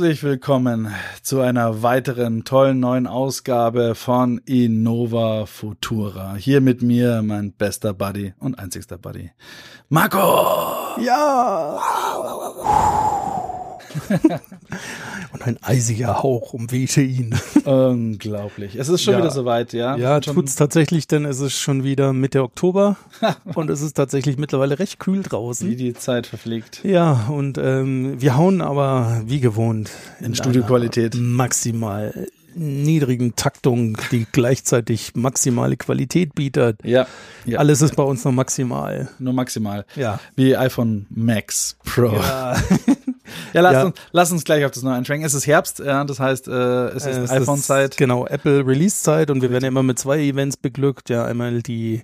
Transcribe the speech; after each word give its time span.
Herzlich 0.00 0.22
willkommen 0.22 0.94
zu 1.22 1.42
einer 1.42 1.82
weiteren 1.82 2.44
tollen 2.44 2.80
neuen 2.80 3.06
Ausgabe 3.06 3.94
von 3.94 4.38
Innova 4.46 5.44
Futura. 5.44 6.36
Hier 6.36 6.62
mit 6.62 6.80
mir 6.80 7.20
mein 7.22 7.52
bester 7.52 7.92
Buddy 7.92 8.32
und 8.38 8.58
einzigster 8.58 8.96
Buddy, 8.96 9.30
Marco. 9.90 10.96
Ja. 11.02 11.78
und 15.32 15.42
ein 15.46 15.58
eisiger 15.62 16.22
Hauch 16.22 16.52
umwehte 16.54 17.00
ihn. 17.02 17.34
Unglaublich. 17.64 18.74
Es 18.76 18.88
ist 18.88 19.02
schon 19.02 19.14
Ja. 19.14 19.18
wieder 19.20 19.30
soweit, 19.30 19.72
ja? 19.72 19.96
Ja, 19.96 20.22
schon, 20.22 20.34
tut's 20.34 20.54
tatsächlich, 20.54 21.06
denn 21.08 21.24
es 21.24 21.40
ist 21.40 21.54
schon 21.58 21.84
wieder 21.84 22.12
Mitte 22.12 22.42
Oktober 22.42 22.96
und 23.54 23.70
es 23.70 23.80
ist 23.82 23.94
tatsächlich 23.94 24.36
mittlerweile 24.38 24.78
recht 24.78 24.98
kühl 24.98 25.18
Wie 25.24 25.28
draußen. 25.28 25.76
die 25.76 25.94
Zeit 25.94 26.26
verfliegt. 26.26 26.80
Ja, 26.84 27.26
und 27.28 27.58
ähm, 27.58 28.20
wir 28.20 28.36
hauen 28.36 28.60
aber 28.60 29.22
wie 29.26 29.40
gewohnt 29.40 29.90
In 30.20 30.34
Studioqualität. 30.34 31.14
einer 31.14 31.22
maximal 31.24 32.26
niedrigen 32.56 33.36
Taktung, 33.36 33.96
die 34.10 34.26
gleichzeitig 34.32 35.12
maximale 35.14 35.76
Qualität 35.76 36.34
bietet. 36.34 36.80
Ja, 36.84 37.06
ja. 37.46 37.60
Alles 37.60 37.80
ist 37.80 37.94
bei 37.94 38.02
uns 38.02 38.24
noch 38.24 38.32
maximal. 38.32 39.08
nur 39.20 39.32
maximal. 39.32 39.84
Ja. 39.94 40.18
Wie 40.34 40.56
iPhone 40.56 41.06
Max 41.10 41.76
Pro. 41.84 42.12
Ja, 42.12 42.56
Ja, 43.52 43.60
lass, 43.62 43.72
Ja. 43.74 43.84
Uns, 43.84 43.94
lass 44.12 44.32
uns 44.32 44.44
gleich 44.44 44.64
auf 44.64 44.70
das 44.72 44.82
neue 44.82 44.94
einschwenken. 44.94 45.26
Es 45.26 45.34
ist 45.34 45.46
Herbst, 45.46 45.78
ja, 45.80 46.04
das 46.04 46.20
heißt, 46.20 46.48
äh, 46.48 46.86
es 46.88 47.06
ist 47.06 47.30
iPhone-Zeit. 47.30 47.96
Genau, 47.96 48.26
Apple 48.26 48.66
Release-Zeit 48.66 49.30
und 49.30 49.42
wir 49.42 49.50
werden 49.50 49.64
ja 49.64 49.68
immer 49.68 49.82
mit 49.82 49.98
zwei 49.98 50.18
Events 50.20 50.56
beglückt. 50.56 51.10
Ja, 51.10 51.24
einmal 51.24 51.62
die 51.62 52.02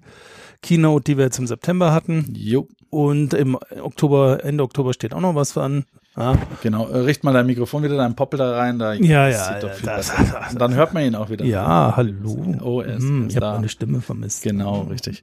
Keynote, 0.63 1.05
die 1.05 1.17
wir 1.19 1.25
jetzt 1.27 1.39
im 1.39 1.47
September 1.47 1.93
hatten 1.93 2.33
Jo, 2.37 2.67
und 2.91 3.35
im 3.35 3.57
Oktober, 3.83 4.45
Ende 4.45 4.65
Oktober 4.65 4.93
steht 4.95 5.13
auch 5.15 5.21
noch 5.21 5.35
was 5.35 5.57
an. 5.59 5.85
Ja, 6.19 6.35
genau. 6.63 6.89
Äh, 6.89 7.01
Richt 7.01 7.25
mal 7.25 7.35
dein 7.35 7.45
Mikrofon 7.45 7.83
wieder, 7.83 7.99
dein 7.99 8.17
Poppel 8.17 8.39
da 8.39 8.57
rein. 8.57 8.79
Da, 8.79 8.95
Ja, 8.95 9.29
das 9.29 9.37
ja, 9.37 9.53
sieht 9.55 9.63
doch 9.65 9.73
viel 9.75 9.85
das- 9.87 10.09
besser 10.17 10.41
aus. 10.47 10.53
Und 10.55 10.59
dann 10.63 10.75
hört 10.75 10.95
man 10.95 11.05
ihn 11.05 11.15
auch 11.15 11.29
wieder. 11.29 11.45
ja 11.45 11.93
hallo. 11.95 12.57
Oh, 12.63 12.81
er 12.81 12.97
ist, 12.97 13.05
ist 13.05 13.11
ich 13.29 13.37
habe 13.37 13.41
da. 13.41 13.53
meine 13.57 13.69
Stimme 13.69 14.01
vermisst. 14.01 14.43
Genau, 14.43 14.81
richtig. 14.91 15.23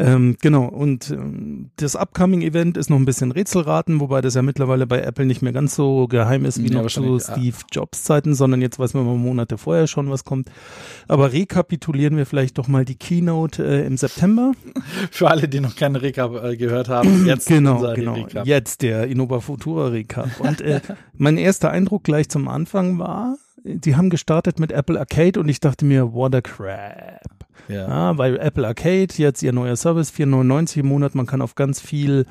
Ähm, 0.00 0.36
genau, 0.40 0.64
und 0.64 1.10
ähm, 1.10 1.70
das 1.76 1.94
Upcoming-Event 1.94 2.78
ist 2.78 2.88
noch 2.88 2.96
ein 2.96 3.04
bisschen 3.04 3.32
Rätselraten, 3.32 4.00
wobei 4.00 4.22
das 4.22 4.34
ja 4.34 4.40
mittlerweile 4.40 4.86
bei 4.86 5.02
Apple 5.02 5.26
nicht 5.26 5.42
mehr 5.42 5.52
ganz 5.52 5.74
so 5.74 6.08
geheim 6.08 6.46
ist 6.46 6.62
wie 6.62 6.68
Ja, 6.68 6.82
noch 6.82 6.88
zu. 6.88 7.18
Steve 7.18 7.56
Jobs 7.70 8.04
Zeiten, 8.04 8.34
sondern 8.34 8.62
jetzt 8.62 8.78
weiß 8.78 8.94
man 8.94 9.04
mal 9.04 9.16
Monate 9.16 9.58
vorher 9.58 9.86
schon, 9.86 10.08
was 10.08 10.24
kommt. 10.24 10.50
Aber 11.06 11.32
rekapitulieren 11.32 12.16
wir 12.16 12.24
vielleicht 12.24 12.56
doch 12.56 12.66
mal 12.66 12.86
die 12.86 12.94
Keynote 12.94 13.62
äh, 13.62 13.86
im 13.86 13.98
September. 13.98 14.52
Für 15.10 15.30
alle, 15.30 15.48
die 15.48 15.60
noch 15.60 15.76
keine 15.76 16.00
Recap 16.00 16.42
äh, 16.42 16.56
gehört 16.56 16.88
haben, 16.88 17.24
jetzt 17.26 17.48
genau, 17.48 17.80
genau. 17.94 18.14
Recap. 18.14 18.46
Jetzt 18.46 18.80
der 18.80 19.06
Innova 19.06 19.40
Futura 19.40 19.88
Recap. 19.88 20.40
Und 20.40 20.62
äh, 20.62 20.80
mein 21.12 21.36
erster 21.36 21.70
Eindruck 21.70 22.04
gleich 22.04 22.30
zum 22.30 22.48
Anfang 22.48 22.98
war, 22.98 23.36
die 23.64 23.96
haben 23.96 24.08
gestartet 24.08 24.58
mit 24.58 24.72
Apple 24.72 24.98
Arcade 24.98 25.38
und 25.38 25.48
ich 25.48 25.60
dachte 25.60 25.84
mir, 25.84 26.14
what 26.14 26.34
a 26.34 26.40
crap. 26.40 27.39
Ja. 27.68 27.88
Ja, 27.88 28.18
weil 28.18 28.38
Apple 28.38 28.66
Arcade, 28.66 29.08
jetzt 29.16 29.42
ihr 29.42 29.52
neuer 29.52 29.76
Service, 29.76 30.10
4,99 30.12 30.78
im 30.80 30.86
Monat, 30.86 31.14
man 31.14 31.26
kann 31.26 31.42
auf 31.42 31.54
ganz 31.54 31.80
viel 31.80 32.26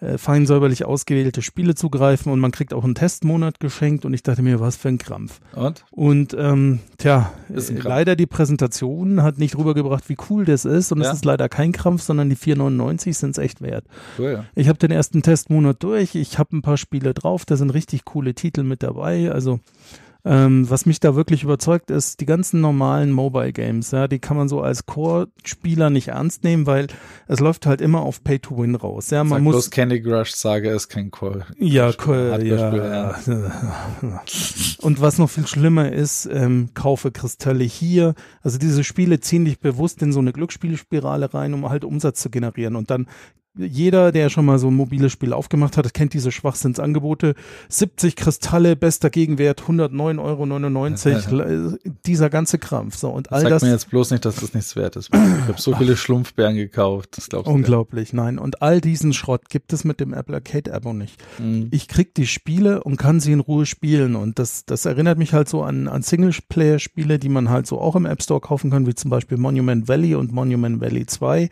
äh, 0.00 0.18
fein 0.18 0.46
säuberlich 0.46 0.84
ausgewählte 0.84 1.42
Spiele 1.42 1.74
zugreifen 1.76 2.32
und 2.32 2.40
man 2.40 2.50
kriegt 2.50 2.74
auch 2.74 2.82
einen 2.82 2.96
Testmonat 2.96 3.60
geschenkt 3.60 4.04
und 4.04 4.12
ich 4.14 4.24
dachte 4.24 4.42
mir, 4.42 4.58
was 4.58 4.74
für 4.76 4.88
ein 4.88 4.98
Krampf. 4.98 5.38
Und? 5.54 5.84
Und 5.92 6.34
ähm, 6.36 6.80
tja, 6.98 7.32
Ist 7.48 7.70
äh, 7.70 7.74
Krampf. 7.74 7.84
leider 7.88 8.16
die 8.16 8.26
Präsentation 8.26 9.22
hat 9.22 9.38
nicht 9.38 9.56
rübergebracht, 9.56 10.08
wie 10.08 10.16
cool 10.28 10.44
das 10.44 10.64
ist 10.64 10.90
und 10.90 11.02
Ja. 11.02 11.08
es 11.08 11.14
ist 11.18 11.24
leider 11.24 11.48
kein 11.48 11.70
Krampf, 11.70 12.02
sondern 12.02 12.28
die 12.30 12.36
4,99 12.36 13.14
sind 13.14 13.30
es 13.30 13.38
echt 13.38 13.62
wert. 13.62 13.84
Cool. 14.18 14.44
Ich 14.56 14.68
habe 14.68 14.78
den 14.78 14.90
ersten 14.90 15.22
Testmonat 15.22 15.82
durch, 15.84 16.16
ich 16.16 16.36
habe 16.38 16.56
ein 16.56 16.62
paar 16.62 16.78
Spiele 16.78 17.14
drauf, 17.14 17.44
da 17.44 17.56
sind 17.56 17.70
richtig 17.70 18.04
coole 18.04 18.34
Titel 18.34 18.64
mit 18.64 18.82
dabei. 18.82 19.30
Also 19.30 19.60
ähm, 20.24 20.70
was 20.70 20.86
mich 20.86 21.00
da 21.00 21.16
wirklich 21.16 21.42
überzeugt 21.42 21.90
ist, 21.90 22.20
die 22.20 22.26
ganzen 22.26 22.60
normalen 22.60 23.10
Mobile 23.10 23.52
Games, 23.52 23.90
ja, 23.90 24.06
die 24.06 24.20
kann 24.20 24.36
man 24.36 24.48
so 24.48 24.60
als 24.60 24.86
Core-Spieler 24.86 25.90
nicht 25.90 26.08
ernst 26.08 26.44
nehmen, 26.44 26.66
weil 26.66 26.86
es 27.26 27.40
läuft 27.40 27.66
halt 27.66 27.80
immer 27.80 28.02
auf 28.02 28.22
Pay 28.22 28.38
to 28.38 28.56
Win 28.56 28.76
raus. 28.76 29.10
Ja, 29.10 29.24
man 29.24 29.38
Sag 29.38 29.42
muss 29.42 29.54
bloß 29.54 29.70
Candy 29.70 30.00
Crush, 30.00 30.32
sage 30.32 30.70
es 30.70 30.88
kein 30.88 31.10
Call. 31.10 31.44
ja, 31.58 31.86
Hardcore-Spiel, 31.86 32.78
ja, 32.78 33.18
ja. 33.26 34.22
Und 34.80 35.00
was 35.00 35.18
noch 35.18 35.30
viel 35.30 35.46
schlimmer 35.46 35.90
ist, 35.90 36.28
ähm, 36.32 36.70
kaufe 36.74 37.10
Kristalle 37.10 37.64
hier. 37.64 38.14
Also 38.42 38.58
diese 38.58 38.84
Spiele 38.84 39.20
ziehen 39.20 39.44
dich 39.44 39.58
bewusst 39.58 40.02
in 40.02 40.12
so 40.12 40.20
eine 40.20 40.32
Glücksspielspirale 40.32 41.34
rein, 41.34 41.54
um 41.54 41.68
halt 41.68 41.84
Umsatz 41.84 42.20
zu 42.20 42.30
generieren. 42.30 42.76
Und 42.76 42.90
dann 42.90 43.06
jeder, 43.54 44.12
der 44.12 44.30
schon 44.30 44.46
mal 44.46 44.58
so 44.58 44.68
ein 44.68 44.74
mobiles 44.74 45.12
Spiel 45.12 45.32
aufgemacht 45.32 45.76
hat, 45.76 45.92
kennt 45.92 46.14
diese 46.14 46.32
Schwachsinnsangebote. 46.32 47.34
70 47.68 48.16
Kristalle, 48.16 48.76
bester 48.76 49.10
Gegenwert, 49.10 49.62
109,99 49.62 51.32
Euro. 51.38 51.76
dieser 52.06 52.30
ganze 52.30 52.58
Krampf. 52.58 52.96
So, 52.96 53.10
und 53.10 53.30
all 53.30 53.42
Sag 53.42 53.50
das. 53.50 53.62
mir 53.62 53.70
jetzt 53.70 53.90
bloß 53.90 54.10
nicht, 54.10 54.24
dass 54.24 54.36
das 54.36 54.54
nichts 54.54 54.74
wert 54.74 54.96
ist. 54.96 55.10
Ich 55.12 55.48
habe 55.48 55.60
so 55.60 55.74
viele 55.74 55.96
Schlumpfbären 55.96 56.56
gekauft. 56.56 57.16
Das 57.16 57.28
glaubst 57.28 57.48
du 57.48 57.52
Unglaublich, 57.52 58.12
nein. 58.12 58.38
Und 58.38 58.62
all 58.62 58.80
diesen 58.80 59.12
Schrott 59.12 59.50
gibt 59.50 59.72
es 59.72 59.84
mit 59.84 60.00
dem 60.00 60.14
Apple 60.14 60.34
Arcade 60.34 60.72
Abo 60.72 60.92
nicht. 60.92 61.22
Mhm. 61.38 61.68
ich 61.70 61.88
krieg 61.88 62.14
die 62.14 62.26
Spiele 62.26 62.82
und 62.82 62.96
kann 62.96 63.20
sie 63.20 63.32
in 63.32 63.40
Ruhe 63.40 63.66
spielen. 63.66 64.16
Und 64.16 64.38
das, 64.38 64.64
das 64.64 64.86
erinnert 64.86 65.18
mich 65.18 65.34
halt 65.34 65.48
so 65.48 65.62
an, 65.62 65.88
an 65.88 66.02
Singleplayer-Spiele, 66.02 67.18
die 67.18 67.28
man 67.28 67.50
halt 67.50 67.66
so 67.66 67.78
auch 67.78 67.96
im 67.96 68.06
App 68.06 68.22
Store 68.22 68.40
kaufen 68.40 68.70
kann, 68.70 68.86
wie 68.86 68.94
zum 68.94 69.10
Beispiel 69.10 69.36
Monument 69.36 69.88
Valley 69.88 70.14
und 70.14 70.32
Monument 70.32 70.80
Valley 70.80 71.04
2. 71.06 71.50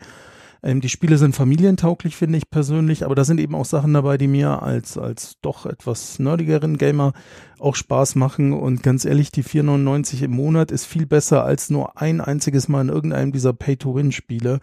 Ähm, 0.63 0.81
die 0.81 0.89
Spiele 0.89 1.17
sind 1.17 1.35
familientauglich, 1.35 2.15
finde 2.15 2.37
ich 2.37 2.49
persönlich, 2.49 3.03
aber 3.05 3.15
da 3.15 3.23
sind 3.23 3.39
eben 3.39 3.55
auch 3.55 3.65
Sachen 3.65 3.93
dabei, 3.93 4.17
die 4.17 4.27
mir 4.27 4.61
als, 4.61 4.97
als 4.97 5.37
doch 5.41 5.65
etwas 5.65 6.19
nerdigeren 6.19 6.77
Gamer 6.77 7.13
auch 7.59 7.75
Spaß 7.75 8.15
machen. 8.15 8.53
Und 8.53 8.83
ganz 8.83 9.05
ehrlich, 9.05 9.31
die 9.31 9.43
4,99 9.43 10.23
im 10.23 10.31
Monat 10.31 10.71
ist 10.71 10.85
viel 10.85 11.05
besser, 11.05 11.43
als 11.43 11.69
nur 11.69 11.99
ein 11.99 12.21
einziges 12.21 12.67
Mal 12.67 12.81
in 12.81 12.89
irgendeinem 12.89 13.31
dieser 13.31 13.53
Pay-to-Win-Spiele 13.53 14.59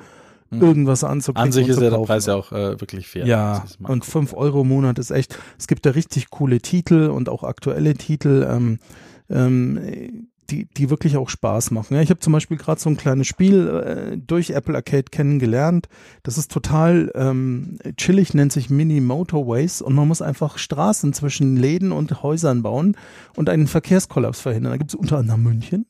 irgendwas 0.50 1.04
anzuklicken. 1.04 1.42
Mhm. 1.42 1.48
An 1.48 1.52
sich 1.52 1.68
ist 1.68 1.80
ja 1.80 1.90
der. 1.90 1.98
Preis 1.98 2.26
ja 2.26 2.34
auch 2.34 2.52
äh, 2.52 2.80
wirklich 2.80 3.08
fair. 3.08 3.26
Ja, 3.26 3.64
und 3.82 4.04
5 4.04 4.32
Euro 4.34 4.62
im 4.62 4.68
Monat 4.68 4.98
ist 4.98 5.10
echt, 5.10 5.38
es 5.58 5.66
gibt 5.66 5.84
da 5.84 5.90
richtig 5.90 6.30
coole 6.30 6.60
Titel 6.60 7.10
und 7.10 7.28
auch 7.28 7.44
aktuelle 7.44 7.94
Titel, 7.94 8.46
ähm, 8.48 8.78
ähm, 9.28 10.28
die, 10.50 10.66
die 10.66 10.90
wirklich 10.90 11.16
auch 11.16 11.28
Spaß 11.28 11.70
machen. 11.70 11.94
Ja, 11.94 12.00
ich 12.00 12.10
habe 12.10 12.20
zum 12.20 12.32
Beispiel 12.32 12.56
gerade 12.56 12.80
so 12.80 12.88
ein 12.88 12.96
kleines 12.96 13.26
Spiel 13.26 13.68
äh, 13.68 14.16
durch 14.16 14.50
Apple 14.50 14.74
Arcade 14.74 15.04
kennengelernt. 15.10 15.88
Das 16.22 16.38
ist 16.38 16.50
total 16.50 17.10
ähm, 17.14 17.78
chillig, 17.96 18.34
nennt 18.34 18.52
sich 18.52 18.70
Mini 18.70 19.00
Motorways 19.00 19.82
und 19.82 19.94
man 19.94 20.08
muss 20.08 20.22
einfach 20.22 20.58
Straßen 20.58 21.12
zwischen 21.12 21.56
Läden 21.56 21.92
und 21.92 22.22
Häusern 22.22 22.62
bauen 22.62 22.96
und 23.36 23.48
einen 23.48 23.66
Verkehrskollaps 23.66 24.40
verhindern. 24.40 24.72
Da 24.72 24.76
gibt 24.78 24.90
es 24.90 24.94
unter 24.94 25.18
anderem 25.18 25.42
München. 25.42 25.86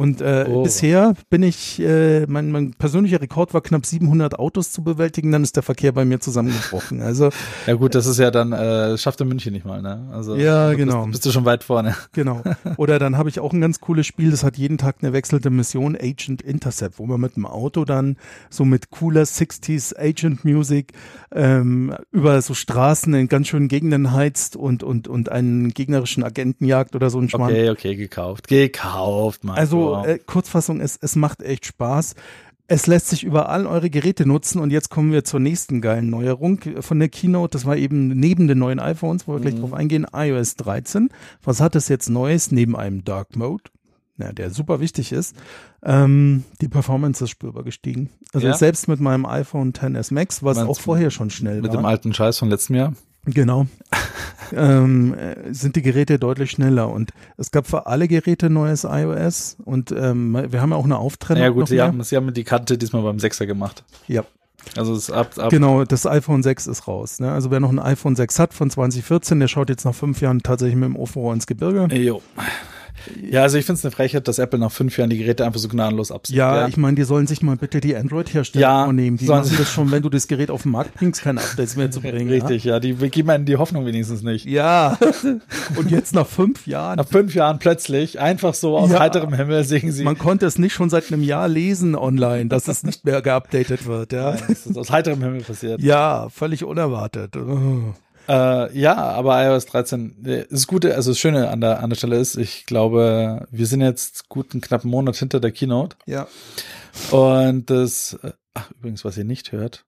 Und 0.00 0.20
äh, 0.20 0.46
Oh. 0.48 0.62
bisher 0.62 1.14
bin 1.28 1.42
ich, 1.42 1.78
äh, 1.80 2.26
mein, 2.26 2.50
mein 2.50 2.72
persönlicher 2.72 3.20
Rekord 3.20 3.52
war 3.52 3.60
knapp 3.60 3.84
700 3.84 4.38
Autos 4.38 4.72
zu 4.72 4.82
bewältigen, 4.82 5.30
dann 5.30 5.42
ist 5.42 5.56
der 5.56 5.62
Verkehr 5.62 5.92
bei 5.92 6.04
mir 6.04 6.20
zusammengebrochen. 6.20 7.02
Also 7.02 7.30
Ja 7.66 7.74
gut, 7.74 7.94
das 7.94 8.06
ist 8.06 8.18
ja 8.18 8.30
dann, 8.30 8.52
äh, 8.52 8.96
schafft 8.96 9.20
in 9.20 9.28
München 9.28 9.52
nicht 9.52 9.66
mal, 9.66 9.82
ne? 9.82 10.08
Also 10.12 10.36
Ja, 10.36 10.72
genau. 10.72 11.02
Bist, 11.02 11.12
bist 11.12 11.26
du 11.26 11.30
schon 11.32 11.44
weit 11.44 11.64
vorne. 11.64 11.94
genau. 12.12 12.42
Oder 12.78 12.98
dann 12.98 13.18
habe 13.18 13.28
ich 13.28 13.40
auch 13.40 13.52
ein 13.52 13.60
ganz 13.60 13.80
cooles 13.80 14.06
Spiel, 14.06 14.30
das 14.30 14.42
hat 14.42 14.56
jeden 14.56 14.78
Tag 14.78 14.96
eine 15.02 15.12
wechselnde 15.12 15.50
Mission, 15.50 15.96
Agent 15.96 16.40
Intercept, 16.42 16.98
wo 16.98 17.06
man 17.06 17.20
mit 17.20 17.36
dem 17.36 17.44
Auto 17.46 17.84
dann 17.84 18.16
so 18.48 18.64
mit 18.64 18.90
cooler 18.90 19.22
60s 19.22 19.94
Agent 19.98 20.44
Music 20.44 20.92
ähm, 21.32 21.94
über 22.10 22.40
so 22.42 22.54
Straßen 22.54 23.12
in 23.14 23.28
ganz 23.28 23.48
schönen 23.48 23.68
Gegenden 23.68 24.12
heizt 24.12 24.56
und, 24.56 24.82
und, 24.82 25.08
und 25.08 25.30
einen 25.30 25.74
gegnerischen 25.74 26.24
Agenten 26.24 26.64
jagt 26.64 26.96
oder 26.96 27.10
so 27.10 27.18
ein 27.20 27.28
Schmarrn. 27.28 27.50
Okay, 27.52 27.70
okay, 27.70 27.96
gekauft. 27.96 28.48
Gekauft, 28.48 29.44
Mann. 29.44 29.56
Also 29.58 29.89
äh, 30.04 30.18
Kurzfassung, 30.18 30.80
es, 30.80 30.98
es 31.00 31.16
macht 31.16 31.42
echt 31.42 31.66
Spaß. 31.66 32.14
Es 32.72 32.86
lässt 32.86 33.08
sich 33.08 33.24
über 33.24 33.48
all 33.48 33.66
eure 33.66 33.90
Geräte 33.90 34.26
nutzen 34.26 34.60
und 34.60 34.70
jetzt 34.70 34.90
kommen 34.90 35.10
wir 35.10 35.24
zur 35.24 35.40
nächsten 35.40 35.80
geilen 35.80 36.08
Neuerung 36.08 36.60
von 36.80 37.00
der 37.00 37.08
Keynote. 37.08 37.50
Das 37.50 37.66
war 37.66 37.76
eben 37.76 38.08
neben 38.08 38.46
den 38.46 38.58
neuen 38.60 38.78
iPhones, 38.78 39.26
wo 39.26 39.32
wir 39.32 39.40
gleich 39.40 39.58
drauf 39.58 39.72
eingehen, 39.74 40.06
iOS 40.14 40.54
13. 40.54 41.08
Was 41.42 41.60
hat 41.60 41.74
es 41.74 41.88
jetzt 41.88 42.08
Neues 42.10 42.52
neben 42.52 42.76
einem 42.76 43.02
Dark 43.04 43.34
Mode? 43.34 43.64
Ja, 44.18 44.32
der 44.32 44.50
super 44.50 44.78
wichtig 44.80 45.10
ist. 45.12 45.34
Ähm, 45.82 46.44
die 46.60 46.68
Performance 46.68 47.24
ist 47.24 47.30
spürbar 47.30 47.64
gestiegen. 47.64 48.10
Also 48.32 48.46
Ja? 48.46 48.54
selbst 48.54 48.86
mit 48.86 49.00
meinem 49.00 49.26
iPhone 49.26 49.72
XS 49.72 50.10
Max, 50.12 50.44
was 50.44 50.58
Meinst 50.58 50.70
auch 50.70 50.80
vorher 50.80 51.10
schon 51.10 51.30
schnell 51.30 51.62
Mit 51.62 51.72
war. 51.72 51.78
dem 51.80 51.86
alten 51.86 52.12
Scheiß 52.14 52.38
von 52.38 52.50
letztem 52.50 52.76
Jahr. 52.76 52.92
Genau. 53.26 53.66
ähm, 54.52 55.14
äh, 55.14 55.52
sind 55.52 55.76
die 55.76 55.82
Geräte 55.82 56.18
deutlich 56.18 56.50
schneller 56.50 56.88
und 56.88 57.10
es 57.36 57.50
gab 57.50 57.66
für 57.66 57.86
alle 57.86 58.08
Geräte 58.08 58.50
neues 58.50 58.84
iOS 58.84 59.56
und 59.64 59.92
ähm, 59.92 60.38
wir 60.48 60.60
haben 60.60 60.70
ja 60.70 60.76
auch 60.76 60.84
eine 60.84 60.98
Auftrennung. 60.98 61.42
Ja 61.42 61.50
gut, 61.50 61.68
sie 61.68 61.80
haben, 61.80 62.02
sie 62.02 62.16
haben 62.16 62.32
die 62.32 62.44
Kante 62.44 62.78
diesmal 62.78 63.02
beim 63.02 63.18
6er 63.18 63.46
gemacht. 63.46 63.84
Ja, 64.08 64.24
Also 64.76 64.94
es 64.94 65.08
ist 65.08 65.10
ab, 65.10 65.32
ab 65.38 65.50
genau, 65.50 65.84
das 65.84 66.06
iPhone 66.06 66.42
6 66.42 66.66
ist 66.66 66.88
raus. 66.88 67.20
Ne? 67.20 67.30
Also 67.30 67.50
wer 67.50 67.60
noch 67.60 67.70
ein 67.70 67.78
iPhone 67.78 68.16
6 68.16 68.38
hat 68.38 68.54
von 68.54 68.70
2014, 68.70 69.40
der 69.40 69.48
schaut 69.48 69.68
jetzt 69.68 69.84
nach 69.84 69.94
fünf 69.94 70.20
Jahren 70.20 70.40
tatsächlich 70.42 70.76
mit 70.76 70.88
dem 70.88 70.96
Ofenrohr 70.96 71.34
ins 71.34 71.46
Gebirge. 71.46 71.94
Jo. 71.94 72.22
Ja, 73.30 73.42
also 73.42 73.58
ich 73.58 73.64
finde 73.64 73.78
es 73.78 73.84
eine 73.84 73.92
Frechheit, 73.92 74.28
dass 74.28 74.38
Apple 74.38 74.58
nach 74.58 74.72
fünf 74.72 74.96
Jahren 74.98 75.10
die 75.10 75.18
Geräte 75.18 75.44
einfach 75.44 75.60
so 75.60 75.68
gnadenlos 75.68 76.10
absieht. 76.12 76.36
Ja, 76.36 76.68
ich 76.68 76.76
meine, 76.76 76.96
die 76.96 77.02
sollen 77.04 77.26
sich 77.26 77.42
mal 77.42 77.56
bitte 77.56 77.80
die 77.80 77.94
Android-Hersteller 77.96 78.60
Ja, 78.62 78.84
vornehmen. 78.84 79.16
Die 79.16 79.26
sollen 79.26 79.40
machen 79.40 79.50
sie- 79.50 79.56
das 79.56 79.70
schon, 79.70 79.90
wenn 79.90 80.02
du 80.02 80.08
das 80.08 80.28
Gerät 80.28 80.50
auf 80.50 80.62
den 80.62 80.72
Markt 80.72 80.94
bringst, 80.94 81.22
keine 81.22 81.40
Updates 81.40 81.76
mehr 81.76 81.90
zu 81.90 82.00
bringen. 82.00 82.28
Richtig, 82.28 82.64
ja, 82.64 82.80
die 82.80 82.94
geben 82.94 83.30
einem 83.30 83.44
die 83.44 83.56
Hoffnung 83.56 83.86
wenigstens 83.86 84.22
nicht. 84.22 84.44
Ja. 84.46 84.96
ja. 85.00 85.10
Und 85.76 85.90
jetzt 85.90 86.14
nach 86.14 86.26
fünf 86.26 86.66
Jahren. 86.66 86.96
Nach 86.96 87.06
fünf 87.08 87.34
Jahren 87.34 87.58
plötzlich, 87.58 88.20
einfach 88.20 88.54
so 88.54 88.76
aus 88.76 88.90
Ja. 88.90 89.00
heiterem 89.00 89.32
Himmel, 89.32 89.64
sehen 89.64 89.92
sie, 89.92 90.04
Man 90.04 90.18
konnte 90.18 90.46
es 90.46 90.58
nicht 90.58 90.72
schon 90.72 90.90
seit 90.90 91.12
einem 91.12 91.22
Jahr 91.22 91.48
lesen 91.48 91.94
online, 91.96 92.46
dass 92.46 92.68
es 92.68 92.82
nicht 92.82 93.04
mehr 93.04 93.22
geupdatet 93.22 93.86
wird. 93.86 94.12
Ja, 94.12 94.32
das 94.32 94.66
ist 94.66 94.76
aus 94.76 94.90
heiterem 94.90 95.22
Himmel 95.22 95.42
passiert. 95.42 95.80
ja 95.80 96.28
völlig 96.30 96.64
unerwartet. 96.64 97.36
Oh. 97.36 97.94
Äh, 98.28 98.78
ja, 98.78 98.96
aber 98.96 99.42
iOS 99.44 99.66
13, 99.66 100.24
äh, 100.24 100.46
das 100.50 100.66
Gute, 100.66 100.94
also 100.94 101.10
das 101.10 101.18
Schöne 101.18 101.50
an 101.50 101.60
der, 101.60 101.82
an 101.82 101.90
der 101.90 101.96
Stelle 101.96 102.18
ist, 102.18 102.36
ich 102.36 102.66
glaube, 102.66 103.46
wir 103.50 103.66
sind 103.66 103.80
jetzt 103.80 104.28
gut 104.28 104.52
einen 104.52 104.60
knappen 104.60 104.90
Monat 104.90 105.16
hinter 105.16 105.40
der 105.40 105.50
Keynote 105.52 105.96
Ja. 106.06 106.28
und 107.10 107.68
das, 107.70 108.14
äh, 108.22 108.32
ach, 108.54 108.70
übrigens, 108.72 109.04
was 109.04 109.16
ihr 109.16 109.24
nicht 109.24 109.52
hört, 109.52 109.84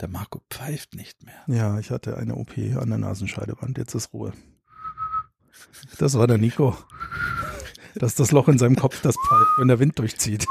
der 0.00 0.08
Marco 0.08 0.40
pfeift 0.50 0.94
nicht 0.94 1.22
mehr. 1.22 1.34
Ja, 1.46 1.78
ich 1.78 1.90
hatte 1.90 2.16
eine 2.16 2.34
OP 2.36 2.56
an 2.56 2.88
der 2.88 2.98
Nasenscheidewand. 2.98 3.78
Jetzt 3.78 3.94
ist 3.94 4.12
Ruhe. 4.12 4.32
Das 5.98 6.18
war 6.18 6.26
der 6.26 6.38
Nico. 6.38 6.76
Das 7.94 8.12
ist 8.12 8.20
das 8.20 8.32
Loch 8.32 8.48
in 8.48 8.58
seinem 8.58 8.74
Kopf, 8.76 9.00
das 9.02 9.14
pfeift, 9.14 9.50
wenn 9.58 9.68
der 9.68 9.78
Wind 9.78 9.98
durchzieht. 9.98 10.46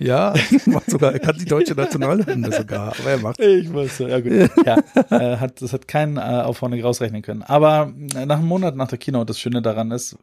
Ja, 0.00 0.32
macht 0.66 0.90
sogar, 0.90 1.12
er 1.12 1.18
kann 1.18 1.36
die 1.38 1.44
deutsche 1.44 1.74
Nationalhymne 1.74 2.50
sogar, 2.52 2.94
aber 2.98 3.10
er 3.10 3.18
macht. 3.18 3.38
Ich 3.38 3.72
weiß, 3.72 3.98
ja 3.98 4.18
gut. 4.20 4.50
Ja, 4.64 4.78
äh, 5.10 5.36
hat, 5.36 5.60
das 5.60 5.72
hat 5.74 5.86
keinen 5.86 6.16
äh, 6.16 6.20
aufwendig 6.20 6.82
rausrechnen 6.82 7.20
können. 7.22 7.42
Aber 7.42 7.92
äh, 8.16 8.24
nach 8.26 8.38
einem 8.38 8.48
Monat 8.48 8.76
nach 8.76 8.88
der 8.88 8.98
Keynote, 8.98 9.26
das 9.26 9.38
Schöne 9.38 9.60
daran 9.62 9.90
ist, 9.90 10.16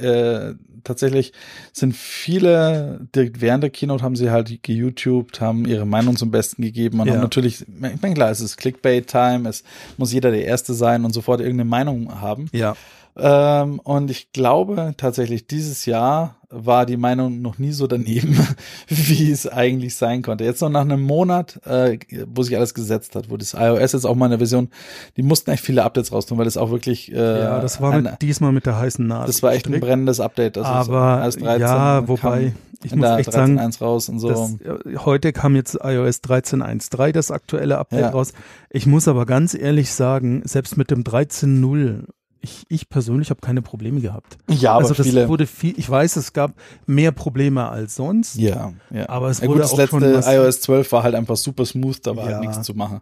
äh, 0.00 0.54
tatsächlich 0.84 1.32
sind 1.72 1.96
viele, 1.96 3.00
direkt 3.14 3.40
während 3.40 3.62
der 3.64 3.70
Keynote 3.70 4.04
haben 4.04 4.16
sie 4.16 4.30
halt 4.30 4.62
geYouTubed, 4.62 5.40
haben 5.40 5.66
ihre 5.66 5.86
Meinung 5.86 6.16
zum 6.16 6.30
Besten 6.30 6.62
gegeben 6.62 7.00
und 7.00 7.08
Ja. 7.08 7.14
haben 7.14 7.20
natürlich, 7.20 7.62
ich 7.62 8.00
meine, 8.02 8.14
klar, 8.14 8.30
es 8.30 8.40
ist 8.40 8.56
Clickbait-Time, 8.56 9.48
es 9.48 9.64
muss 9.96 10.12
jeder 10.12 10.30
der 10.30 10.44
Erste 10.44 10.74
sein 10.74 11.04
und 11.04 11.12
sofort 11.12 11.40
irgendeine 11.40 11.68
Meinung 11.68 12.20
haben. 12.20 12.48
Ja, 12.52 12.76
Ähm, 13.16 13.78
und 13.78 14.10
ich 14.10 14.32
glaube 14.32 14.94
tatsächlich, 14.96 15.46
dieses 15.46 15.86
Jahr 15.86 16.36
war 16.54 16.86
die 16.86 16.96
Meinung 16.96 17.42
noch 17.42 17.58
nie 17.58 17.72
so 17.72 17.86
daneben, 17.86 18.38
wie 18.88 19.30
es 19.30 19.46
eigentlich 19.46 19.96
sein 19.96 20.22
konnte. 20.22 20.44
Jetzt 20.44 20.60
noch 20.62 20.70
nach 20.70 20.82
einem 20.82 21.02
Monat, 21.02 21.60
äh, 21.66 21.98
wo 22.32 22.42
sich 22.42 22.56
alles 22.56 22.74
gesetzt 22.74 23.16
hat, 23.16 23.30
wo 23.30 23.36
das 23.36 23.54
iOS 23.54 23.92
jetzt 23.92 24.04
auch 24.06 24.14
mal 24.14 24.26
eine 24.26 24.38
Version, 24.38 24.68
die 25.16 25.22
mussten 25.22 25.50
echt 25.50 25.64
viele 25.64 25.82
Updates 25.84 26.12
raus 26.12 26.26
tun, 26.26 26.38
weil 26.38 26.44
das 26.44 26.56
auch 26.56 26.70
wirklich 26.70 27.12
äh, 27.12 27.16
ja, 27.16 27.60
das 27.60 27.80
war 27.80 27.92
ein, 27.92 28.04
mit, 28.04 28.22
diesmal 28.22 28.52
mit 28.52 28.66
der 28.66 28.78
heißen 28.78 29.06
Nadel. 29.06 29.26
das 29.26 29.42
war 29.42 29.52
echt 29.52 29.66
ein 29.66 29.80
brennendes 29.80 30.20
Update. 30.20 30.56
Das 30.56 30.66
ist 30.66 30.72
Aber 30.90 31.22
iOS 31.24 31.36
13 31.36 31.60
ja, 31.60 32.08
wobei, 32.08 32.54
ich 32.82 32.94
muss 32.94 33.08
echt 33.08 33.32
sagen, 33.32 33.58
13.1 33.58 33.78
raus 33.80 34.08
und 34.08 34.20
so. 34.20 34.28
Das, 34.28 34.52
äh, 34.60 34.96
heute 34.98 35.32
kam 35.32 35.56
jetzt 35.56 35.74
iOS 35.82 36.20
13.1.3, 36.22 37.12
das 37.12 37.30
aktuelle 37.30 37.78
Update 37.78 38.00
Ja. 38.00 38.10
raus. 38.10 38.32
Ich 38.70 38.86
muss 38.86 39.08
aber 39.08 39.26
ganz 39.26 39.54
ehrlich 39.54 39.92
sagen, 39.92 40.42
selbst 40.44 40.76
mit 40.76 40.90
dem 40.90 41.02
13.0, 41.02 42.04
ich, 42.44 42.64
ich 42.68 42.88
persönlich 42.88 43.30
habe 43.30 43.40
keine 43.40 43.60
Probleme 43.62 44.00
gehabt. 44.00 44.38
ja, 44.48 44.72
aber 44.72 44.82
also 44.82 44.94
das 44.94 45.06
viele. 45.06 45.28
wurde 45.28 45.46
viel, 45.46 45.74
ich 45.78 45.90
weiß, 45.90 46.14
es 46.16 46.32
gab 46.32 46.52
mehr 46.86 47.10
Probleme 47.10 47.68
als 47.68 47.96
sonst. 47.96 48.36
ja, 48.36 48.72
ja. 48.90 49.08
Aber 49.08 49.30
es 49.30 49.40
ja, 49.40 49.48
wurde 49.48 49.54
gut, 49.60 49.64
das 49.64 49.72
auch 49.72 49.78
letzte 49.78 50.00
schon 50.00 50.14
was- 50.14 50.26
iOS 50.28 50.60
12 50.60 50.92
war 50.92 51.02
halt 51.02 51.14
einfach 51.16 51.36
super 51.36 51.64
smooth, 51.66 51.98
da 52.06 52.14
war 52.16 52.30
Ja. 52.30 52.36
halt 52.36 52.46
nichts 52.48 52.62
zu 52.62 52.74
machen. 52.74 53.00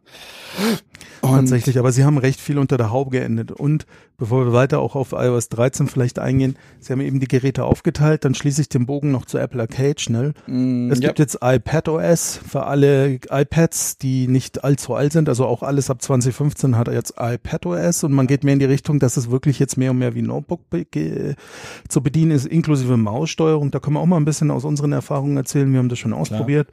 Tatsächlich, 1.21 1.79
aber 1.79 1.93
sie 1.93 2.05
haben 2.05 2.19
recht 2.19 2.41
viel 2.41 2.59
unter 2.59 2.77
der 2.77 2.91
Haube 2.91 3.11
geendet. 3.11 3.53
Und 3.53 3.87
bevor 4.19 4.45
wir 4.47 4.53
weiter 4.53 4.81
auch 4.81 4.95
auf 4.95 5.13
iOS 5.13 5.49
13 5.49 5.89
vielleicht 5.89 6.19
eingehen, 6.19 6.57
sie 6.81 6.93
haben 6.93 7.01
eben 7.01 7.21
die 7.21 7.29
Geräte 7.29 7.65
aufgeteilt, 7.65 8.25
dann 8.25 8.35
schließe 8.35 8.61
ich 8.61 8.69
den 8.69 8.87
Bogen 8.87 9.11
noch 9.11 9.25
zu 9.25 9.39
Apple 9.39 9.61
Arcade 9.61 9.99
schnell. 9.99 10.35
Mm, 10.47 10.91
Es 10.91 11.01
ja. 11.01 11.09
gibt 11.09 11.19
jetzt 11.19 11.39
iPadOS 11.43 12.41
für 12.49 12.67
alle 12.67 13.19
iPads, 13.29 13.99
die 13.99 14.29
nicht 14.29 14.65
allzu 14.65 14.95
alt 14.95 15.13
sind. 15.13 15.29
Also 15.29 15.47
auch 15.47 15.63
alles 15.63 15.91
ab 15.91 16.01
2015 16.03 16.77
hat 16.77 16.89
jetzt 16.89 17.15
iPadOS 17.19 18.05
und 18.05 18.13
man 18.13 18.27
geht 18.27 18.45
mehr 18.45 18.55
in 18.55 18.59
die 18.61 18.65
Richtung, 18.67 18.99
dass 18.99 19.17
es 19.17 19.31
wirklich 19.31 19.59
jetzt 19.59 19.77
mehr 19.77 19.91
und 19.91 19.99
mehr 19.99 20.15
wie 20.15 20.23
Notebook 20.23 20.71
be 20.71 20.87
zu 21.89 22.03
bedienen 22.03 22.31
ist, 22.33 22.47
inklusive 22.47 22.97
Maussteuerung. 22.97 23.71
Da 23.71 23.81
können 23.81 23.97
wir 23.97 24.01
auch 24.01 24.07
mal 24.07 24.17
ein 24.17 24.25
bisschen 24.25 24.51
aus 24.51 24.65
unseren 24.65 24.93
Erfahrungen 24.93 25.37
erzählen. 25.37 25.71
Wir 25.73 25.79
haben 25.79 25.89
das 25.89 25.99
schon 25.99 26.13
ausprobiert. 26.13 26.69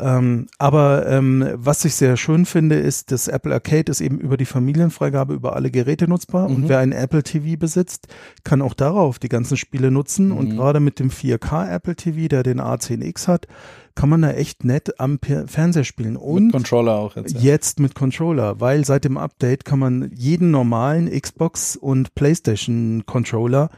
Ähm, 0.00 0.46
aber 0.58 1.06
ähm, 1.08 1.46
was 1.54 1.84
ich 1.84 1.94
sehr 1.94 2.16
schön 2.16 2.46
finde, 2.46 2.76
ist, 2.76 3.12
dass 3.12 3.28
Apple 3.28 3.52
Arcade 3.52 3.90
ist 3.90 4.00
eben 4.00 4.18
über 4.18 4.36
die 4.36 4.46
Familienfreigabe 4.46 5.34
über 5.34 5.54
alle 5.54 5.70
Geräte 5.70 6.08
nutzbar 6.08 6.48
Mhm. 6.48 6.56
und 6.56 6.68
wer 6.68 6.78
ein 6.78 6.92
Apple 6.92 7.22
TV 7.22 7.58
besitzt, 7.58 8.08
kann 8.42 8.62
auch 8.62 8.74
darauf 8.74 9.18
die 9.18 9.28
ganzen 9.28 9.56
Spiele 9.56 9.90
nutzen 9.90 10.28
Mhm. 10.28 10.36
und 10.36 10.50
gerade 10.56 10.80
mit 10.80 10.98
dem 10.98 11.10
4K 11.10 11.68
Apple 11.74 11.94
TV, 11.94 12.28
der 12.28 12.42
den 12.42 12.60
A10X 12.60 13.28
hat, 13.28 13.46
kann 13.94 14.08
man 14.08 14.22
da 14.22 14.30
echt 14.30 14.64
nett 14.64 14.98
am 14.98 15.18
Pe- 15.18 15.44
Fernseher 15.46 15.84
spielen 15.84 16.14
Mit 16.14 16.22
und 16.22 16.52
Controller 16.52 16.94
auch 16.94 17.14
jetzt. 17.16 17.34
Ja. 17.34 17.40
jetzt 17.40 17.78
mit 17.78 17.94
Controller, 17.94 18.58
weil 18.60 18.86
seit 18.86 19.04
dem 19.04 19.18
Update 19.18 19.66
kann 19.66 19.78
man 19.78 20.10
jeden 20.14 20.50
normalen 20.50 21.10
Xbox 21.10 21.76
und 21.76 22.14
PlayStation 22.14 23.04
Controller 23.04 23.68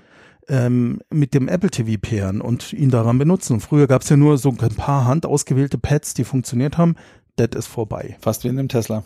ähm, 0.48 1.00
mit 1.10 1.34
dem 1.34 1.48
Apple 1.48 1.70
TV 1.70 2.00
pairen 2.00 2.40
und 2.40 2.72
ihn 2.72 2.90
daran 2.90 3.18
benutzen. 3.18 3.54
Und 3.54 3.60
früher 3.60 3.86
gab 3.86 4.02
es 4.02 4.08
ja 4.08 4.16
nur 4.16 4.38
so 4.38 4.50
ein 4.50 4.56
paar 4.56 5.06
handausgewählte 5.06 5.78
Pads, 5.78 6.14
die 6.14 6.24
funktioniert 6.24 6.78
haben. 6.78 6.96
Das 7.36 7.50
ist 7.54 7.66
vorbei. 7.66 8.16
Fast 8.20 8.44
wie 8.44 8.48
in 8.48 8.56
dem 8.56 8.68
Tesla. 8.68 9.04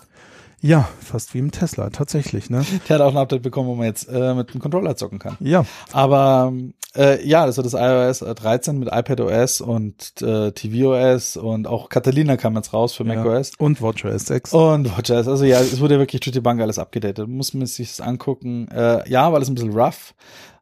Ja, 0.60 0.88
fast 1.00 1.34
wie 1.34 1.38
im 1.38 1.52
Tesla, 1.52 1.90
tatsächlich, 1.90 2.50
ne? 2.50 2.64
Der 2.88 2.96
hat 2.96 3.02
auch 3.02 3.12
ein 3.12 3.16
Update 3.16 3.42
bekommen, 3.42 3.68
wo 3.68 3.76
man 3.76 3.86
jetzt 3.86 4.08
äh, 4.08 4.34
mit 4.34 4.52
dem 4.52 4.60
Controller 4.60 4.96
zocken 4.96 5.20
kann. 5.20 5.36
Ja, 5.38 5.64
Aber 5.92 6.52
äh, 6.96 7.24
ja, 7.24 7.46
das 7.46 7.58
war 7.58 7.64
das 7.64 7.74
iOS 7.74 8.20
13 8.20 8.76
mit 8.76 8.88
iPadOS 8.90 9.60
und 9.60 10.20
äh, 10.20 10.50
tvOS 10.50 11.36
und 11.36 11.68
auch 11.68 11.88
Catalina 11.90 12.36
kam 12.36 12.56
jetzt 12.56 12.72
raus 12.72 12.92
für 12.94 13.04
ja. 13.04 13.14
macOS. 13.14 13.52
Und 13.58 13.80
WatchOS 13.80 14.26
6. 14.26 14.52
Und 14.52 14.96
WatchOS, 14.96 15.28
also 15.28 15.44
ja, 15.44 15.60
es 15.60 15.80
wurde 15.80 15.98
wirklich 16.00 16.22
durch 16.22 16.32
die 16.32 16.40
Bank 16.40 16.60
alles 16.60 16.80
abgedatet. 16.80 17.28
Muss 17.28 17.54
man 17.54 17.66
sich 17.66 17.88
das 17.88 18.00
angucken. 18.00 18.66
Äh, 18.68 19.08
ja, 19.08 19.26
war 19.26 19.34
alles 19.34 19.48
ein 19.48 19.54
bisschen 19.54 19.78
rough. 19.78 20.14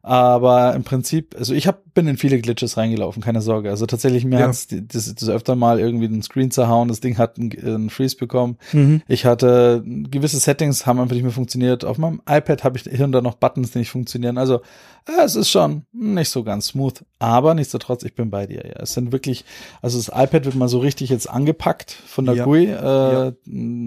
Aber 0.03 0.73
im 0.75 0.83
Prinzip, 0.83 1.35
also 1.37 1.53
ich 1.53 1.67
hab, 1.67 1.93
bin 1.93 2.07
in 2.07 2.17
viele 2.17 2.39
Glitches 2.39 2.77
reingelaufen, 2.77 3.21
keine 3.21 3.41
Sorge. 3.41 3.69
Also 3.69 3.85
tatsächlich, 3.85 4.23
mir 4.23 4.39
Ja. 4.39 4.47
hat's 4.47 4.67
das, 4.69 5.13
das 5.15 5.27
öfter 5.29 5.55
mal 5.55 5.79
irgendwie 5.79 6.07
den 6.07 6.21
Screen 6.21 6.49
zerhauen, 6.51 6.87
das 6.87 6.99
Ding 7.01 7.17
hat 7.17 7.37
einen, 7.37 7.51
einen 7.59 7.89
Freeze 7.89 8.15
bekommen. 8.15 8.57
Mhm. 8.71 9.01
Ich 9.07 9.25
hatte 9.25 9.83
gewisse 9.85 10.37
Settings 10.39 10.85
haben 10.85 10.99
einfach 10.99 11.15
nicht 11.15 11.23
mehr 11.23 11.31
funktioniert. 11.31 11.83
Auf 11.83 11.97
meinem 11.97 12.21
iPad 12.29 12.63
habe 12.63 12.77
ich 12.77 12.83
hier 12.83 13.03
und 13.05 13.11
da 13.11 13.21
noch 13.21 13.35
Buttons, 13.35 13.71
die 13.71 13.79
nicht 13.79 13.89
funktionieren. 13.89 14.37
Also 14.37 14.61
äh, 15.07 15.23
es 15.25 15.35
ist 15.35 15.49
schon 15.49 15.83
nicht 15.91 16.29
so 16.29 16.43
ganz 16.43 16.67
smooth. 16.67 17.03
Aber 17.19 17.53
nichtsdestotrotz, 17.53 18.03
ich 18.03 18.13
bin 18.15 18.29
bei 18.29 18.45
dir. 18.45 18.63
Ja, 18.65 18.81
es 18.83 18.93
sind 18.93 19.11
wirklich, 19.11 19.43
also 19.81 19.97
das 19.97 20.07
iPad 20.09 20.45
wird 20.45 20.55
mal 20.55 20.67
so 20.69 20.79
richtig 20.79 21.09
jetzt 21.09 21.29
angepackt 21.29 21.91
von 21.91 22.25
der 22.25 22.35
Ja. 22.35 22.43
GUI, 22.45 22.65
äh, 22.67 23.33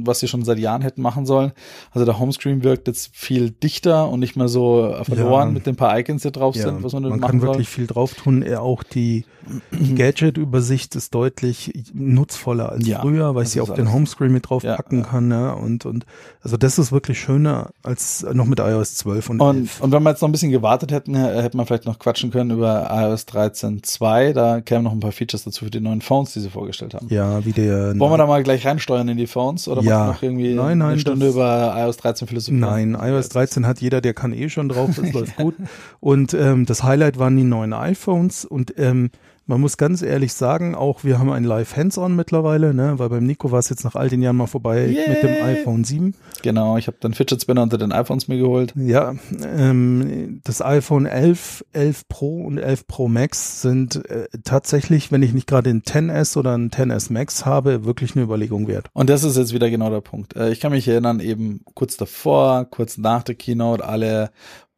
was 0.04 0.20
sie 0.20 0.28
schon 0.28 0.44
seit 0.44 0.58
Jahren 0.58 0.82
hätten 0.82 1.00
machen 1.02 1.24
sollen. 1.26 1.52
Also 1.92 2.04
der 2.04 2.18
Homescreen 2.18 2.64
wirkt 2.64 2.88
jetzt 2.88 3.14
viel 3.16 3.50
dichter 3.50 4.08
und 4.08 4.20
nicht 4.20 4.36
mehr 4.36 4.48
so 4.48 4.94
verloren 5.02 5.52
mit 5.52 5.66
den 5.66 5.76
paar 5.76 5.90
Icons, 6.00 6.22
die 6.22 6.32
drauf 6.32 6.56
Ja, 6.56 6.64
sind, 6.64 6.82
was 6.82 6.92
man, 6.92 7.02
man 7.02 7.10
damit 7.12 7.22
kann 7.26 7.36
machen 7.38 7.48
wirklich 7.48 7.68
viel 7.68 7.86
drauf 7.86 8.14
tun. 8.14 8.42
Äh, 8.42 8.56
Auch 8.56 8.82
die, 8.82 9.24
die 9.72 9.94
Gadget-Übersicht 9.94 10.94
ist 10.96 11.14
deutlich 11.14 11.72
nutzvoller 11.92 12.70
als 12.70 12.86
Ja, 12.86 13.00
früher, 13.00 13.34
weil 13.34 13.44
ich 13.44 13.50
sie 13.50 13.60
auf 13.60 13.72
den. 13.72 13.92
Homescreen 13.92 14.32
mit 14.32 14.48
drauf 14.48 14.62
packen 14.62 15.02
kann. 15.02 15.28
Ne? 15.28 15.54
Und, 15.54 15.86
und 15.86 16.06
also 16.42 16.56
das 16.56 16.78
ist 16.78 16.92
wirklich 16.92 17.18
schöner 17.20 17.70
als 17.82 18.24
noch 18.32 18.46
mit 18.46 18.60
iOS 18.60 18.94
12 18.96 19.30
und, 19.30 19.40
Und, 19.40 19.56
11. 19.58 19.80
und 19.80 19.92
wenn 19.92 20.02
wir 20.02 20.10
jetzt 20.10 20.20
noch 20.22 20.28
ein 20.28 20.32
bisschen 20.32 20.50
gewartet 20.50 20.92
hätten, 20.92 21.14
äh, 21.14 21.42
hätte 21.42 21.56
man 21.56 21.66
vielleicht 21.66 21.86
noch 21.86 21.98
quatschen 21.98 22.30
können 22.30 22.50
über 22.50 22.88
iOS 22.92 23.26
13.2. 23.28 24.32
Da 24.32 24.60
kämen 24.60 24.84
noch 24.84 24.92
ein 24.92 25.00
paar 25.00 25.12
Features 25.12 25.44
dazu 25.44 25.64
für 25.64 25.70
die 25.70 25.80
neuen 25.80 26.00
Phones, 26.00 26.32
die 26.32 26.40
sie 26.40 26.50
vorgestellt 26.50 26.94
haben. 26.94 27.08
Ja, 27.10 27.44
wie 27.44 27.52
der. 27.52 27.98
Wollen 27.98 28.12
wir 28.12 28.18
da 28.18 28.26
mal 28.26 28.42
gleich 28.42 28.66
reinsteuern 28.66 29.08
in 29.08 29.16
die 29.16 29.26
Phones 29.26 29.68
oder 29.68 29.82
Ja. 29.82 30.06
noch 30.08 30.22
irgendwie 30.22 30.54
Nein, 30.54 30.78
nein, 30.78 30.90
eine 30.90 30.98
Stunde 31.00 31.28
über 31.28 31.74
iOS 31.76 31.96
13 31.98 32.28
philosophieren? 32.28 32.60
Nein, 32.60 32.98
iOS 33.00 33.28
13 33.30 33.66
hat 33.66 33.80
jeder, 33.80 34.00
der 34.00 34.14
kann 34.14 34.32
eh 34.32 34.48
schon 34.48 34.68
drauf, 34.68 34.90
das 34.96 35.12
läuft 35.12 35.36
gut. 35.36 35.54
Und 36.00 36.34
ähm, 36.34 36.66
das 36.66 36.82
Highlight 36.82 37.18
waren 37.18 37.36
die 37.36 37.44
neuen 37.44 37.72
iPhones 37.72 38.44
und 38.44 38.74
ähm, 38.78 39.10
Man 39.46 39.60
muss 39.60 39.76
ganz 39.76 40.00
ehrlich 40.00 40.32
sagen, 40.32 40.76
auch 40.76 41.02
wir 41.02 41.18
haben 41.18 41.28
ein 41.32 41.42
Live 41.42 41.74
Hands-on 41.76 42.14
mittlerweile, 42.14 42.72
ne? 42.72 43.00
weil 43.00 43.08
beim 43.08 43.26
Nico 43.26 43.50
war 43.50 43.58
es 43.58 43.68
jetzt 43.68 43.82
nach 43.82 43.96
all 43.96 44.08
den 44.08 44.22
Jahren 44.22 44.36
mal 44.36 44.46
vorbei 44.46 44.86
Yay. 44.86 45.08
mit 45.08 45.22
dem 45.24 45.42
iPhone 45.44 45.82
7. 45.82 46.14
Genau, 46.42 46.76
ich 46.76 46.86
habe 46.86 46.98
dann 47.00 47.14
Fidget 47.14 47.42
Spinner 47.42 47.64
unter 47.64 47.76
den 47.76 47.90
iPhones 47.90 48.28
mir 48.28 48.38
geholt. 48.38 48.72
Ja, 48.76 49.14
ähm, 49.44 50.40
das 50.44 50.62
iPhone 50.62 51.04
11, 51.06 51.64
11 51.72 52.08
Pro 52.08 52.44
und 52.44 52.58
11 52.58 52.86
Pro 52.86 53.08
Max 53.08 53.60
sind 53.60 54.08
äh, 54.08 54.28
tatsächlich, 54.44 55.10
wenn 55.10 55.22
ich 55.24 55.32
nicht 55.32 55.48
gerade 55.48 55.70
ein 55.70 55.82
10S 55.82 56.38
oder 56.38 56.56
ein 56.56 56.70
10S 56.70 57.12
Max 57.12 57.44
habe, 57.44 57.84
wirklich 57.84 58.14
eine 58.14 58.24
Überlegung 58.24 58.68
wert. 58.68 58.88
Und 58.92 59.10
das 59.10 59.24
ist 59.24 59.36
jetzt 59.36 59.52
wieder 59.52 59.68
genau 59.68 59.90
der 59.90 60.00
Punkt. 60.00 60.36
Äh, 60.36 60.52
Ich 60.52 60.60
kann 60.60 60.70
mich 60.70 60.86
erinnern, 60.86 61.18
eben 61.18 61.62
kurz 61.74 61.96
davor, 61.96 62.66
kurz 62.70 62.98
nach 62.98 63.24
der 63.24 63.34
Keynote, 63.34 63.84
alle, 63.84 64.30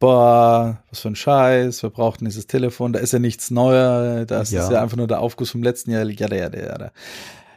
boah, 0.03 0.83
was 0.89 0.99
für 0.99 1.07
ein 1.07 1.15
Scheiß, 1.15 1.81
wir 1.81 1.89
brauchten 1.89 2.25
dieses 2.25 2.45
Telefon, 2.45 2.91
da 2.91 2.99
ist 2.99 3.13
ja 3.13 3.19
nichts 3.19 3.51
Neuer, 3.51 4.25
das 4.25 4.51
Ja. 4.51 4.63
ist 4.63 4.69
ja 4.71 4.81
einfach 4.81 4.97
nur 4.97 5.07
der 5.07 5.21
Aufguss 5.21 5.51
vom 5.51 5.63
letzten 5.63 5.91
Jahr, 5.91 6.03
jada, 6.03 6.35
jada, 6.35 6.59
jada. 6.59 6.91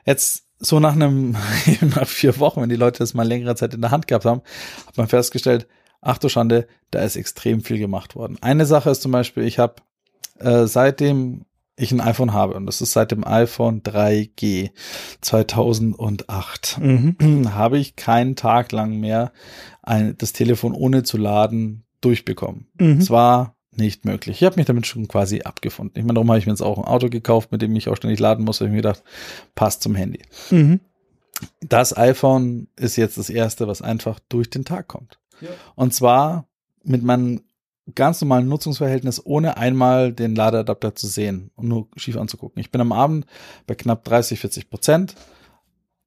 Jetzt, 0.04 0.44
so 0.60 0.78
nach 0.78 0.92
einem, 0.92 1.32
nach 1.80 2.06
vier 2.06 2.38
Wochen, 2.38 2.62
wenn 2.62 2.68
die 2.68 2.76
Leute 2.76 3.00
das 3.00 3.14
mal 3.14 3.26
längere 3.26 3.56
Zeit 3.56 3.74
in 3.74 3.80
der 3.80 3.90
Hand 3.90 4.06
gehabt 4.06 4.24
haben, 4.26 4.42
hat 4.86 4.96
man 4.96 5.08
festgestellt, 5.08 5.66
ach 6.00 6.18
du 6.18 6.28
Schande, 6.28 6.68
da 6.92 7.00
ist 7.00 7.16
extrem 7.16 7.62
viel 7.62 7.78
gemacht 7.78 8.14
worden. 8.14 8.38
Eine 8.40 8.64
Sache 8.64 8.90
ist 8.90 9.02
zum 9.02 9.10
Beispiel, 9.10 9.42
ich 9.42 9.58
habe 9.58 9.74
äh, 10.38 10.66
seitdem 10.68 11.46
ich 11.78 11.90
ein 11.90 12.00
iPhone 12.00 12.32
habe, 12.32 12.54
und 12.54 12.66
das 12.66 12.80
ist 12.80 12.92
seit 12.92 13.10
dem 13.10 13.26
iPhone 13.26 13.82
3G 13.82 14.70
2008, 15.20 16.78
Mhm. 16.80 17.50
habe 17.54 17.78
ich 17.78 17.96
keinen 17.96 18.36
Tag 18.36 18.70
lang 18.70 19.00
mehr 19.00 19.32
ein, 19.82 20.16
das 20.16 20.32
Telefon 20.32 20.74
ohne 20.74 21.02
zu 21.02 21.16
laden 21.18 21.82
durchbekommen. 22.06 22.68
Mhm. 22.78 22.98
Es 22.98 23.10
war 23.10 23.56
nicht 23.72 24.04
möglich. 24.04 24.40
Ich 24.40 24.46
habe 24.46 24.56
mich 24.56 24.66
damit 24.66 24.86
schon 24.86 25.06
quasi 25.08 25.42
abgefunden. 25.42 25.98
Ich 25.98 26.04
meine, 26.04 26.14
darum 26.14 26.30
habe 26.30 26.38
ich 26.38 26.46
mir 26.46 26.52
jetzt 26.52 26.62
auch 26.62 26.78
ein 26.78 26.84
Auto 26.84 27.08
gekauft, 27.08 27.52
mit 27.52 27.60
dem 27.62 27.76
ich 27.76 27.88
auch 27.88 27.96
ständig 27.96 28.20
laden 28.20 28.44
muss. 28.44 28.60
Hab 28.60 28.66
ich 28.66 28.70
mir 28.70 28.78
gedacht, 28.78 29.02
passt 29.54 29.82
zum 29.82 29.94
Handy. 29.94 30.22
Mhm. 30.50 30.80
Das 31.60 31.94
iPhone 31.96 32.68
ist 32.76 32.96
jetzt 32.96 33.18
das 33.18 33.28
erste, 33.28 33.68
was 33.68 33.82
einfach 33.82 34.18
durch 34.28 34.48
den 34.48 34.64
Tag 34.64 34.88
kommt. 34.88 35.18
Und 35.74 35.92
zwar 35.92 36.48
mit 36.82 37.02
meinem 37.02 37.42
ganz 37.94 38.20
normalen 38.22 38.48
Nutzungsverhältnis, 38.48 39.24
ohne 39.24 39.58
einmal 39.58 40.12
den 40.12 40.34
Ladeadapter 40.34 40.94
zu 40.94 41.06
sehen 41.06 41.50
und 41.54 41.68
nur 41.68 41.88
schief 41.96 42.16
anzugucken. 42.16 42.60
Ich 42.60 42.70
bin 42.70 42.80
am 42.80 42.92
Abend 42.92 43.26
bei 43.66 43.74
knapp 43.74 44.04
30, 44.04 44.40
40 44.40 44.70
Prozent. 44.70 45.14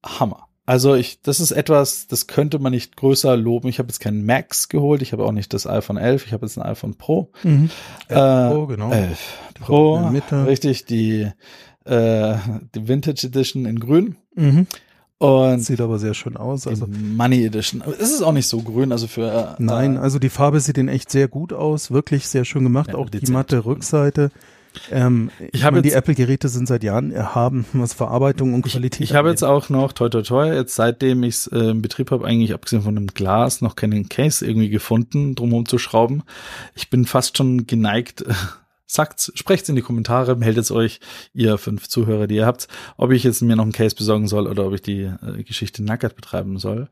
Hammer. 0.04 0.49
Also 0.70 0.94
ich, 0.94 1.20
das 1.24 1.40
ist 1.40 1.50
etwas, 1.50 2.06
das 2.06 2.28
könnte 2.28 2.60
man 2.60 2.72
nicht 2.72 2.96
größer 2.96 3.36
loben. 3.36 3.70
Ich 3.70 3.80
habe 3.80 3.88
jetzt 3.90 4.00
keinen 4.00 4.24
Max 4.24 4.70
geholt, 4.70 5.02
ich 5.02 5.14
habe 5.14 5.26
auch 5.26 5.32
nicht 5.32 5.52
das 5.56 5.66
iPhone 5.66 5.98
11, 5.98 6.28
ich 6.28 6.32
habe 6.34 6.46
jetzt 6.46 6.60
ein 6.60 6.62
iPhone 6.64 6.94
Pro. 6.94 7.32
Mhm. 7.44 7.72
Äh, 8.08 8.14
Pro, 8.14 8.68
genau. 8.68 8.92
11 8.92 9.20
Die 9.58 9.62
Pro, 9.64 10.00
Mitte. 10.12 10.46
richtig, 10.46 10.86
die, 10.86 11.28
äh, 11.86 12.36
die 12.76 12.88
Vintage 12.88 13.26
Edition 13.26 13.66
in 13.66 13.80
grün 13.80 14.18
Mhm. 14.36 14.68
und 15.18 15.60
Sieht 15.62 15.82
aber 15.82 15.98
sehr 15.98 16.14
schön 16.14 16.38
aus. 16.38 16.68
Also 16.68 16.86
die 16.86 17.00
Money 17.00 17.44
Edition. 17.46 17.82
Aber 17.82 17.94
Es 18.00 18.12
ist 18.12 18.22
auch 18.22 18.32
nicht 18.32 18.48
so 18.48 18.62
grün, 18.62 18.92
also 18.92 19.08
für 19.08 19.56
äh, 19.58 19.62
Nein, 19.64 19.96
äh, 19.96 20.00
also 20.00 20.20
die 20.20 20.30
Farbe 20.30 20.60
sieht 20.60 20.78
in 20.78 20.88
echt 20.88 21.10
sehr 21.10 21.28
gut 21.28 21.52
aus, 21.52 21.90
wirklich 21.90 22.28
sehr 22.28 22.46
schön 22.46 22.64
gemacht, 22.64 22.90
Ja, 22.92 22.96
auch 23.00 23.10
die 23.10 23.32
matte 23.32 23.66
Rückseite. 23.66 24.30
Ähm, 24.92 25.30
Ich 25.40 25.56
ich 25.56 25.64
habe 25.64 25.82
die 25.82 25.92
Apple-Geräte 25.92 26.50
sind 26.50 26.68
seit 26.68 26.84
Jahren 26.84 27.12
erhaben, 27.12 27.66
was 27.74 27.94
Verarbeitung 27.94 28.54
und 28.54 28.64
Qualität 28.66 29.02
Ich 29.02 29.14
habe 29.16 29.30
jetzt 29.30 29.44
auch 29.44 29.70
noch, 29.70 29.94
toi 29.94 30.10
toi 30.10 30.22
toi, 30.22 30.54
jetzt 30.54 30.76
seitdem 30.76 31.24
ich 31.24 31.36
es 31.36 31.48
äh, 31.48 31.58
im 31.72 31.82
Betrieb 31.82 32.12
habe, 32.12 32.26
eigentlich 32.26 32.54
abgesehen 32.54 32.82
von 32.82 32.96
dem 32.96 33.08
Glas, 33.08 33.62
noch 33.62 33.76
keinen 33.76 34.10
Case 34.10 34.46
irgendwie 34.46 34.70
gefunden, 34.70 35.36
drumherum 35.36 35.66
zu 35.66 35.78
schrauben. 35.78 36.24
Ich 36.76 36.90
bin 36.90 37.06
fast 37.06 37.38
schon 37.38 37.68
geneigt, 37.68 38.24
sagt's, 38.92 39.32
sprecht's 39.36 39.70
in 39.70 39.76
die 39.76 39.84
Kommentare, 39.84 40.36
meldet 40.36 40.72
euch, 40.72 41.00
ihr 41.34 41.60
fünf 41.60 41.88
Zuhörer, 41.88 42.26
die 42.26 42.38
ihr 42.38 42.46
habt, 42.48 42.68
ob 42.98 43.12
ich 43.12 43.24
jetzt 43.24 43.42
mir 43.42 43.56
noch 43.56 43.64
einen 43.64 43.72
Case 43.72 43.96
besorgen 43.96 44.28
soll 44.28 44.48
oder 44.48 44.66
ob 44.66 44.74
ich 44.74 44.82
die 44.82 45.02
äh, 45.04 45.44
Geschichte 45.44 45.84
nackert 45.84 46.16
betreiben 46.16 46.58
soll. 46.58 46.90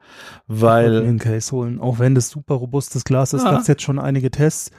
Ich 0.48 0.62
Weil, 0.62 1.02
einen 1.02 1.18
Case 1.20 1.52
holen, 1.52 1.80
auch 1.80 1.98
wenn 2.00 2.14
das 2.14 2.30
super 2.30 2.54
robustes 2.56 3.04
Glas 3.04 3.34
ist, 3.34 3.44
Ah. 3.46 3.52
gab's 3.54 3.68
jetzt 3.68 3.82
schon 3.82 3.98
einige 3.98 4.30
Tests. 4.30 4.70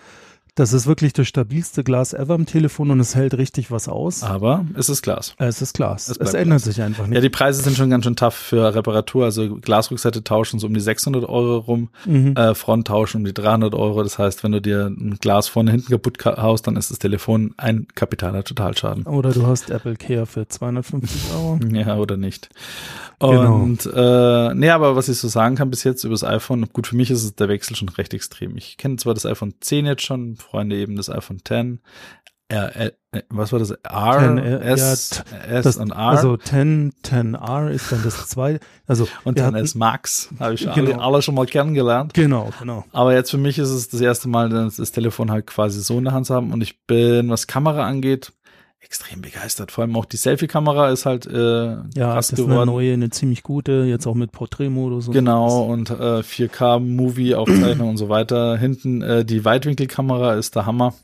Das 0.59 0.73
ist 0.73 0.87
wirklich 0.87 1.13
das 1.13 1.29
stabilste 1.29 1.85
Glas 1.85 2.13
ever 2.15 2.35
im 2.35 2.45
Telefon 2.47 2.91
und 2.91 2.99
es 3.01 3.15
hält 3.15 3.35
richtig 3.39 3.71
was 3.71 3.89
aus. 3.89 4.23
aber 4.23 4.65
es 4.75 4.89
ist 4.89 5.03
Glas. 5.03 5.35
Es 5.39 5.63
ist 5.63 5.75
Glas. 5.75 6.09
Es 6.09 6.17
Es, 6.17 6.35
ändert 6.35 6.63
Glas. 6.63 6.65
sich 6.65 6.83
einfach 6.83 7.07
nicht. 7.07 7.15
Ja, 7.15 7.21
die 7.21 7.29
Preise 7.31 7.63
sind 7.63 7.77
schon 7.77 7.91
ganz 7.91 8.05
schön 8.05 8.17
tough 8.17 8.35
für 8.35 8.75
Reparatur. 8.75 9.25
Also 9.25 9.57
Glasrückseite 9.57 10.25
tauschen 10.25 10.59
so 10.59 10.67
um 10.67 10.75
die 10.75 10.81
600 10.81 11.25
Euro 11.29 11.59
rum, 11.59 11.91
Mhm. 12.07 12.35
äh, 12.37 12.55
Front 12.55 12.89
tauschen 12.89 13.19
um 13.19 13.25
die 13.25 13.33
300 13.35 13.75
Euro. 13.75 14.03
Das 14.03 14.19
heißt, 14.19 14.43
wenn 14.43 14.53
du 14.53 14.61
dir 14.61 14.87
ein 14.87 15.19
Glas 15.21 15.49
vorne 15.49 15.71
hinten 15.71 15.91
kaputt 15.91 16.19
ka- 16.19 16.43
haust, 16.43 16.67
dann 16.67 16.77
ist 16.77 16.91
das 16.91 16.99
Telefon 16.99 17.55
ein 17.57 17.87
kapitaler 17.95 18.43
Totalschaden. 18.43 19.05
Oder 19.05 19.31
du 19.33 19.47
hast 19.47 19.71
Apple 19.71 19.95
Care 19.97 20.27
für 20.27 20.49
250 20.49 21.21
Euro. 21.35 21.59
Ja, 21.73 21.97
oder 21.99 22.17
nicht. 22.17 22.49
Genau. 23.21 23.57
Und 23.57 23.85
äh, 23.93 24.55
nee, 24.55 24.71
aber 24.71 24.95
was 24.97 25.09
ich 25.09 25.19
so 25.19 25.29
sagen 25.29 25.57
kann 25.57 25.71
bis 25.71 25.83
jetzt 25.85 26.05
über 26.05 26.15
das 26.15 26.23
iPhone, 26.25 26.67
gut, 26.73 26.87
für 26.87 26.95
mich 26.97 27.11
ist 27.11 27.25
es 27.25 27.35
der 27.35 27.49
Wechsel 27.49 27.75
schon 27.77 27.89
recht 27.89 28.15
extrem. 28.15 28.57
Ich 28.57 28.77
kenne 28.77 28.97
zwar 28.97 29.15
das 29.15 29.27
iPhone 29.27 29.55
10 29.61 29.87
jetzt 29.87 30.03
schon, 30.03 30.37
Freunde 30.51 30.77
eben 30.77 30.97
das 30.97 31.11
iPhone 31.11 31.39
10. 31.47 31.81
R, 32.51 32.77
äh, 32.77 32.93
was 33.29 33.53
war 33.53 33.59
das? 33.59 33.73
R, 33.73 34.19
10, 34.21 34.39
äh, 34.39 34.59
S, 34.73 35.23
S 35.51 35.65
Das, 35.65 35.77
und 35.77 35.91
R. 35.91 35.99
also 35.99 36.39
10, 36.39 36.95
10R 37.05 37.69
ist 37.69 37.93
dann 37.93 38.03
das 38.03 38.27
zweite. 38.29 38.61
Also 38.87 39.07
und 39.25 39.37
wir 39.37 39.43
dann 39.45 39.55
hatten- 39.55 39.65
S 39.65 39.75
Max. 39.75 40.31
Habe 40.41 40.55
ich 40.55 40.61
schon 40.63 40.73
Genau. 40.73 40.93
alle, 40.93 41.03
alle 41.03 41.23
schon 41.23 41.35
mal 41.35 41.45
kennengelernt. 41.45 42.15
Genau, 42.15 42.51
genau. 42.59 42.85
Aber 42.93 43.13
jetzt 43.13 43.31
für 43.31 43.37
mich 43.37 43.59
ist 43.59 43.69
es 43.69 43.91
das 43.91 44.01
erste 44.01 44.31
Mal, 44.31 44.49
das, 44.49 44.77
das 44.77 44.93
Telefon 44.93 45.31
halt 45.31 45.47
quasi 45.47 45.81
so 45.83 45.99
in 45.99 46.05
der 46.05 46.15
Hand 46.15 46.25
zu 46.25 46.35
haben. 46.35 46.51
Und 46.55 46.63
ich 46.63 46.87
bin, 46.87 47.29
was 47.29 47.47
Kamera 47.47 47.87
angeht, 47.87 48.33
extrem 48.81 49.21
begeistert. 49.21 49.73
Vor 49.73 49.83
allem 49.83 49.97
auch 49.97 50.05
die 50.05 50.17
Selfie-Kamera 50.17 50.91
ist 50.91 51.05
halt 51.05 51.27
äh, 51.27 51.67
Ja, 51.67 52.13
krass 52.13 52.29
das 52.29 52.39
ist 52.39 52.47
eine 52.49 52.65
neue, 52.67 52.93
eine 52.95 53.11
ziemlich 53.11 53.43
gute, 53.43 53.85
jetzt 53.89 54.07
auch 54.07 54.15
mit 54.15 54.33
Porträtmodus 54.33 55.09
und 55.09 55.15
Genau, 55.15 55.65
und 55.65 55.91
äh, 55.91 56.23
4K-Movie-Aufzeichnung 56.23 57.91
und 57.91 57.97
so 57.97 58.09
weiter. 58.09 58.57
Hinten 58.57 59.03
äh, 59.03 59.25
die 59.25 59.45
Weitwinkelkamera 59.45 60.35
ist 60.35 60.55
der 60.57 60.67
Hammer. 60.67 60.95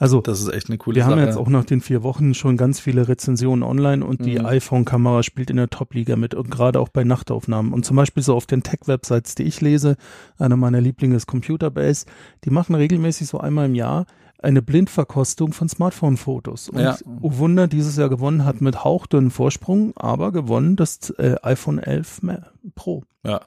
Also 0.00 0.20
Das 0.20 0.40
ist 0.40 0.48
echt 0.52 0.68
eine 0.68 0.76
coole 0.78 0.96
wir 0.96 1.04
Sache. 1.04 1.12
haben 1.12 1.24
jetzt 1.24 1.36
auch 1.36 1.48
nach 1.48 1.64
den 1.64 1.80
vier 1.80 2.02
Wochen 2.02 2.34
schon 2.34 2.56
ganz 2.56 2.80
viele 2.80 3.06
Rezensionen 3.06 3.62
online 3.62 4.04
und 4.04 4.24
die 4.24 4.40
Mhm. 4.40 4.46
iPhone-Kamera 4.46 5.22
spielt 5.22 5.50
in 5.50 5.56
der 5.56 5.70
Top-Liga 5.70 6.16
mit 6.16 6.34
und 6.34 6.50
gerade 6.50 6.80
auch 6.80 6.88
bei 6.88 7.04
Nachtaufnahmen. 7.04 7.72
Und 7.72 7.84
zum 7.86 7.96
Beispiel 7.96 8.22
so 8.22 8.34
auf 8.34 8.46
den 8.46 8.64
Tech-Websites, 8.64 9.36
die 9.36 9.44
ich 9.44 9.60
lese, 9.60 9.96
einer 10.36 10.56
meiner 10.56 10.80
Lieblinge 10.80 11.14
ist 11.14 11.26
Computerbase, 11.26 12.06
die 12.44 12.50
machen 12.50 12.74
regelmäßig 12.74 13.28
so 13.28 13.38
einmal 13.38 13.66
im 13.66 13.76
Jahr 13.76 14.06
eine 14.44 14.62
Blindverkostung 14.62 15.52
von 15.52 15.68
Smartphone-Fotos. 15.68 16.68
Und 16.68 16.80
Ja. 16.80 16.96
oh 17.22 17.38
Wunder, 17.38 17.66
dieses 17.66 17.96
Jahr 17.96 18.08
gewonnen 18.08 18.44
hat 18.44 18.60
mit 18.60 18.84
hauchdünnen 18.84 19.30
Vorsprung, 19.30 19.92
aber 19.96 20.30
gewonnen 20.32 20.76
das 20.76 21.10
äh, 21.18 21.34
iPhone 21.42 21.78
11 21.78 22.22
Ma- 22.22 22.38
Pro. 22.74 23.02
ja. 23.24 23.40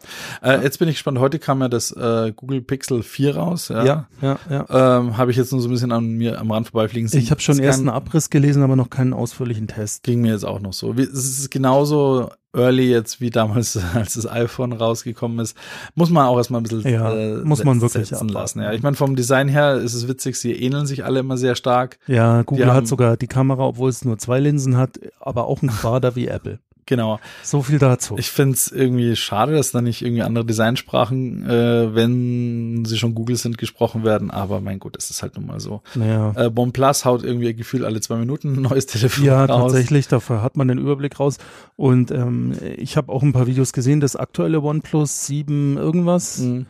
Äh, 0.44 0.62
jetzt 0.62 0.77
bin 0.77 0.88
ich 0.89 0.96
gespannt. 0.96 1.18
Heute 1.20 1.39
kam 1.39 1.60
ja 1.62 1.70
das 1.70 1.92
äh, 1.92 2.32
Google 2.36 2.62
Pixel 2.62 3.01
4 3.01 3.36
raus. 3.36 3.70
Ja. 3.70 3.84
ja, 3.86 4.08
ja. 4.22 4.38
ja. 4.50 4.98
Ähm, 5.00 5.18
habe 5.18 5.32
ich 5.32 5.38
jetzt 5.38 5.51
nur 5.51 5.60
so 5.62 5.68
ein 5.68 5.72
bisschen 5.72 5.92
an 5.92 6.12
mir 6.12 6.39
am 6.39 6.51
Rand 6.51 6.68
vorbeifliegen 6.70 7.08
sehen. 7.08 7.22
Ich 7.22 7.32
habe 7.32 7.42
schon 7.42 7.58
erst 7.58 7.80
einen 7.80 7.89
Abriss 7.89 8.30
gelesen, 8.30 8.62
aber 8.62 8.75
noch 8.75 8.89
keinen 8.92 9.13
ausführlichen 9.13 9.68
Test. 9.68 10.04
Ging 10.04 10.22
mir 10.22 10.34
jetzt 10.34 10.46
auch 10.46 10.60
noch 10.60 10.74
so. 10.74 10.94
Es 10.94 11.10
ist 11.10 11.50
genauso 11.50 12.30
early 12.58 12.90
jetzt 12.90 13.22
wie 13.22 13.30
damals, 13.30 13.78
als 13.94 14.16
das 14.16 14.28
iPhone 14.30 14.74
rausgekommen 14.74 15.40
ist. 15.40 15.56
Muss 15.96 16.10
man 16.10 16.26
auch 16.26 16.38
erstmal 16.38 16.62
ein 16.62 16.64
bisschen 16.64 16.92
Ja, 16.92 17.14
äh, 17.14 17.36
muss 17.44 17.64
man 17.64 17.80
wirklich 17.82 18.08
setzen 18.08 18.30
lassen. 18.30 18.62
Ja, 18.62 18.74
ich 18.74 18.82
meine, 18.84 18.96
vom 18.96 19.16
Design 19.16 19.48
her 19.48 19.76
ist 19.76 19.94
es 19.94 20.08
witzig, 20.08 20.36
sie 20.38 20.52
ähneln 20.54 20.86
sich 20.86 21.06
alle 21.06 21.20
immer 21.20 21.38
sehr 21.38 21.56
stark. 21.56 22.00
Ja, 22.08 22.42
Google 22.42 22.66
haben- 22.68 22.76
hat 22.76 22.88
sogar 22.88 23.16
die 23.18 23.28
Kamera, 23.28 23.64
obwohl 23.66 23.90
es 23.90 24.04
nur 24.04 24.18
zwei 24.18 24.40
Linsen 24.40 24.78
hat, 24.78 25.00
aber 25.20 25.46
auch 25.48 25.62
ein 25.62 25.70
Quader 25.70 26.16
wie 26.16 26.28
Apple. 26.28 26.60
Genau. 26.88 27.20
So 27.44 27.62
viel 27.62 27.77
dazu. 27.77 28.15
Ich 28.17 28.32
finde 28.32 28.56
es 28.56 28.72
irgendwie 28.72 29.15
schade, 29.15 29.51
dass 29.53 29.72
da 29.72 29.82
nicht 29.82 30.01
irgendwie 30.01 30.24
andere 30.24 30.46
Designsprachen, 30.46 31.46
äh, 31.48 31.94
wenn 31.94 32.86
sie 32.86 32.98
schon 32.98 33.13
Google 33.13 33.36
sind, 33.36 33.58
gesprochen 33.58 34.03
werden. 34.03 34.32
Aber 34.32 34.60
mein 34.62 34.79
Gott, 34.79 34.96
es 34.98 35.10
ist 35.12 35.22
halt 35.22 35.36
nun 35.38 35.46
mal 35.46 35.60
so. 35.60 35.82
naja. 35.96 36.32
Äh, 36.36 36.50
OnePlus 36.56 37.06
haut 37.06 37.24
irgendwie 37.24 37.53
gefühlt 37.53 37.84
alle 37.84 38.01
zwei 38.01 38.15
Minuten 38.15 38.56
ein 38.56 38.62
neues 38.62 38.86
Telefon 38.88 39.25
Ja, 39.25 39.46
raus. 39.46 39.72
tatsächlich, 39.74 40.08
dafür 40.08 40.41
hat 40.41 40.58
man 40.58 40.67
den 40.70 40.77
Überblick 40.79 41.20
raus. 41.20 41.38
Und 41.75 42.10
ähm, 42.12 42.53
ich 42.77 42.98
habe 42.98 43.12
auch 43.12 43.22
ein 43.22 43.34
paar 43.34 43.48
Videos 43.48 43.74
gesehen, 43.74 44.00
das 44.00 44.15
aktuelle 44.15 44.62
OnePlus 44.62 45.27
7 45.27 45.77
irgendwas 45.77 46.39
Mhm. 46.39 46.65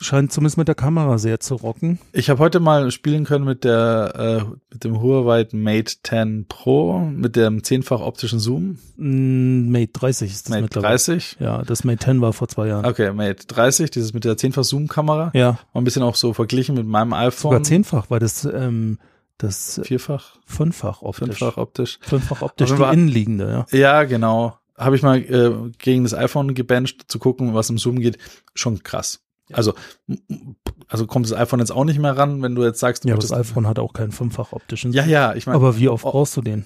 Scheint 0.00 0.32
zumindest 0.32 0.58
mit 0.58 0.68
der 0.68 0.74
Kamera 0.74 1.18
sehr 1.18 1.40
zu 1.40 1.54
rocken. 1.56 1.98
Ich 2.12 2.30
habe 2.30 2.38
heute 2.40 2.60
mal 2.60 2.90
spielen 2.90 3.24
können 3.24 3.44
mit 3.44 3.64
der 3.64 4.44
äh, 4.48 4.54
mit 4.72 4.84
dem 4.84 5.00
Huawei 5.00 5.46
Mate 5.52 5.94
10 6.02 6.46
Pro 6.48 6.98
mit 7.00 7.36
dem 7.36 7.62
zehnfach 7.64 8.00
optischen 8.00 8.38
Zoom. 8.38 8.78
Mm, 8.96 9.70
Mate 9.70 9.92
30 9.92 10.30
ist 10.32 10.46
das 10.46 10.50
Mate 10.50 10.62
mittlerweile. 10.62 10.90
30. 10.96 11.36
Ja, 11.40 11.62
das 11.62 11.84
Mate 11.84 12.04
10 12.04 12.20
war 12.20 12.32
vor 12.32 12.48
zwei 12.48 12.68
Jahren. 12.68 12.84
Okay, 12.84 13.12
Mate 13.12 13.46
30, 13.46 13.90
dieses 13.90 14.12
mit 14.12 14.24
der 14.24 14.36
zehnfach 14.36 14.64
Zoom 14.64 14.88
Kamera. 14.88 15.30
Ja, 15.34 15.58
Mal 15.72 15.80
ein 15.80 15.84
bisschen 15.84 16.02
auch 16.02 16.16
so 16.16 16.32
verglichen 16.32 16.74
mit 16.74 16.86
meinem 16.86 17.12
iPhone. 17.12 17.50
sogar 17.52 17.62
zehnfach, 17.62 18.06
weil 18.10 18.20
das 18.20 18.44
ähm, 18.44 18.98
das 19.38 19.80
Vierfach, 19.84 20.36
fünffach 20.46 21.02
optisch. 21.02 21.38
fünffach 21.38 21.56
optisch. 21.56 21.98
Fünffach 22.02 22.42
optisch, 22.42 22.70
die 22.70 22.76
Fall- 22.76 22.94
innenliegende, 22.94 23.66
ja. 23.72 23.78
Ja, 23.78 24.04
genau. 24.04 24.56
Habe 24.78 24.96
ich 24.96 25.02
mal 25.02 25.18
äh, 25.18 25.52
gegen 25.78 26.02
das 26.04 26.14
iPhone 26.14 26.54
gebencht, 26.54 27.04
zu 27.10 27.18
gucken, 27.18 27.52
was 27.54 27.68
im 27.70 27.78
Zoom 27.78 28.00
geht. 28.00 28.18
Schon 28.54 28.82
krass. 28.82 29.20
Also 29.52 29.74
also 30.88 31.06
kommt 31.06 31.26
das 31.26 31.32
iPhone 31.32 31.60
jetzt 31.60 31.72
auch 31.72 31.84
nicht 31.84 31.98
mehr 31.98 32.16
ran, 32.16 32.42
wenn 32.42 32.54
du 32.54 32.64
jetzt 32.64 32.80
sagst, 32.80 33.04
du 33.04 33.08
Ja, 33.08 33.16
das 33.16 33.32
iPhone 33.32 33.66
hat 33.66 33.78
auch 33.78 33.92
keinen 33.92 34.12
fünffach 34.12 34.52
optischen. 34.52 34.92
Ja, 34.92 35.04
ja, 35.04 35.34
ich 35.34 35.46
meine, 35.46 35.56
aber 35.56 35.78
wie 35.78 35.88
oft 35.88 36.04
brauchst 36.04 36.36
du 36.36 36.42
den? 36.42 36.64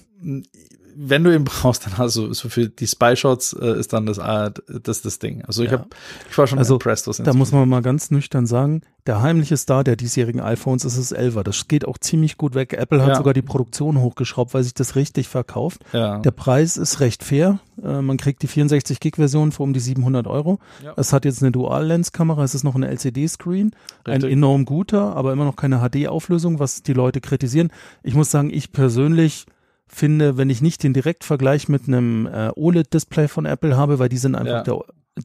Wenn 0.99 1.23
du 1.23 1.33
ihn 1.35 1.43
brauchst, 1.43 1.85
dann 1.85 1.97
hast 1.97 2.15
du 2.15 2.33
so 2.33 2.49
für 2.49 2.69
die 2.69 2.87
Spy 2.87 3.15
Shots 3.15 3.53
äh, 3.53 3.79
ist 3.79 3.93
dann 3.93 4.05
das 4.07 4.17
äh, 4.17 4.51
das 4.81 5.01
das 5.03 5.19
Ding. 5.19 5.43
Also 5.45 5.63
ich 5.63 5.71
Ja. 5.71 5.77
habe 5.79 5.89
ich 6.29 6.37
war 6.37 6.47
schon 6.47 6.57
Also, 6.57 6.75
impressed, 6.75 7.07
was 7.07 7.17
Da 7.17 7.33
muss 7.33 7.51
man 7.51 7.69
mal 7.69 7.81
ganz 7.81 8.09
nüchtern 8.09 8.47
sagen, 8.47 8.81
der 9.05 9.21
heimliche 9.21 9.55
Star 9.57 9.83
der 9.83 9.95
diesjährigen 9.95 10.41
iPhones 10.41 10.83
ist 10.85 10.97
das 10.97 11.13
11er. 11.15 11.43
Das 11.43 11.67
geht 11.67 11.85
auch 11.87 11.97
ziemlich 11.97 12.37
gut 12.37 12.55
weg. 12.55 12.73
Apple 12.73 13.01
hat 13.01 13.09
Ja. 13.09 13.15
sogar 13.17 13.33
die 13.33 13.41
Produktion 13.41 13.99
hochgeschraubt, 14.01 14.53
weil 14.53 14.63
sich 14.63 14.73
das 14.73 14.95
richtig 14.95 15.27
verkauft. 15.27 15.81
ja. 15.93 16.19
Der 16.19 16.31
Preis 16.31 16.77
ist 16.77 16.99
recht 16.99 17.23
fair. 17.23 17.59
Äh, 17.83 18.01
man 18.01 18.17
kriegt 18.17 18.41
die 18.41 18.47
64 18.47 18.99
Gig 18.99 19.15
Version 19.17 19.51
für 19.51 19.63
um 19.63 19.73
die 19.73 19.79
700 19.79 20.25
Euro. 20.27 20.59
Es 20.95 21.13
hat 21.13 21.25
jetzt 21.25 21.41
eine 21.43 21.51
Dual-Lens-Kamera. 21.51 22.43
Es 22.43 22.55
ist 22.55 22.63
noch 22.63 22.75
ein 22.75 22.83
LCD-Screen. 22.83 23.71
Ein 24.05 24.23
enorm 24.23 24.65
guter, 24.65 25.15
aber 25.15 25.31
immer 25.31 25.45
noch 25.45 25.55
keine 25.55 25.79
HD-Auflösung, 25.79 26.59
was 26.59 26.81
die 26.83 26.93
Leute 26.93 27.21
kritisieren. 27.21 27.71
Ich 28.03 28.15
muss 28.15 28.31
sagen, 28.31 28.49
ich 28.51 28.71
persönlich 28.71 29.45
finde, 29.87 30.37
wenn 30.37 30.49
ich 30.49 30.61
nicht 30.61 30.83
den 30.83 30.93
Direktvergleich 30.93 31.69
mit 31.69 31.87
einem 31.87 32.25
äh, 32.27 32.49
OLED-Display 32.55 33.27
von 33.27 33.45
Apple 33.45 33.75
habe, 33.77 33.99
weil 33.99 34.09
die 34.09 34.17
sind 34.17 34.35
einfach 34.35 34.51
Ja. 34.57 34.63
der, 34.63 34.79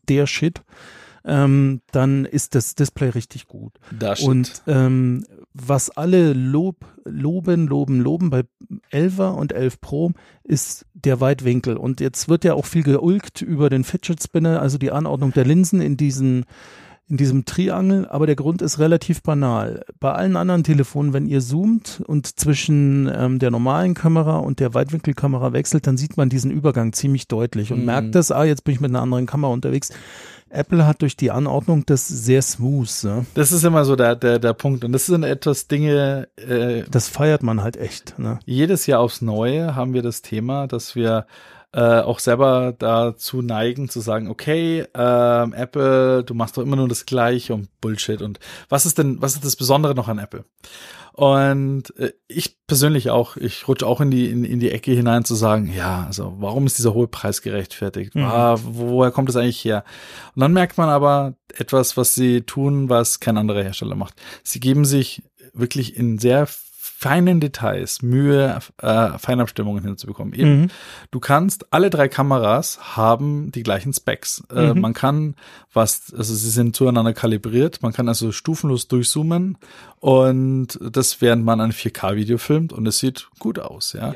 der 0.08 0.26
Shit, 0.26 0.62
ähm, 1.24 1.82
dann 1.92 2.24
ist 2.24 2.54
das 2.56 2.74
Display 2.74 3.10
richtig 3.10 3.46
gut. 3.46 3.74
da 3.96 4.16
steht. 4.16 4.28
Und 4.28 4.62
ähm, 4.66 5.24
was 5.54 5.90
alle 5.90 6.32
lob, 6.32 6.84
loben, 7.04 7.68
loben, 7.68 8.00
loben 8.00 8.30
bei 8.30 8.42
11er 8.92 9.30
und 9.34 9.52
11 9.52 9.80
Pro 9.80 10.12
ist 10.42 10.86
der 10.94 11.20
Weitwinkel. 11.20 11.76
Und 11.76 12.00
jetzt 12.00 12.28
wird 12.28 12.44
ja 12.44 12.54
auch 12.54 12.66
viel 12.66 12.82
geulgt 12.82 13.40
über 13.42 13.70
den 13.70 13.84
Fidget 13.84 14.20
Spinner, 14.22 14.60
also 14.60 14.78
die 14.78 14.90
Anordnung 14.90 15.32
der 15.32 15.44
Linsen 15.44 15.80
in 15.80 15.96
diesen 15.96 16.44
in 17.08 17.16
diesem 17.18 17.44
Triangel, 17.44 18.06
aber 18.08 18.26
der 18.26 18.36
Grund 18.36 18.62
ist 18.62 18.78
relativ 18.78 19.22
banal. 19.22 19.84
Bei 20.00 20.12
allen 20.12 20.36
anderen 20.36 20.64
Telefonen, 20.64 21.12
wenn 21.12 21.26
ihr 21.26 21.40
zoomt 21.40 22.02
und 22.06 22.38
zwischen 22.38 23.10
ähm, 23.14 23.38
der 23.38 23.50
normalen 23.50 23.92
Kamera 23.94 24.38
und 24.38 24.60
der 24.60 24.72
Weitwinkelkamera 24.72 25.52
wechselt, 25.52 25.86
dann 25.86 25.96
sieht 25.98 26.16
man 26.16 26.28
diesen 26.30 26.50
Übergang 26.50 26.92
ziemlich 26.92 27.28
deutlich 27.28 27.70
und 27.72 27.80
Mhm. 27.80 27.84
merkt 27.86 28.14
das, 28.14 28.30
ah, 28.32 28.44
jetzt 28.44 28.64
bin 28.64 28.74
ich 28.74 28.80
mit 28.80 28.90
einer 28.90 29.02
anderen 29.02 29.26
Kamera 29.26 29.52
unterwegs. 29.52 29.90
Apple 30.48 30.86
hat 30.86 31.00
durch 31.02 31.16
die 31.16 31.30
Anordnung 31.30 31.84
das 31.86 32.06
sehr 32.06 32.42
smooth. 32.42 33.04
Ne? 33.04 33.26
das 33.34 33.52
ist 33.52 33.64
immer 33.64 33.84
so 33.86 33.96
der 33.96 34.14
der 34.16 34.38
der 34.38 34.52
Punkt 34.52 34.84
und 34.84 34.92
das 34.92 35.06
sind 35.06 35.22
etwas 35.24 35.66
Dinge 35.66 36.28
äh, 36.36 36.82
Das 36.90 37.08
feiert 37.08 37.42
man 37.42 37.62
halt 37.62 37.76
echt. 37.78 38.18
Ne? 38.18 38.38
jedes 38.44 38.86
Jahr 38.86 39.00
aufs 39.00 39.22
Neue 39.22 39.74
haben 39.74 39.94
wir 39.94 40.02
das 40.02 40.20
Thema, 40.22 40.66
dass 40.66 40.94
wir 40.94 41.26
äh, 41.72 42.00
auch 42.00 42.18
selber 42.18 42.74
dazu 42.78 43.42
neigen 43.42 43.88
zu 43.88 44.00
sagen, 44.00 44.28
okay, 44.28 44.84
ähm, 44.94 45.52
Apple, 45.54 46.22
du 46.24 46.34
machst 46.34 46.56
doch 46.56 46.62
immer 46.62 46.76
nur 46.76 46.88
das 46.88 47.06
Gleiche 47.06 47.54
und 47.54 47.68
Bullshit 47.80 48.20
und 48.22 48.38
was 48.68 48.86
ist 48.86 48.98
denn, 48.98 49.20
was 49.22 49.34
ist 49.34 49.44
das 49.44 49.56
Besondere 49.56 49.94
noch 49.94 50.08
an 50.08 50.18
Apple? 50.18 50.44
Und 51.12 51.94
äh, 51.98 52.12
ich 52.26 52.56
persönlich 52.66 53.10
auch, 53.10 53.36
ich 53.36 53.68
rutsche 53.68 53.86
auch 53.86 54.00
in 54.00 54.10
die 54.10 54.30
in, 54.30 54.44
in 54.44 54.60
die 54.60 54.70
Ecke 54.70 54.92
hinein 54.92 55.24
zu 55.24 55.34
sagen, 55.34 55.70
ja, 55.74 56.04
also 56.06 56.34
warum 56.38 56.66
ist 56.66 56.78
dieser 56.78 56.94
hohe 56.94 57.06
Preis 57.06 57.42
gerechtfertigt? 57.42 58.14
Mhm. 58.14 58.24
Ah, 58.24 58.58
woher 58.62 59.10
kommt 59.10 59.28
es 59.28 59.36
eigentlich 59.36 59.62
her? 59.62 59.84
Und 60.34 60.40
dann 60.40 60.54
merkt 60.54 60.78
man 60.78 60.88
aber 60.88 61.34
etwas, 61.54 61.98
was 61.98 62.14
sie 62.14 62.42
tun, 62.42 62.88
was 62.88 63.20
kein 63.20 63.36
anderer 63.36 63.62
Hersteller 63.62 63.94
macht. 63.94 64.14
Sie 64.42 64.60
geben 64.60 64.86
sich 64.86 65.22
wirklich 65.52 65.96
in 65.96 66.18
sehr 66.18 66.46
feinen 67.02 67.40
Details 67.40 68.00
Mühe, 68.02 68.60
äh, 68.78 69.18
Feinabstimmungen 69.18 69.82
hinzubekommen. 69.84 70.34
Eben, 70.34 70.60
Mhm. 70.62 70.68
du 71.10 71.18
kannst, 71.18 71.72
alle 71.72 71.90
drei 71.90 72.08
Kameras 72.08 72.96
haben 72.96 73.50
die 73.50 73.64
gleichen 73.64 73.92
Specs. 73.92 74.44
Äh, 74.54 74.72
Mhm. 74.72 74.80
man 74.80 74.94
kann 74.94 75.34
was, 75.72 76.14
also 76.16 76.32
sie 76.34 76.50
sind 76.50 76.76
zueinander 76.76 77.12
kalibriert, 77.12 77.82
man 77.82 77.92
kann 77.92 78.08
also 78.08 78.30
stufenlos 78.30 78.86
durchzoomen 78.86 79.58
und 79.98 80.78
das 80.80 81.20
während 81.20 81.44
man 81.44 81.60
ein 81.60 81.72
4K-Video 81.72 82.38
filmt 82.38 82.72
und 82.72 82.86
es 82.86 82.98
sieht 83.00 83.28
gut 83.40 83.58
aus, 83.58 83.94
ja. 83.94 84.14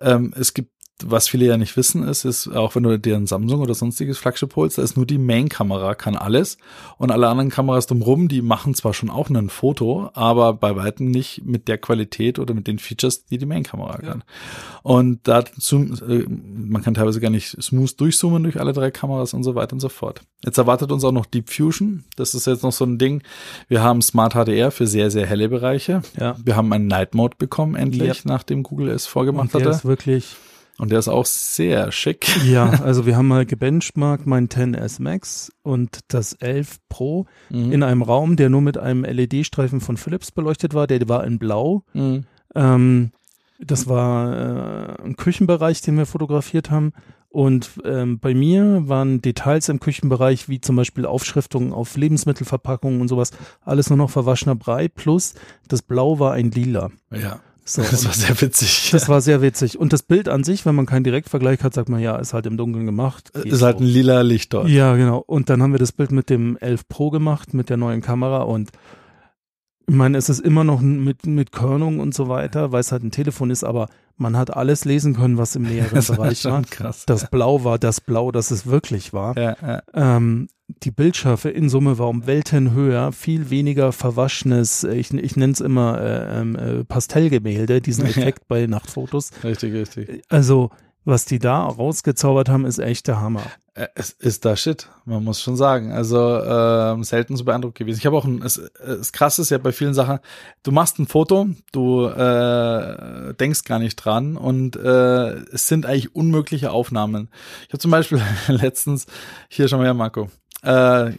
Ähm, 0.00 0.32
es 0.38 0.54
gibt 0.54 0.70
was 1.04 1.28
viele 1.28 1.46
ja 1.46 1.56
nicht 1.56 1.76
wissen, 1.76 2.02
ist, 2.02 2.24
ist, 2.24 2.48
auch 2.48 2.74
wenn 2.74 2.82
du 2.82 2.98
dir 2.98 3.16
ein 3.16 3.26
Samsung 3.26 3.60
oder 3.60 3.74
sonstiges 3.74 4.18
Flagship 4.18 4.56
holst, 4.56 4.78
da 4.78 4.82
ist 4.82 4.96
nur 4.96 5.06
die 5.06 5.18
Main-Kamera, 5.18 5.94
kann 5.94 6.16
alles. 6.16 6.58
Und 6.96 7.10
alle 7.12 7.28
anderen 7.28 7.50
Kameras 7.50 7.86
drumherum, 7.86 8.28
die 8.28 8.42
machen 8.42 8.74
zwar 8.74 8.94
schon 8.94 9.08
auch 9.10 9.30
ein 9.30 9.48
Foto, 9.48 10.10
aber 10.14 10.52
bei 10.54 10.74
weitem 10.74 11.10
nicht 11.10 11.44
mit 11.44 11.68
der 11.68 11.78
Qualität 11.78 12.38
oder 12.38 12.52
mit 12.54 12.66
den 12.66 12.78
Features, 12.78 13.26
die 13.26 13.38
die 13.38 13.46
Main-Kamera 13.46 13.98
kann. 13.98 14.24
Und 14.82 15.20
da 15.28 15.44
zoom, 15.58 15.92
äh, 16.08 16.24
man 16.28 16.82
kann 16.82 16.94
teilweise 16.94 17.20
gar 17.20 17.30
nicht 17.30 17.62
smooth 17.62 18.00
durchzoomen 18.00 18.42
durch 18.42 18.58
alle 18.58 18.72
drei 18.72 18.90
Kameras 18.90 19.34
und 19.34 19.44
so 19.44 19.54
weiter 19.54 19.74
und 19.74 19.80
so 19.80 19.88
fort. 19.88 20.22
Jetzt 20.44 20.58
erwartet 20.58 20.90
uns 20.92 21.04
auch 21.04 21.12
noch 21.12 21.26
Deep 21.26 21.50
Fusion. 21.50 22.04
Das 22.16 22.34
ist 22.34 22.46
jetzt 22.46 22.62
noch 22.62 22.72
so 22.72 22.84
ein 22.84 22.98
Ding. 22.98 23.22
Wir 23.68 23.82
haben 23.82 24.02
Smart 24.02 24.34
HDR 24.34 24.70
für 24.70 24.86
sehr, 24.86 25.10
sehr 25.10 25.26
helle 25.26 25.48
Bereiche. 25.48 26.02
Ja. 26.18 26.36
Wir 26.42 26.56
haben 26.56 26.72
einen 26.72 26.86
Night 26.86 27.14
Mode 27.14 27.36
bekommen, 27.38 27.74
endlich, 27.76 28.08
Yep. 28.18 28.24
nachdem 28.24 28.62
Google 28.62 28.88
es 28.88 29.06
vorgemacht 29.06 29.46
Und 29.46 29.54
der 29.54 29.60
hatte. 29.62 29.70
ist 29.76 29.84
wirklich, 29.84 30.36
Und 30.78 30.90
der 30.92 31.00
ist 31.00 31.08
auch 31.08 31.26
sehr 31.26 31.90
schick. 31.92 32.28
ja, 32.46 32.68
also 32.84 33.04
wir 33.04 33.16
haben 33.16 33.28
mal 33.28 33.44
gebenchmarkt 33.44 34.26
mein 34.26 34.48
10S 34.48 35.02
Max 35.02 35.50
und 35.62 36.00
das 36.08 36.34
11 36.34 36.78
Pro 36.88 37.26
Mhm. 37.50 37.72
in 37.72 37.82
einem 37.82 38.02
Raum, 38.02 38.36
der 38.36 38.48
nur 38.48 38.60
mit 38.62 38.78
einem 38.78 39.04
LED-Streifen 39.04 39.80
von 39.80 39.96
Philips 39.96 40.30
beleuchtet 40.30 40.74
war, 40.74 40.86
der 40.86 41.08
war 41.08 41.24
in 41.24 41.38
blau. 41.38 41.82
Mhm. 41.94 42.24
Ähm, 42.54 43.10
das 43.60 43.88
war 43.88 44.98
äh, 45.00 45.02
ein 45.02 45.16
Küchenbereich, 45.16 45.80
den 45.80 45.96
wir 45.98 46.06
fotografiert 46.06 46.70
haben. 46.70 46.92
Und 47.30 47.70
ähm, 47.84 48.20
bei 48.20 48.32
mir 48.34 48.88
waren 48.88 49.20
Details 49.20 49.68
im 49.68 49.80
Küchenbereich, 49.80 50.48
wie 50.48 50.60
zum 50.60 50.76
Beispiel 50.76 51.04
Aufschriftungen 51.04 51.72
auf 51.74 51.96
Lebensmittelverpackungen 51.96 53.00
und 53.00 53.08
sowas, 53.08 53.32
alles 53.62 53.90
nur 53.90 53.98
noch 53.98 54.10
verwaschener 54.10 54.54
Brei, 54.54 54.88
plus 54.88 55.34
das 55.66 55.82
Blau 55.82 56.18
war 56.18 56.32
ein 56.32 56.50
Lila. 56.50 56.90
Ja. 57.10 57.40
So, 57.68 57.82
Das 57.82 58.06
war 58.06 58.12
sehr 58.14 58.40
witzig. 58.40 58.88
das 58.92 59.08
war 59.10 59.20
sehr 59.20 59.42
witzig. 59.42 59.78
Und 59.78 59.92
das 59.92 60.02
Bild 60.02 60.28
an 60.30 60.42
sich, 60.42 60.64
wenn 60.64 60.74
man 60.74 60.86
keinen 60.86 61.04
Direktvergleich 61.04 61.62
hat, 61.62 61.74
sagt 61.74 61.90
man, 61.90 62.00
ja, 62.00 62.16
ist 62.16 62.32
halt 62.32 62.46
im 62.46 62.56
Dunkeln 62.56 62.86
gemacht. 62.86 63.30
Geht 63.34 63.52
ist 63.52 63.60
halt 63.60 63.78
so. 63.78 63.84
ein 63.84 63.88
lila 63.88 64.22
Licht 64.22 64.54
dort. 64.54 64.68
Ja, 64.68 64.96
genau. 64.96 65.18
Und 65.26 65.50
dann 65.50 65.62
haben 65.62 65.72
wir 65.72 65.78
das 65.78 65.92
Bild 65.92 66.10
mit 66.10 66.30
dem 66.30 66.56
11 66.56 66.88
Pro 66.88 67.10
gemacht, 67.10 67.52
mit 67.52 67.68
der 67.68 67.76
neuen 67.76 68.00
Kamera 68.00 68.38
und 68.38 68.70
ich 69.88 69.94
meine, 69.94 70.18
es 70.18 70.28
ist 70.28 70.40
immer 70.40 70.64
noch 70.64 70.80
mit, 70.80 71.26
mit 71.26 71.50
Körnung 71.52 71.98
und 72.00 72.14
so 72.14 72.28
weiter, 72.28 72.72
weil 72.72 72.80
es 72.80 72.92
halt 72.92 73.02
ein 73.02 73.10
Telefon 73.10 73.50
ist, 73.50 73.64
aber 73.64 73.88
man 74.16 74.36
hat 74.36 74.54
alles 74.54 74.84
lesen 74.84 75.14
können, 75.14 75.38
was 75.38 75.56
im 75.56 75.62
näheren 75.62 75.90
Das 75.94 76.08
Bereich 76.08 76.44
war. 76.44 76.62
krass. 76.62 77.04
Das 77.06 77.30
Blau 77.30 77.64
war 77.64 77.78
das 77.78 78.00
Blau, 78.00 78.30
das 78.30 78.50
es 78.50 78.66
wirklich 78.66 79.12
war. 79.12 79.36
ja, 79.38 79.56
ja. 79.62 79.82
Ähm, 79.94 80.48
die 80.84 80.90
Bildschärfe 80.90 81.48
in 81.48 81.70
Summe 81.70 81.98
war 81.98 82.08
um 82.08 82.26
Welten 82.26 82.72
höher, 82.74 83.12
viel 83.12 83.48
weniger 83.48 83.90
verwaschenes, 83.92 84.84
ich, 84.84 85.14
ich 85.14 85.34
nenne 85.36 85.54
es 85.54 85.60
immer 85.60 85.98
äh, 85.98 86.40
ähm, 86.40 86.56
äh, 86.56 86.84
Pastellgemälde, 86.84 87.80
diesen 87.80 88.04
Ja. 88.04 88.10
Effekt 88.10 88.48
bei 88.48 88.66
Nachtfotos. 88.66 89.30
Richtig, 89.42 89.72
richtig. 89.72 90.22
Also, 90.28 90.70
was 91.06 91.24
die 91.24 91.38
da 91.38 91.62
rausgezaubert 91.64 92.50
haben, 92.50 92.66
ist 92.66 92.78
echt 92.78 93.06
der 93.08 93.18
Hammer. 93.20 93.42
Äh, 93.78 93.88
Es 93.94 94.10
ist 94.10 94.44
da 94.44 94.56
Shit, 94.56 94.88
man 95.04 95.22
muss 95.24 95.40
schon 95.40 95.56
sagen. 95.56 95.92
Also 95.92 96.42
ähm, 96.42 97.04
selten 97.04 97.36
so 97.36 97.44
beeindruckt 97.44 97.78
gewesen. 97.78 97.98
Ich 97.98 98.06
habe 98.06 98.16
auch 98.16 98.24
ein, 98.24 98.42
es, 98.42 98.56
es 98.58 99.12
krass 99.12 99.38
ist 99.38 99.50
ja 99.50 99.58
bei 99.58 99.72
vielen 99.72 99.94
Sachen, 99.94 100.18
du 100.62 100.72
machst 100.72 100.98
ein 100.98 101.06
Foto, 101.06 101.48
du 101.72 102.06
äh, 102.06 103.34
denkst 103.34 103.64
gar 103.64 103.78
nicht 103.78 103.96
dran 103.96 104.36
und 104.36 104.76
äh, 104.76 105.30
es 105.52 105.68
sind 105.68 105.86
eigentlich 105.86 106.14
unmögliche 106.14 106.70
Aufnahmen. 106.72 107.28
Ich 107.66 107.68
habe 107.68 107.78
zum 107.78 107.90
Beispiel 107.90 108.20
letztens, 108.48 109.06
hier 109.48 109.68
schon 109.68 109.78
mal 109.78 109.84
her, 109.84 109.94
Marco, 109.94 110.28
äh, 110.62 111.12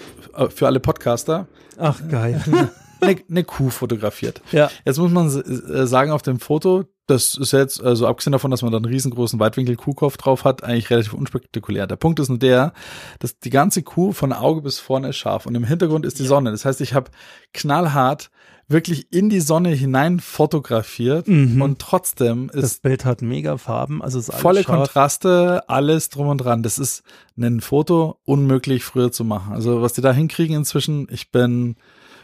für 0.49 0.67
alle 0.67 0.79
Podcaster, 0.79 1.47
Ach, 1.77 1.97
geil. 2.09 2.43
eine, 3.01 3.15
eine 3.29 3.43
Kuh 3.43 3.69
fotografiert. 3.69 4.41
ja. 4.51 4.69
Jetzt 4.85 4.97
muss 4.97 5.11
man 5.11 5.27
äh, 5.27 5.85
sagen, 5.87 6.11
auf 6.11 6.21
dem 6.21 6.39
Foto, 6.39 6.85
das 7.07 7.35
ist 7.35 7.53
jetzt, 7.53 7.83
also 7.83 8.05
abgesehen 8.07 8.33
davon, 8.33 8.51
dass 8.51 8.61
man 8.61 8.71
da 8.71 8.77
einen 8.77 8.85
riesengroßen 8.85 9.39
Weitwinkel-Kuhkopf 9.39 10.17
drauf 10.17 10.43
hat, 10.43 10.63
eigentlich 10.63 10.89
relativ 10.91 11.13
unspektakulär. 11.13 11.87
Der 11.87 11.95
Punkt 11.95 12.19
ist 12.19 12.29
nur 12.29 12.37
der, 12.37 12.73
dass 13.17 13.39
die 13.39 13.49
ganze 13.49 13.81
Kuh 13.81 14.11
von 14.11 14.31
Auge 14.31 14.61
bis 14.61 14.79
vorne 14.79 15.09
ist 15.09 15.17
scharf 15.17 15.45
und 15.47 15.55
im 15.55 15.63
Hintergrund 15.63 16.05
ist 16.05 16.19
die 16.19 16.25
Sonne. 16.25 16.51
Das 16.51 16.65
heißt, 16.65 16.81
ich 16.81 16.93
habe 16.93 17.09
knallhart 17.53 18.29
wirklich 18.67 19.11
in 19.11 19.29
die 19.31 19.39
Sonne 19.39 19.69
hinein 19.69 20.19
fotografiert 20.19 21.27
Mhm. 21.27 21.59
und 21.59 21.79
trotzdem 21.79 22.51
Das 22.53 22.63
ist 22.65 22.81
Bild 22.83 23.03
hat 23.05 23.23
mega 23.23 23.57
Farben, 23.57 24.03
also 24.03 24.19
ist 24.19 24.29
alles 24.29 24.41
volle 24.43 24.63
scharf. 24.63 24.77
Kontraste, 24.77 25.63
alles 25.67 26.09
drum 26.09 26.27
und 26.27 26.37
dran. 26.37 26.61
Das 26.61 26.77
ist 26.77 27.01
ein 27.39 27.61
Foto 27.61 28.19
unmöglich 28.25 28.83
früher 28.83 29.11
zu 29.11 29.23
machen. 29.23 29.53
Also 29.53 29.81
was 29.81 29.93
die 29.93 30.01
da 30.01 30.13
hinkriegen 30.13 30.55
inzwischen, 30.55 31.07
ich 31.09 31.31
bin 31.31 31.77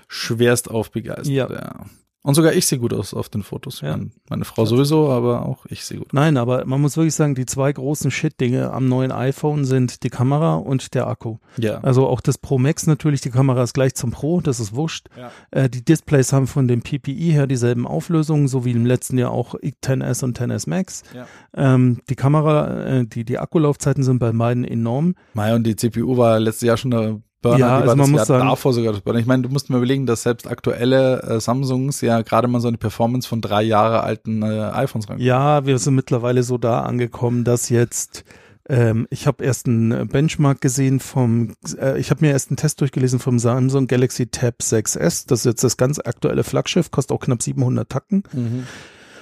schwerst 0.08 0.70
aufbegeistert. 0.70 1.28
Ja. 1.28 1.52
Ja. 1.52 1.86
Und 2.26 2.34
sogar 2.34 2.54
ich 2.54 2.66
sehe 2.66 2.80
gut 2.80 2.92
aus 2.92 3.14
auf 3.14 3.30
den 3.30 3.44
Fotos. 3.44 3.82
Ja. 3.82 3.92
Meine, 3.92 4.10
meine 4.30 4.46
Frau 4.46 4.66
sowieso, 4.66 5.10
aber 5.12 5.46
auch 5.46 5.68
ich 5.68 5.86
sehe 5.86 6.00
gut. 6.00 6.12
Nein, 6.12 6.38
aber 6.38 6.66
man 6.66 6.82
muss 6.82 6.98
wirklich 6.98 7.14
sagen, 7.14 7.36
die 7.36 7.46
zwei 7.46 7.72
großen 7.72 8.10
Shit-Dinge 8.10 8.74
am 8.74 8.90
neuen 8.90 9.12
iPhone 9.12 9.64
sind 9.64 10.02
die 10.02 10.10
Kamera 10.10 10.56
und 10.56 10.96
der 10.96 11.06
Akku. 11.06 11.38
Ja. 11.58 11.82
Also 11.82 12.08
auch 12.08 12.22
das 12.22 12.40
Pro 12.40 12.58
Max 12.58 12.88
natürlich, 12.88 13.22
die 13.22 13.30
Kamera 13.30 13.62
ist 13.62 13.76
gleich 13.76 13.94
zum 13.94 14.10
Pro, 14.10 14.42
das 14.42 14.60
ist 14.60 14.74
wurscht. 14.74 15.10
Ja. 15.16 15.32
Äh, 15.52 15.70
die 15.70 15.86
Displays 15.86 16.34
haben 16.34 16.48
von 16.48 16.68
dem 16.68 16.82
PPI 16.82 17.30
her 17.32 17.46
dieselben 17.46 17.86
Auflösungen, 17.86 18.48
so 18.48 18.66
wie 18.66 18.72
im 18.72 18.88
letzten 18.88 19.20
Jahr 19.20 19.30
auch 19.30 19.54
X10S 19.54 20.24
und 20.24 20.40
10S 20.40 20.68
Max. 20.68 21.04
Ja. 21.14 21.28
Ähm, 21.54 22.00
die 22.10 22.16
Kamera, 22.16 22.86
äh, 22.88 23.06
die, 23.06 23.24
die 23.24 23.38
Akkulaufzeiten 23.38 24.02
sind 24.02 24.18
bei 24.18 24.32
beiden 24.32 24.66
enorm. 24.66 25.14
Mai 25.36 25.54
und 25.54 25.64
die 25.64 25.76
CPU 25.76 26.18
war 26.18 26.40
letztes 26.40 26.66
Jahr 26.68 26.78
schon 26.78 26.92
ein 26.92 27.24
Burner, 27.46 27.60
Ja, 27.60 27.78
also 27.80 27.96
man 27.96 28.12
muss 28.12 28.18
Jahr 28.20 28.26
sagen- 28.26 28.48
davor 28.48 28.74
sogar 28.74 28.92
das 28.94 29.02
Burner. 29.02 29.20
Ich 29.20 29.26
meine, 29.26 29.44
du 29.44 29.50
musst 29.50 29.70
mir 29.70 29.78
überlegen, 29.78 30.06
dass 30.06 30.24
selbst 30.24 30.48
aktuelle 30.48 31.22
äh, 31.22 31.40
Samsungs 31.40 32.02
ja 32.02 32.22
gerade 32.22 32.48
mal 32.48 32.60
so 32.60 32.68
eine 32.68 32.78
Performance 32.78 33.28
von 33.28 33.42
drei 33.42 33.64
Jahre 33.64 34.02
alten 34.04 34.42
äh, 34.44 34.46
iPhones 34.74 35.08
rankommen. 35.10 35.26
Ja, 35.26 35.66
wir 35.66 35.78
sind 35.80 35.96
mittlerweile 35.96 36.44
so 36.44 36.58
da 36.58 36.82
angekommen, 36.82 37.44
dass 37.44 37.70
jetzt 37.70 38.24
ähm, 38.68 39.06
ich 39.12 39.28
habe 39.28 39.44
erst 39.44 39.68
einen 39.68 40.08
Benchmark 40.08 40.60
gesehen 40.60 41.00
vom, 41.00 41.54
äh, 41.80 42.00
ich 42.00 42.10
habe 42.10 42.26
mir 42.26 42.32
erst 42.32 42.50
einen 42.50 42.58
Test 42.58 42.82
durchgelesen 42.82 43.20
vom 43.20 43.38
Samsung 43.38 43.86
Galaxy 43.86 44.26
Tab 44.26 44.56
6S. 44.62 45.28
Das 45.28 45.40
ist 45.42 45.46
jetzt 45.46 45.64
das 45.64 45.78
ganz 45.78 46.00
aktuelle 46.00 46.44
Flaggschiff, 46.44 46.90
kostet 46.90 47.16
auch 47.16 47.20
knapp 47.20 47.44
700 47.44 47.88
Tacken. 47.88 48.24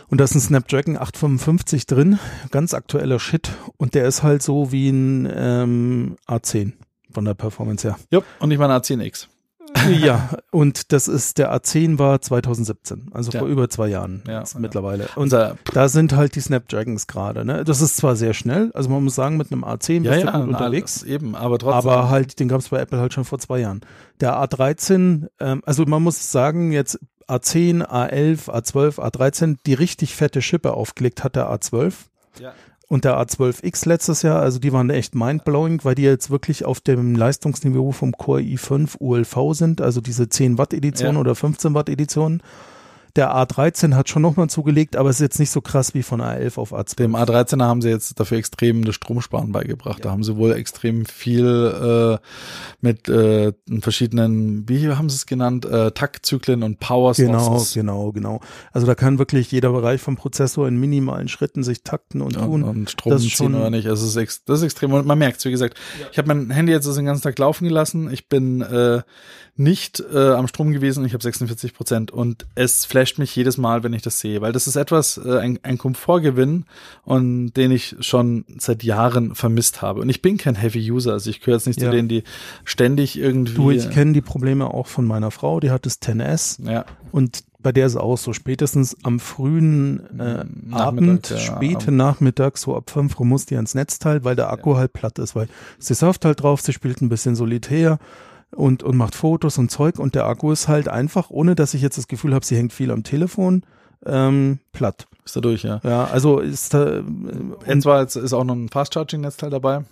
Und 0.09 0.19
da 0.21 0.23
ist 0.23 0.35
ein 0.35 0.39
Snapdragon 0.41 0.95
855 0.97 1.87
drin, 1.87 2.19
ganz 2.51 2.73
aktueller 2.73 3.19
Shit. 3.19 3.49
Und 3.77 3.95
der 3.95 4.05
ist 4.07 4.23
halt 4.23 4.43
so 4.43 4.71
wie 4.71 4.89
ein 4.89 5.27
ähm, 5.35 6.15
A10 6.27 6.73
von 7.13 7.25
der 7.25 7.33
Performance 7.33 7.87
her. 7.87 7.97
Jupp, 8.11 8.25
und 8.39 8.51
ich 8.51 8.57
meine 8.57 8.73
A10X. 8.75 9.27
ja, 9.89 10.29
und 10.51 10.91
das 10.91 11.07
ist, 11.07 11.37
der 11.39 11.51
A10 11.55 11.97
war 11.97 12.21
2017, 12.21 13.09
also 13.13 13.31
Ja. 13.31 13.39
vor 13.39 13.47
über 13.47 13.69
zwei 13.69 13.87
Jahren 13.87 14.21
Ja, 14.27 14.33
ja. 14.41 14.43
mittlerweile. 14.59 15.07
Und 15.15 15.31
da 15.31 15.55
sind 15.89 16.13
halt 16.13 16.35
die 16.35 16.41
Snapdragons 16.41 17.07
gerade. 17.07 17.43
Ne? 17.45 17.63
Das 17.63 17.81
ist 17.81 17.95
zwar 17.97 18.15
sehr 18.15 18.33
schnell, 18.33 18.71
also 18.73 18.89
man 18.89 19.03
muss 19.03 19.15
sagen, 19.15 19.37
mit 19.37 19.51
einem 19.51 19.63
A10 19.63 20.03
ja, 20.03 20.11
bist 20.11 20.23
du 20.23 20.27
ja, 20.27 20.37
gut 20.37 20.47
unterwegs. 20.49 21.01
eben, 21.03 21.35
aber 21.35 21.57
trotzdem. 21.57 21.89
Aber 21.89 22.09
halt, 22.09 22.39
den 22.39 22.49
gab 22.49 22.59
es 22.59 22.69
bei 22.69 22.79
Apple 22.79 22.99
halt 22.99 23.13
schon 23.13 23.25
vor 23.25 23.39
zwei 23.39 23.59
Jahren. 23.61 23.81
Der 24.19 24.33
A13, 24.35 25.27
ähm, 25.39 25.61
also 25.65 25.85
man 25.85 26.03
muss 26.03 26.31
sagen, 26.31 26.71
jetzt 26.71 26.99
A10, 27.27 27.83
A11, 27.83 28.49
A12, 28.49 28.99
A13, 28.99 29.57
die 29.65 29.73
richtig 29.73 30.13
fette 30.15 30.41
Schippe 30.41 30.73
aufgelegt 30.73 31.23
hat 31.23 31.35
der 31.35 31.49
A12 31.49 31.93
ja. 32.39 32.51
Und 32.93 33.05
der 33.05 33.19
A12X 33.19 33.87
letztes 33.87 34.21
Jahr, 34.21 34.39
also 34.39 34.59
die 34.59 34.71
waren 34.71 34.91
echt 34.91 35.15
mindblowing, 35.15 35.79
weil 35.83 35.95
die 35.95 36.03
jetzt 36.03 36.29
wirklich 36.29 36.63
auf 36.63 36.79
dem 36.79 37.15
Leistungsniveau 37.15 37.91
vom 37.91 38.11
Core 38.11 38.41
i5 38.41 38.97
ULV 38.99 39.57
sind, 39.57 39.81
also 39.81 39.99
diese 39.99 40.29
10 40.29 40.59
Watt 40.59 40.75
Edition 40.75 41.15
Ja. 41.15 41.19
oder 41.19 41.33
15 41.33 41.73
Watt 41.73 41.89
Edition. 41.89 42.43
Der 43.15 43.35
A13 43.35 43.95
hat 43.95 44.09
schon 44.09 44.21
nochmal 44.21 44.49
zugelegt, 44.49 44.95
aber 44.95 45.09
ist 45.09 45.19
jetzt 45.19 45.39
nicht 45.39 45.51
so 45.51 45.61
krass 45.61 45.93
wie 45.93 46.03
von 46.03 46.21
A11 46.21 46.57
auf 46.57 46.73
A12. 46.73 46.95
Dem 46.95 47.15
A13er 47.15 47.63
haben 47.63 47.81
sie 47.81 47.89
jetzt 47.89 48.19
dafür 48.19 48.39
extrem 48.39 48.83
das 48.83 48.95
Stromsparen 48.95 49.51
beigebracht. 49.51 50.03
Da 50.03 50.11
haben 50.11 50.23
sie 50.23 50.35
wohl 50.35 50.51
extrem 50.53 51.05
viel 51.05 52.19
äh, 52.19 52.27
mit 52.81 53.07
äh, 53.09 53.53
verschiedenen, 53.79 54.67
wie 54.67 54.89
haben 54.89 55.09
sie 55.09 55.15
es 55.15 55.25
genannt, 55.25 55.65
äh, 55.65 55.91
Taktzyklen 55.91 56.63
und 56.63 56.79
Power 56.79 57.13
Genau, 57.13 57.63
genau, 57.73 58.11
genau. 58.11 58.39
Also 58.71 58.87
da 58.87 58.95
kann 58.95 59.19
wirklich 59.19 59.51
jeder 59.51 59.71
Bereich 59.71 60.01
vom 60.01 60.15
Prozessor 60.15 60.67
in 60.67 60.77
minimalen 60.77 61.27
Schritten 61.27 61.63
sich 61.63 61.83
takten 61.83 62.21
und 62.21 62.33
und, 62.37 62.45
tun. 62.45 62.63
und 62.63 62.89
Strom 62.89 63.11
Das 63.11 63.23
ziehen 63.27 63.55
oder 63.55 63.69
nicht. 63.69 63.87
Also 63.87 64.05
es 64.05 64.15
ist, 64.15 64.49
das 64.49 64.59
ist 64.59 64.65
extrem. 64.65 64.93
Und 64.93 65.05
man 65.05 65.17
merkt 65.17 65.43
wie 65.45 65.51
gesagt, 65.51 65.77
ich 66.11 66.17
habe 66.17 66.33
mein 66.33 66.49
Handy 66.51 66.71
jetzt 66.71 66.85
den 66.85 67.05
ganzen 67.05 67.23
Tag 67.23 67.37
laufen 67.37 67.67
gelassen. 67.67 68.11
Ich 68.11 68.29
bin 68.29 68.61
äh, 68.61 69.01
nicht 69.55 70.03
äh, 70.13 70.31
am 70.31 70.47
Strom 70.47 70.71
gewesen. 70.71 71.05
Ich 71.05 71.13
habe 71.13 71.23
46 71.23 71.73
Prozent 71.73 72.11
und 72.11 72.45
es 72.55 72.85
flasht 72.85 73.02
mich 73.17 73.35
jedes 73.35 73.57
Mal, 73.57 73.83
wenn 73.83 73.93
ich 73.93 74.01
das 74.01 74.19
sehe, 74.19 74.41
weil 74.41 74.51
das 74.51 74.67
ist 74.67 74.75
etwas, 74.75 75.17
äh, 75.17 75.37
ein, 75.39 75.59
ein 75.63 75.77
Komfortgewinn 75.77 76.65
und 77.03 77.53
den 77.53 77.71
ich 77.71 77.95
schon 77.99 78.45
seit 78.57 78.83
Jahren 78.83 79.35
vermisst 79.35 79.81
habe. 79.81 80.01
Und 80.01 80.09
ich 80.09 80.21
bin 80.21 80.37
kein 80.37 80.55
Heavy 80.55 80.91
User, 80.91 81.13
also 81.13 81.29
ich 81.29 81.39
gehöre 81.41 81.55
jetzt 81.57 81.67
nicht 81.67 81.79
Ja. 81.81 81.89
zu 81.89 81.95
denen, 81.95 82.07
die 82.07 82.23
ständig 82.63 83.17
irgendwie. 83.17 83.53
Du, 83.53 83.71
ich 83.71 83.89
kenne 83.89 84.13
die 84.13 84.21
Probleme 84.21 84.73
auch 84.73 84.87
von 84.87 85.05
meiner 85.05 85.31
Frau, 85.31 85.59
die 85.59 85.71
hat 85.71 85.85
das 85.85 86.01
10S 86.01 86.69
ja, 86.69 86.85
und 87.11 87.43
bei 87.61 87.71
der 87.71 87.85
ist 87.85 87.95
auch 87.95 88.17
so, 88.17 88.33
spätestens 88.33 88.97
am 89.03 89.21
frühen 89.21 90.01
äh, 90.19 90.43
Nachmittag, 90.65 90.81
Abend, 90.81 91.29
ja, 91.29 91.37
späten. 91.37 91.95
Nachmittag, 91.95 92.57
so 92.57 92.75
ab 92.75 92.89
5 92.89 93.17
Uhr 93.17 93.25
muss 93.25 93.45
die 93.45 93.55
ans 93.55 93.73
Netzteil, 93.73 94.25
weil 94.25 94.35
der 94.35 94.51
Akku 94.51 94.75
halt 94.75 94.91
platt 94.91 95.17
ist, 95.17 95.33
weil 95.33 95.47
sie 95.79 95.93
surft 95.95 96.25
halt 96.25 96.41
drauf, 96.43 96.59
sie 96.59 96.73
spielt 96.73 97.01
ein 97.01 97.07
bisschen 97.07 97.35
solitär 97.35 97.99
und, 98.55 98.83
und 98.83 98.97
macht 98.97 99.15
Fotos 99.15 99.57
und 99.57 99.69
Zeug 99.69 99.99
und 99.99 100.15
der 100.15 100.25
Akku 100.25 100.51
ist 100.51 100.67
halt 100.67 100.87
einfach, 100.87 101.29
ohne 101.29 101.55
dass 101.55 101.73
ich 101.73 101.81
jetzt 101.81 101.97
das 101.97 102.07
Gefühl 102.07 102.33
habe, 102.33 102.45
sie 102.45 102.55
hängt 102.55 102.73
viel 102.73 102.91
am 102.91 103.03
Telefon, 103.03 103.63
ähm, 104.05 104.59
platt. 104.71 105.07
ist 105.25 105.35
da 105.35 105.41
durch, 105.41 105.63
ja. 105.63 105.79
Ja, 105.83 106.05
also 106.05 106.39
ist 106.39 106.73
da, 106.73 106.97
äh, 106.97 107.01
Und 107.01 107.81
zwar 107.81 108.03
ist 108.03 108.33
auch 108.33 108.43
noch 108.43 108.55
ein 108.55 108.69
Fast 108.69 108.93
Charging 108.93 109.21
Netzteil 109.21 109.49
dabei. 109.49 109.83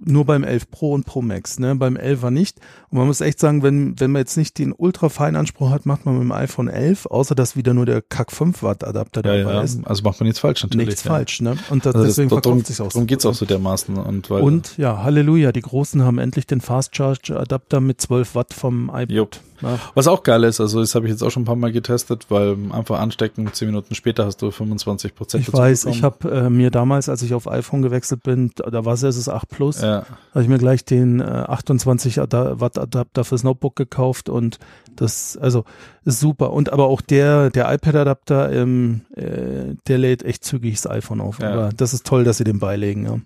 Nur 0.00 0.24
beim 0.24 0.44
11 0.44 0.70
Pro 0.70 0.92
und 0.92 1.04
Pro 1.06 1.22
Max, 1.22 1.58
ne? 1.58 1.74
Beim 1.76 1.96
11er 1.96 2.30
nicht. 2.30 2.58
Und 2.90 2.98
man 2.98 3.06
muss 3.06 3.20
echt 3.20 3.38
sagen, 3.38 3.62
wenn, 3.62 3.98
wenn 4.00 4.10
man 4.10 4.20
jetzt 4.20 4.36
nicht 4.36 4.58
den 4.58 4.72
ultra 4.72 5.08
feinen 5.08 5.36
Anspruch 5.36 5.70
hat, 5.70 5.86
macht 5.86 6.04
man 6.06 6.14
mit 6.14 6.24
dem 6.24 6.32
iPhone 6.32 6.68
11, 6.68 7.06
außer 7.06 7.34
dass 7.34 7.56
wieder 7.56 7.74
nur 7.74 7.86
der 7.86 8.02
Kack 8.02 8.32
5 8.32 8.62
Watt 8.62 8.84
Adapter 8.84 9.22
dabei 9.22 9.62
ist, 9.62 9.80
Also 9.86 10.02
macht 10.02 10.20
man 10.20 10.26
nichts 10.26 10.40
falsch 10.40 10.62
natürlich. 10.62 10.86
nichts 10.88 11.04
ja. 11.04 11.10
falsch, 11.10 11.40
ne? 11.40 11.56
Und 11.70 11.86
das, 11.86 11.94
Also 11.94 12.06
deswegen 12.06 12.28
das, 12.28 12.42
darum, 12.42 12.58
verkauft 12.58 12.66
sich 12.66 12.80
auch 12.80 12.88
darum 12.88 13.02
so 13.02 13.06
geht's 13.06 13.24
gut, 13.24 13.30
auch 13.32 13.36
so 13.36 13.46
dermaßen. 13.46 13.96
Und, 13.96 14.30
weil, 14.30 14.40
ne? 14.40 14.44
Und 14.44 14.76
ja, 14.76 15.02
Halleluja, 15.02 15.52
die 15.52 15.62
Großen 15.62 16.02
haben 16.02 16.18
endlich 16.18 16.46
den 16.46 16.60
Fast 16.60 16.96
Charge 16.96 17.38
Adapter 17.38 17.80
mit 17.80 18.00
12 18.00 18.34
Watt 18.34 18.54
vom 18.54 18.88
iPad. 18.88 19.10
Jupp. 19.10 19.36
Ja. 19.62 19.78
was 19.94 20.06
auch 20.08 20.22
geil 20.22 20.42
ist, 20.44 20.60
also 20.60 20.80
das 20.80 20.94
habe 20.94 21.06
ich 21.06 21.12
jetzt 21.12 21.22
auch 21.22 21.30
schon 21.30 21.42
ein 21.42 21.46
paar 21.46 21.56
Mal 21.56 21.72
getestet, 21.72 22.26
weil 22.28 22.56
einfach 22.72 22.98
anstecken, 23.00 23.48
zehn 23.52 23.68
Minuten 23.68 23.94
später 23.94 24.26
hast 24.26 24.42
du 24.42 24.50
25 24.50 25.14
Prozent. 25.14 25.46
Ich 25.48 25.52
weiß, 25.52 25.84
ich 25.86 26.02
habe 26.02 26.30
äh, 26.30 26.50
mir 26.50 26.70
damals, 26.70 27.08
als 27.08 27.22
ich 27.22 27.34
auf 27.34 27.48
iPhone 27.48 27.82
gewechselt 27.82 28.22
bin, 28.22 28.50
da 28.56 28.84
war 28.84 28.94
es 28.94 29.02
erst 29.02 29.18
das 29.18 29.28
8 29.28 29.48
Plus, 29.48 29.80
Ja, 29.80 30.04
habe 30.32 30.42
ich 30.42 30.48
mir 30.48 30.58
gleich 30.58 30.84
den 30.84 31.20
äh, 31.20 31.24
28 31.24 32.20
Ada- 32.20 32.60
Watt 32.60 32.78
Adapter 32.78 33.24
fürs 33.24 33.44
Notebook 33.44 33.76
gekauft 33.76 34.28
und 34.28 34.58
das, 34.96 35.36
also 35.36 35.64
ist 36.04 36.20
super. 36.20 36.52
Und 36.52 36.72
aber 36.72 36.86
auch 36.86 37.00
der, 37.00 37.50
der 37.50 37.72
iPad-Adapter, 37.72 38.52
ähm, 38.52 39.00
äh, 39.16 39.76
der 39.86 39.98
lädt 39.98 40.24
echt 40.24 40.44
zügig 40.44 40.74
das 40.74 40.90
iPhone 40.90 41.20
auf. 41.20 41.38
Ja. 41.38 41.52
Aber 41.52 41.70
das 41.76 41.94
ist 41.94 42.06
toll, 42.06 42.24
dass 42.24 42.38
sie 42.38 42.44
den 42.44 42.58
beilegen. 42.58 43.04
Ja. 43.04 43.20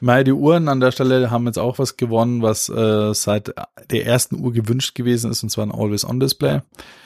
Mal 0.00 0.24
die 0.24 0.32
Uhren 0.32 0.68
an 0.68 0.80
der 0.80 0.92
Stelle 0.92 1.30
haben 1.30 1.46
jetzt 1.46 1.58
auch 1.58 1.78
was 1.78 1.96
gewonnen, 1.96 2.42
was 2.42 2.68
äh, 2.68 3.12
seit 3.14 3.54
der 3.90 4.06
ersten 4.06 4.42
Uhr 4.42 4.52
gewünscht 4.52 4.94
gewesen 4.94 5.30
ist, 5.30 5.42
und 5.42 5.48
zwar 5.48 5.66
ein 5.66 5.72
Always-On-Display. 5.72 6.60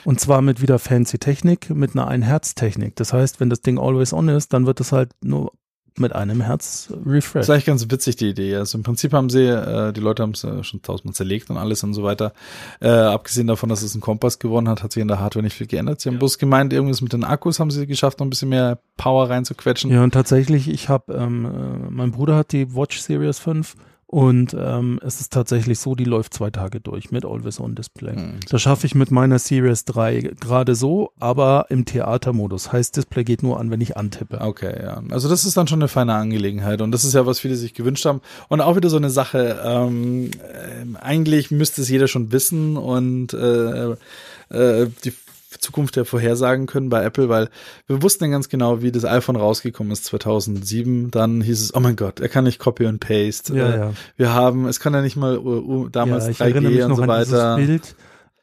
Und 0.05 0.19
zwar 0.19 0.41
mit 0.41 0.61
wieder 0.61 0.79
fancy 0.79 1.17
Technik, 1.17 1.69
mit 1.69 1.95
einer 1.95 2.07
Ein-Herz-Technik. 2.07 2.95
Das 2.95 3.13
heißt, 3.13 3.39
wenn 3.39 3.49
das 3.49 3.61
Ding 3.61 3.79
always 3.79 4.13
on 4.13 4.29
ist, 4.29 4.53
dann 4.53 4.65
wird 4.65 4.79
es 4.79 4.91
halt 4.91 5.11
nur 5.23 5.51
mit 5.99 6.13
einem 6.13 6.41
Herz 6.41 6.87
Das 6.89 6.97
refreshed. 7.05 7.43
ist 7.43 7.49
eigentlich 7.49 7.65
ganz 7.65 7.85
witzig, 7.89 8.15
die 8.15 8.29
Idee. 8.29 8.55
Also 8.55 8.77
im 8.77 8.83
Prinzip 8.83 9.13
haben 9.13 9.29
sie, 9.29 9.45
äh, 9.45 9.91
die 9.93 9.99
Leute 10.01 10.23
haben 10.23 10.31
es 10.31 10.43
äh, 10.43 10.63
schon 10.63 10.81
tausendmal 10.81 11.13
zerlegt 11.13 11.49
und 11.49 11.57
alles 11.57 11.83
und 11.83 11.93
so 11.93 12.03
weiter. 12.03 12.33
Äh, 12.79 12.89
abgesehen 12.89 13.47
davon, 13.47 13.69
dass 13.69 13.81
es 13.81 13.93
einen 13.93 14.01
Kompass 14.01 14.39
gewonnen 14.39 14.69
hat, 14.69 14.83
hat 14.83 14.91
sich 14.93 15.01
in 15.01 15.07
der 15.07 15.19
Hardware 15.19 15.43
nicht 15.43 15.55
viel 15.55 15.67
geändert. 15.67 16.01
Sie 16.01 16.09
haben 16.09 16.19
bloß 16.19 16.37
gemeint, 16.37 16.73
irgendwas 16.73 17.01
mit 17.01 17.13
den 17.13 17.23
Akkus 17.23 17.59
haben 17.59 17.71
sie 17.71 17.85
geschafft, 17.87 18.19
noch 18.19 18.25
ein 18.27 18.29
bisschen 18.29 18.49
mehr 18.49 18.79
Power 18.97 19.29
reinzuquetschen. 19.29 19.91
Ja, 19.91 20.03
und 20.03 20.11
tatsächlich, 20.13 20.69
ich 20.69 20.89
habe, 20.89 21.13
ähm, 21.13 21.45
äh, 21.45 21.89
mein 21.89 22.11
Bruder 22.11 22.35
hat 22.35 22.51
die 22.51 22.75
Watch 22.75 22.99
Series 22.99 23.39
5 23.39 23.75
und 24.11 24.55
ähm, 24.59 24.99
es 25.03 25.21
ist 25.21 25.31
tatsächlich 25.31 25.77
so, 25.77 25.93
die 25.93 26.03
läuft 26.03 26.33
zwei 26.33 26.49
Tage 26.49 26.79
durch 26.79 27.11
mit 27.11 27.25
Always-On-Display. 27.25 28.15
Hm. 28.15 28.39
Das 28.49 28.59
schaffe 28.59 28.87
ich 28.87 28.95
mit 28.95 29.11
meiner 29.11 29.37
Series 29.37 29.85
3 29.85 30.31
gerade 30.39 30.73
so, 30.73 31.11
aber 31.19 31.67
im 31.69 31.85
Theatermodus. 31.85 32.73
Heißt, 32.73 32.97
Display 32.97 33.23
geht 33.23 33.43
nur 33.43 33.59
an, 33.59 33.69
wenn 33.69 33.81
ich 33.81 33.97
antippe. 33.97 34.41
Okay, 34.41 34.81
ja. 34.81 35.03
Also 35.11 35.29
das 35.29 35.45
ist 35.45 35.57
dann 35.57 35.67
schon 35.67 35.77
eine 35.77 35.89
feine 35.89 36.15
Angelegenheit 36.15 36.81
und 36.81 36.91
das 36.91 37.03
ist 37.03 37.13
ja, 37.13 37.27
was 37.27 37.39
viele 37.39 37.55
sich 37.55 37.75
gewünscht 37.75 38.03
haben. 38.05 38.21
Und 38.47 38.61
auch 38.61 38.75
wieder 38.75 38.89
so 38.89 38.97
eine 38.97 39.11
Sache, 39.11 39.61
ähm, 39.63 40.31
ähm, 40.55 40.97
eigentlich 40.99 41.51
müsste 41.51 41.83
es 41.83 41.89
jeder 41.89 42.07
schon 42.07 42.31
wissen 42.31 42.77
und 42.77 43.35
äh, 43.35 43.91
äh, 44.49 44.87
die 45.05 45.13
Zukunft 45.59 45.95
ja 45.95 46.03
vorhersagen 46.03 46.65
können 46.65 46.89
bei 46.89 47.03
Apple, 47.03 47.29
weil 47.29 47.49
wir 47.87 48.01
wussten 48.01 48.25
ja 48.25 48.31
ganz 48.31 48.49
genau, 48.49 48.81
wie 48.81 48.91
das 48.91 49.05
iPhone 49.05 49.35
rausgekommen 49.35 49.91
ist 49.91 50.05
2007. 50.05 51.11
Dann 51.11 51.41
hieß 51.41 51.61
es, 51.61 51.75
oh 51.75 51.79
mein 51.79 51.95
Gott, 51.95 52.19
er 52.19 52.29
kann 52.29 52.45
nicht 52.45 52.59
Copy 52.59 52.85
und 52.85 52.99
Paste. 52.99 53.55
Ja, 53.55 53.69
Äh, 53.69 53.77
ja. 53.77 53.93
Wir 54.17 54.33
haben, 54.33 54.67
es 54.67 54.79
kann 54.79 54.93
ja 54.93 55.01
nicht 55.01 55.15
mal 55.15 55.37
uh, 55.37 55.59
uh, 55.59 55.89
damals 55.89 56.25
ja, 56.25 56.31
ich 56.31 56.39
erinnere 56.39 56.71
mich 56.71 56.81
3G 56.81 56.85
und 56.85 56.95
so 56.95 57.07
weiter. 57.07 57.55
Bild 57.57 57.95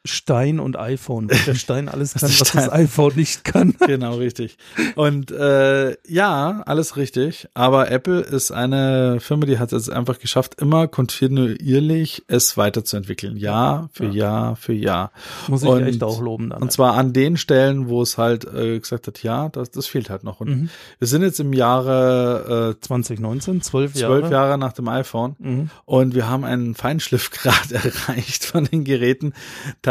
Stein 0.06 0.58
und 0.60 0.78
iPhone. 0.78 1.30
Weil 1.30 1.38
der 1.46 1.54
Stein 1.54 1.88
alles 1.88 2.14
kann, 2.20 2.28
was 2.28 2.52
das 2.52 2.72
iPhone 2.72 3.12
nicht 3.16 3.44
kann. 3.44 3.74
Genau, 3.86 4.16
richtig. 4.16 4.56
Und 4.94 5.30
äh, 5.30 5.96
ja, 6.08 6.62
alles 6.66 6.96
richtig. 6.96 7.48
Aber 7.54 7.90
Apple 7.90 8.20
ist 8.20 8.50
eine 8.50 9.18
Firma, 9.20 9.46
die 9.46 9.58
hat 9.58 9.72
es 9.72 9.88
einfach 9.88 10.18
geschafft, 10.18 10.60
immer 10.60 10.88
kontinuierlich 10.88 12.24
es 12.28 12.56
weiterzuentwickeln. 12.56 13.36
Jahr 13.36 13.88
für 13.92 14.06
Jahr 14.06 14.56
für 14.56 14.72
Jahr. 14.72 15.12
Muss 15.48 15.62
ich 15.62 15.68
Und- 15.68 15.84
echt 15.84 16.02
auch 16.02 16.20
loben 16.20 16.50
dann. 16.50 16.62
Und 16.62 16.72
zwar 16.72 16.94
an 16.94 17.12
den 17.12 17.36
Stellen, 17.36 17.88
wo 17.88 18.02
es 18.02 18.18
halt 18.18 18.44
äh, 18.52 18.78
gesagt 18.78 19.06
hat, 19.06 19.22
ja, 19.22 19.48
das, 19.48 19.70
das 19.70 19.86
fehlt 19.86 20.10
halt 20.10 20.24
noch. 20.24 20.40
Und 20.40 20.48
Mhm. 20.48 20.68
wir 20.98 21.08
sind 21.08 21.22
jetzt 21.22 21.40
im 21.40 21.52
Jahre 21.52 22.76
2019, 22.80 23.62
zwölf 23.62 23.94
äh, 23.94 24.00
Jahre. 24.00 24.20
zwölf 24.20 24.32
Jahre 24.32 24.58
nach 24.58 24.72
dem 24.72 24.88
iPhone. 24.88 25.36
Mhm. 25.38 25.70
Und 25.84 26.14
wir 26.14 26.28
haben 26.28 26.44
einen 26.44 26.74
Feinschliffgrad 26.74 27.72
erreicht 27.72 28.44
von 28.44 28.64
den 28.64 28.84
Geräten, 28.84 29.32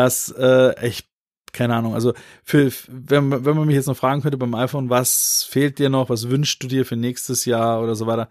dass 0.05 0.29
äh, 0.31 0.71
echt 0.77 1.07
keine 1.55 1.73
Ahnung, 1.73 1.93
also 1.93 2.13
für, 2.43 2.69
wenn, 2.89 3.45
wenn 3.45 3.55
man 3.55 3.65
mich 3.65 3.77
jetzt 3.77 3.87
noch 3.87 3.95
fragen 3.95 4.21
könnte 4.21 4.37
beim 4.37 4.53
iPhone, 4.55 4.89
was 4.89 5.47
fehlt 5.49 5.79
dir 5.79 5.89
noch, 5.89 6.09
was 6.09 6.29
wünschst 6.29 6.61
du 6.61 6.67
dir 6.67 6.85
für 6.85 6.97
nächstes 6.97 7.45
Jahr 7.45 7.81
oder 7.81 7.95
so 7.95 8.07
weiter. 8.07 8.27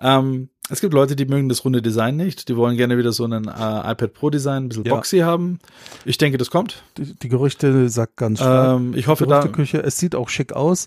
Ähm, 0.00 0.48
es 0.70 0.80
gibt 0.80 0.94
Leute, 0.94 1.16
die 1.16 1.24
mögen 1.24 1.48
das 1.48 1.64
runde 1.64 1.82
Design 1.82 2.16
nicht, 2.16 2.48
die 2.48 2.56
wollen 2.56 2.76
gerne 2.76 2.96
wieder 2.96 3.10
so 3.12 3.24
einen 3.24 3.48
äh, 3.48 3.50
iPad 3.50 4.12
Pro 4.12 4.30
Design, 4.30 4.64
ein 4.64 4.68
bisschen 4.68 4.84
Ja. 4.84 4.94
boxy 4.94 5.18
haben. 5.18 5.58
Ich 6.04 6.18
denke, 6.18 6.38
das 6.38 6.50
kommt. 6.50 6.82
Die, 6.98 7.14
die 7.16 7.28
Gerüchte 7.28 7.88
sagt 7.88 8.16
ganz 8.16 8.38
stark. 8.38 8.78
Ähm, 8.78 8.94
ich 8.94 9.08
hoffe, 9.08 9.26
da, 9.26 9.40
Gerüchteküche. 9.40 9.82
Es 9.82 9.98
sieht 9.98 10.14
auch 10.14 10.28
schick 10.28 10.52
aus. 10.52 10.86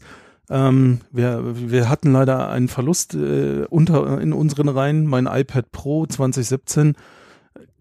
Ähm, 0.49 1.01
wir, 1.12 1.43
wir 1.56 1.89
hatten 1.89 2.13
leider 2.13 2.49
einen 2.49 2.67
Verlust 2.67 3.15
äh, 3.15 3.65
unter 3.69 4.21
in 4.21 4.34
unseren 4.34 4.69
Reihen. 4.69 5.08
Mein 5.08 5.25
iPad 5.25 5.71
Pro 5.71 6.06
2017 6.06 6.95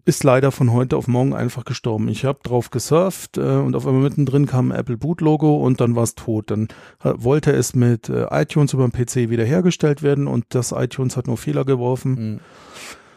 ist 0.05 0.23
leider 0.23 0.51
von 0.51 0.71
heute 0.71 0.97
auf 0.97 1.07
morgen 1.07 1.33
einfach 1.33 1.65
gestorben. 1.65 2.07
Ich 2.07 2.25
habe 2.25 2.39
drauf 2.43 2.69
gesurft 2.69 3.37
äh, 3.37 3.41
und 3.41 3.75
auf 3.75 3.85
einmal 3.85 4.03
mittendrin 4.03 4.45
kam 4.45 4.71
ein 4.71 4.77
Apple 4.77 4.97
Boot 4.97 5.21
Logo 5.21 5.57
und 5.57 5.81
dann 5.81 5.95
war 5.95 6.03
es 6.03 6.15
tot. 6.15 6.51
Dann 6.51 6.67
äh, 7.03 7.13
wollte 7.15 7.51
es 7.51 7.75
mit 7.75 8.09
äh, 8.09 8.27
iTunes 8.31 8.73
über 8.73 8.87
den 8.87 8.91
PC 8.91 9.29
wiederhergestellt 9.29 10.01
werden 10.03 10.27
und 10.27 10.45
das 10.49 10.71
iTunes 10.71 11.17
hat 11.17 11.27
nur 11.27 11.37
Fehler 11.37 11.65
geworfen. 11.65 12.11
Mhm. 12.33 12.39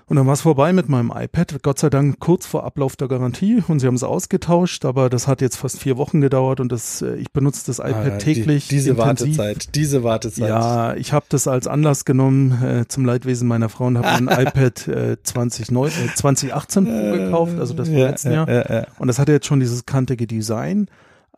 Und 0.06 0.16
dann 0.16 0.26
war 0.26 0.34
es 0.34 0.42
vorbei 0.42 0.72
mit 0.74 0.88
meinem 0.88 1.10
iPad, 1.14 1.62
Gott 1.62 1.78
sei 1.78 1.88
Dank 1.88 2.20
kurz 2.20 2.44
vor 2.44 2.64
Ablauf 2.64 2.94
der 2.96 3.08
Garantie 3.08 3.62
und 3.66 3.80
sie 3.80 3.86
haben 3.86 3.94
es 3.94 4.02
ausgetauscht, 4.02 4.84
aber 4.84 5.08
das 5.08 5.26
hat 5.26 5.40
jetzt 5.40 5.56
fast 5.56 5.80
vier 5.80 5.96
Wochen 5.96 6.20
gedauert 6.20 6.60
und 6.60 6.70
das, 6.70 7.00
äh, 7.00 7.14
ich 7.16 7.32
benutze 7.32 7.64
das 7.66 7.78
iPad 7.78 8.12
Ah, 8.12 8.18
täglich. 8.18 8.68
Die, 8.68 8.74
diese 8.76 8.90
intensiv. 8.90 9.38
Wartezeit, 9.38 9.74
diese 9.74 10.02
Wartezeit. 10.02 10.48
Ja, 10.48 10.94
ich 10.94 11.14
habe 11.14 11.24
das 11.30 11.48
als 11.48 11.66
Anlass 11.66 12.04
genommen 12.04 12.62
äh, 12.62 12.84
zum 12.86 13.06
Leidwesen 13.06 13.48
meiner 13.48 13.70
Frau 13.70 13.86
und 13.86 13.96
habe 13.96 14.08
ein 14.08 14.28
iPad 14.46 14.88
äh, 14.88 15.16
2009, 15.22 15.90
äh, 15.90 16.14
2018 16.14 16.84
Pro 16.84 17.12
gekauft, 17.12 17.58
also 17.58 17.72
das 17.72 17.88
vom 17.88 17.96
ja, 17.96 18.06
letzten 18.08 18.32
Jahr. 18.32 18.48
Ja, 18.48 18.74
ja. 18.74 18.86
Und 18.98 19.08
das 19.08 19.18
hat 19.18 19.28
jetzt 19.28 19.46
schon 19.46 19.60
dieses 19.60 19.86
kantige 19.86 20.26
Design. 20.26 20.88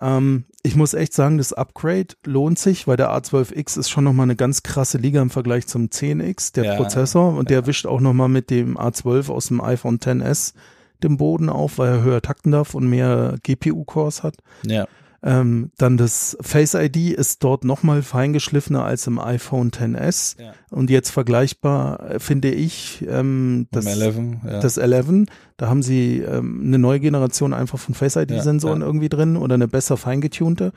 Ähm, 0.00 0.44
ich 0.62 0.76
muss 0.76 0.94
echt 0.94 1.14
sagen, 1.14 1.38
das 1.38 1.52
Upgrade 1.52 2.09
lohnt 2.24 2.59
sich, 2.59 2.87
weil 2.87 2.96
der 2.96 3.11
A12X 3.11 3.78
ist 3.78 3.88
schon 3.88 4.04
nochmal 4.04 4.24
eine 4.24 4.37
ganz 4.37 4.62
krasse 4.62 4.98
Liga 4.98 5.22
im 5.22 5.30
Vergleich 5.30 5.66
zum 5.66 5.87
10X, 5.87 6.52
der 6.54 6.64
Ja, 6.64 6.76
Prozessor. 6.76 7.35
Und 7.37 7.50
der 7.50 7.66
wischt 7.66 7.87
auch 7.87 8.00
nochmal 8.00 8.28
mit 8.28 8.50
dem 8.50 8.76
A12 8.76 9.30
aus 9.30 9.46
dem 9.48 9.61
iPhone 9.61 9.98
XS 9.98 10.54
den 11.02 11.16
Boden 11.16 11.48
auf, 11.48 11.78
weil 11.78 11.92
er 11.92 12.02
höher 12.02 12.22
takten 12.22 12.52
darf 12.52 12.74
und 12.74 12.88
mehr 12.88 13.37
GPU-Cores 13.42 14.22
hat. 14.22 14.37
ja. 14.64 14.87
Ähm, 15.22 15.70
dann 15.79 15.96
das 15.96 16.37
Face 16.40 16.74
ID 16.74 17.12
ist 17.12 17.42
dort 17.42 17.64
nochmal 17.64 18.02
feingeschliffener 18.02 18.85
als 18.85 19.07
im 19.07 19.18
iPhone 19.18 19.70
XS. 19.70 20.37
Ja. 20.38 20.52
Und 20.70 20.90
jetzt 20.90 21.11
vergleichbar 21.11 22.11
äh, 22.11 22.18
finde 22.20 22.50
ich 22.50 23.05
ähm, 23.09 23.66
das, 23.70 23.87
Um 23.87 23.92
11, 23.92 24.16
ja. 24.44 24.61
das 24.61 24.76
11. 24.76 25.26
Da 25.57 25.68
haben 25.68 25.83
sie 25.83 26.18
ähm, 26.18 26.62
eine 26.64 26.79
neue 26.79 27.00
Generation 27.00 27.55
einfach 27.55 27.79
von 27.79 27.94
Face 27.94 28.16
ID-Sensoren 28.16 28.81
ja. 28.81 28.87
irgendwie 28.87 29.09
drin 29.09 29.37
oder 29.37 29.55
eine 29.55 29.68
besser 29.68 29.96
feingetunte. 29.96 30.72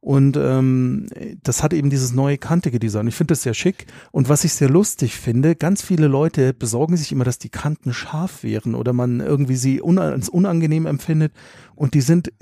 Und 0.00 0.38
ähm, 0.38 1.06
das 1.42 1.62
hat 1.62 1.74
eben 1.74 1.90
dieses 1.90 2.14
neue 2.14 2.38
kantige 2.38 2.78
Design. 2.78 3.06
Ich 3.06 3.14
finde 3.14 3.32
das 3.32 3.42
sehr 3.42 3.52
schick. 3.52 3.86
Und 4.12 4.30
was 4.30 4.44
ich 4.44 4.54
sehr 4.54 4.70
lustig 4.70 5.16
finde, 5.16 5.54
ganz 5.56 5.82
viele 5.82 6.06
Leute 6.06 6.54
besorgen 6.54 6.96
sich 6.96 7.12
immer, 7.12 7.24
dass 7.24 7.38
die 7.38 7.50
Kanten 7.50 7.92
scharf 7.92 8.42
wären 8.42 8.74
oder 8.74 8.94
man 8.94 9.20
irgendwie 9.20 9.56
sie 9.56 9.82
un 9.82 9.98
als 9.98 10.30
unangenehm 10.30 10.86
empfindet. 10.86 11.32
Und 11.74 11.92
die 11.92 12.00
sind 12.00 12.32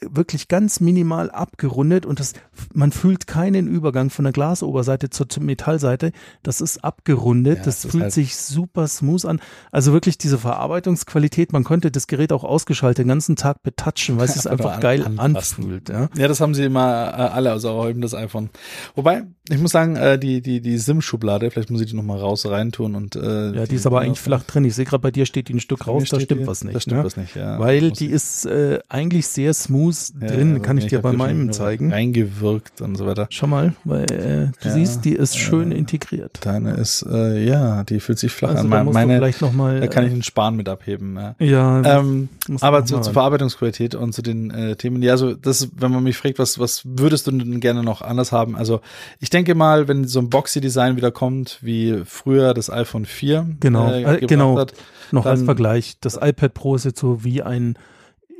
wirklich 0.00 0.46
ganz 0.48 0.78
minimal 0.80 1.30
abgerundet 1.30 2.06
und 2.06 2.20
das, 2.20 2.34
man 2.72 2.92
fühlt 2.92 3.26
keinen 3.26 3.66
Übergang 3.66 4.10
von 4.10 4.24
der 4.24 4.32
Glasoberseite 4.32 5.10
zur 5.10 5.26
Metallseite. 5.40 6.12
Das 6.44 6.60
ist 6.60 6.84
abgerundet, 6.84 7.58
Ja, 7.58 7.64
das 7.64 7.82
das 7.82 7.90
fühlt 7.90 8.04
halt- 8.04 8.12
sich 8.12 8.36
super 8.36 8.86
smooth 8.86 9.24
an. 9.24 9.40
Also 9.72 9.92
wirklich 9.92 10.16
diese 10.16 10.38
Verarbeitungsqualität, 10.38 11.52
man 11.52 11.64
könnte 11.64 11.90
das 11.90 12.06
Gerät 12.06 12.32
auch 12.32 12.44
ausgeschaltet 12.44 12.98
den 13.04 13.08
ganzen 13.08 13.36
Tag 13.36 13.62
betatschen, 13.62 14.18
weil 14.18 14.26
es 14.26 14.34
sich 14.34 14.46
Einfach 14.48 14.66
einfach 14.66 14.76
an- 14.76 14.80
geil 14.80 15.04
anpassen. 15.04 15.64
anfühlt. 15.64 15.88
Ja. 15.88 16.08
Ja, 16.16 16.28
das 16.28 16.40
haben 16.40 16.54
sie 16.54 16.64
immer 16.64 17.08
äh, 17.08 17.20
alle, 17.34 17.50
also 17.50 17.70
auch 17.70 17.88
eben 17.88 18.00
das 18.00 18.14
iPhone. 18.14 18.50
Wobei, 18.94 19.24
ich 19.48 19.58
muss 19.58 19.72
sagen, 19.72 19.96
äh, 19.96 20.18
die, 20.18 20.40
die, 20.42 20.60
die 20.60 20.78
SIM-Schublade, 20.78 21.50
vielleicht 21.50 21.70
muss 21.70 21.80
ich 21.80 21.90
die 21.90 21.96
nochmal 21.96 22.18
raus 22.20 22.46
reintun 22.46 22.94
und 22.94 23.16
äh, 23.16 23.52
ja, 23.52 23.66
die 23.66 23.74
ist 23.74 23.86
aber 23.86 24.00
eigentlich 24.00 24.20
flach 24.20 24.44
drin. 24.44 24.64
Ich 24.64 24.74
sehe 24.74 24.84
gerade 24.84 25.00
bei 25.02 25.10
dir 25.10 25.26
steht 25.26 25.48
die 25.48 25.54
ein 25.54 25.60
Stück 25.60 25.86
raus, 25.86 26.04
da 26.08 26.20
stimmt 26.20 26.42
die- 26.42 26.46
was 26.46 26.62
nicht. 26.64 26.76
Da 26.76 26.80
stimmt 26.80 26.98
ne? 26.98 27.04
was 27.04 27.16
nicht, 27.16 27.34
ja. 27.34 27.58
Weil 27.58 27.90
die 27.90 28.06
ist 28.06 28.46
äh, 28.46 28.78
eigentlich 28.88 29.26
sehr 29.26 29.52
smooth 29.54 29.87
ja, 30.20 30.26
drin, 30.28 30.50
also 30.52 30.62
kann 30.62 30.78
ich 30.78 30.86
dir 30.86 31.00
bei 31.00 31.12
meinem 31.12 31.52
zeigen. 31.52 31.92
Eingewirkt 31.92 32.80
und 32.80 32.96
so 32.96 33.06
weiter. 33.06 33.26
Schau 33.30 33.46
mal, 33.46 33.74
weil 33.84 34.04
äh, 34.04 34.50
du 34.60 34.68
Ja, 34.68 34.70
siehst, 34.70 35.04
die 35.04 35.14
ist 35.14 35.36
schön 35.38 35.72
äh, 35.72 35.76
integriert. 35.76 36.38
Deine 36.42 36.74
ist, 36.74 37.04
äh, 37.10 37.44
ja, 37.44 37.84
die 37.84 38.00
fühlt 38.00 38.18
sich 38.18 38.32
flach 38.32 38.50
Also 38.50 38.64
an. 38.64 38.70
da 38.70 38.76
Meine, 38.84 38.90
meine 38.92 39.16
vielleicht 39.16 39.40
noch 39.40 39.52
mal, 39.52 39.80
da 39.80 39.86
kann 39.86 40.04
ich 40.04 40.10
äh, 40.10 40.14
den 40.14 40.22
Sparen 40.22 40.56
mit 40.56 40.68
abheben. 40.68 41.16
Ja. 41.16 41.34
ja, 41.38 41.98
Ähm, 42.00 42.28
aber 42.60 42.84
zu, 42.84 43.00
zur. 43.00 43.12
Verarbeitungsqualität 43.12 43.94
und 43.94 44.12
zu 44.12 44.22
den 44.22 44.50
äh, 44.50 44.76
Themen, 44.76 45.02
ja, 45.02 45.12
also 45.12 45.34
das, 45.34 45.68
wenn 45.76 45.90
man 45.90 46.02
mich 46.02 46.16
fragt, 46.16 46.38
was, 46.38 46.58
was 46.58 46.82
würdest 46.84 47.26
du 47.26 47.30
denn 47.32 47.60
gerne 47.60 47.82
noch 47.82 48.02
anders 48.02 48.32
haben? 48.32 48.56
Also 48.56 48.80
ich 49.20 49.30
denke 49.30 49.54
mal, 49.54 49.88
wenn 49.88 50.04
so 50.06 50.18
ein 50.20 50.30
Boxy-Design 50.30 50.96
wieder 50.96 51.10
kommt, 51.10 51.58
wie 51.62 52.02
früher 52.04 52.54
das 52.54 52.70
iPhone 52.70 53.04
4 53.04 53.46
Genau, 53.60 53.92
äh, 53.92 54.20
genau. 54.26 54.58
hat, 54.58 54.74
Noch 55.12 55.26
als 55.26 55.42
Vergleich, 55.42 55.96
das 56.00 56.16
iPad 56.20 56.54
Pro 56.54 56.74
ist 56.74 56.84
jetzt 56.84 57.00
so 57.00 57.24
wie 57.24 57.42
ein 57.42 57.76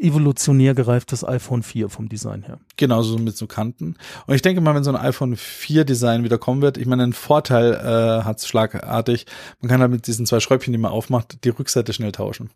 evolutionär 0.00 0.74
gereiftes 0.74 1.24
iPhone 1.24 1.62
4 1.62 1.88
vom 1.88 2.08
Design 2.08 2.42
her. 2.42 2.58
Genauso 2.76 3.18
mit 3.18 3.36
so 3.36 3.46
Kanten. 3.46 3.96
Und 4.26 4.34
ich 4.34 4.42
denke 4.42 4.60
mal, 4.60 4.74
wenn 4.74 4.84
so 4.84 4.90
ein 4.90 4.96
iPhone 4.96 5.36
4 5.36 5.84
Design 5.84 6.24
wieder 6.24 6.38
kommen 6.38 6.62
wird, 6.62 6.78
ich 6.78 6.86
meine, 6.86 7.02
einen 7.02 7.12
Vorteil 7.12 7.74
äh, 7.74 8.24
hat 8.24 8.38
es 8.38 8.46
schlagartig. 8.46 9.26
Man 9.60 9.68
kann 9.68 9.80
halt 9.80 9.90
mit 9.90 10.06
diesen 10.06 10.26
zwei 10.26 10.40
Schräubchen, 10.40 10.72
die 10.72 10.78
man 10.78 10.92
aufmacht, 10.92 11.44
die 11.44 11.48
Rückseite 11.48 11.92
schnell 11.92 12.12
tauschen. 12.12 12.50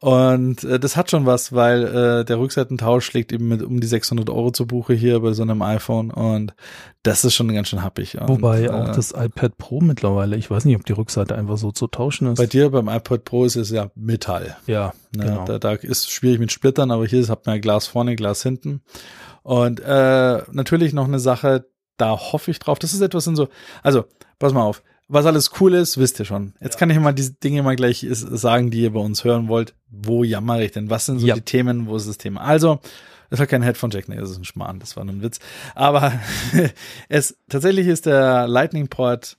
Und 0.00 0.64
äh, 0.64 0.78
das 0.78 0.96
hat 0.96 1.10
schon 1.10 1.26
was, 1.26 1.52
weil 1.52 1.84
äh, 1.84 2.24
der 2.24 2.38
Rückseitentausch 2.38 3.04
schlägt 3.04 3.32
eben 3.32 3.48
mit 3.48 3.62
um 3.62 3.80
die 3.80 3.86
600 3.86 4.28
Euro 4.28 4.50
zu 4.50 4.66
Buche 4.66 4.94
hier 4.94 5.20
bei 5.20 5.32
so 5.32 5.42
einem 5.42 5.62
iPhone 5.62 6.10
und 6.10 6.54
das 7.02 7.24
ist 7.24 7.34
schon 7.34 7.52
ganz 7.52 7.68
schön 7.68 7.82
happig. 7.82 8.18
Und, 8.18 8.28
Wobei 8.28 8.70
auch 8.72 8.88
äh, 8.88 8.92
das 8.92 9.12
iPad 9.12 9.58
Pro 9.58 9.80
mittlerweile, 9.80 10.36
ich 10.36 10.50
weiß 10.50 10.64
nicht, 10.64 10.76
ob 10.76 10.86
die 10.86 10.92
Rückseite 10.92 11.36
einfach 11.36 11.58
so 11.58 11.70
zu 11.70 11.86
tauschen 11.86 12.28
ist. 12.28 12.38
bei 12.38 12.46
dir 12.46 12.70
beim 12.70 12.88
iPod 12.88 13.24
Pro 13.24 13.44
ist 13.44 13.56
es 13.56 13.70
ja 13.70 13.90
Metall. 13.94 14.56
ja, 14.66 14.94
Ne? 15.16 15.24
genau. 15.26 15.44
Da, 15.44 15.58
da 15.58 15.72
ist 15.72 16.10
schwierig 16.10 16.38
mit 16.38 16.52
Splittern, 16.52 16.90
aber 16.90 17.06
hier 17.06 17.26
hat 17.28 17.46
man 17.46 17.56
ja 17.56 17.60
Glas 17.60 17.86
vorne, 17.86 18.16
Glas 18.16 18.42
hinten. 18.42 18.82
Und 19.42 19.80
äh, 19.80 20.42
natürlich 20.52 20.92
noch 20.92 21.06
eine 21.06 21.18
Sache, 21.18 21.66
da 21.96 22.10
hoffe 22.10 22.50
ich 22.50 22.58
drauf. 22.58 22.78
Das 22.78 22.92
ist 22.94 23.00
etwas 23.00 23.26
in 23.26 23.36
so, 23.36 23.48
also, 23.82 24.04
pass 24.38 24.52
mal 24.52 24.62
auf. 24.62 24.82
Was 25.06 25.26
alles 25.26 25.50
cool 25.60 25.74
ist, 25.74 25.98
wisst 25.98 26.18
ihr 26.18 26.24
schon. 26.24 26.54
Jetzt 26.60 26.78
kann 26.78 26.88
ich 26.88 26.98
mal 26.98 27.12
diese 27.12 27.34
Dinge 27.34 27.62
mal 27.62 27.76
gleich 27.76 28.06
sagen, 28.08 28.70
die 28.70 28.80
ihr 28.80 28.92
bei 28.92 29.00
uns 29.00 29.22
hören 29.22 29.48
wollt. 29.48 29.74
Wo 29.90 30.24
jammere 30.24 30.64
ich 30.64 30.72
denn? 30.72 30.88
Was 30.88 31.04
sind 31.06 31.18
so 31.18 31.26
Ja. 31.26 31.34
die 31.34 31.42
Themen? 31.42 31.86
Wo 31.86 31.94
ist 31.96 32.08
das 32.08 32.16
Thema? 32.16 32.40
Also, 32.40 32.80
das 33.28 33.38
war 33.38 33.46
kein 33.46 33.62
Headphone 33.62 33.90
Jack, 33.90 34.08
nee, 34.08 34.16
das 34.16 34.30
ist 34.30 34.38
ein 34.38 34.44
Schmarrn, 34.44 34.78
das 34.78 34.96
war 34.96 35.04
nur 35.04 35.14
ein 35.14 35.22
Witz. 35.22 35.40
Aber 35.74 36.12
es 37.08 37.36
tatsächlich 37.50 37.86
ist 37.86 38.06
der 38.06 38.48
Lightning 38.48 38.88
Port, 38.88 39.36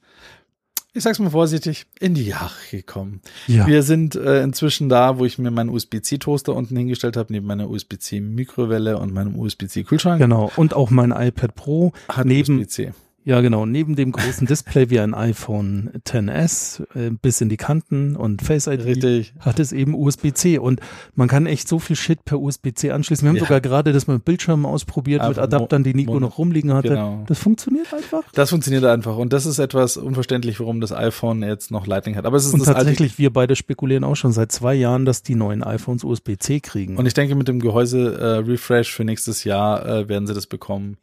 ich 0.95 1.03
sag's 1.03 1.19
mal 1.19 1.29
vorsichtig, 1.29 1.85
in 1.99 2.13
die 2.13 2.25
Jahre 2.25 2.53
gekommen. 2.71 3.21
ja. 3.47 3.67
Wir 3.67 3.83
sind 3.83 4.15
äh, 4.15 4.41
inzwischen 4.41 4.87
da, 4.87 5.19
wo 5.19 5.25
ich 5.25 5.37
mir 5.37 5.51
meinen 5.51 5.69
USB-C-Toaster 5.69 6.55
unten 6.55 6.77
hingestellt 6.77 7.17
habe, 7.17 7.33
neben 7.33 7.45
meiner 7.45 7.69
USB-C-Mikrowelle 7.69 8.97
und 8.97 9.13
meinem 9.13 9.37
USB-C-Kühlschrank. 9.37 10.21
Genau. 10.21 10.51
Und 10.55 10.73
auch 10.73 10.91
mein 10.91 11.11
iPad 11.11 11.53
Pro 11.55 11.91
Hat 12.07 12.25
neben, 12.25 12.59
USB-C. 12.59 12.93
Ja 13.25 13.41
genau, 13.41 13.65
neben 13.65 13.95
dem 13.95 14.11
großen 14.11 14.47
Display 14.47 14.89
wie 14.89 14.99
ein 14.99 15.13
iPhone 15.13 15.91
XS 16.05 16.83
äh, 16.95 17.09
bis 17.09 17.41
in 17.41 17.49
die 17.49 17.57
Kanten 17.57 18.15
und 18.15 18.41
Face 18.41 18.67
ID 18.67 18.85
Richtig. 18.85 19.33
hat 19.39 19.59
es 19.59 19.71
eben 19.73 19.93
USB-C 19.95 20.57
und 20.59 20.79
man 21.15 21.27
kann 21.27 21.45
echt 21.47 21.67
so 21.67 21.79
viel 21.79 21.95
Shit 21.95 22.23
per 22.23 22.39
USB-C 22.39 22.91
anschließen. 22.91 23.25
Wir 23.25 23.29
haben 23.29 23.35
Ja. 23.37 23.43
sogar 23.43 23.61
gerade 23.61 23.91
das 23.93 24.07
mit 24.07 24.23
Bildschirmen 24.23 24.65
ausprobiert, 24.65 25.21
Ah, 25.21 25.29
mit 25.29 25.39
Adaptern, 25.39 25.83
die 25.83 25.93
Nico 25.93 26.19
noch 26.19 26.37
rumliegen 26.37 26.73
hatte. 26.73 26.89
Genau. 26.89 27.23
Das 27.27 27.39
funktioniert 27.39 27.93
einfach. 27.93 28.21
Das 28.33 28.51
funktioniert 28.51 28.85
einfach. 28.85 29.17
Und 29.17 29.33
das 29.33 29.45
ist 29.45 29.59
etwas 29.59 29.97
unverständlich, 29.97 30.59
warum 30.59 30.79
das 30.79 30.91
iPhone 30.93 31.41
jetzt 31.43 31.71
noch 31.71 31.87
Lightning 31.87 32.15
hat. 32.15 32.25
Aber 32.25 32.37
es 32.37 32.45
ist 32.45 32.53
Und 32.53 32.61
alte. 32.61 32.73
tatsächlich, 32.73 33.17
wir 33.17 33.33
beide 33.33 33.55
spekulieren 33.55 34.03
auch 34.03 34.15
schon 34.15 34.31
seit 34.31 34.51
zwei 34.51 34.75
Jahren, 34.75 35.05
dass 35.05 35.23
die 35.23 35.35
neuen 35.35 35.63
iPhones 35.63 36.03
USB-C 36.03 36.59
kriegen. 36.59 36.95
Und 36.97 37.05
ich 37.07 37.13
denke, 37.15 37.33
mit 37.35 37.47
dem 37.47 37.59
Gehäuse-Refresh 37.59 38.93
für 38.93 39.03
nächstes 39.03 39.43
Jahr 39.43 39.85
äh, 39.85 40.07
werden 40.09 40.27
sie 40.27 40.33
das 40.33 40.45
bekommen. 40.47 40.97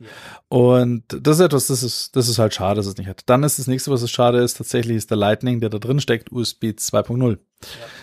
Und 0.48 1.02
das 1.08 1.38
ist 1.38 1.44
etwas, 1.44 1.66
das 1.66 1.82
ist, 1.82 2.11
das 2.12 2.28
ist 2.28 2.38
halt 2.38 2.54
schade, 2.54 2.76
dass 2.76 2.86
es 2.86 2.96
nicht 2.96 3.08
hat. 3.08 3.22
Dann 3.26 3.42
ist 3.42 3.58
das 3.58 3.66
nächste, 3.66 3.90
was 3.90 4.02
es 4.02 4.10
schade 4.10 4.38
ist, 4.38 4.58
tatsächlich 4.58 4.96
ist 4.96 5.10
der 5.10 5.16
Lightning, 5.16 5.60
der 5.60 5.70
da 5.70 5.78
drin 5.78 6.00
steckt, 6.00 6.30
USB 6.30 6.66
2.0. 6.66 7.38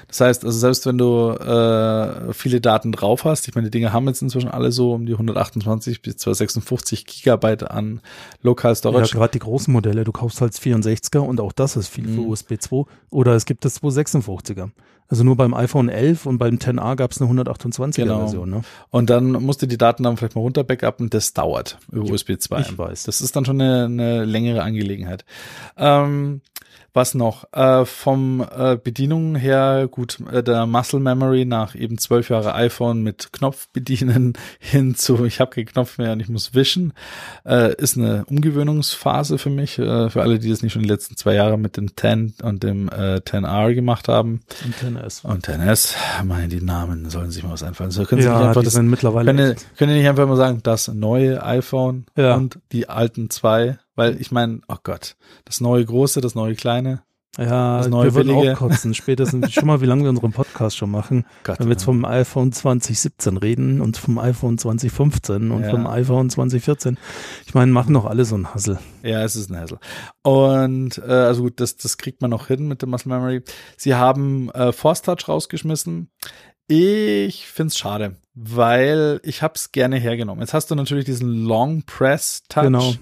Das 0.08 0.22
heißt, 0.22 0.44
also 0.46 0.58
selbst 0.58 0.86
wenn 0.88 0.98
du 0.98 1.30
äh, 1.32 2.34
viele 2.34 2.62
Daten 2.62 2.92
drauf 2.92 3.26
hast, 3.26 3.48
ich 3.48 3.54
meine, 3.56 3.68
die 3.68 3.72
Dinge 3.72 3.94
haben 3.94 4.08
jetzt 4.08 4.22
inzwischen 4.22 4.50
alle 4.50 4.72
so 4.72 4.94
um 4.94 5.06
die 5.06 5.14
128 5.14 6.02
bis 6.02 6.18
256 6.18 7.06
Gigabyte 7.06 7.70
an 7.70 8.02
Local 8.42 8.72
ja, 8.72 8.76
Storage. 8.76 9.12
gerade 9.16 9.32
die 9.34 9.40
großen 9.40 9.72
Modelle, 9.72 10.04
du 10.04 10.12
kaufst 10.12 10.42
halt 10.42 10.54
64er 10.54 11.20
und 11.20 11.40
auch 11.40 11.52
das 11.52 11.76
ist 11.76 11.90
viel 11.90 12.06
für 12.08 12.22
Mhm. 12.22 12.30
USB 12.30 12.54
2 12.60 12.86
oder 13.12 13.36
es 13.36 13.46
gibt 13.46 13.66
das 13.66 13.82
256er. 13.84 14.70
Also 15.12 15.24
nur 15.24 15.36
beim 15.36 15.56
iPhone 15.56 15.90
11 15.90 16.28
und 16.28 16.38
beim 16.38 16.60
10a 16.60 16.96
gab 16.96 17.12
es 17.12 17.20
eine 17.20 17.30
128er 17.32 17.96
Genau. 18.04 18.20
Version. 18.20 18.50
Ne? 18.50 18.62
Und 18.92 19.10
dann 19.10 19.32
musst 19.32 19.60
du 19.62 19.66
die 19.66 19.78
Daten 19.78 20.04
dann 20.04 20.18
vielleicht 20.18 20.36
mal 20.36 20.42
runter 20.42 20.64
backuppen. 20.64 21.10
Das 21.10 21.34
dauert 21.34 21.80
über 21.92 22.12
USB 22.12 22.38
2. 22.40 22.60
ich 22.62 22.78
weiß. 22.78 23.04
Das 23.06 23.20
ist 23.20 23.36
dann 23.36 23.44
schon 23.44 23.60
eine, 23.60 23.86
eine 23.86 24.26
längere 24.26 24.62
Angelegenheit. 24.62 25.26
Ähm, 25.78 26.42
was 26.94 27.14
noch? 27.14 27.46
Äh, 27.54 27.86
vom 27.86 28.42
äh, 28.42 28.78
Bedienung 28.78 29.36
her, 29.36 29.88
gut, 29.90 30.18
äh, 30.32 30.44
der 30.44 30.66
Muscle 30.66 31.00
Memory 31.00 31.46
nach 31.46 31.76
eben 31.76 31.98
zwölf 31.98 32.30
Jahre 32.30 32.54
iPhone 32.56 33.02
mit 33.04 33.32
Knopf 33.32 33.68
bedienen 33.74 34.34
hin 34.60 34.96
zu, 34.96 35.26
ich 35.26 35.40
habe 35.40 35.52
keinen 35.52 35.66
Knopf 35.68 35.98
mehr 35.98 36.12
und 36.14 36.20
ich 36.20 36.30
muss 36.30 36.54
wischen, 36.54 36.94
äh, 37.46 37.74
ist 37.76 37.98
eine 37.98 38.26
Umgewöhnungsphase 38.26 39.38
für 39.38 39.50
mich, 39.50 39.78
äh, 39.80 40.10
für 40.10 40.22
alle, 40.22 40.40
die 40.40 40.50
das 40.50 40.62
nicht 40.62 40.74
schon 40.74 40.84
die 40.84 40.90
letzten 40.90 41.16
zwei 41.16 41.34
Jahre 41.36 41.58
mit 41.58 41.78
dem 41.78 41.96
10 41.96 42.36
und 42.42 42.64
dem 42.64 42.90
äh, 42.90 43.18
10R 43.18 43.74
gemacht 43.74 44.08
haben. 44.08 44.42
Und 44.66 44.76
10S. 44.98 45.26
Und 45.26 45.46
10S, 45.48 45.96
meine, 46.24 46.48
die 46.48 46.62
Namen 46.62 47.10
sollen 47.10 47.32
sich 47.32 47.44
mal 47.44 47.52
was 47.52 47.64
einfallen. 47.64 47.92
So 47.92 48.04
können 48.06 48.22
sie 48.22 48.28
nicht 48.28 48.38
Ja, 48.40 48.48
einfach 48.50 48.62
die 48.62 48.66
das 48.66 48.74
sind 48.74 48.88
mittlerweile 48.90 49.34
können, 49.34 49.56
können 49.78 49.94
nicht 49.94 50.08
einfach 50.08 50.28
mal 50.28 50.36
sagen, 50.38 50.60
das 50.64 50.88
neue 50.88 51.44
iPhone 51.44 52.06
Ja. 52.16 52.36
und 52.36 52.60
die 52.72 52.90
alten 52.90 53.30
zwei? 53.30 53.78
Weil 54.00 54.20
ich 54.22 54.32
meine, 54.32 54.62
oh 54.68 54.78
Gott, 54.82 55.16
das 55.46 55.62
neue 55.62 55.84
große, 55.86 56.22
das 56.22 56.34
neue 56.36 56.56
kleine. 56.56 57.04
Ja, 57.38 57.78
Das 57.78 57.86
wir 57.86 57.92
neue 57.92 58.14
würden 58.16 58.30
billige. 58.36 58.54
auch 58.56 58.58
kotzen. 58.58 58.94
Spätestens, 58.96 59.54
schon 59.54 59.68
mal, 59.68 59.80
wie 59.82 59.86
lange 59.86 60.02
wir 60.04 60.10
unseren 60.10 60.32
Podcast 60.34 60.76
schon 60.76 60.90
machen. 60.90 61.26
Gott, 61.44 61.60
Wenn 61.60 61.68
wir 61.68 61.74
jetzt 61.74 61.84
vom 61.84 62.04
iPhone 62.04 62.52
2017 62.52 63.38
reden 63.38 63.82
und 63.82 63.98
vom 63.98 64.18
iPhone 64.18 64.58
2015 64.58 65.52
und 65.52 65.62
Ja. 65.64 65.70
vom 65.70 65.86
iPhone 65.88 66.30
2014. 66.30 66.98
Ich 67.46 67.54
meine, 67.54 67.72
machen 67.72 67.94
doch 67.94 68.06
alle 68.06 68.26
so 68.26 68.36
einen 68.36 68.54
Hassel. 68.54 68.80
Ja, 69.04 69.24
es 69.24 69.36
ist 69.36 69.52
ein 69.52 69.58
Hassel. 69.60 69.78
Und 70.24 70.98
äh, 70.98 71.12
also 71.12 71.44
gut, 71.44 71.60
das, 71.60 71.78
das 71.78 71.98
kriegt 71.98 72.22
man 72.22 72.32
noch 72.32 72.48
hin 72.48 72.68
mit 72.68 72.82
der 72.82 72.90
Muscle 72.90 73.12
Memory. 73.12 73.44
Sie 73.78 73.94
haben 73.96 74.50
äh, 74.52 74.72
Force 74.74 75.04
Touch 75.04 75.28
rausgeschmissen. 75.30 76.10
Ich 76.68 77.48
find's 77.48 77.78
schade, 77.78 78.16
weil 78.36 79.20
ich 79.24 79.42
hab's 79.42 79.72
gerne 79.72 79.98
hergenommen. 79.98 80.42
Jetzt 80.42 80.54
hast 80.54 80.70
du 80.70 80.76
natürlich 80.76 81.06
diesen 81.06 81.46
Long 81.46 81.84
Press 81.84 82.44
Touch. 82.50 82.64
Genau. 82.64 82.94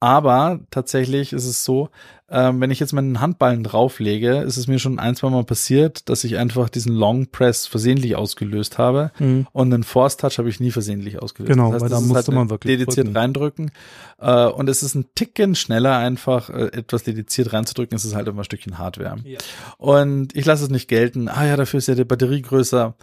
Aber 0.00 0.60
tatsächlich 0.70 1.32
ist 1.32 1.46
es 1.46 1.64
so, 1.64 1.88
ähm, 2.28 2.60
wenn 2.60 2.72
ich 2.72 2.80
jetzt 2.80 2.92
meinen 2.92 3.20
Handballen 3.20 3.62
drauflege, 3.62 4.38
ist 4.38 4.56
es 4.56 4.66
mir 4.66 4.80
schon 4.80 4.98
ein, 4.98 5.14
zwei 5.14 5.30
Mal 5.30 5.44
passiert, 5.44 6.08
dass 6.08 6.24
ich 6.24 6.38
einfach 6.38 6.68
diesen 6.68 6.92
Long 6.92 7.28
Press 7.28 7.66
versehentlich 7.68 8.16
ausgelöst 8.16 8.78
habe. 8.78 9.12
Mhm. 9.20 9.46
Und 9.52 9.72
einen 9.72 9.84
Force 9.84 10.16
Touch 10.16 10.38
habe 10.38 10.48
ich 10.48 10.58
nie 10.58 10.72
versehentlich 10.72 11.22
ausgelöst. 11.22 11.52
Genau, 11.52 11.72
das 11.72 11.74
heißt, 11.74 11.82
weil 11.82 11.88
da 11.90 12.00
musste 12.00 12.32
halt 12.32 12.36
man 12.36 12.50
wirklich 12.50 12.78
dediziert 12.78 13.06
drücken. 13.06 13.16
reindrücken. 13.16 13.70
Äh, 14.18 14.46
und 14.46 14.68
es 14.68 14.82
ist 14.82 14.96
ein 14.96 15.06
Ticken 15.14 15.54
schneller, 15.54 15.96
einfach 15.98 16.50
äh, 16.50 16.66
etwas 16.72 17.04
dediziert 17.04 17.52
reinzudrücken. 17.52 17.94
Es 17.94 18.04
ist 18.04 18.16
halt 18.16 18.26
immer 18.26 18.40
ein 18.40 18.44
Stückchen 18.44 18.78
Hardware. 18.78 19.18
Ja. 19.24 19.38
Und 19.78 20.34
ich 20.34 20.44
lasse 20.44 20.64
es 20.64 20.70
nicht 20.70 20.88
gelten. 20.88 21.28
Ah 21.28 21.46
ja, 21.46 21.56
dafür 21.56 21.78
ist 21.78 21.86
ja 21.86 21.94
die 21.94 22.04
Batterie 22.04 22.42
größer. 22.42 22.96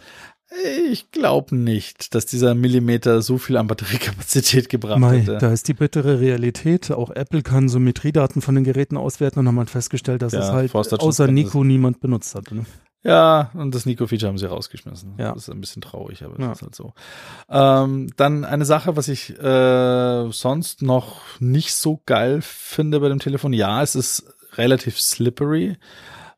Ich 0.88 1.10
glaube 1.10 1.56
nicht, 1.56 2.14
dass 2.14 2.26
dieser 2.26 2.54
Millimeter 2.54 3.22
so 3.22 3.38
viel 3.38 3.56
an 3.56 3.66
Batteriekapazität 3.66 4.68
gebracht 4.68 4.98
Mei, 4.98 5.20
hätte. 5.20 5.38
da 5.38 5.52
ist 5.52 5.66
die 5.68 5.74
bittere 5.74 6.20
Realität. 6.20 6.90
Auch 6.92 7.10
Apple 7.10 7.42
kann 7.42 7.68
Symmetriedaten 7.68 8.40
von 8.40 8.54
den 8.54 8.64
Geräten 8.64 8.96
auswerten 8.96 9.40
und 9.40 9.48
haben 9.48 9.58
halt 9.58 9.70
festgestellt, 9.70 10.22
dass 10.22 10.32
Ja, 10.32 10.40
es 10.40 10.50
halt 10.52 10.74
außer 10.74 11.24
ist- 11.26 11.30
Nico 11.32 11.64
niemand 11.64 12.00
benutzt 12.00 12.34
hat. 12.34 12.50
Ne? 12.52 12.64
Ja, 13.02 13.50
und 13.52 13.74
das 13.74 13.84
Nico-Feature 13.84 14.28
haben 14.30 14.38
sie 14.38 14.46
rausgeschmissen. 14.48 15.14
Ja. 15.18 15.32
Das 15.34 15.42
ist 15.48 15.50
ein 15.50 15.60
bisschen 15.60 15.82
traurig, 15.82 16.22
aber 16.24 16.40
Ja. 16.40 16.48
das 16.48 16.58
ist 16.58 16.62
halt 16.62 16.74
so. 16.74 16.94
Ähm, 17.50 18.08
dann 18.16 18.44
eine 18.46 18.64
Sache, 18.64 18.96
was 18.96 19.08
ich 19.08 19.30
äh, 19.38 20.30
sonst 20.30 20.80
noch 20.80 21.16
nicht 21.40 21.74
so 21.74 22.00
geil 22.06 22.40
finde 22.42 23.00
bei 23.00 23.08
dem 23.10 23.18
Telefon. 23.18 23.52
Ja, 23.52 23.82
es 23.82 23.94
ist 23.94 24.24
relativ 24.54 24.98
slippery. 25.00 25.76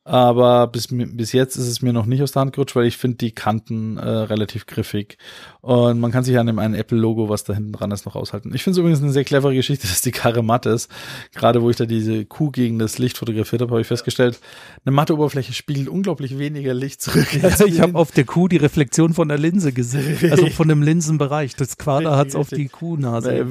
Aber 0.07 0.69
bis, 0.69 0.87
bis 0.89 1.33
jetzt 1.33 1.57
ist 1.57 1.67
es 1.67 1.83
mir 1.83 1.93
noch 1.93 2.07
nicht 2.07 2.23
aus 2.23 2.31
der 2.31 2.43
Hand 2.43 2.53
gerutscht, 2.53 2.77
weil 2.77 2.87
ich 2.87 2.97
finde 2.97 3.17
die 3.17 3.33
Kanten 3.33 3.97
äh, 3.97 4.09
relativ 4.09 4.67
griffig. 4.67 5.19
Und 5.63 5.99
man 5.99 6.13
kann 6.13 6.23
sich 6.23 6.39
an 6.39 6.47
dem 6.47 6.61
einen 6.61 6.75
Apple-Logo, 6.75 7.29
was 7.29 7.43
da 7.43 7.55
hinten 7.55 7.73
dran 7.73 7.91
ist, 7.91 8.07
noch 8.07 8.15
aushalten. 8.15 8.53
Ich 8.55 8.63
finde 8.63 8.77
es 8.77 8.79
übrigens 8.79 9.03
eine 9.03 9.11
sehr 9.11 9.25
clevere 9.25 9.53
Geschichte, 9.53 9.87
dass 9.89 10.03
die 10.03 10.13
Karre 10.13 10.45
matt 10.45 10.65
ist. 10.67 10.89
Gerade 11.35 11.61
wo 11.61 11.71
ich 11.71 11.77
da 11.77 11.87
diese 11.87 12.25
Kuh 12.25 12.53
gegen 12.53 12.79
das 12.79 12.99
Licht 12.99 13.19
fotografiert 13.19 13.63
habe, 13.63 13.73
habe 13.73 13.81
ich 13.81 13.89
festgestellt, 13.89 14.39
eine 14.85 14.95
matte 14.95 15.15
Oberfläche 15.15 15.53
spiegelt 15.53 15.89
unglaublich 15.89 16.39
weniger 16.39 16.73
Licht 16.73 17.03
zurück. 17.03 17.27
als 17.43 17.59
ich 17.59 17.75
die 17.75 17.81
habe 17.81 17.99
auf 17.99 18.13
der 18.13 18.25
Kuh 18.25 18.47
die 18.47 18.59
Reflexion 18.59 19.13
von 19.13 19.27
der 19.27 19.39
Linse 19.39 19.73
gesehen, 19.73 20.19
also 20.31 20.47
von 20.51 20.69
dem 20.69 20.83
Linsenbereich. 20.83 21.57
Das 21.57 21.79
Quader 21.79 22.17
hat 22.17 22.29
es 22.29 22.37
auf 22.37 22.49
die. 22.49 22.69
Kuhnase 22.69 23.47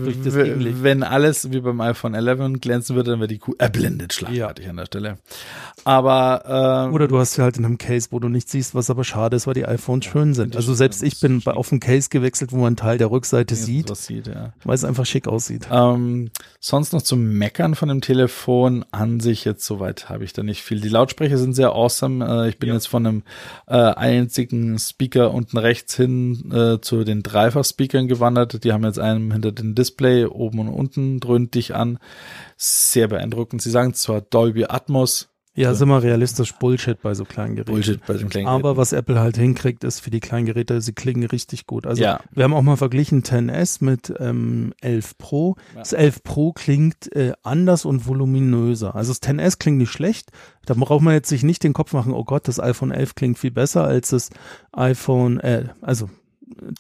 wenn 0.84 1.04
alles 1.04 1.52
wie 1.52 1.60
beim 1.60 1.82
iPhone 1.82 2.14
11 2.14 2.62
glänzen 2.62 2.96
würde, 2.96 3.12
dann 3.12 3.20
wäre 3.20 3.28
die 3.28 3.40
Kuh 3.40 3.56
erblindet 3.58 4.14
schlagartig 4.14 4.70
an 4.70 4.78
der 4.78 4.86
Stelle. 4.86 5.18
Aber 5.84 6.45
ähm, 6.48 6.94
Oder 6.94 7.08
du 7.08 7.18
hast 7.18 7.34
sie 7.34 7.42
halt 7.42 7.58
in 7.58 7.66
einem 7.66 7.78
Case, 7.78 8.10
wo 8.12 8.20
du 8.20 8.30
nicht 8.30 8.50
siehst, 8.50 8.76
was 8.76 8.90
aber 8.90 9.04
schade 9.04 9.36
ist, 9.36 9.48
weil 9.48 9.54
die 9.54 9.66
iPhones 9.66 10.06
schön 10.06 10.34
sind. 10.34 10.56
Also 10.56 10.74
selbst 10.74 11.04
ich 11.04 11.20
bin 11.20 11.42
bei, 11.42 11.54
auf 11.54 11.72
ein 11.72 11.80
Case 11.80 12.10
gewechselt, 12.10 12.52
wo 12.52 12.58
man 12.58 12.68
einen 12.68 12.76
Teil 12.76 12.98
der 12.98 13.12
Rückseite 13.12 13.56
sieht, 13.56 13.96
sieht, 13.96 14.28
ja. 14.28 14.54
weil 14.64 14.76
es 14.76 14.84
einfach 14.84 15.06
schick 15.06 15.28
aussieht. 15.28 15.68
Ähm, 15.72 16.30
sonst 16.60 16.94
noch 16.94 17.02
zum 17.02 17.24
Meckern 17.24 17.76
von 17.76 17.90
dem 17.90 18.02
Telefon 18.02 18.86
an 18.92 19.20
sich 19.20 19.46
jetzt 19.46 19.66
soweit 19.66 20.10
habe 20.10 20.24
ich 20.24 20.34
da 20.34 20.44
nicht 20.44 20.64
viel. 20.64 20.82
Die 20.82 20.90
Lautsprecher 20.90 21.38
sind 21.38 21.54
sehr 21.54 21.72
awesome. 21.72 22.26
Äh, 22.26 22.50
ich 22.50 22.60
bin 22.60 22.72
jetzt 22.72 22.88
von 22.88 23.06
einem 23.06 23.24
äh, 23.68 23.76
einzigen 23.76 24.78
Speaker 24.78 25.34
unten 25.34 25.58
rechts 25.58 25.96
hin 25.96 26.52
äh, 26.52 26.82
zu 26.82 27.04
den 27.04 27.24
Dreifach-Speakern 27.24 28.08
gewandert. 28.08 28.64
Die 28.64 28.72
haben 28.72 28.84
jetzt 28.84 29.00
einen 29.00 29.32
hinter 29.32 29.52
dem 29.52 29.76
Display 29.76 30.26
oben 30.26 30.60
und 30.60 30.70
unten 30.70 31.20
dröhnt 31.20 31.56
dich 31.56 31.76
an. 31.76 32.00
Sehr 32.58 33.08
beeindruckend. 33.08 33.62
Sie 33.62 33.72
sagen 33.72 33.94
zwar 33.94 34.22
Dolby 34.22 34.66
Atmos, 34.66 35.30
Ja, 35.56 35.74
sind 35.74 35.88
wir 35.88 36.04
realistisch 36.04 36.54
Bullshit 36.54 37.02
bei 37.02 37.14
so 37.14 37.24
kleinen 37.24 37.56
Geräten. 37.56 37.72
Bullshit 37.72 38.06
bei 38.06 38.16
dem 38.16 38.28
kleinen 38.30 38.48
Aber 38.48 38.62
Gerät. 38.70 38.78
was 38.78 38.92
Apple 38.94 39.20
halt 39.20 39.38
hinkriegt, 39.38 39.84
ist 39.86 40.02
für 40.02 40.12
die 40.12 40.20
kleinen 40.20 40.46
Geräte, 40.46 40.82
sie 40.82 40.92
klingen 40.94 41.24
richtig 41.26 41.66
gut. 41.66 41.88
Also 41.88 42.04
Ja. 42.04 42.20
wir 42.32 42.44
haben 42.44 42.54
auch 42.54 42.62
mal 42.62 42.76
verglichen 42.76 43.24
10S 43.24 43.84
mit 43.84 44.14
ähm, 44.20 44.74
11 44.82 45.18
Pro. 45.18 45.56
Das 45.74 45.94
11 45.94 46.24
Pro 46.24 46.52
klingt 46.52 47.16
äh, 47.16 47.32
anders 47.44 47.86
und 47.86 48.06
voluminöser. 48.06 48.96
Also 48.96 49.12
das 49.14 49.22
10S 49.22 49.58
klingt 49.58 49.78
nicht 49.78 49.92
schlecht. 49.92 50.30
Da 50.66 50.74
braucht 50.74 51.02
man 51.04 51.14
jetzt 51.14 51.30
sich 51.30 51.44
nicht 51.44 51.64
den 51.64 51.74
Kopf 51.74 51.94
machen, 51.94 52.12
oh 52.14 52.24
Gott, 52.26 52.48
das 52.48 52.60
iPhone 52.60 52.92
11 52.92 53.16
klingt 53.16 53.40
viel 53.40 53.52
besser 53.52 53.86
als 53.86 54.10
das 54.10 54.30
iPhone, 54.74 55.40
äh, 55.40 55.70
also 55.82 56.10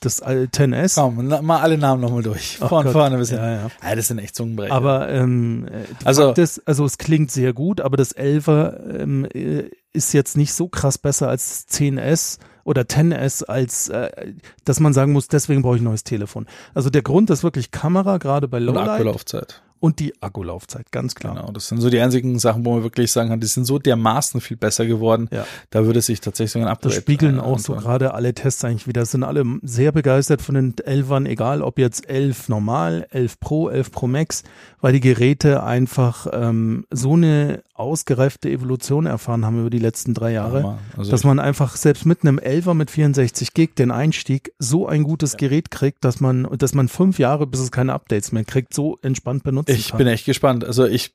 das 0.02 0.20
äh, 0.22 0.48
10S. 0.52 0.96
Komm, 0.96 1.28
mal 1.46 1.60
alle 1.62 1.78
Namen 1.78 2.02
nochmal 2.02 2.24
durch. 2.24 2.58
Ach 2.62 2.70
Von 2.70 2.84
Gott. 2.84 2.94
vorne 2.94 3.18
bis 3.18 3.30
hin. 3.30 3.40
Ja, 3.40 3.52
ja. 3.52 3.68
Ja, 3.84 3.96
das 3.96 4.08
sind 4.08 4.20
echt 4.20 4.36
Zungenbrecher. 4.36 4.74
Aber 4.74 5.10
ähm, 5.10 5.68
äh, 5.68 5.84
Also- 6.06 6.32
ist, 6.34 6.62
also 6.68 6.86
es 6.86 6.98
klingt 6.98 7.32
sehr 7.32 7.54
gut, 7.54 7.82
aber 7.82 7.98
das 7.98 8.16
11er 8.16 9.00
ähm, 9.02 9.26
äh, 9.34 9.70
ist 9.94 10.14
jetzt 10.14 10.38
nicht 10.38 10.54
so 10.54 10.68
krass 10.68 10.98
besser 10.98 11.30
als 11.30 11.68
10S 11.70 12.40
oder 12.64 12.82
10S, 12.84 13.44
als 13.46 13.90
äh, 13.90 14.34
dass 14.64 14.80
man 14.80 14.94
sagen 14.94 15.12
muss, 15.14 15.28
deswegen 15.28 15.62
brauche 15.62 15.76
ich 15.76 15.82
ein 15.82 15.86
neues 15.86 16.04
Telefon. 16.04 16.48
Also 16.74 16.90
der 16.90 17.02
Grund 17.02 17.30
ist 17.30 17.44
wirklich 17.44 17.72
Kamera, 17.72 18.18
gerade 18.18 18.48
bei 18.48 18.58
und 18.58 18.64
Lowlight 18.64 18.90
Akkulaufzeit. 18.90 19.62
Und 19.80 20.00
die 20.00 20.14
Akkulaufzeit, 20.22 20.92
ganz 20.92 21.16
klar. 21.16 21.36
Genau, 21.36 21.52
das 21.52 21.68
sind 21.68 21.82
so 21.82 21.90
die 21.90 22.00
einzigen 22.00 22.40
Sachen, 22.40 22.66
wo 22.66 22.74
man 22.74 22.84
wirklich 22.84 23.12
sagen 23.12 23.30
kann, 23.30 23.40
die 23.40 23.48
sind 23.48 23.66
so 23.66 23.78
dermaßen 23.78 24.42
viel 24.42 24.58
besser 24.58 24.86
geworden. 24.86 25.28
Ja. 25.32 25.46
Da 25.70 25.86
würde 25.86 26.02
sich 26.02 26.22
tatsächlich 26.22 26.52
so 26.52 26.60
ein 26.60 26.68
Upgrade 26.68 26.96
Das 26.96 27.04
spiegeln 27.04 27.38
äh, 27.38 27.42
auch 27.42 27.60
so 27.60 27.74
gerade 27.74 28.14
alle 28.14 28.34
Tests 28.34 28.64
eigentlich 28.64 28.88
wieder. 28.88 29.06
Sind 29.06 29.24
alle 29.24 29.44
sehr 29.62 29.92
begeistert 29.92 30.42
von 30.42 30.56
den 30.56 30.74
11ern, 30.74 31.28
egal 31.28 31.62
ob 31.62 31.78
jetzt 31.78 32.10
11 32.10 32.50
normal, 32.50 33.08
11 33.12 33.40
Pro, 33.40 33.70
11 33.70 33.92
Pro 33.92 34.08
Max, 34.08 34.44
weil 34.82 34.94
die 34.94 35.02
Geräte 35.02 35.64
einfach 35.64 36.28
ähm, 36.32 36.86
so 36.90 37.14
eine 37.14 37.64
ausgereifte 37.76 38.50
Evolution 38.50 39.06
erfahren 39.06 39.46
haben 39.46 39.60
über 39.60 39.70
die 39.70 39.80
letzten 39.80 40.14
drei 40.14 40.32
Jahre. 40.32 40.80
Also 40.96 41.12
dass 41.12 41.26
man 41.26 41.40
einfach 41.40 41.76
selbst 41.76 42.06
mit 42.06 42.22
einem 42.22 42.40
11er 42.40 42.74
mit 42.74 42.90
64 42.90 43.54
Gig 43.54 43.76
den 43.76 43.92
Einstieg 43.92 44.54
so 44.60 44.88
ein 44.88 45.04
gutes 45.04 45.36
Gerät 45.36 45.72
kriegt, 45.72 46.06
dass 46.06 46.22
man, 46.22 46.48
dass 46.58 46.74
man 46.74 46.88
fünf 46.88 47.20
Jahre, 47.20 47.46
bis 47.46 47.60
es 47.60 47.72
keine 47.72 47.92
Updates 47.92 48.32
mehr 48.32 48.46
kriegt, 48.46 48.74
so 48.74 48.98
entspannt 49.02 49.44
benutzen 49.44 49.76
ich 49.76 49.90
kann. 49.90 49.98
bin 49.98 50.08
echt 50.08 50.26
gespannt. 50.26 50.64
Also 50.64 50.86
ich 50.86 51.14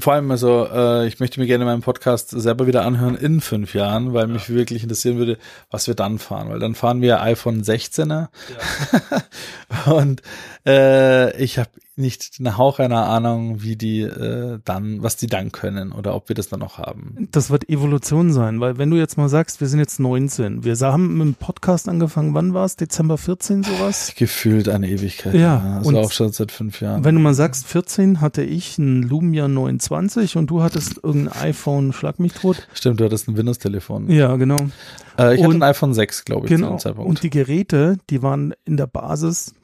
vor 0.00 0.14
allem 0.14 0.30
also 0.30 0.66
äh, 0.72 1.06
ich 1.06 1.20
möchte 1.20 1.40
mir 1.40 1.46
gerne 1.46 1.66
meinen 1.66 1.82
Podcast 1.82 2.30
selber 2.30 2.66
wieder 2.66 2.86
anhören 2.86 3.14
in 3.14 3.42
fünf 3.42 3.74
Jahren, 3.74 4.14
weil 4.14 4.28
mich 4.28 4.48
wirklich 4.48 4.82
interessieren 4.82 5.18
würde, 5.18 5.36
was 5.70 5.88
wir 5.88 5.94
dann 5.94 6.18
fahren, 6.18 6.48
weil 6.48 6.58
dann 6.58 6.74
fahren 6.74 7.02
wir 7.02 7.20
iPhone 7.20 7.62
16er 7.62 8.28
und 9.86 10.22
äh, 10.66 11.36
ich 11.42 11.58
habe 11.58 11.68
nicht 11.98 12.36
einen 12.38 12.56
Hauch 12.56 12.78
einer 12.78 13.06
Ahnung, 13.06 13.62
wie 13.62 13.76
die 13.76 14.02
äh, 14.02 14.58
dann, 14.64 15.02
was 15.02 15.16
die 15.16 15.26
dann 15.26 15.52
können 15.52 15.92
oder 15.92 16.14
ob 16.14 16.28
wir 16.28 16.34
das 16.34 16.48
dann 16.48 16.60
noch 16.60 16.78
haben. 16.78 17.28
Das 17.32 17.50
wird 17.50 17.68
Evolution 17.68 18.32
sein, 18.32 18.60
weil 18.60 18.78
wenn 18.78 18.90
du 18.90 18.96
jetzt 18.96 19.16
mal 19.18 19.28
sagst, 19.28 19.60
wir 19.60 19.68
sind 19.68 19.80
jetzt 19.80 20.00
19, 20.00 20.64
wir 20.64 20.76
haben 20.80 21.18
mit 21.18 21.26
dem 21.26 21.34
Podcast 21.34 21.88
angefangen, 21.88 22.34
wann 22.34 22.54
war 22.54 22.64
es? 22.64 22.76
Dezember 22.76 23.18
14 23.18 23.62
sowas? 23.64 24.12
Gefühlt 24.16 24.68
eine 24.68 24.88
Ewigkeit. 24.88 25.34
Ja, 25.34 25.76
also 25.78 25.88
und 25.90 25.96
auch 25.96 26.12
schon 26.12 26.32
seit 26.32 26.52
fünf 26.52 26.80
Jahren. 26.80 27.04
Wenn 27.04 27.14
du 27.14 27.20
mal 27.20 27.34
sagst, 27.34 27.66
14 27.66 28.20
hatte 28.20 28.42
ich 28.42 28.78
ein 28.78 29.02
Lumia 29.02 29.48
29 29.48 30.36
und 30.36 30.48
du 30.48 30.62
hattest 30.62 31.00
irgendein 31.02 31.32
iPhone, 31.42 31.92
schlag 31.92 32.18
mich 32.20 32.32
tot. 32.32 32.68
Stimmt, 32.74 33.00
du 33.00 33.04
hattest 33.04 33.28
ein 33.28 33.36
Windows-Telefon. 33.36 34.10
Ja, 34.10 34.36
genau. 34.36 34.56
Äh, 35.18 35.34
ich 35.34 35.40
hatte 35.42 35.48
Und- 35.48 35.56
ein 35.56 35.62
iPhone 35.70 35.94
6, 35.94 36.24
glaube 36.24 36.46
ich, 36.46 36.50
zu 36.52 36.56
Genau. 36.56 36.70
dem 36.70 36.78
Zeitpunkt. 36.78 37.08
Und 37.08 37.22
die 37.22 37.30
Geräte, 37.30 37.98
die 38.10 38.22
waren 38.22 38.54
in 38.64 38.76
der 38.76 38.86
Basis 38.86 39.54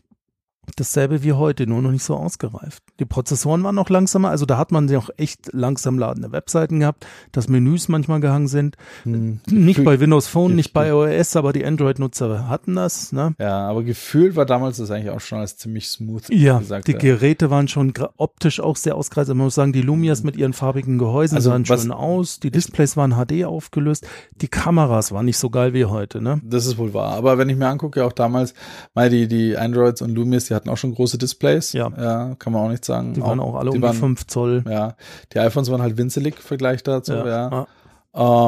dasselbe 0.77 1.22
wie 1.22 1.33
heute, 1.33 1.66
nur 1.66 1.83
noch 1.83 1.90
nicht 1.90 2.05
so 2.05 2.16
ausgereift. 2.16 2.83
Die 3.00 3.05
Prozessoren 3.05 3.62
waren 3.64 3.74
noch 3.74 3.90
langsamer, 3.90 4.31
also 4.31 4.46
da 4.46 4.59
hat 4.59 4.72
man 4.72 4.88
ja 4.88 4.98
auch 4.98 5.11
echt 5.16 5.53
langsam 5.53 5.98
ladende 5.98 6.33
Webseiten 6.33 6.81
gehabt, 6.81 7.07
dass 7.33 7.48
Menüs 7.48 7.88
manchmal 7.88 8.20
gehangen 8.20 8.48
sind. 8.48 8.77
Hm. 9.05 9.40
Nicht 9.50 9.85
bei 9.85 10.00
Windows 10.00 10.27
Phone, 10.27 10.55
nicht 10.55 10.72
bei 10.72 10.88
iOS, 10.88 11.37
aber 11.37 11.53
die 11.53 11.64
Android-Nutzer 11.64 12.48
hatten 12.48 12.74
das. 12.74 13.12
Ne? 13.12 13.35
Ja, 13.38 13.68
aber 13.68 13.83
gefühlt 13.83 14.37
war 14.37 14.46
damals 14.46 14.79
das 14.79 14.90
eigentlich 14.90 15.11
auch 15.11 15.20
schon 15.20 15.38
als 15.38 15.57
ziemlich 15.57 15.88
smooth 15.88 16.29
Ja, 16.31 16.59
gesagt. 16.59 16.87
die 16.87 16.92
ja. 16.92 16.98
Geräte 16.98 17.50
waren 17.50 17.68
schon 17.68 17.92
optisch 18.16 18.61
auch 18.61 18.77
sehr 18.77 18.96
ausgereizt. 18.96 19.29
Man 19.29 19.38
muss 19.38 19.55
sagen, 19.55 19.72
die 19.72 19.83
Lumias 19.83 20.22
mit 20.22 20.37
ihren 20.37 20.53
farbigen 20.53 20.98
Gehäusen 20.98 21.37
Also 21.37 21.50
sahen 21.50 21.64
schön 21.64 21.90
aus. 21.90 22.40
Die 22.40 22.50
Displays 22.50 22.96
waren 22.96 23.12
HD 23.12 23.44
aufgelöst. 23.44 24.07
Die 24.40 24.48
Kameras 24.48 25.12
waren 25.12 25.24
nicht 25.24 25.38
so 25.38 25.50
geil 25.50 25.74
wie 25.74 25.85
heute. 25.85 26.20
Ne? 26.20 26.40
Das 26.44 26.66
ist 26.66 26.79
wohl 26.79 26.94
wahr. 26.94 27.14
Aber 27.14 27.38
wenn 27.38 27.48
ich 27.48 27.57
mir 27.57 27.68
angucke, 27.68 28.05
auch 28.05 28.12
damals, 28.12 28.55
mal 28.94 29.11
die, 29.11 29.29
die 29.29 29.57
Androids 29.57 30.03
und 30.03 30.14
Lumias, 30.14 30.46
die 30.46 30.53
hatten 30.54 30.68
auch 30.68 30.76
schon 30.76 30.94
große 30.94 31.18
Displays. 31.18 31.72
Ja. 31.72 31.90
ja 31.96 32.34
kann 32.38 32.52
man 32.52 32.62
auch 32.62 32.70
nicht 32.70 32.84
sagen. 32.84 33.14
Die 33.14 33.22
waren 33.22 33.40
auch 33.40 33.54
alle 33.54 33.70
die 33.70 33.76
um 33.76 33.82
waren, 33.82 33.92
die 33.92 33.98
5 33.98 34.26
Zoll. 34.26 34.64
Ja, 34.68 34.94
die 35.32 35.38
iPhones 35.38 35.70
waren 35.70 35.82
halt 35.82 35.96
winzelig 35.96 36.36
im 36.36 36.42
Vergleich 36.42 36.82
dazu, 36.82 37.12
ja. 37.12 37.48
Ah. 37.48 37.66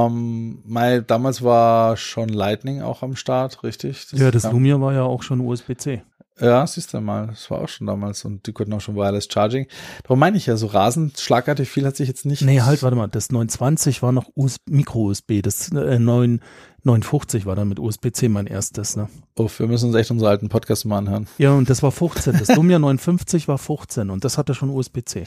Ähm, 0.07 0.63
mein, 0.65 1.05
damals 1.07 1.43
war 1.43 1.97
schon 1.97 2.29
Lightning 2.29 2.83
auch 2.83 3.03
am 3.03 3.17
Start, 3.17 3.65
richtig? 3.65 4.07
Ja, 4.13 4.31
das 4.31 4.51
Lumia 4.51 4.81
war 4.81 4.93
ja 4.93 5.03
auch 5.03 5.23
schon 5.23 5.41
USB-C. 5.41 6.03
Ja, 6.39 6.67
siehst 6.67 6.93
du 6.93 7.01
mal, 7.01 7.29
das 7.29 7.51
war 7.51 7.63
auch 7.63 7.69
schon 7.69 7.87
damals 7.87 8.25
und 8.27 8.47
die 8.47 8.53
konnten 8.53 8.75
auch 8.75 8.81
schon 8.81 8.95
Wireless 8.95 9.27
Charging. 9.31 9.67
Darum 10.03 10.19
meine 10.19 10.37
ich 10.37 10.47
ja, 10.47 10.57
so 10.57 10.67
rasend 10.67 11.19
schlagartig 11.19 11.71
viel 11.71 11.87
hat 11.87 11.97
sich 11.97 12.09
jetzt 12.09 12.27
nicht. 12.27 12.43
Nee, 12.43 12.61
halt, 12.61 12.83
warte 12.83 12.97
mal, 12.97 13.09
das 13.09 13.33
920 13.33 14.03
war 14.03 14.13
noch 14.13 14.31
Micro-USB, 14.69 15.41
das 15.43 15.73
äh, 15.73 15.99
9, 15.99 16.41
950 16.87 17.45
war 17.47 17.57
dann 17.57 17.69
mit 17.69 17.79
USB-C 17.79 18.29
mein 18.29 18.47
erstes, 18.47 18.97
ne? 18.97 19.09
Uff, 19.39 19.59
wir 19.61 19.67
müssen 19.67 19.87
uns 19.89 19.97
echt 19.97 20.11
unsere 20.11 20.31
alten 20.31 20.49
Podcasts 20.49 20.85
mal 20.87 20.97
anhören. 20.99 21.27
Ja, 21.37 21.53
und 21.53 21.69
das 21.69 21.83
war 21.83 21.93
15. 21.93 22.39
Das 22.39 22.55
Lumia 22.57 22.79
950 22.79 23.49
war 23.49 23.59
15 23.59 24.09
und 24.09 24.25
das 24.25 24.39
hatte 24.39 24.55
schon 24.55 24.71
USB-C. 24.71 25.25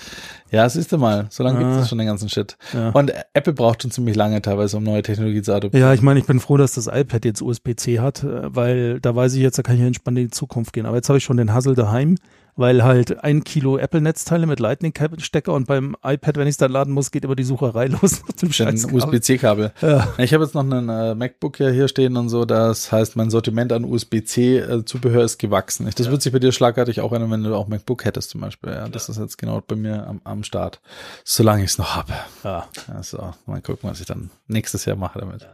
Ja, 0.52 0.68
siehst 0.68 0.92
du 0.92 0.98
mal, 0.98 1.28
so 1.30 1.44
lange 1.44 1.60
Ah. 1.60 1.70
gibt 1.70 1.82
es 1.84 1.90
schon 1.90 1.98
den 2.00 2.08
ganzen 2.08 2.28
Shit. 2.30 2.58
Ja. 2.74 2.90
Und 2.90 3.14
Apple 3.34 3.54
braucht 3.54 3.84
schon 3.84 3.92
ziemlich 3.92 4.16
lange 4.16 4.42
teilweise, 4.42 4.78
um 4.78 4.84
neue 4.84 5.04
Technologie 5.04 5.42
zu 5.44 5.54
adoptieren. 5.54 5.86
Ja, 5.86 5.94
ich 5.94 6.02
meine, 6.02 6.20
ich 6.20 6.26
bin 6.26 6.40
froh, 6.40 6.58
dass 6.58 6.74
das 6.74 6.88
iPad 6.88 7.26
jetzt 7.26 7.42
USB-C 7.42 8.00
hat, 8.00 8.24
äh, 8.24 8.56
weil 8.56 9.00
da 9.00 9.16
weiß 9.16 9.34
ich 9.36 9.42
jetzt, 9.42 9.58
da 9.60 9.62
kann 9.62 9.76
ich 9.76 9.82
entspannt 9.82 10.18
in 10.18 10.26
die 10.26 10.32
Zukunft 10.32 10.74
gehen. 10.74 10.86
Aber 10.88 10.96
jetzt 10.96 11.10
habe 11.10 11.18
ich 11.18 11.24
schon 11.24 11.38
den 11.38 11.54
Hassel 11.54 11.76
daheim, 11.76 12.16
weil 12.60 12.84
halt 12.84 13.24
ein 13.24 13.46
Kilo 13.46 13.78
Apple-Netzteile 13.78 14.46
mit 14.46 14.60
Lightning-Stecker 14.60 15.54
und 15.54 15.66
beim 15.66 15.96
iPad, 16.04 16.36
wenn 16.36 16.48
ich 16.48 16.54
es 16.54 16.58
dann 16.58 16.74
laden 16.74 16.94
muss, 16.94 17.10
geht 17.10 17.24
immer 17.24 17.36
die 17.36 17.46
Sucherei 17.46 17.88
los 18.02 18.22
nach 18.22 18.36
dem 18.36 18.52
scheiß 18.52 18.86
USB-C-Kabel. 18.92 19.72
Ja. 19.82 20.14
Ich 20.18 20.34
habe 20.34 20.44
jetzt 20.44 20.56
noch 20.56 20.64
einen 20.64 20.90
äh, 20.90 21.16
MacBook 21.16 21.58
ja 21.60 21.70
hier 21.70 21.88
stehen 21.88 22.18
und 22.18 22.28
so. 22.28 22.44
Das 22.44 22.92
heißt, 22.92 23.16
mein 23.16 23.30
Sortiment 23.30 23.72
an 23.72 23.86
USB-C-Zubehör 23.86 25.24
ist 25.24 25.38
gewachsen. 25.38 25.88
Ich, 25.88 25.96
das 25.96 26.12
wird 26.12 26.22
sich 26.22 26.34
bei 26.34 26.40
dir 26.40 26.52
schlagartig 26.52 27.00
auch 27.00 27.14
ändern, 27.14 27.32
wenn 27.32 27.44
du 27.44 27.56
auch 27.56 27.70
MacBook 27.70 28.04
hättest 28.04 28.32
zum 28.32 28.42
Beispiel. 28.42 28.72
Ja, 28.72 28.90
das 28.90 29.08
ist 29.08 29.18
jetzt 29.18 29.38
genau 29.38 29.62
bei 29.66 29.78
mir 29.78 30.06
am, 30.06 30.20
am 30.26 30.44
Start. 30.44 30.82
Solange 31.24 31.64
ich 31.64 31.72
es 31.72 31.78
noch 31.78 31.96
habe. 31.96 32.14
Ja. 32.44 32.68
Also, 32.94 33.34
mal 33.46 33.62
gucken, 33.62 33.90
was 33.90 34.02
ich 34.02 34.06
dann 34.06 34.32
nächstes 34.48 34.84
Jahr 34.84 34.98
mache 34.98 35.20
damit. 35.20 35.48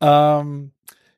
Ähm, 0.00 0.72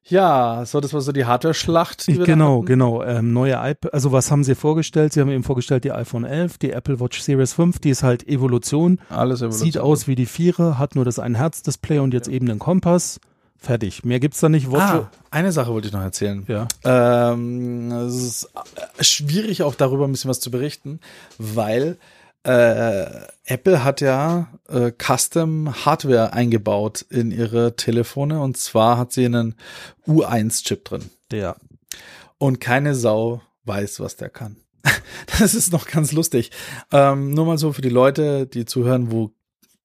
ja, 0.07 0.65
so, 0.67 0.81
das 0.81 0.93
war 0.93 1.01
so 1.01 1.13
die 1.13 1.25
Hardware-Schlacht. 1.25 2.07
die 2.07 2.19
Genau, 2.19 2.61
genau. 2.61 3.03
Ähm, 3.03 3.33
neue 3.33 3.55
iPad, 3.55 3.95
also 3.95 4.13
was 4.13 4.31
haben 4.31 4.45
sie 4.45 4.55
vorgestellt? 4.55 5.13
Sie 5.15 5.21
haben 5.21 5.31
eben 5.31 5.45
vorgestellt 5.45 5.85
die 5.85 5.93
iPhone 5.93 6.25
11, 6.25 6.59
die 6.59 6.73
Apple 6.73 7.01
Watch 7.01 7.21
Series 7.21 7.55
5, 7.55 7.79
die 7.79 7.91
ist 7.91 8.03
halt 8.03 8.29
Evolution, 8.29 9.01
Alles 9.09 9.41
Evolution. 9.41 9.65
sieht 9.65 9.79
aus 9.79 10.07
wie 10.07 10.15
die 10.15 10.27
Vierer, 10.27 10.79
hat 10.79 10.95
nur 10.95 11.05
das 11.07 11.19
ein 11.19 11.35
Herz-Display 11.35 12.01
und 12.01 12.13
jetzt 12.13 12.29
eben 12.29 12.47
den 12.47 12.59
Kompass. 12.59 13.19
Fertig. 13.57 14.05
Mehr 14.05 14.21
gibt's 14.21 14.41
da 14.41 14.51
nicht. 14.51 14.71
Watch 14.71 14.83
Ah, 14.83 15.11
eine 15.31 15.51
Sache 15.51 15.73
wollte 15.73 15.87
ich 15.89 15.95
noch 15.95 16.03
erzählen. 16.03 16.45
Ja. 16.49 16.69
Ähm, 16.85 17.91
es 17.93 18.15
ist 18.23 18.51
äh, 18.99 19.03
schwierig 19.03 19.63
auch 19.63 19.75
darüber 19.75 20.05
ein 20.07 20.13
bisschen 20.13 20.29
was 20.29 20.41
zu 20.41 20.51
berichten, 20.51 21.01
weil 21.39 21.97
äh, 22.45 23.07
Apple 23.45 23.85
hat 23.85 24.01
ja 24.01 24.49
äh, 24.69 24.93
Custom 24.93 25.85
Hardware 25.85 26.33
eingebaut 26.33 27.03
in 27.09 27.31
ihre 27.31 27.77
Telefone 27.77 28.41
und 28.41 28.57
zwar 28.57 28.99
hat 28.99 29.13
sie 29.13 29.27
einen 29.27 29.55
U1-Chip 30.07 30.85
drin 30.85 31.11
Der. 31.31 31.57
und 32.39 32.61
keine 32.61 32.95
Sau 32.95 33.43
weiß, 33.65 34.01
was 34.01 34.17
der 34.17 34.31
kann. 34.31 34.57
Das 35.39 35.55
ist 35.55 35.73
noch 35.73 35.87
ganz 35.87 36.13
lustig. 36.13 36.51
Ähm, 36.93 37.33
nur 37.33 37.47
mal 37.47 37.59
so 37.59 37.73
für 37.73 37.83
die 37.83 37.89
Leute, 37.89 38.47
die 38.47 38.67
zuhören, 38.67 39.11
wo 39.11 39.33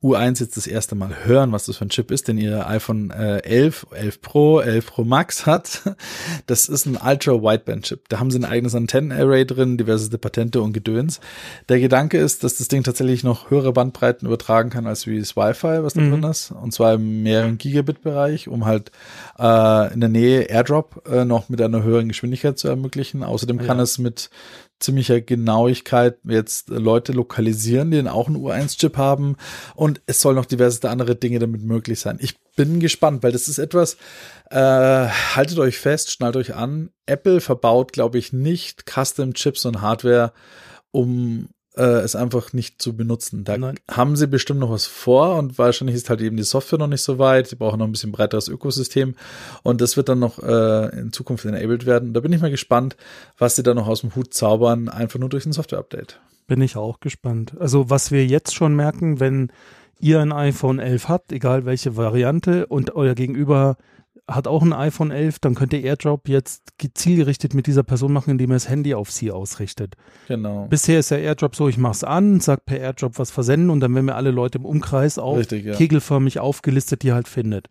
U1 0.01 0.39
jetzt 0.39 0.55
das 0.55 0.65
erste 0.65 0.95
Mal 0.95 1.25
hören, 1.25 1.51
was 1.51 1.65
das 1.65 1.75
für 1.77 1.85
ein 1.85 1.89
Chip 1.89 2.09
ist, 2.09 2.29
den 2.29 2.37
ihr 2.37 2.65
iPhone 2.67 3.11
äh, 3.11 3.39
11, 3.39 3.87
11 3.91 4.21
Pro, 4.21 4.59
11 4.61 4.85
Pro 4.87 5.03
Max 5.03 5.45
hat. 5.45 5.81
Das 6.47 6.69
ist 6.69 6.85
ein 6.85 6.95
Ultra-Wideband-Chip. 6.95 8.07
Da 8.07 8.19
haben 8.19 8.31
sie 8.31 8.39
ein 8.39 8.45
eigenes 8.45 8.75
Antennen-Array 8.75 9.45
drin, 9.45 9.77
diverse 9.77 10.17
Patente 10.17 10.61
und 10.61 10.71
Gedöns. 10.71 11.19
Der 11.67 11.79
Gedanke 11.81 12.17
ist, 12.17 12.45
dass 12.45 12.57
das 12.57 12.69
Ding 12.69 12.83
tatsächlich 12.83 13.23
noch 13.25 13.49
höhere 13.51 13.73
Bandbreiten 13.73 14.25
übertragen 14.25 14.69
kann 14.69 14.87
als 14.87 15.05
wie 15.05 15.19
das 15.19 15.35
Wi-Fi, 15.35 15.83
was 15.83 15.95
da 15.95 16.01
Mhm. 16.01 16.11
drin 16.21 16.31
ist. 16.31 16.51
Und 16.51 16.73
zwar 16.73 16.93
im 16.93 17.23
mehreren 17.23 17.57
Gigabit-Bereich, 17.57 18.47
um 18.47 18.65
halt 18.65 18.91
äh, 19.37 19.93
in 19.93 19.99
der 19.99 20.09
Nähe 20.09 20.43
AirDrop 20.49 21.09
äh, 21.11 21.25
noch 21.25 21.49
mit 21.49 21.61
einer 21.61 21.83
höheren 21.83 22.07
Geschwindigkeit 22.07 22.57
zu 22.57 22.69
ermöglichen. 22.69 23.21
Außerdem 23.23 23.57
kann 23.59 23.77
Ja. 23.77 23.83
es 23.83 23.97
mit 23.97 24.29
ziemlicher 24.79 25.21
Genauigkeit 25.21 26.17
jetzt 26.23 26.69
Leute 26.69 27.11
lokalisieren, 27.11 27.91
die 27.91 27.97
dann 27.97 28.07
auch 28.07 28.27
einen 28.27 28.37
U1-Chip 28.37 28.97
haben. 28.97 29.35
Und 29.75 30.01
es 30.05 30.21
soll 30.21 30.35
noch 30.35 30.45
diverse 30.45 30.89
andere 30.89 31.15
Dinge 31.15 31.39
damit 31.39 31.63
möglich 31.63 31.99
sein. 31.99 32.17
Ich 32.21 32.39
bin 32.55 32.79
gespannt, 32.79 33.23
weil 33.23 33.31
das 33.31 33.47
ist 33.47 33.57
etwas, 33.57 33.97
äh, 34.49 34.57
haltet 34.57 35.59
euch 35.59 35.77
fest, 35.77 36.11
schnallt 36.11 36.35
euch 36.35 36.55
an. 36.55 36.89
Apple 37.05 37.41
verbaut, 37.41 37.93
glaube 37.93 38.17
ich, 38.17 38.33
nicht 38.33 38.85
Custom-Chips 38.89 39.65
und 39.65 39.81
Hardware, 39.81 40.33
um 40.91 41.49
äh, 41.75 41.83
es 41.83 42.15
einfach 42.15 42.53
nicht 42.53 42.81
zu 42.81 42.95
benutzen. 42.95 43.43
Da 43.43 43.57
Nein. 43.57 43.79
haben 43.89 44.15
sie 44.15 44.27
bestimmt 44.27 44.59
noch 44.59 44.71
was 44.71 44.85
vor 44.85 45.37
und 45.37 45.57
wahrscheinlich 45.57 45.95
ist 45.95 46.09
halt 46.09 46.21
eben 46.21 46.37
die 46.37 46.43
Software 46.43 46.79
noch 46.79 46.87
nicht 46.87 47.01
so 47.01 47.19
weit. 47.19 47.47
Sie 47.47 47.55
brauchen 47.55 47.79
noch 47.79 47.87
ein 47.87 47.91
bisschen 47.91 48.11
breiteres 48.11 48.47
Ökosystem 48.47 49.15
und 49.63 49.81
das 49.81 49.97
wird 49.97 50.09
dann 50.09 50.19
noch 50.19 50.39
äh, 50.41 50.99
in 50.99 51.13
Zukunft 51.13 51.45
enabled 51.45 51.85
werden. 51.85 52.13
Da 52.13 52.19
bin 52.19 52.33
ich 52.33 52.41
mal 52.41 52.51
gespannt, 52.51 52.97
was 53.37 53.55
sie 53.55 53.63
da 53.63 53.73
noch 53.73 53.87
aus 53.87 54.01
dem 54.01 54.15
Hut 54.15 54.33
zaubern, 54.33 54.89
einfach 54.89 55.19
nur 55.19 55.29
durch 55.29 55.45
ein 55.45 55.53
Software-Update. 55.53 56.19
Bin 56.47 56.61
ich 56.61 56.75
auch 56.75 56.99
gespannt. 56.99 57.53
Also 57.59 57.89
was 57.89 58.11
wir 58.11 58.25
jetzt 58.25 58.55
schon 58.55 58.75
merken, 58.75 59.19
wenn 59.19 59.51
ihr 59.99 60.19
ein 60.19 60.31
iPhone 60.31 60.79
11 60.79 61.07
habt, 61.07 61.31
egal 61.31 61.65
welche 61.65 61.95
Variante, 61.95 62.65
und 62.67 62.95
euer 62.95 63.15
Gegenüber 63.15 63.77
hat 64.29 64.47
auch 64.47 64.61
ein 64.61 64.73
iPhone 64.73 65.11
11, 65.11 65.39
dann 65.39 65.55
könnt 65.55 65.73
ihr 65.73 65.83
AirDrop 65.83 66.29
jetzt 66.29 66.63
zielgerichtet 66.93 67.53
mit 67.53 67.67
dieser 67.67 67.83
Person 67.83 68.13
machen, 68.13 68.31
indem 68.31 68.51
ihr 68.51 68.55
das 68.55 68.69
Handy 68.69 68.93
auf 68.93 69.11
sie 69.11 69.31
ausrichtet. 69.31 69.95
Genau. 70.27 70.67
Bisher 70.69 70.99
ist 70.99 71.11
der 71.11 71.21
AirDrop 71.21 71.55
so, 71.55 71.67
ich 71.67 71.77
mach's 71.77 72.03
an, 72.03 72.39
sag 72.39 72.65
per 72.65 72.79
AirDrop 72.79 73.17
was 73.19 73.31
versenden 73.31 73.69
und 73.69 73.79
dann 73.79 73.93
werden 73.93 74.05
mir 74.05 74.15
alle 74.15 74.31
Leute 74.31 74.57
im 74.59 74.65
Umkreis 74.65 75.17
auch 75.17 75.37
Richtig, 75.37 75.65
ja. 75.65 75.75
kegelförmig 75.75 76.39
aufgelistet, 76.39 77.03
die 77.03 77.11
halt 77.13 77.27
findet. 77.27 77.67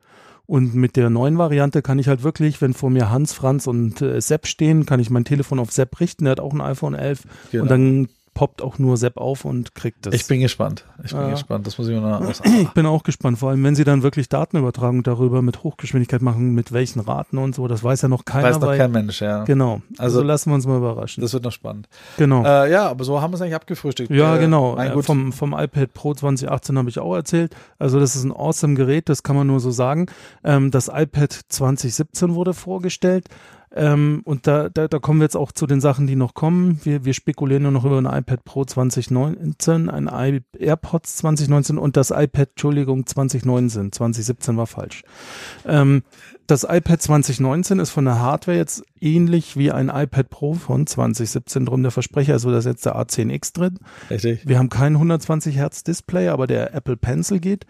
Und 0.46 0.74
mit 0.74 0.96
der 0.96 1.10
neuen 1.10 1.36
Variante 1.36 1.82
kann 1.82 1.98
ich 1.98 2.08
halt 2.08 2.22
wirklich, 2.22 2.62
wenn 2.62 2.72
vor 2.72 2.88
mir 2.88 3.10
Hans, 3.10 3.34
Franz 3.34 3.66
und 3.66 4.00
äh, 4.00 4.18
Sepp 4.22 4.46
stehen, 4.46 4.86
kann 4.86 4.98
ich 4.98 5.10
mein 5.10 5.26
Telefon 5.26 5.58
auf 5.58 5.70
Sepp 5.72 6.00
richten, 6.00 6.24
der 6.24 6.32
hat 6.32 6.40
auch 6.40 6.54
ein 6.54 6.62
iPhone 6.62 6.94
11 6.94 7.22
Genau. 7.52 7.62
und 7.64 7.70
dann 7.70 8.08
poppt 8.38 8.62
auch 8.62 8.78
nur 8.78 8.96
Sepp 8.96 9.16
auf 9.16 9.44
und 9.44 9.74
kriegt 9.74 10.06
das. 10.06 10.14
Ich 10.14 10.28
bin 10.28 10.38
gespannt. 10.38 10.84
Ich 11.02 11.10
bin 11.10 11.22
Ja. 11.22 11.30
gespannt. 11.30 11.66
Das 11.66 11.76
muss 11.76 11.88
ich 11.88 11.94
mir 11.94 12.00
noch 12.00 12.20
aus. 12.28 12.40
ich 12.44 12.68
bin 12.70 12.86
auch 12.86 13.02
gespannt, 13.02 13.36
vor 13.40 13.50
allem 13.50 13.64
wenn 13.64 13.74
sie 13.74 13.82
dann 13.82 14.04
wirklich 14.04 14.28
Datenübertragung 14.28 15.02
darüber 15.02 15.42
mit 15.42 15.64
Hochgeschwindigkeit 15.64 16.22
machen, 16.22 16.54
mit 16.54 16.70
welchen 16.70 17.00
Raten 17.00 17.36
und 17.38 17.56
so, 17.56 17.66
das 17.66 17.82
weiß 17.82 18.02
ja 18.02 18.08
noch 18.08 18.24
keiner. 18.24 18.44
Weiß 18.50 18.60
doch 18.60 18.68
weil- 18.68 18.78
kein 18.78 18.92
Mensch, 18.92 19.20
ja. 19.20 19.42
Genau, 19.42 19.82
also, 19.98 20.18
Also- 20.18 20.22
lassen 20.22 20.50
wir 20.50 20.54
uns 20.54 20.68
mal 20.68 20.76
überraschen. 20.76 21.20
Das 21.20 21.32
wird 21.32 21.42
noch 21.42 21.50
spannend. 21.50 21.88
genau. 22.16 22.44
Äh, 22.44 22.70
ja, 22.70 22.88
aber 22.88 23.02
so 23.02 23.20
haben 23.20 23.32
wir 23.32 23.34
es 23.34 23.42
eigentlich 23.42 23.56
abgefrühstückt. 23.56 24.10
Ja, 24.12 24.36
Äh, 24.36 24.38
genau. 24.38 24.76
Mein 24.76 24.96
Äh. 24.96 25.02
Vom, 25.02 25.32
vom 25.32 25.52
iPad 25.58 25.92
Pro 25.92 26.14
2018 26.14 26.78
habe 26.78 26.88
ich 26.90 27.00
auch 27.00 27.16
erzählt. 27.16 27.56
Also 27.80 27.98
das 27.98 28.14
ist 28.14 28.22
ein 28.22 28.30
awesome 28.32 28.74
Gerät, 28.74 29.08
das 29.08 29.24
kann 29.24 29.34
man 29.34 29.48
nur 29.48 29.58
so 29.58 29.72
sagen. 29.72 30.06
Ähm, 30.44 30.70
das 30.70 30.86
iPad 30.86 31.32
2017 31.48 32.36
wurde 32.36 32.54
vorgestellt. 32.54 33.26
Ähm, 33.74 34.22
und 34.24 34.46
da, 34.46 34.68
da, 34.68 34.88
da 34.88 34.98
kommen 34.98 35.20
wir 35.20 35.24
jetzt 35.24 35.36
auch 35.36 35.52
zu 35.52 35.66
den 35.66 35.80
Sachen, 35.80 36.06
die 36.06 36.16
noch 36.16 36.34
kommen. 36.34 36.80
Wir, 36.84 37.04
wir 37.04 37.12
spekulieren 37.12 37.64
nur 37.64 37.72
noch 37.72 37.84
über 37.84 37.98
ein 37.98 38.06
iPad 38.06 38.44
Pro 38.44 38.64
2019, 38.64 39.90
ein 39.90 40.08
I 40.10 40.40
AirPods 40.58 41.16
2019 41.16 41.78
und 41.78 41.96
das 41.96 42.10
iPad, 42.10 42.50
Entschuldigung, 42.50 43.06
2019. 43.06 43.92
2017 43.92 44.56
war 44.56 44.66
falsch. 44.66 45.02
Ähm, 45.66 46.02
das 46.46 46.64
iPad 46.64 47.02
2019 47.02 47.78
ist 47.78 47.90
von 47.90 48.06
der 48.06 48.20
Hardware 48.20 48.56
jetzt 48.56 48.82
ähnlich 49.00 49.58
wie 49.58 49.70
ein 49.70 49.90
iPad 49.90 50.30
Pro 50.30 50.54
von 50.54 50.86
2017 50.86 51.66
drum 51.66 51.82
der 51.82 51.92
Versprecher, 51.92 52.32
also 52.32 52.50
da 52.50 52.58
ist 52.58 52.64
jetzt 52.64 52.86
der 52.86 52.96
A10X 52.96 53.52
drin. 53.52 53.78
Richtig. 54.08 54.48
Wir 54.48 54.58
haben 54.58 54.70
kein 54.70 54.94
120 54.94 55.56
Hertz 55.56 55.84
Display, 55.84 56.28
aber 56.28 56.46
der 56.46 56.74
Apple 56.74 56.96
Pencil 56.96 57.38
geht. 57.38 57.66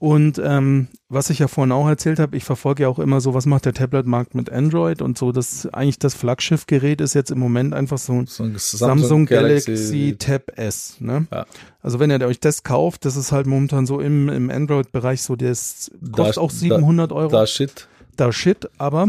Und 0.00 0.40
ähm, 0.42 0.88
was 1.10 1.28
ich 1.28 1.40
ja 1.40 1.46
vorhin 1.46 1.72
auch 1.72 1.86
erzählt 1.86 2.18
habe, 2.18 2.34
ich 2.34 2.44
verfolge 2.44 2.84
ja 2.84 2.88
auch 2.88 2.98
immer 2.98 3.20
so, 3.20 3.34
was 3.34 3.44
macht 3.44 3.66
der 3.66 3.74
Tablet-Markt 3.74 4.34
mit 4.34 4.50
Android 4.50 5.02
und 5.02 5.18
so, 5.18 5.30
das 5.30 5.66
eigentlich 5.74 5.98
das 5.98 6.14
Flaggschiff-Gerät 6.14 7.02
ist 7.02 7.12
jetzt 7.14 7.30
im 7.30 7.38
Moment 7.38 7.74
einfach 7.74 7.98
so 7.98 8.14
ein 8.14 8.26
So 8.26 8.44
ein 8.44 8.54
Samsung, 8.56 9.26
Galaxy, 9.26 10.16
Tab 10.18 10.58
S. 10.58 10.96
Ne? 11.00 11.26
Ja. 11.30 11.44
Also 11.82 11.98
wenn 12.00 12.10
ihr 12.10 12.18
euch 12.26 12.40
das 12.40 12.62
kauft, 12.62 13.04
das 13.04 13.16
ist 13.16 13.30
halt 13.30 13.46
momentan 13.46 13.84
so 13.84 14.00
im, 14.00 14.30
im 14.30 14.48
Android-Bereich 14.48 15.20
so, 15.20 15.36
das 15.36 15.90
kostet 16.12 16.36
Da- 16.38 16.40
auch 16.40 16.50
700 16.50 17.12
Euro 17.12 17.30
Da 17.30 17.46
shit. 17.46 17.86
da 18.16 18.32
shit, 18.32 18.70
aber 18.78 19.08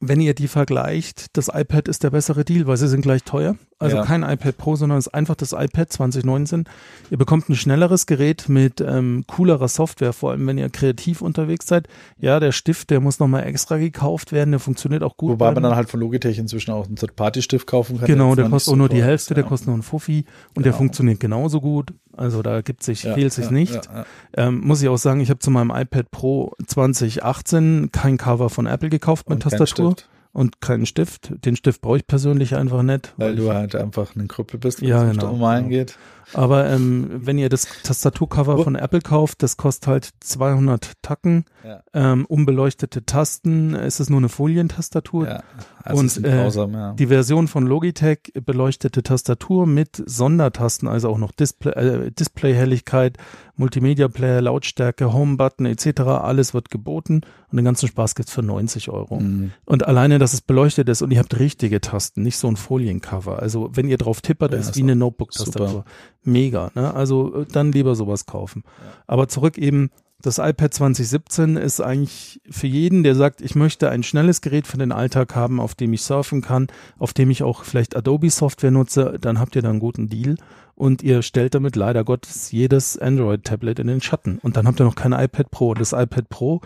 wenn 0.00 0.20
ihr 0.22 0.32
die 0.34 0.48
vergleicht, 0.48 1.26
das 1.36 1.48
iPad 1.52 1.88
ist 1.88 2.02
der 2.04 2.10
bessere 2.10 2.46
Deal, 2.46 2.66
weil 2.66 2.78
sie 2.78 2.88
sind 2.88 3.02
gleich 3.02 3.22
teuer. 3.22 3.56
Also 3.84 3.96
Ja. 3.98 4.04
kein 4.04 4.22
iPad 4.22 4.56
Pro, 4.56 4.76
sondern 4.76 4.98
es 4.98 5.06
ist 5.06 5.14
einfach 5.14 5.34
das 5.34 5.52
iPad 5.52 5.92
2019. 5.92 6.64
Ihr 7.10 7.18
bekommt 7.18 7.48
ein 7.48 7.54
schnelleres 7.54 8.06
Gerät 8.06 8.48
mit 8.48 8.80
ähm, 8.80 9.24
coolerer 9.26 9.68
Software, 9.68 10.12
vor 10.12 10.30
allem 10.30 10.46
wenn 10.46 10.58
ihr 10.58 10.70
kreativ 10.70 11.20
unterwegs 11.20 11.66
seid. 11.66 11.86
Ja, 12.18 12.40
der 12.40 12.52
Stift, 12.52 12.90
der 12.90 13.00
muss 13.00 13.18
nochmal 13.18 13.44
extra 13.44 13.76
gekauft 13.76 14.32
werden, 14.32 14.50
der 14.52 14.60
funktioniert 14.60 15.02
auch 15.02 15.16
gut. 15.16 15.32
Wobei 15.32 15.52
man 15.52 15.62
dann 15.62 15.76
halt 15.76 15.90
von 15.90 16.00
Logitech 16.00 16.38
inzwischen 16.38 16.70
auch 16.72 16.86
einen 16.86 16.96
Third-Party-Stift 16.96 17.66
kaufen 17.66 17.98
kann. 17.98 18.06
Genau, 18.06 18.34
der 18.34 18.48
kostet 18.48 18.72
auch 18.72 18.78
nur 18.78 18.88
die 18.88 19.02
Hälfte, 19.02 19.34
der 19.34 19.44
ja. 19.44 19.48
kostet 19.48 19.68
nur 19.68 19.76
ein 19.76 19.82
Fuffi 19.82 20.24
und 20.54 20.64
der 20.64 20.72
Genau. 20.72 20.78
funktioniert 20.78 21.20
genauso 21.20 21.60
gut. 21.60 21.92
Also 22.16 22.42
da 22.42 22.60
gibt 22.62 22.82
sich, 22.82 23.02
Ja, 23.02 23.14
fehlt 23.14 23.32
sich 23.32 23.46
ja, 23.46 23.50
nicht. 23.50 23.74
Ja. 23.86 24.06
Ähm, 24.36 24.60
muss 24.60 24.80
ich 24.80 24.88
auch 24.88 24.96
sagen, 24.96 25.20
ich 25.20 25.30
habe 25.30 25.40
zu 25.40 25.50
meinem 25.50 25.70
iPad 25.70 26.10
Pro 26.10 26.52
2018 26.66 27.90
kein 27.92 28.16
Cover 28.16 28.48
von 28.50 28.66
Apple 28.66 28.88
gekauft 28.88 29.28
mit 29.28 29.36
Und 29.44 29.50
kein 29.50 29.58
Tastatur 29.58 29.92
Stift. 29.92 30.08
Und 30.34 30.60
keinen 30.60 30.84
Stift. 30.84 31.32
Den 31.46 31.56
Stift 31.56 31.80
brauche 31.80 31.96
ich 31.96 32.06
persönlich 32.06 32.54
einfach 32.54 32.82
nicht. 32.82 33.14
Weil 33.16 33.36
du 33.36 33.50
halt 33.52 33.74
einfach 33.74 34.14
ein 34.16 34.28
Krüppel 34.28 34.60
bist, 34.60 34.82
Ja, 34.82 35.04
es 35.04 35.12
um 35.12 35.12
genau. 35.12 35.32
Malen 35.36 35.70
Genau. 35.70 35.78
geht. 35.78 35.96
Aber 36.32 36.68
ähm, 36.70 37.08
wenn 37.26 37.38
ihr 37.38 37.48
das 37.48 37.66
Tastaturcover 37.82 38.58
von 38.64 38.74
Apple 38.76 39.00
kauft, 39.00 39.42
das 39.42 39.56
kostet 39.56 39.86
halt 39.88 40.10
200 40.20 40.92
Tacken, 41.02 41.44
Ja. 41.64 41.82
ähm, 41.92 42.24
unbeleuchtete 42.26 43.04
Tasten, 43.04 43.74
es 43.74 44.00
ist 44.00 44.10
nur 44.10 44.18
eine 44.18 44.28
Folientastatur. 44.28 45.26
Ja, 45.28 45.42
also 45.82 46.00
Und, 46.00 46.24
äh, 46.24 46.30
grausam, 46.42 46.72
ja. 46.72 46.92
Die 46.94 47.06
Version 47.08 47.48
von 47.48 47.66
Logitech 47.66 48.32
beleuchtete 48.44 49.02
Tastatur 49.02 49.66
mit 49.66 50.02
Sondertasten, 50.06 50.88
also 50.88 51.08
auch 51.10 51.18
noch 51.18 51.32
Display, 51.32 51.72
äh, 51.72 52.10
Displayhelligkeit, 52.10 53.18
Multimedia 53.56 54.08
Player, 54.08 54.40
Lautstärke, 54.40 55.12
Home-Button 55.12 55.66
etc. 55.66 56.00
Alles 56.00 56.54
wird 56.54 56.70
geboten 56.70 57.20
und 57.50 57.56
den 57.56 57.64
ganzen 57.64 57.86
Spaß 57.88 58.14
gibt's 58.16 58.32
für 58.32 58.42
90 58.42 58.90
Euro. 58.90 59.20
Mhm. 59.20 59.52
Und 59.64 59.86
alleine, 59.86 60.18
dass 60.18 60.32
es 60.34 60.40
beleuchtet 60.40 60.88
ist 60.88 61.02
und 61.02 61.12
ihr 61.12 61.20
habt 61.20 61.38
richtige 61.38 61.80
Tasten, 61.80 62.22
nicht 62.22 62.36
so 62.36 62.48
ein 62.48 62.56
Foliencover. 62.56 63.38
Also 63.40 63.70
wenn 63.74 63.88
ihr 63.88 63.98
drauf 63.98 64.20
tippert, 64.22 64.52
Ja, 64.52 64.58
ist 64.58 64.76
wie 64.76 64.82
eine 64.82 64.96
Notebook-Tastatur. 64.96 65.84
Mega, 66.24 66.70
ne? 66.74 66.94
Also 66.94 67.42
äh, 67.42 67.46
dann 67.50 67.72
lieber 67.72 67.94
sowas 67.94 68.26
kaufen. 68.26 68.64
Aber 69.06 69.28
zurück 69.28 69.58
eben, 69.58 69.90
das 70.22 70.38
iPad 70.38 70.72
2017 70.72 71.56
ist 71.56 71.82
eigentlich 71.82 72.40
für 72.48 72.66
jeden, 72.66 73.02
der 73.02 73.14
sagt, 73.14 73.42
ich 73.42 73.54
möchte 73.54 73.90
ein 73.90 74.02
schnelles 74.02 74.40
Gerät 74.40 74.66
für 74.66 74.78
den 74.78 74.90
Alltag 74.90 75.36
haben, 75.36 75.60
auf 75.60 75.74
dem 75.74 75.92
ich 75.92 76.02
surfen 76.02 76.40
kann, 76.40 76.68
auf 76.98 77.12
dem 77.12 77.30
ich 77.30 77.42
auch 77.42 77.64
vielleicht 77.64 77.94
Adobe 77.94 78.30
Software 78.30 78.70
nutze, 78.70 79.18
dann 79.20 79.38
habt 79.38 79.54
ihr 79.54 79.60
da 79.60 79.68
einen 79.68 79.80
guten 79.80 80.08
Deal 80.08 80.36
und 80.74 81.02
ihr 81.02 81.20
stellt 81.20 81.54
damit 81.54 81.76
leider 81.76 82.04
Gottes 82.04 82.50
jedes 82.52 82.98
Android-Tablet 82.98 83.78
in 83.78 83.86
den 83.86 84.00
Schatten. 84.00 84.38
Und 84.42 84.56
dann 84.56 84.66
habt 84.66 84.80
ihr 84.80 84.84
noch 84.84 84.96
kein 84.96 85.12
iPad 85.12 85.50
Pro. 85.50 85.74
Das 85.74 85.92
iPad 85.92 86.28
Pro 86.30 86.60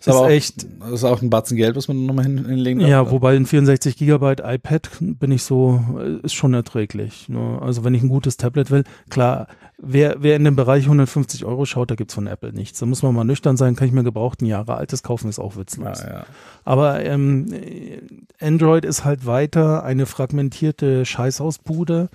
Ist, 0.00 0.08
aber 0.08 0.20
auch, 0.20 0.28
echt 0.28 0.66
Das 0.80 0.92
ist 0.92 1.04
auch 1.04 1.20
ein 1.20 1.28
Batzen 1.28 1.58
Geld, 1.58 1.76
was 1.76 1.86
man 1.86 2.06
nochmal 2.06 2.24
hin, 2.24 2.46
hinlegen 2.46 2.80
darf. 2.80 2.88
ja, 2.88 3.10
wobei 3.10 3.36
ein 3.36 3.44
64 3.44 3.96
Gigabyte 3.98 4.40
iPad 4.42 4.90
bin 5.00 5.30
ich 5.30 5.42
so, 5.42 5.84
äh, 5.98 6.24
ist 6.24 6.32
schon 6.32 6.54
erträglich. 6.54 7.28
Ne? 7.28 7.58
Also 7.60 7.84
wenn 7.84 7.92
ich 7.92 8.02
ein 8.02 8.08
gutes 8.08 8.38
Tablet 8.38 8.70
will, 8.70 8.84
klar, 9.10 9.46
wer, 9.76 10.16
wer 10.20 10.36
in 10.36 10.44
dem 10.44 10.56
Bereich 10.56 10.84
150 10.84 11.44
Euro 11.44 11.66
schaut, 11.66 11.90
da 11.90 11.96
gibt's 11.96 12.14
von 12.14 12.26
Apple 12.26 12.54
nichts. 12.54 12.78
Da 12.78 12.86
muss 12.86 13.02
man 13.02 13.14
mal 13.14 13.24
nüchtern 13.24 13.58
sein, 13.58 13.76
kann 13.76 13.88
ich 13.88 13.92
mir 13.92 14.02
gebraucht 14.02 14.40
ein 14.40 14.46
Jahre 14.46 14.74
altes 14.74 15.02
kaufen, 15.02 15.28
ist 15.28 15.38
auch 15.38 15.52
ja, 15.52 15.60
witzlos. 15.60 16.02
ja. 16.02 16.24
Aber 16.64 17.04
ähm, 17.04 17.52
äh, 17.52 18.00
Android 18.40 18.86
ist 18.86 19.04
halt 19.04 19.26
weiter 19.26 19.84
eine 19.84 20.06
fragmentierte 20.06 21.04
Scheißhausbude. 21.04 22.08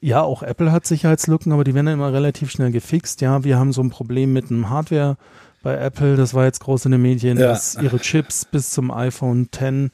Ja, 0.00 0.22
auch 0.22 0.42
Apple 0.42 0.72
hat 0.72 0.84
Sicherheitslücken, 0.84 1.52
aber 1.52 1.62
die 1.62 1.74
werden 1.74 1.86
immer 1.86 2.12
relativ 2.12 2.50
schnell 2.50 2.72
gefixt. 2.72 3.20
Ja, 3.20 3.44
wir 3.44 3.56
haben 3.56 3.72
so 3.72 3.82
ein 3.82 3.90
Problem 3.90 4.32
mit 4.32 4.50
einem 4.50 4.68
Hardware 4.68 5.16
bei 5.62 5.76
Apple, 5.76 6.16
das 6.16 6.34
war 6.34 6.44
jetzt 6.44 6.60
groß 6.60 6.86
in 6.86 6.92
den 6.92 7.02
Medien, 7.02 7.38
Ja. 7.38 7.48
dass 7.48 7.76
ihre 7.80 7.98
Chips 7.98 8.44
bis 8.44 8.70
zum 8.70 8.90
iPhone 8.90 9.42
X 9.44 9.62
ähm, 9.62 9.90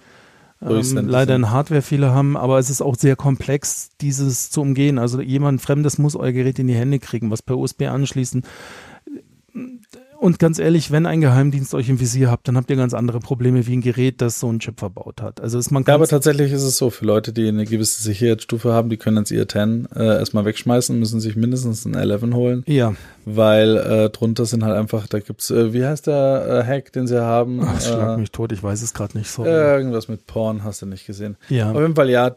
Durchsendet 0.61 1.07
leider 1.07 1.35
einen 1.35 1.51
Hardwarefehler 1.51 2.15
haben, 2.15 2.37
aber 2.37 2.59
es 2.59 2.71
ist 2.71 2.81
auch 2.81 2.97
sehr 2.97 3.15
komplex, 3.15 3.91
dieses 4.01 4.51
zu 4.51 4.63
umgehen. 4.63 4.99
Also 4.99 5.21
jemand 5.21 5.61
Fremdes 5.61 5.99
muss 5.99 6.17
euer 6.17 6.33
Gerät 6.33 6.59
in 6.59 6.67
die 6.67 6.75
Hände 6.75 6.99
kriegen, 6.99 7.31
was 7.31 7.43
per 7.43 7.59
USB 7.59 7.83
anschließen. 7.83 8.43
Und 10.19 10.39
ganz 10.39 10.59
ehrlich, 10.59 10.91
wenn 10.91 11.07
ein 11.07 11.21
Geheimdienst 11.21 11.75
euch 11.75 11.89
im 11.89 12.01
Visier 12.01 12.31
habt, 12.31 12.49
dann 12.49 12.57
habt 12.57 12.71
ihr 12.71 12.77
ganz 12.77 12.95
andere 12.95 13.21
Probleme 13.21 13.67
wie 13.67 13.77
ein 13.77 13.81
Gerät, 13.81 14.21
das 14.21 14.41
so 14.41 14.49
einen 14.49 14.61
Chip 14.61 14.79
verbaut 14.79 15.23
hat. 15.23 15.41
Also 15.41 15.59
ist 15.59 15.71
man 15.71 15.85
Ja, 15.87 15.95
aber 15.95 16.07
tatsächlich 16.07 16.53
ist 16.53 16.63
es 16.63 16.77
so, 16.77 16.91
für 16.91 17.05
Leute, 17.05 17.33
die 17.33 17.49
eine 17.49 17.65
gewisse 17.65 18.03
Sicherheitsstufe 18.03 18.73
haben, 18.73 18.89
die 18.89 18.97
können 18.97 19.19
jetzt 19.19 19.31
ihr 19.31 19.47
10 19.47 19.89
äh, 19.95 20.05
erstmal 20.05 20.45
wegschmeißen, 20.45 20.99
müssen 20.99 21.21
sich 21.21 21.37
mindestens 21.37 21.85
ein 21.85 21.95
11 21.95 22.23
holen, 22.35 22.65
ja, 22.67 22.95
weil 23.25 23.77
äh, 23.77 24.11
drunter 24.11 24.47
sind 24.47 24.65
halt 24.65 24.77
einfach, 24.77 25.07
da 25.07 25.21
gibt's, 25.21 25.51
äh, 25.51 25.73
wie 25.73 25.85
heißt 25.85 26.07
der 26.07 26.65
äh, 26.65 26.67
Hack, 26.67 26.93
den 26.93 27.07
sie 27.07 27.21
haben? 27.21 27.61
Ach, 27.63 27.81
schlag 27.81 28.17
äh, 28.17 28.21
mich 28.21 28.31
tot, 28.31 28.53
ich 28.53 28.63
weiß 28.63 28.83
es 28.83 28.95
gerade 28.95 29.17
nicht 29.19 29.31
so. 29.31 29.45
irgendwas 29.45 30.09
mit 30.09 30.27
Porn, 30.27 30.65
hast 30.65 30.83
du 30.83 30.87
nicht 30.87 31.07
gesehen. 31.07 31.37
ja. 31.49 31.71
Auf 31.71 31.81
jeden 31.81 31.95
Fall, 31.95 32.11
ja, 32.11 32.37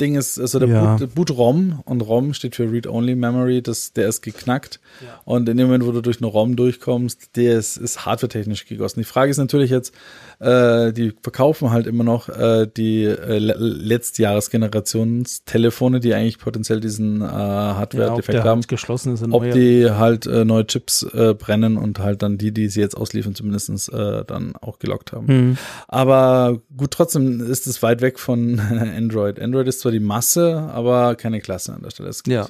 Ding 0.00 0.14
ist, 0.14 0.38
also 0.38 0.58
der 0.58 0.68
Ja. 0.68 0.96
Boot, 0.96 1.14
Boot 1.14 1.30
ROM 1.30 1.82
und 1.84 2.00
ROM 2.00 2.32
steht 2.32 2.56
für 2.56 2.70
Read-Only 2.70 3.14
Memory, 3.14 3.60
das, 3.62 3.92
der 3.92 4.08
ist 4.08 4.22
geknackt. 4.22 4.80
Ja. 5.04 5.20
Und 5.24 5.48
in 5.48 5.56
dem 5.58 5.66
Moment, 5.66 5.84
wo 5.84 5.92
du 5.92 6.00
durch 6.00 6.18
eine 6.18 6.26
ROM 6.26 6.56
durchkommst, 6.56 7.36
der 7.36 7.58
ist, 7.58 7.76
ist 7.76 8.06
hardwaretechnisch 8.06 8.66
gegossen. 8.66 9.00
Die 9.00 9.04
Frage 9.04 9.30
ist 9.30 9.36
natürlich 9.36 9.70
jetzt, 9.70 9.92
äh, 10.40 10.92
die 10.92 11.12
verkaufen 11.22 11.70
halt 11.70 11.86
immer 11.86 12.04
noch 12.04 12.28
äh, 12.28 12.66
die 12.76 13.04
äh, 13.04 13.38
le- 13.38 13.54
Letztjahresgenerationstelefone, 13.58 16.00
die 16.00 16.14
eigentlich 16.14 16.38
potenziell 16.38 16.80
diesen 16.80 17.20
äh, 17.22 17.24
ja, 17.24 17.76
Hardware-Defekt 17.76 18.34
der 18.34 18.44
haben. 18.44 18.58
halt 18.60 18.68
geschlossen 18.68 19.14
ist 19.14 19.24
Ob 19.30 19.50
die 19.50 19.90
halt 19.90 20.26
äh, 20.26 20.44
neue 20.44 20.66
Chips 20.66 21.02
äh, 21.02 21.34
brennen 21.34 21.76
und 21.76 21.98
halt 21.98 22.22
dann 22.22 22.38
die, 22.38 22.52
die 22.52 22.68
sie 22.68 22.80
jetzt 22.80 22.96
ausliefern, 22.96 23.34
zumindestens 23.34 23.88
äh, 23.88 24.24
dann 24.26 24.54
auch 24.56 24.78
gelockt 24.78 25.12
haben. 25.12 25.26
Hm. 25.28 25.56
Aber 25.88 26.60
gut, 26.76 26.90
trotzdem 26.92 27.40
ist 27.50 27.66
es 27.66 27.82
weit 27.82 28.00
weg 28.00 28.18
von 28.18 28.60
Android. 28.96 29.40
Android 29.40 29.66
ist 29.68 29.80
zwar 29.80 29.92
die 29.92 30.00
Masse, 30.00 30.68
aber 30.72 31.14
keine 31.16 31.40
Klasse 31.40 31.74
an 31.74 31.82
der 31.82 31.90
Stelle. 31.90 32.08
Ja. 32.26 32.46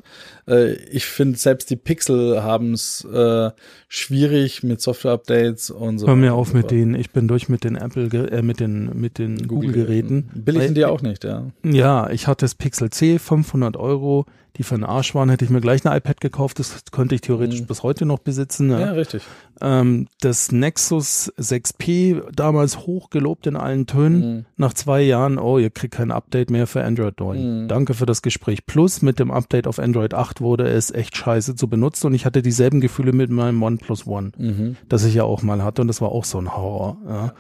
äh, 0.47 0.73
ich 0.75 1.07
finde, 1.07 1.39
selbst 1.39 1.71
die 1.71 1.77
Pixel 1.77 2.43
haben 2.43 2.73
es 2.75 3.05
äh, 3.13 3.51
schwierig 3.89 4.63
mit 4.63 4.81
Software-Updates 4.81 5.71
und 5.71 5.99
so. 5.99 6.07
Hör 6.07 6.17
mir 6.17 6.35
auf 6.35 6.49
so 6.49 6.57
mit 6.57 6.71
denen. 6.71 6.95
Ich 6.95 7.11
bin 7.11 7.27
durch 7.27 7.49
mit 7.49 7.65
den 7.65 7.77
Apple, 7.77 8.07
äh, 8.31 8.43
mit 8.43 8.61
den 8.61 8.91
mit 8.99 9.19
den 9.19 9.49
Google-Geräten. 9.49 10.31
Billig 10.35 10.61
Weil- 10.61 10.67
sind 10.69 10.77
die 10.77 10.85
auch 10.85 11.03
nicht, 11.03 11.25
ja. 11.25 11.47
Ja, 11.65 12.11
ich 12.11 12.27
hatte 12.27 12.45
das 12.45 12.55
Pixel 12.55 12.91
C, 12.91 13.19
500 13.19 13.77
Euro. 13.77 14.27
Die 14.57 14.63
für 14.65 14.75
einen 14.75 14.85
Arsch 14.85 15.15
waren, 15.15 15.29
hätte 15.31 15.45
ich 15.45 15.51
mir 15.51 15.61
gleich 15.61 15.85
ein 15.87 15.97
iPad 15.97 16.21
gekauft. 16.21 16.59
Das 16.59 16.83
könnte 16.91 17.15
ich 17.15 17.21
theoretisch 17.21 17.61
Mhm. 17.61 17.67
bis 17.67 17.83
heute 17.85 18.07
noch 18.07 18.19
besitzen. 18.19 18.71
Ja, 18.71 18.81
Ja. 18.81 18.93
richtig. 18.93 19.23
Ähm, 19.61 20.07
das 20.21 20.51
Nexus 20.53 21.33
6P, 21.37 22.23
damals 22.35 22.79
hochgelobt 22.87 23.47
in 23.47 23.57
allen 23.57 23.87
Tönen. 23.87 24.21
Mhm. 24.37 24.45
Nach 24.57 24.73
zwei 24.73 25.03
Jahren, 25.03 25.39
oh, 25.39 25.59
ihr 25.59 25.71
kriegt 25.71 25.95
kein 25.95 26.11
Update 26.13 26.51
mehr 26.51 26.67
für 26.69 26.83
Android 26.85 27.19
9. 27.21 27.63
Mhm. 27.65 27.69
Danke 27.69 27.95
für 27.95 28.07
das 28.07 28.23
Gespräch. 28.23 28.67
Plus 28.67 29.03
mit 29.03 29.19
dem 29.19 29.31
Update 29.31 29.67
auf 29.67 29.79
Android 29.79 30.15
8 30.15 30.41
wurde 30.41 30.69
es 30.69 30.91
echt 30.93 31.17
scheiße 31.17 31.55
zu 31.57 31.69
benutzen 31.69 32.07
und 32.09 32.15
ich 32.15 32.25
hatte 32.25 32.43
dieselben 32.43 32.81
Gefühle 32.81 33.13
mit 33.13 33.31
meinem 33.31 33.63
OnePlus 33.63 34.07
One, 34.07 34.31
Mhm. 34.39 34.77
das 34.89 35.05
ich 35.05 35.15
ja 35.15 35.25
auch 35.25 35.43
mal 35.43 35.63
hatte 35.65 35.83
und 35.83 35.89
das 35.89 36.01
war 36.01 36.11
auch 36.13 36.25
so 36.25 36.39
ein 36.39 36.57
Horror. 36.57 36.97
Ja. 37.09 37.33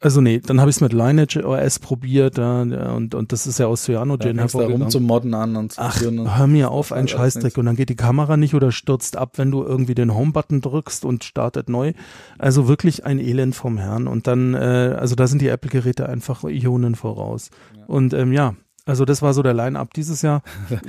Also 0.00 0.20
nee, 0.20 0.38
dann 0.40 0.60
habe 0.60 0.70
ich 0.70 0.76
es 0.76 0.80
mit 0.80 0.92
Lineage 0.92 1.36
OS 1.44 1.78
probiert 1.78 2.38
ja, 2.38 2.62
und, 2.62 3.14
und 3.14 3.32
das 3.32 3.46
ist 3.46 3.58
ja 3.58 3.66
aus 3.66 3.84
Cyanogen 3.84 4.36
da 4.36 4.42
hervorgegangen. 4.42 4.90
zu 4.90 5.00
modden 5.00 5.34
an 5.34 5.56
und 5.56 5.74
Ach, 5.78 5.93
und 6.02 6.36
hör 6.36 6.46
mir 6.46 6.70
auf, 6.70 6.92
ein 6.92 7.08
Scheißdreck. 7.08 7.58
Und 7.58 7.66
dann 7.66 7.76
geht 7.76 7.88
die 7.88 7.96
Kamera 7.96 8.36
nicht 8.36 8.54
oder 8.54 8.72
stürzt 8.72 9.16
ab, 9.16 9.32
wenn 9.36 9.50
du 9.50 9.62
irgendwie 9.62 9.94
den 9.94 10.14
Home-Button 10.14 10.60
drückst 10.60 11.04
und 11.04 11.24
startet 11.24 11.68
neu. 11.68 11.92
Also 12.38 12.68
wirklich 12.68 13.04
ein 13.04 13.18
Elend 13.18 13.54
vom 13.54 13.78
Herrn. 13.78 14.06
Und 14.06 14.26
dann, 14.26 14.54
äh, 14.54 14.96
also 14.98 15.14
da 15.14 15.26
sind 15.26 15.42
die 15.42 15.48
Apple-Geräte 15.48 16.08
einfach 16.08 16.44
Ionen 16.44 16.94
voraus. 16.94 17.50
Und 17.86 18.14
ähm, 18.14 18.32
ja, 18.32 18.54
also 18.86 19.04
das 19.04 19.22
war 19.22 19.32
so 19.34 19.42
der 19.42 19.54
Line-Up 19.54 19.94
dieses 19.94 20.22
Jahr. 20.22 20.42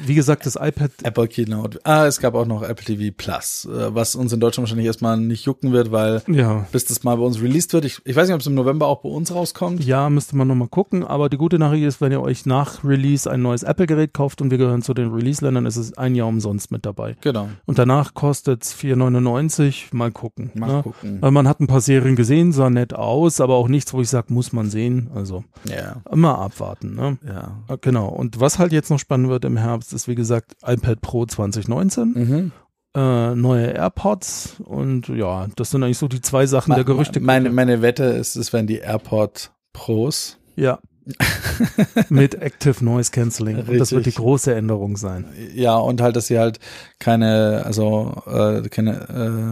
Wie 0.06 0.16
gesagt, 0.16 0.46
das 0.46 0.56
iPad, 0.56 0.92
Apple 1.04 1.28
Keynote. 1.28 1.80
Ah, 1.84 2.06
es 2.06 2.20
gab 2.20 2.36
auch 2.36 2.46
noch 2.46 2.62
Apple 2.64 2.86
TV 2.86 3.14
Plus, 3.16 3.66
äh, 3.72 3.94
was 3.96 4.16
uns 4.16 4.34
in 4.34 4.40
Deutschland 4.40 4.66
wahrscheinlich 4.68 4.86
erstmal 4.88 5.18
nicht 5.18 5.46
jucken 5.46 5.72
wird, 5.72 5.92
weil 5.92 6.22
ja, 6.28 6.66
bis 6.72 6.86
das 6.86 7.04
mal 7.04 7.16
bei 7.16 7.24
uns 7.24 7.42
released 7.42 7.74
wird. 7.74 7.86
Ich, 7.86 8.02
ich 8.06 8.16
weiß 8.16 8.28
nicht, 8.28 8.36
ob 8.36 8.42
es 8.42 8.48
im 8.48 8.56
November 8.56 8.88
auch 8.88 9.02
bei 9.02 9.10
uns 9.10 9.34
rauskommt. 9.34 9.84
ja, 9.84 10.10
müsste 10.10 10.36
man 10.36 10.48
nochmal 10.48 10.68
gucken. 10.68 11.04
Aber 11.06 11.30
die 11.30 11.38
gute 11.38 11.58
Nachricht 11.60 11.86
ist, 11.86 12.02
wenn 12.02 12.12
ihr 12.12 12.22
euch 12.22 12.46
nach 12.46 12.84
Release 12.84 13.30
ein 13.30 13.42
neues 13.42 13.64
Apple-Gerät 13.64 14.14
kauft 14.14 14.42
und 14.42 14.52
wir 14.52 14.58
gehören 14.58 14.82
zu 14.82 14.94
den 14.94 15.12
Release-Ländern, 15.14 15.66
ist 15.66 15.78
es 15.78 15.98
ein 15.98 16.16
Jahr 16.16 16.28
umsonst 16.28 16.72
mit 16.72 16.86
dabei. 16.86 17.16
Genau. 17.22 17.50
Und 17.66 17.80
danach 17.80 18.14
kostet 18.14 18.64
es 18.64 18.76
4,99. 18.76 19.86
Mal 19.96 20.12
gucken. 20.12 20.52
Mal 20.54 20.68
ne? 20.78 20.84
gucken. 20.84 21.22
Weil 21.22 21.32
man 21.32 21.48
hat 21.48 21.60
ein 21.60 21.68
paar 21.68 21.82
Serien 21.82 22.16
gesehen, 22.16 22.52
sah 22.52 22.70
nett 22.70 22.94
aus, 22.94 23.40
aber 23.42 23.56
auch 23.56 23.68
nichts, 23.68 23.94
wo 23.94 24.02
ich 24.02 24.10
sage, 24.10 24.34
muss 24.34 24.54
man 24.54 24.70
sehen. 24.70 25.10
Also 25.16 25.44
Ja. 25.70 25.98
immer 26.12 26.40
abwarten. 26.40 26.96
Ne? 26.96 27.18
Ja. 27.26 27.60
Äh, 27.68 27.78
Genau. 27.86 28.08
Und 28.08 28.40
was 28.40 28.58
halt 28.58 28.72
jetzt 28.72 28.90
noch 28.90 28.98
spannend 28.98 29.30
wird 29.30 29.46
im 29.46 29.58
Herbst, 29.58 29.94
ist 29.94 30.08
wie 30.08 30.16
gesagt 30.16 30.56
iPad 30.66 31.02
Pro 31.02 31.28
2019, 31.28 32.14
Mhm. 32.14 32.52
äh, 32.96 33.36
neue 33.36 33.68
AirPods 33.68 34.56
und 34.66 35.08
ja, 35.10 35.46
das 35.56 35.70
sind 35.70 35.84
eigentlich 35.84 36.00
so 36.00 36.08
die 36.08 36.20
zwei 36.22 36.48
Sachen 36.48 36.74
der 36.74 36.84
Gerüchte. 36.84 37.20
Meine, 37.20 37.52
meine 37.52 37.84
Wette 37.84 38.06
ist, 38.06 38.36
es 38.38 38.52
werden 38.54 38.66
die 38.66 38.80
AirPod 38.80 39.52
Pros. 39.72 40.40
ja. 40.56 40.80
Mit 42.10 42.34
Active 42.42 42.84
Noise 42.84 43.12
Cancelling. 43.12 43.58
Und 43.58 43.78
das 43.78 43.92
wird 43.92 44.06
die 44.06 44.10
Richtig. 44.10 44.16
große 44.16 44.56
Änderung 44.56 44.98
sein. 44.98 45.26
Ja, 45.54 45.76
und 45.76 46.02
halt, 46.02 46.16
dass 46.16 46.26
sie 46.26 46.40
halt 46.40 46.60
keine, 46.98 47.62
also 47.64 48.24
äh, 48.26 48.68
keine, 48.70 49.02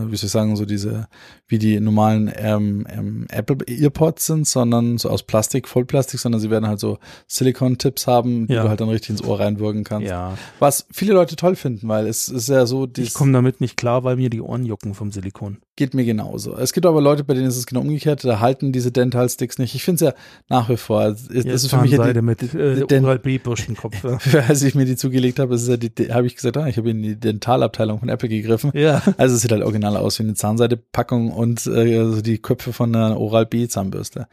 äh, 0.07 0.11
wie 0.11 0.15
soll 0.15 0.25
ich 0.25 0.31
sagen, 0.31 0.55
so 0.55 0.65
diese, 0.65 1.07
wie 1.53 1.59
die 1.59 1.79
normalen 1.79 2.31
ähm, 2.35 2.87
ähm, 2.89 3.27
Apple 3.29 3.57
Earpods 3.67 4.25
sind, 4.25 4.47
sondern 4.47 4.97
so 4.97 5.09
aus 5.11 5.21
Plastik, 5.21 5.67
Vollplastik, 5.67 6.19
sondern 6.19 6.41
sie 6.41 6.49
werden 6.49 6.67
halt 6.67 6.79
so 6.79 6.97
Silicon-Tips 7.27 8.07
haben, 8.07 8.47
die 8.47 8.53
Ja. 8.53 8.63
du 8.63 8.69
halt 8.69 8.81
dann 8.81 8.89
richtig 8.89 9.11
ins 9.11 9.23
Ohr 9.23 9.39
reinwirken 9.39 9.83
kannst. 9.83 10.07
Ja. 10.09 10.35
Was 10.59 10.87
viele 10.91 11.13
Leute 11.13 11.35
toll 11.35 11.55
finden, 11.55 11.87
weil 11.87 12.07
es 12.07 12.27
ist 12.27 12.49
ja 12.49 12.65
so, 12.65 12.87
Ich 12.97 13.13
komme 13.13 13.31
damit 13.33 13.61
nicht 13.61 13.77
klar, 13.77 14.03
weil 14.03 14.15
mir 14.15 14.29
die 14.29 14.41
Ohren 14.41 14.65
jucken 14.65 14.93
vom 14.95 15.11
Silikon. 15.11 15.57
geht 15.75 15.93
mir 15.95 16.05
genauso. 16.05 16.55
Es 16.55 16.71
gibt 16.71 16.85
aber 16.85 17.01
Leute, 17.01 17.23
bei 17.23 17.33
denen 17.33 17.47
ist 17.47 17.57
es 17.57 17.65
genau 17.65 17.81
umgekehrt, 17.81 18.23
da 18.23 18.39
halten 18.39 18.71
diese 18.71 18.91
Dental-Sticks 18.91 19.57
nicht. 19.57 19.73
Ich 19.73 19.83
finde 19.83 20.05
es 20.05 20.11
ja 20.11 20.19
nach 20.47 20.69
wie 20.69 20.77
vor, 20.77 21.03
das 21.09 21.27
Jetzt 21.31 21.45
ist 21.47 21.67
für 21.69 21.77
mich 21.81 21.91
ja 21.91 22.13
die, 22.13 22.21
mit 22.21 22.43
äh, 22.53 22.85
Den- 22.85 23.05
Oral 23.05 23.17
B 23.19 23.39
Bürstenkopf. 23.39 24.03
Ja. 24.03 24.19
als 24.47 24.61
ich 24.61 24.75
mir 24.75 24.85
die 24.85 24.95
zugelegt 24.95 25.39
habe, 25.39 25.55
ist 25.55 25.63
es 25.63 25.67
ja 25.69 25.77
die, 25.77 25.89
die 25.93 26.13
habe 26.13 26.27
ich 26.27 26.35
gesagt, 26.35 26.57
ah, 26.57 26.67
ich 26.67 26.77
habe 26.77 26.91
in 26.91 27.01
die 27.01 27.15
Dentalabteilung 27.19 27.99
von 27.99 28.09
Apple 28.09 28.29
gegriffen. 28.29 28.71
ja. 28.75 29.01
Also 29.17 29.35
es 29.35 29.41
sieht 29.41 29.51
halt 29.51 29.63
original 29.63 29.97
aus 29.97 30.19
wie 30.19 30.23
eine 30.23 30.35
Zahnseide-Packung 30.35 31.31
und 31.43 31.67
äh, 31.67 31.97
also 31.99 32.21
die 32.21 32.39
Köpfe 32.39 32.73
von 32.73 32.95
einer 32.95 33.19
Oral-B 33.19 33.67
Zahnbürste. 33.67 34.27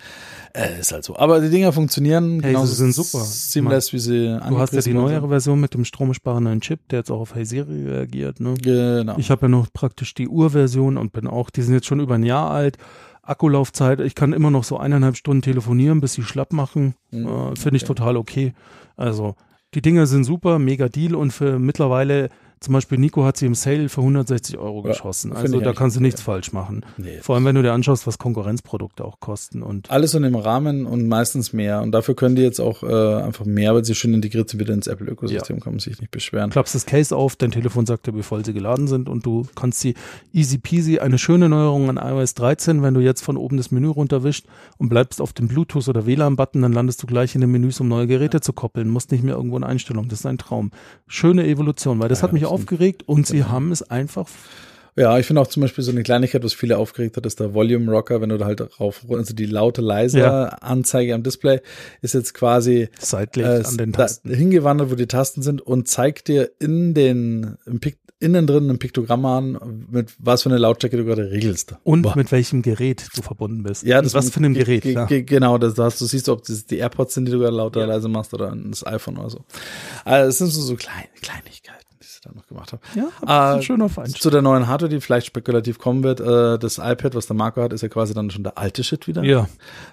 Äh, 0.54 0.80
ist 0.80 0.92
halt 0.92 1.04
so. 1.04 1.16
Aber 1.16 1.40
die 1.40 1.50
Dinger 1.50 1.72
funktionieren 1.72 2.40
Hey, 2.42 2.56
sie 2.56 2.74
sind 2.74 2.94
super. 2.94 3.22
seamless, 3.24 3.92
wie 3.92 3.98
sie 3.98 4.40
Du 4.48 4.58
hast 4.58 4.72
ja 4.72 4.80
die 4.80 4.94
neuere 4.94 5.28
Version 5.28 5.61
mit 5.61 5.74
dem 5.74 5.84
stromsparenden 5.84 6.61
Chip, 6.61 6.88
der 6.88 7.00
jetzt 7.00 7.11
auch 7.11 7.20
auf 7.20 7.34
Hey 7.34 7.44
Siri 7.44 7.88
reagiert. 7.88 8.40
Ne? 8.40 8.54
Genau. 8.54 9.16
Ich 9.18 9.30
habe 9.30 9.42
ja 9.42 9.48
noch 9.48 9.72
praktisch 9.72 10.14
die 10.14 10.28
Urversion 10.28 10.96
und 10.96 11.12
bin 11.12 11.26
auch, 11.26 11.50
die 11.50 11.62
sind 11.62 11.74
jetzt 11.74 11.86
schon 11.86 12.00
über 12.00 12.14
ein 12.14 12.24
Jahr 12.24 12.50
alt. 12.50 12.78
Akkulaufzeit, 13.22 14.00
ich 14.00 14.14
kann 14.14 14.32
immer 14.32 14.50
noch 14.50 14.64
so 14.64 14.78
eineinhalb 14.78 15.16
Stunden 15.16 15.42
telefonieren, 15.42 16.00
bis 16.00 16.14
sie 16.14 16.22
schlapp 16.22 16.52
machen. 16.52 16.94
Mhm, 17.11 17.26
äh, 17.26 17.56
Finde 17.56 17.76
ich 17.76 17.82
okay. 17.82 17.94
total 17.94 18.16
okay. 18.16 18.54
Also, 18.96 19.36
die 19.74 19.82
Dinger 19.82 20.06
sind 20.06 20.24
super, 20.24 20.58
mega 20.58 20.88
Deal 20.88 21.14
und 21.14 21.32
für 21.32 21.58
mittlerweile, 21.58 22.30
zum 22.61 22.74
Beispiel 22.74 22.98
Nico 22.98 23.24
hat 23.24 23.38
sie 23.38 23.46
im 23.46 23.54
Sale 23.54 23.88
für 23.88 24.02
160 24.02 24.58
Euro 24.58 24.82
Ja, 24.84 24.92
geschossen. 24.92 25.30
finde 25.30 25.40
Also 25.40 25.61
da 25.61 25.72
kannst 25.72 25.96
du 25.96 26.00
nichts 26.02 26.20
falsch 26.20 26.52
machen. 26.52 26.84
nee. 26.98 27.18
Vor 27.22 27.34
allem, 27.34 27.46
wenn 27.46 27.54
du 27.54 27.62
dir 27.62 27.72
anschaust, 27.72 28.06
was 28.06 28.18
Konkurrenzprodukte 28.18 29.02
auch 29.02 29.18
kosten 29.18 29.62
und 29.62 29.90
Alles 29.90 30.12
in 30.12 30.22
dem 30.24 30.34
Rahmen 30.34 30.84
und 30.84 31.08
meistens 31.08 31.54
mehr. 31.54 31.80
Und 31.80 31.92
dafür 31.92 32.14
können 32.14 32.36
die 32.36 32.42
jetzt 32.42 32.61
auch 32.61 32.82
äh, 32.82 33.22
einfach 33.22 33.46
mehr, 33.46 33.74
weil 33.74 33.84
sie 33.84 33.94
schön 33.94 34.12
integriert 34.12 34.50
sind 34.50 34.61
wieder 34.61 34.74
ins 34.74 34.88
Apple-Ökosystem, 34.88 35.58
kann 35.61 35.72
man 35.72 35.80
sich 35.80 35.98
nicht 36.00 36.11
beschweren. 36.11 36.50
klappst 36.50 36.74
das 36.74 36.84
Case 36.84 37.16
auf, 37.16 37.34
dein 37.36 37.50
Telefon 37.50 37.86
sagt 37.86 38.06
dir, 38.06 38.14
wie 38.14 38.22
voll 38.22 38.44
sie 38.44 38.52
geladen 38.52 38.88
sind 38.88 39.08
und 39.08 39.24
du 39.24 39.46
kannst 39.54 39.80
sie 39.80 39.94
easy 40.34 40.58
peasy, 40.58 40.98
eine 40.98 41.16
schöne 41.16 41.48
Neuerung 41.48 41.88
an 41.88 41.96
iOS 41.96 42.34
13, 42.34 42.82
wenn 42.82 42.92
du 42.92 43.00
jetzt 43.00 43.22
von 43.22 43.38
oben 43.38 43.56
das 43.56 43.70
Menü 43.70 43.88
runterwischst 43.88 44.44
und 44.76 44.90
bleibst 44.90 45.22
auf 45.22 45.32
dem 45.32 45.48
Bluetooth 45.48 45.88
oder 45.88 46.04
WLAN-Button, 46.04 46.61
dann 46.61 46.72
landest 46.74 47.02
du 47.02 47.06
gleich 47.06 47.34
in 47.34 47.40
den 47.40 47.50
Menüs, 47.50 47.80
um 47.80 47.88
neue 47.88 48.06
Geräte 48.06 48.42
zu 48.42 48.52
koppeln, 48.52 48.90
musst 48.90 49.12
nicht 49.12 49.24
mehr 49.24 49.34
irgendwo 49.36 49.56
in 49.56 49.64
Einstellungen, 49.64 50.11
das 50.11 50.20
ist 50.20 50.26
ein 50.26 50.36
Traum. 50.36 50.72
Schöne 51.06 51.46
Evolution, 51.46 51.98
weil 52.00 52.08
das 52.11 52.18
Ja, 52.18 52.24
hat 52.24 52.32
mich 52.34 52.42
sind- 52.42 52.49
aufgeregt 52.51 53.03
und 53.07 53.26
sie 53.26 53.44
haben 53.44 53.72
es 53.72 53.82
einfach, 53.82 54.28
Ja, 54.96 55.16
ich 55.18 55.24
finde 55.26 55.40
auch 55.40 55.46
zum 55.46 55.61
Beispiel 55.62 55.84
so 55.84 55.92
eine 55.92 56.03
Kleinigkeit, 56.03 56.42
was 56.44 56.53
viele 56.53 56.76
aufgeregt 56.76 57.16
hat, 57.16 57.24
ist 57.24 57.38
der 57.40 57.55
Volume 57.55 57.90
Rocker, 57.90 58.20
wenn 58.20 58.28
du 58.30 58.38
da 58.38 58.44
halt 58.46 58.61
drauf, 58.61 59.05
also 59.09 59.32
die 59.34 59.46
laute, 59.46 59.80
leise 59.80 60.18
Ja. 60.18 60.44
Anzeige 60.48 61.14
am 61.14 61.22
Display 61.22 61.61
ist 62.03 62.14
jetzt 62.14 62.34
quasi 62.34 62.88
seitlich 62.98 63.46
äh, 63.46 63.62
an 63.64 63.76
den 63.76 63.92
Tasten. 63.92 64.34
hingewandert, 64.34 64.90
wo 64.90 64.96
die 64.96 65.07
Tasten 65.07 65.42
sind 65.42 65.62
und 65.62 65.86
zeigt 65.88 66.28
dir 66.28 66.51
in 66.59 66.92
den, 66.94 67.57
im 67.66 67.78
Pik 67.80 67.98
innen 68.22 68.46
drin 68.46 68.68
ein 68.68 68.78
Piktogramm 68.78 69.24
an, 69.24 69.86
mit 69.90 70.12
was 70.18 70.42
für 70.42 70.51
eine 70.51 70.59
Lautstärke 70.59 70.98
du 70.98 71.07
gerade 71.07 71.30
regelst. 71.30 71.76
Und 71.84 72.03
Boah. 72.03 72.14
mit 72.16 72.30
welchem 72.32 72.61
Gerät 72.61 73.07
du 73.16 73.22
verbunden 73.22 73.62
bist. 73.62 73.82
Ja, 73.82 73.96
Und 74.01 74.05
das 74.05 74.12
was 74.12 74.28
für 74.28 74.40
einem 74.40 74.53
ge- 74.53 74.64
Gerät. 74.64 75.09
ge- 75.09 75.22
Genau, 75.22 75.57
das, 75.57 75.72
das 75.72 75.98
du 75.98 76.05
siehst, 76.05 76.28
ob 76.28 76.44
das 76.44 76.66
die 76.66 76.76
AirPods 76.76 77.14
sind, 77.14 77.24
die 77.24 77.32
du 77.32 77.38
gerade 77.38 77.57
lauter 77.57 77.80
Ja. 77.80 77.86
leise 77.86 78.09
machst 78.09 78.34
oder 78.34 78.55
das 78.55 78.86
iPhone 78.86 79.16
oder 79.16 79.30
so. 79.30 79.44
Also 80.05 80.28
es 80.28 80.36
sind 80.36 80.48
so, 80.48 80.61
so 80.61 80.76
kleine 80.76 81.07
Kleinigkeiten, 81.22 81.80
sie 82.22 82.28
da 82.28 82.34
noch 82.34 82.46
gemacht 82.46 82.72
haben. 82.72 82.80
Ja, 82.94 83.04
aber 83.22 83.22
Äh, 83.22 83.26
das 83.26 83.50
ist 83.50 83.56
ein 83.56 83.62
schöner 83.62 83.88
Feinschliff. 83.88 84.20
Zu 84.20 84.30
der 84.30 84.42
neuen 84.42 84.66
Hardware, 84.66 84.90
die 84.90 85.00
vielleicht 85.00 85.26
spekulativ 85.26 85.78
kommen 85.78 86.02
wird, 86.02 86.20
äh, 86.20 86.58
das 86.58 86.78
iPad, 86.78 87.14
was 87.14 87.26
der 87.26 87.36
Marco 87.36 87.62
hat, 87.62 87.72
ist 87.72 87.82
ja 87.82 87.88
quasi 87.88 88.14
dann 88.14 88.30
schon 88.30 88.42
der 88.42 88.58
alte 88.58 88.84
Shit 88.84 89.06
wieder. 89.06 89.22
Ja, 89.24 89.48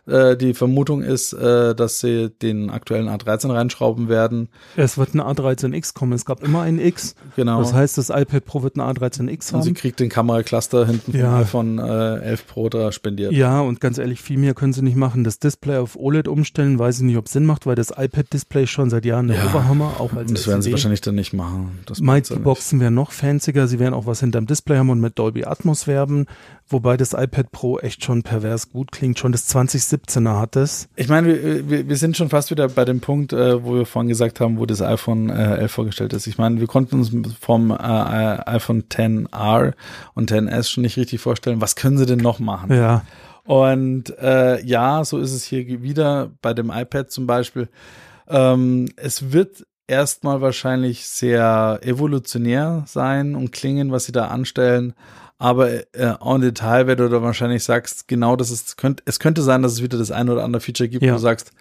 Äh, 0.08 0.36
die 0.38 0.54
Vermutung 0.54 1.04
ist, 1.04 1.34
äh, 1.34 1.76
dass 1.76 2.00
sie 2.00 2.30
den 2.42 2.70
aktuellen 2.70 3.08
A13 3.10 3.52
reinschrauben 3.54 4.10
werden. 4.10 4.50
es 4.76 4.98
wird 4.98 5.14
ein 5.14 5.22
A13X 5.22 5.94
kommen. 5.94 6.14
Es 6.14 6.26
gab 6.26 6.44
immer 6.44 6.62
ein 6.62 6.80
X. 6.80 7.16
Genau. 7.36 7.60
Das 7.60 7.74
heißt, 7.74 7.98
das 7.98 8.10
iPad 8.10 8.46
Pro 8.46 8.64
wird 8.64 8.76
ein 8.78 8.82
A13X 8.82 9.54
und 9.54 9.64
sie 9.64 9.70
haben. 9.70 9.74
kriegt 9.76 10.00
den 10.00 10.10
Kameracluster 10.10 10.86
hinten 10.86 11.16
Ja. 11.18 11.38
iPhone 11.40 11.80
äh, 11.80 12.18
11 12.20 12.48
Pro 12.48 12.70
da 12.70 12.92
spendiert. 12.92 13.32
Ja, 13.34 13.62
und 13.62 13.80
ganz 13.80 13.98
ehrlich, 13.98 14.22
viel 14.22 14.38
mehr 14.38 14.54
können 14.54 14.74
sie 14.74 14.82
nicht 14.82 14.96
machen. 14.98 15.24
Das 15.24 15.40
Display 15.40 15.78
auf 15.78 15.96
OLED 15.98 16.28
umstellen, 16.28 16.80
weiß 16.80 16.98
ich 16.98 17.04
nicht, 17.04 17.18
ob 17.18 17.28
Sinn 17.28 17.46
macht, 17.46 17.66
weil 17.66 17.76
das 17.76 17.92
iPad-Display 17.96 18.68
schon 18.68 18.90
seit 18.90 19.06
Jahren 19.06 19.28
der 19.28 19.38
Ja. 19.38 19.46
Oberhammer, 19.50 19.94
auch 20.00 20.14
als 20.14 20.32
das 20.32 20.48
werden 20.48 20.62
sie 20.62 20.70
LCD. 20.70 20.72
wahrscheinlich 20.74 21.02
dann 21.02 21.16
nicht 21.16 21.34
machen. 21.34 21.80
Das 21.86 22.02
Macht's 22.18 22.30
die. 22.30 22.40
Boxen 22.40 22.80
wären 22.80 22.94
noch 22.94 23.12
fancier, 23.12 23.68
sie 23.68 23.80
werden 23.80 23.94
auch 23.94 24.06
was 24.06 24.20
hinterm 24.20 24.46
Display 24.46 24.78
haben 24.78 24.90
und 24.90 25.00
mit 25.00 25.18
Dolby 25.18 25.46
Atmos 25.46 25.88
werben, 25.88 26.26
wobei 26.68 26.98
das 26.98 27.14
iPad 27.14 27.52
Pro 27.52 27.80
echt 27.80 28.04
schon 28.04 28.24
pervers 28.24 28.70
gut 28.70 28.92
klingt. 28.92 29.20
Schon 29.20 29.32
das 29.32 29.48
2017er 29.54 30.40
hat 30.40 30.56
es. 30.56 30.90
Ich 30.96 31.08
meine, 31.08 31.70
wir, 31.70 31.88
wir, 31.88 31.98
sind 31.98 32.18
schon 32.18 32.30
fast 32.30 32.52
wieder 32.52 32.70
bei 32.70 32.86
dem 32.86 33.00
Punkt, 33.00 33.34
äh, 33.34 33.64
wo 33.64 33.76
wir 33.76 33.86
vorhin 33.86 34.10
gesagt 34.10 34.40
haben, 34.40 34.60
wo 34.60 34.66
das 34.66 34.82
iPhone 34.82 35.30
äh, 35.30 35.58
11 35.58 35.72
vorgestellt 35.72 36.14
ist. 36.14 36.28
Ich 36.28 36.38
meine, 36.38 36.60
wir 36.60 36.68
konnten 36.68 36.96
uns 36.96 37.12
vom 37.40 37.72
äh, 37.72 37.76
äh, 37.76 38.46
iPhone 38.46 38.84
10R 38.84 39.74
und 40.14 40.32
10S 40.32 40.70
schon 40.70 40.84
nicht 40.84 40.98
richtig 40.98 41.22
vorstellen, 41.22 41.62
was 41.62 41.76
können 41.76 41.98
sie 41.98 42.06
denn 42.06 42.20
noch 42.20 42.40
machen? 42.40 42.74
Ja, 42.74 43.04
Und 43.46 44.18
äh, 44.20 44.64
ja, 44.66 45.04
so 45.06 45.20
ist 45.20 45.34
es 45.34 45.46
hier 45.46 45.82
wieder 45.82 46.32
bei 46.42 46.54
dem 46.54 46.70
iPad 46.70 47.10
zum 47.10 47.28
Beispiel. 47.28 47.70
Ähm, 48.28 48.90
es 48.98 49.32
wird 49.32 49.66
erstmal 49.88 50.42
wahrscheinlich 50.42 51.08
sehr 51.08 51.80
evolutionär 51.84 52.84
sein 52.88 53.36
und 53.36 53.52
klingen, 53.52 53.92
was 53.92 54.06
sie 54.06 54.12
da 54.12 54.28
anstellen. 54.28 54.94
Aber 55.40 55.70
äh, 55.72 55.84
en 56.20 56.42
Detail, 56.42 56.88
wenn 56.88 56.98
du 56.98 57.10
da 57.10 57.22
wahrscheinlich 57.22 57.64
sagst, 57.64 58.08
genau 58.08 58.36
das 58.36 58.50
ist, 58.52 58.78
könnte, 58.78 59.04
es 59.06 59.20
könnte 59.20 59.42
sein, 59.44 59.62
dass 59.62 59.74
es 59.74 59.82
wieder 59.84 59.98
das 59.98 60.12
ein 60.12 60.30
oder 60.30 60.44
andere 60.44 60.62
Feature 60.62 60.90
gibt, 60.90 61.04
Ja. 61.04 61.12
wo 61.12 61.16
du 61.18 61.22
sagst, 61.22 61.52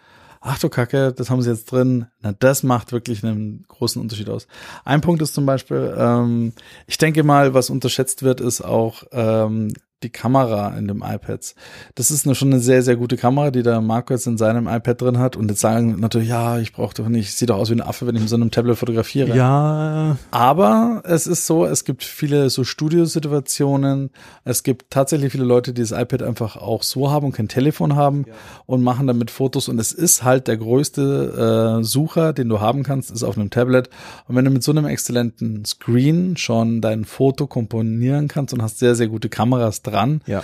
ach 0.40 0.58
du 0.58 0.68
Kacke, 0.68 1.12
das 1.12 1.28
haben 1.28 1.42
sie 1.42 1.50
jetzt 1.50 1.70
drin. 1.72 2.06
Na, 2.20 2.32
das 2.38 2.62
macht 2.62 2.92
wirklich 2.92 3.22
einen 3.22 3.64
großen 3.68 4.00
Unterschied 4.00 4.28
aus. 4.30 4.46
Ein 4.84 5.02
Punkt 5.02 5.20
ist 5.20 5.34
zum 5.34 5.44
Beispiel, 5.44 5.94
ähm, 5.98 6.52
ich 6.86 6.96
denke 6.98 7.22
mal, 7.22 7.52
was 7.52 7.68
unterschätzt 7.68 8.22
wird, 8.22 8.40
ist 8.40 8.62
auch 8.62 9.02
ähm, 9.12 9.72
die 10.06 10.10
Kamera 10.10 10.76
in 10.76 10.86
dem 10.86 11.02
iPads. 11.02 11.54
Das 11.96 12.10
ist 12.10 12.26
eine, 12.26 12.34
schon 12.34 12.52
eine 12.52 12.60
sehr, 12.60 12.82
sehr 12.82 12.96
gute 12.96 13.16
Kamera, 13.16 13.50
die 13.50 13.62
der 13.62 13.80
Marco 13.80 14.14
jetzt 14.14 14.26
in 14.26 14.38
seinem 14.38 14.68
iPad 14.68 15.00
drin 15.02 15.18
hat. 15.18 15.36
Und 15.36 15.50
jetzt 15.50 15.60
sagen 15.60 15.96
natürlich, 15.98 16.28
ja, 16.28 16.58
ich 16.58 16.72
brauche 16.72 16.94
doch 16.94 17.08
nicht, 17.08 17.28
ich 17.28 17.34
sehe 17.34 17.46
doch 17.46 17.56
aus 17.56 17.70
wie 17.70 17.74
ein 17.74 17.80
Affe, 17.80 18.06
wenn 18.06 18.14
ich 18.14 18.22
mit 18.22 18.30
so 18.30 18.36
einem 18.36 18.50
Tablet 18.50 18.78
fotografiere. 18.78 19.36
ja, 19.36 20.16
Aber 20.30 21.02
es 21.04 21.26
ist 21.26 21.46
so, 21.46 21.66
es 21.66 21.84
gibt 21.84 22.04
viele 22.04 22.50
so 22.50 22.62
Studiosituationen. 22.64 24.10
Es 24.44 24.62
gibt 24.62 24.90
tatsächlich 24.90 25.32
viele 25.32 25.44
Leute, 25.44 25.72
die 25.72 25.82
das 25.82 25.90
iPad 25.90 26.22
einfach 26.22 26.56
auch 26.56 26.82
so 26.82 27.10
haben 27.10 27.26
und 27.26 27.32
kein 27.32 27.48
Telefon 27.48 27.96
haben 27.96 28.24
und 28.66 28.82
machen 28.82 29.06
damit 29.06 29.30
Fotos. 29.30 29.68
Und 29.68 29.80
es 29.80 29.92
ist 29.92 30.22
halt 30.22 30.46
der 30.46 30.56
größte 30.56 31.80
äh, 31.80 31.84
Sucher, 31.84 32.32
den 32.32 32.48
du 32.48 32.60
haben 32.60 32.84
kannst, 32.84 33.10
ist 33.10 33.24
auf 33.24 33.36
einem 33.36 33.50
Tablet. 33.50 33.90
Und 34.28 34.36
wenn 34.36 34.44
du 34.44 34.50
mit 34.50 34.62
so 34.62 34.70
einem 34.70 34.86
exzellenten 34.86 35.64
Screen 35.64 36.36
schon 36.36 36.80
dein 36.80 37.04
Foto 37.04 37.46
komponieren 37.46 38.28
kannst 38.28 38.54
und 38.54 38.62
hast 38.62 38.78
sehr, 38.78 38.94
sehr 38.94 39.08
gute 39.08 39.28
Kameras 39.28 39.82
dran, 39.82 39.95
ja. 40.26 40.42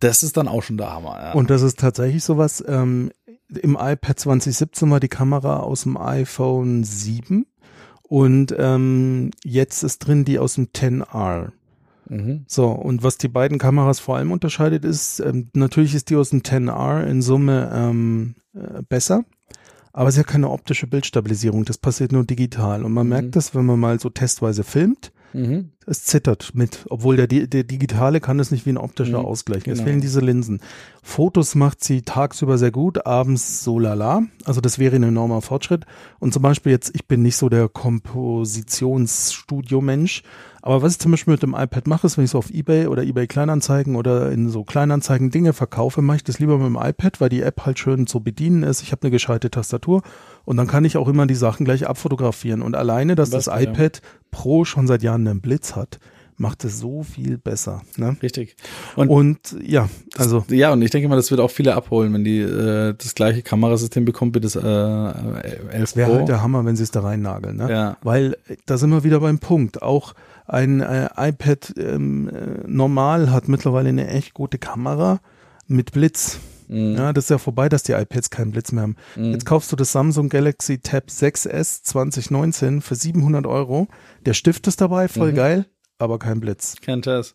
das 0.00 0.22
ist 0.22 0.36
dann 0.36 0.48
auch 0.48 0.62
schon 0.62 0.76
der 0.76 0.92
Hammer. 0.92 1.18
Ja. 1.20 1.32
Und 1.32 1.50
das 1.50 1.62
ist 1.62 1.78
tatsächlich 1.78 2.24
sowas. 2.24 2.62
Ähm, 2.66 3.10
Im 3.48 3.76
iPad 3.80 4.18
2017 4.18 4.90
war 4.90 5.00
die 5.00 5.08
Kamera 5.08 5.60
aus 5.60 5.82
dem 5.82 5.96
iPhone 5.96 6.84
7 6.84 7.46
und 8.02 8.54
ähm, 8.58 9.30
jetzt 9.44 9.82
ist 9.82 9.98
drin 10.00 10.24
die 10.24 10.38
aus 10.38 10.54
dem 10.54 10.68
10R. 10.68 11.50
mhm. 12.08 12.44
So, 12.46 12.68
und 12.68 13.02
was 13.02 13.16
die 13.18 13.28
beiden 13.28 13.58
Kameras 13.58 14.00
vor 14.00 14.16
allem 14.16 14.32
unterscheidet, 14.32 14.84
ist, 14.84 15.20
ähm, 15.20 15.48
natürlich 15.54 15.94
ist 15.94 16.10
die 16.10 16.16
aus 16.16 16.30
dem 16.30 16.40
10R 16.42 17.04
in 17.06 17.22
Summe 17.22 17.70
ähm, 17.74 18.34
äh, 18.54 18.82
besser, 18.88 19.24
aber 19.94 20.10
sie 20.10 20.20
hat 20.20 20.26
keine 20.26 20.50
optische 20.50 20.86
Bildstabilisierung. 20.86 21.64
Das 21.64 21.78
passiert 21.78 22.12
nur 22.12 22.24
digital. 22.24 22.84
Und 22.84 22.92
man 22.92 23.06
Mhm. 23.06 23.10
merkt 23.10 23.36
das, 23.36 23.54
wenn 23.54 23.66
man 23.66 23.78
mal 23.80 24.00
so 24.00 24.08
testweise 24.10 24.64
filmt. 24.64 25.12
Mhm. 25.32 25.70
Es 25.86 26.04
zittert 26.04 26.50
mit, 26.54 26.84
obwohl 26.90 27.16
der, 27.16 27.26
der 27.26 27.64
digitale 27.64 28.20
kann 28.20 28.38
es 28.38 28.52
nicht 28.52 28.66
wie 28.66 28.70
ein 28.70 28.78
optischer 28.78 29.18
Mhm, 29.18 29.24
ausgleichen. 29.24 29.72
Es 29.72 29.78
genau. 29.78 29.88
fehlen 29.88 30.00
diese 30.00 30.20
Linsen. 30.20 30.60
Fotos 31.02 31.54
macht 31.54 31.82
sie 31.82 32.02
tagsüber 32.02 32.58
sehr 32.58 32.70
gut, 32.70 33.06
abends 33.06 33.64
so 33.64 33.78
lala. 33.78 34.22
Also 34.44 34.60
das 34.60 34.78
wäre 34.78 34.96
ein 34.96 35.02
enormer 35.02 35.40
Fortschritt. 35.42 35.84
Und 36.20 36.32
zum 36.32 36.42
Beispiel 36.42 36.72
jetzt, 36.72 36.94
ich 36.94 37.06
bin 37.06 37.22
nicht 37.22 37.36
so 37.36 37.48
der 37.48 37.68
Kompositionsstudio-Mensch, 37.68 40.22
aber 40.62 40.80
was 40.80 40.92
ich 40.92 40.98
zum 41.00 41.10
Beispiel 41.10 41.32
mit 41.32 41.42
dem 41.42 41.54
iPad 41.54 41.88
mache, 41.88 42.06
ist, 42.06 42.16
wenn 42.16 42.24
ich 42.24 42.30
so 42.30 42.38
auf 42.38 42.50
Ebay 42.50 42.86
oder 42.86 43.02
Ebay 43.02 43.26
Kleinanzeigen 43.26 43.96
oder 43.96 44.30
in 44.30 44.48
so 44.48 44.62
Kleinanzeigen 44.62 45.30
Dinge 45.30 45.52
verkaufe, 45.52 46.02
mache 46.02 46.18
ich 46.18 46.24
das 46.24 46.38
lieber 46.38 46.56
mit 46.56 46.66
dem 46.66 46.78
iPad, 46.80 47.20
weil 47.20 47.28
die 47.28 47.42
App 47.42 47.66
halt 47.66 47.80
schön 47.80 48.06
zu 48.06 48.20
bedienen 48.20 48.62
ist. 48.62 48.80
Ich 48.82 48.92
habe 48.92 49.02
eine 49.02 49.10
gescheite 49.10 49.50
Tastatur 49.50 50.02
und 50.44 50.56
dann 50.56 50.68
kann 50.68 50.84
ich 50.84 50.96
auch 50.96 51.08
immer 51.08 51.26
die 51.26 51.34
Sachen 51.34 51.64
gleich 51.64 51.88
abfotografieren. 51.88 52.62
Und 52.62 52.76
alleine, 52.76 53.16
dass 53.16 53.32
Was, 53.32 53.46
das 53.46 53.60
ja. 53.60 53.68
iPad 53.68 54.00
Pro 54.30 54.64
schon 54.64 54.86
seit 54.86 55.02
Jahren 55.02 55.26
einen 55.26 55.40
Blitz 55.40 55.74
hat, 55.74 55.98
macht 56.36 56.64
es 56.64 56.78
so 56.78 57.02
viel 57.02 57.38
besser. 57.38 57.82
Ne? 57.96 58.16
Richtig. 58.22 58.56
Und 58.96 59.08
Und 59.08 59.56
ja, 59.62 59.88
also 60.16 60.44
Ja, 60.48 60.72
und 60.72 60.82
ich 60.82 60.90
denke 60.90 61.08
mal, 61.08 61.16
das 61.16 61.30
wird 61.30 61.40
auch 61.40 61.50
viele 61.50 61.74
abholen, 61.74 62.12
wenn 62.14 62.24
die 62.24 62.40
äh, 62.40 62.94
das 62.96 63.14
gleiche 63.14 63.42
Kamerasystem 63.42 64.04
bekommen 64.04 64.34
wie 64.34 64.40
das 64.40 64.56
äh, 64.56 64.60
11 64.60 65.96
wäre 65.96 66.10
Pro. 66.10 66.18
halt 66.18 66.28
der 66.28 66.42
Hammer, 66.42 66.64
wenn 66.64 66.76
sie 66.76 66.82
es 66.84 66.90
da 66.90 67.00
reinnageln. 67.00 67.56
Ne? 67.56 67.70
ja. 67.70 67.96
Weil 68.02 68.36
äh, 68.48 68.56
da 68.66 68.78
sind 68.78 68.90
wir 68.90 69.04
wieder 69.04 69.20
beim 69.20 69.38
Punkt. 69.38 69.82
Auch 69.82 70.14
ein 70.46 70.80
äh, 70.80 71.08
iPad 71.16 71.74
ähm, 71.78 72.28
äh, 72.28 72.66
normal 72.66 73.30
hat 73.30 73.48
mittlerweile 73.48 73.88
eine 73.90 74.08
echt 74.08 74.34
gute 74.34 74.58
Kamera 74.58 75.20
mit 75.66 75.92
Blitz. 75.92 76.38
Mhm. 76.68 76.94
Ja, 76.96 77.12
das 77.12 77.24
ist 77.24 77.30
ja 77.30 77.38
vorbei, 77.38 77.68
dass 77.68 77.82
die 77.82 77.92
iPads 77.92 78.30
keinen 78.30 78.50
Blitz 78.52 78.72
mehr 78.72 78.82
haben. 78.82 78.96
Mhm. 79.16 79.32
Jetzt 79.32 79.46
kaufst 79.46 79.70
du 79.72 79.76
das 79.76 79.92
Samsung 79.92 80.28
Galaxy 80.28 80.78
Tab 80.78 81.04
6S 81.08 81.82
2019 81.82 82.80
für 82.80 82.94
700 82.94 83.46
Euro. 83.46 83.88
Der 84.24 84.34
Stift 84.34 84.66
ist 84.66 84.80
dabei, 84.80 85.08
voll 85.08 85.32
Mhm. 85.32 85.36
geil, 85.36 85.66
aber 85.98 86.18
kein 86.18 86.40
Blitz. 86.40 86.76
Kennt 86.80 87.06
das. 87.06 87.34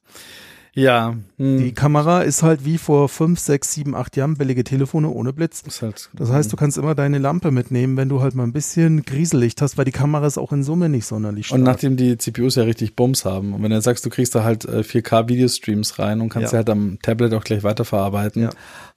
Ja. 0.79 1.15
Hm. 1.37 1.57
Die 1.57 1.71
Kamera 1.73 2.21
ist 2.21 2.43
halt 2.43 2.63
wie 2.63 2.77
vor 2.77 3.09
fünf, 3.09 3.39
sechs, 3.39 3.73
sieben, 3.73 3.95
acht 3.95 4.15
Jahren 4.15 4.35
billige 4.37 4.63
Telefone 4.63 5.09
ohne 5.09 5.33
Blitz. 5.33 5.63
Ist 5.65 5.81
halt, 5.81 6.09
Das 6.13 6.31
heißt, 6.31 6.53
du 6.53 6.55
kannst 6.55 6.77
immer 6.77 6.93
deine 6.93 7.17
Lampe 7.17 7.49
mitnehmen, 7.49 7.97
wenn 7.97 8.09
du 8.09 8.21
halt 8.21 8.35
mal 8.35 8.43
ein 8.43 8.53
bisschen 8.53 9.01
Grieselicht 9.01 9.59
hast, 9.63 9.79
weil 9.79 9.85
die 9.85 9.91
Kamera 9.91 10.27
ist 10.27 10.37
auch 10.37 10.51
in 10.51 10.61
Summe 10.63 10.87
nicht 10.87 11.07
sonderlich 11.07 11.47
stark. 11.47 11.57
Und 11.57 11.63
nachdem 11.65 11.97
die 11.97 12.15
CPUs 12.19 12.53
ja 12.55 12.63
richtig 12.63 12.95
Bums 12.95 13.25
haben 13.25 13.53
und 13.53 13.63
wenn 13.63 13.71
du 13.71 13.81
sagst, 13.81 14.05
du 14.05 14.11
kriegst 14.11 14.35
da 14.35 14.43
halt 14.43 14.65
äh, 14.65 14.81
4K-Videostreams 14.83 15.97
rein 15.97 16.21
und 16.21 16.29
kannst 16.29 16.43
Ja. 16.45 16.49
sie 16.51 16.57
halt 16.57 16.69
am 16.69 16.99
Tablet 17.01 17.33
auch 17.33 17.43
gleich 17.43 17.63
weiterverarbeiten, 17.63 18.43
Ja. 18.43 18.49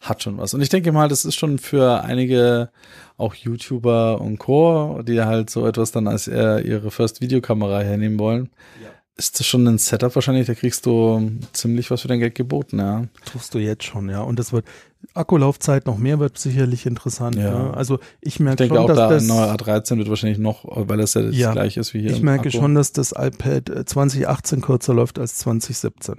hat 0.02 0.22
schon 0.22 0.36
was. 0.36 0.52
Und 0.52 0.60
ich 0.60 0.68
denke 0.68 0.92
mal, 0.92 1.08
das 1.08 1.24
ist 1.24 1.36
schon 1.36 1.58
für 1.58 2.02
einige 2.02 2.68
auch 3.16 3.34
YouTuber 3.34 4.20
und 4.20 4.36
Co., 4.38 5.00
die 5.02 5.22
halt 5.22 5.48
so 5.48 5.66
etwas 5.66 5.92
dann 5.92 6.06
als 6.08 6.28
äh, 6.28 6.60
ihre 6.60 6.90
First-Videokamera 6.90 7.80
hernehmen 7.80 8.18
wollen, 8.18 8.50
ist 9.20 9.38
das 9.38 9.46
schon 9.46 9.66
ein 9.66 9.78
Setup 9.78 10.14
wahrscheinlich, 10.14 10.46
da 10.46 10.54
kriegst 10.54 10.86
du 10.86 11.30
ziemlich 11.52 11.90
was 11.90 12.00
für 12.00 12.08
dein 12.08 12.20
Geld 12.20 12.34
geboten, 12.34 12.78
ja. 12.78 13.04
tust 13.26 13.54
du 13.54 13.58
jetzt 13.58 13.84
schon, 13.84 14.08
ja. 14.08 14.22
Und 14.22 14.38
das 14.38 14.52
wird 14.52 14.64
Akkulaufzeit 15.14 15.86
noch 15.86 15.98
mehr 15.98 16.18
wird 16.20 16.38
sicherlich 16.38 16.86
interessant. 16.86 17.36
Ja. 17.36 17.42
Ja. 17.50 17.70
Also 17.72 17.98
ich 18.20 18.34
Ich 18.34 18.40
merke 18.40 18.56
denke 18.58 18.74
schon, 18.76 18.84
auch 18.84 18.88
dass 18.88 18.96
da 18.96 19.08
das 19.10 19.22
ein 19.24 19.26
neuer 19.28 19.54
A13 19.54 19.98
wird 19.98 20.08
wahrscheinlich 20.08 20.38
noch, 20.38 20.64
weil 20.66 20.98
das 20.98 21.14
ja 21.14 21.22
das 21.22 21.36
Ja. 21.36 21.52
gleiche 21.52 21.80
ist 21.80 21.94
wie 21.94 22.00
hier. 22.02 22.10
ich 22.12 22.22
merke 22.22 22.48
Akku. 22.48 22.58
schon, 22.58 22.74
dass 22.74 22.92
das 22.92 23.12
iPad 23.12 23.68
äh, 23.70 23.84
2018 23.84 24.60
kürzer 24.60 24.94
läuft 24.94 25.18
als 25.18 25.36
2017. 25.36 26.14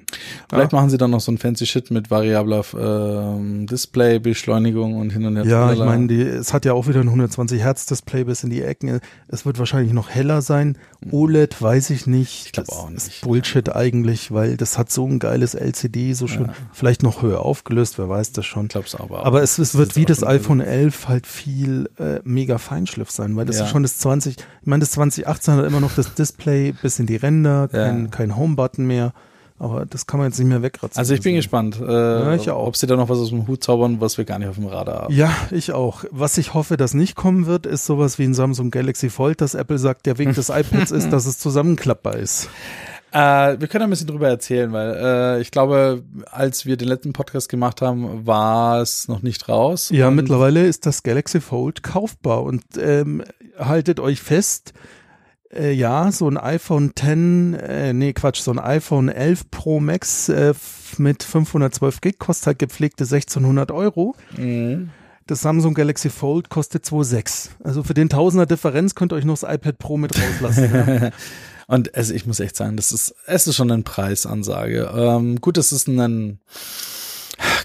Vielleicht 0.49 0.71
machen 0.73 0.89
sie 0.89 0.97
dann 0.97 1.11
noch 1.11 1.21
so 1.21 1.31
ein 1.31 1.37
fancy 1.37 1.65
Shit 1.65 1.89
mit 1.91 2.11
variabler 2.11 2.63
ähm, 2.77 3.65
Display-Beschleunigung 3.67 4.95
und 4.95 5.11
hin 5.11 5.25
und 5.25 5.35
her. 5.37 5.45
Ja, 5.45 5.71
ich 5.73 5.79
meine, 5.79 6.07
die, 6.07 6.21
es 6.21 6.53
hat 6.53 6.65
ja 6.65 6.73
auch 6.73 6.87
wieder 6.87 6.99
ein 7.01 7.07
120 7.07 7.61
Hertz 7.61 7.85
Display 7.85 8.23
bis 8.25 8.43
in 8.43 8.49
die 8.49 8.61
Ecken. 8.61 8.99
Es 9.27 9.45
wird 9.45 9.57
wahrscheinlich 9.59 9.93
noch 9.93 10.09
heller 10.09 10.41
sein. 10.41 10.77
OLED 11.11 11.61
weiß 11.61 11.89
ich 11.91 12.07
nicht. 12.07 12.47
Ich 12.47 12.51
glaub 12.51 12.67
Das 12.67 12.75
auch 12.77 12.89
nicht. 12.89 13.07
Ist 13.07 13.21
Bullshit 13.21 13.73
eigentlich, 13.75 14.31
weil 14.31 14.57
das 14.57 14.77
hat 14.77 14.91
so 14.91 15.05
ein 15.07 15.19
geiles 15.19 15.53
LCD, 15.55 16.13
so 16.13 16.27
schön. 16.27 16.49
Vielleicht 16.73 17.03
noch 17.03 17.21
höher 17.21 17.41
aufgelöst, 17.41 17.97
wer 17.97 18.09
weiß 18.09 18.31
das 18.33 18.45
schon. 18.45 18.67
Ich 18.71 18.73
glaub's 18.73 18.95
aber. 18.95 19.25
Aber 19.25 19.43
es, 19.43 19.57
es 19.59 19.75
wird 19.75 19.97
wie 19.97 20.05
das 20.05 20.23
iPhone 20.23 20.61
11 20.61 21.09
halt 21.09 21.27
viel 21.27 21.89
äh, 21.99 22.19
mega 22.23 22.57
Feinschliff 22.57 23.11
sein, 23.11 23.35
weil 23.35 23.43
das 23.45 23.57
Ja. 23.59 23.65
ist 23.65 23.71
schon 23.71 23.83
das 23.83 23.97
20, 23.97 24.37
ich 24.37 24.43
meine, 24.63 24.79
das 24.79 24.91
2018 24.91 25.55
hat 25.55 25.65
immer 25.65 25.81
noch 25.81 25.93
das 25.93 26.13
Display 26.13 26.71
bis 26.81 26.97
in 26.97 27.05
die 27.05 27.17
Ränder, 27.17 27.67
kein, 27.67 28.03
Ja. 28.05 28.07
kein 28.09 28.37
Home-Button 28.37 28.85
mehr, 28.87 29.11
aber 29.59 29.85
das 29.85 30.07
kann 30.07 30.19
man 30.21 30.29
jetzt 30.29 30.39
nicht 30.39 30.47
mehr 30.47 30.61
wegratzen. 30.61 30.97
Also 30.97 31.13
ich 31.13 31.19
bin 31.21 31.35
gespannt, 31.35 31.81
äh, 31.85 32.35
ich 32.37 32.49
auch. 32.49 32.65
ob 32.67 32.77
sie 32.77 32.87
da 32.87 32.95
noch 32.95 33.09
was 33.09 33.19
aus 33.19 33.27
dem 33.31 33.45
Hut 33.45 33.61
zaubern, 33.61 33.99
was 33.99 34.17
wir 34.17 34.23
gar 34.23 34.39
nicht 34.39 34.47
auf 34.47 34.55
dem 34.55 34.67
Radar 34.67 35.01
haben. 35.03 35.13
Ja, 35.13 35.31
ich 35.51 35.73
auch. 35.73 36.05
Was 36.09 36.37
ich 36.37 36.53
hoffe, 36.53 36.77
dass 36.77 36.93
nicht 36.93 37.15
kommen 37.15 37.47
wird, 37.47 37.65
ist 37.65 37.85
sowas 37.85 38.19
wie 38.19 38.23
ein 38.23 38.33
Samsung 38.33 38.71
Galaxy 38.71 39.09
Fold, 39.09 39.41
dass 39.41 39.53
Apple 39.53 39.79
sagt, 39.79 40.05
der 40.05 40.17
Weg 40.17 40.33
des 40.33 40.47
iPads 40.47 40.91
ist, 40.91 41.09
dass 41.11 41.25
es 41.25 41.37
zusammenklappbar 41.39 42.15
ist. 42.15 42.47
Äh, 43.11 43.59
wir 43.59 43.67
können 43.67 43.83
ein 43.83 43.89
bisschen 43.89 44.07
drüber 44.07 44.29
erzählen, 44.29 44.71
weil 44.71 44.95
äh, 44.95 45.41
ich 45.41 45.51
glaube, 45.51 46.03
als 46.31 46.65
wir 46.65 46.77
den 46.77 46.87
letzten 46.87 47.11
Podcast 47.11 47.49
gemacht 47.49 47.81
haben, 47.81 48.25
war 48.25 48.81
es 48.81 49.07
noch 49.07 49.21
nicht 49.21 49.49
raus. 49.49 49.89
Ja, 49.89 50.09
mittlerweile 50.11 50.65
ist 50.65 50.85
das 50.85 51.03
Galaxy 51.03 51.41
Fold 51.41 51.83
kaufbar 51.83 52.43
und 52.43 52.63
ähm, 52.79 53.23
haltet 53.59 53.99
euch 53.99 54.21
fest, 54.21 54.73
äh, 55.53 55.73
ja, 55.73 56.09
so 56.11 56.29
ein 56.29 56.37
iPhone 56.37 56.91
10, 56.95 57.53
äh, 57.55 57.93
nee, 57.93 58.13
Quatsch, 58.13 58.39
so 58.41 58.51
ein 58.51 58.59
iPhone 58.59 59.09
11 59.09 59.51
Pro 59.51 59.81
Max 59.81 60.29
äh, 60.29 60.53
mit 60.97 61.23
512 61.23 61.99
Gig 62.01 62.19
kostet 62.19 62.47
halt 62.47 62.59
gepflegte 62.59 63.03
1600 63.03 63.71
Euro. 63.71 64.15
Mhm. 64.37 64.89
Das 65.27 65.41
Samsung 65.41 65.73
Galaxy 65.73 66.09
Fold 66.09 66.49
kostet 66.49 66.85
2,6. 66.85 67.49
Also 67.63 67.83
für 67.83 67.93
den 67.93 68.09
Tausender 68.09 68.45
Differenz 68.45 68.95
könnt 68.95 69.13
ihr 69.13 69.17
euch 69.17 69.25
noch 69.25 69.39
das 69.39 69.53
iPad 69.53 69.77
Pro 69.77 69.97
mit 69.97 70.13
rauslassen. 70.17 70.69
ja. 70.73 71.11
Und 71.71 71.95
also 71.95 72.13
ich 72.13 72.25
muss 72.25 72.41
echt 72.41 72.57
sagen, 72.57 72.75
das 72.75 72.91
ist, 72.91 73.15
es 73.27 73.47
ist 73.47 73.55
schon 73.55 73.71
eine 73.71 73.81
Preisansage. 73.83 74.91
Ähm, 74.93 75.39
gut, 75.39 75.57
es 75.57 75.71
ist 75.71 75.87
ein 75.87 76.39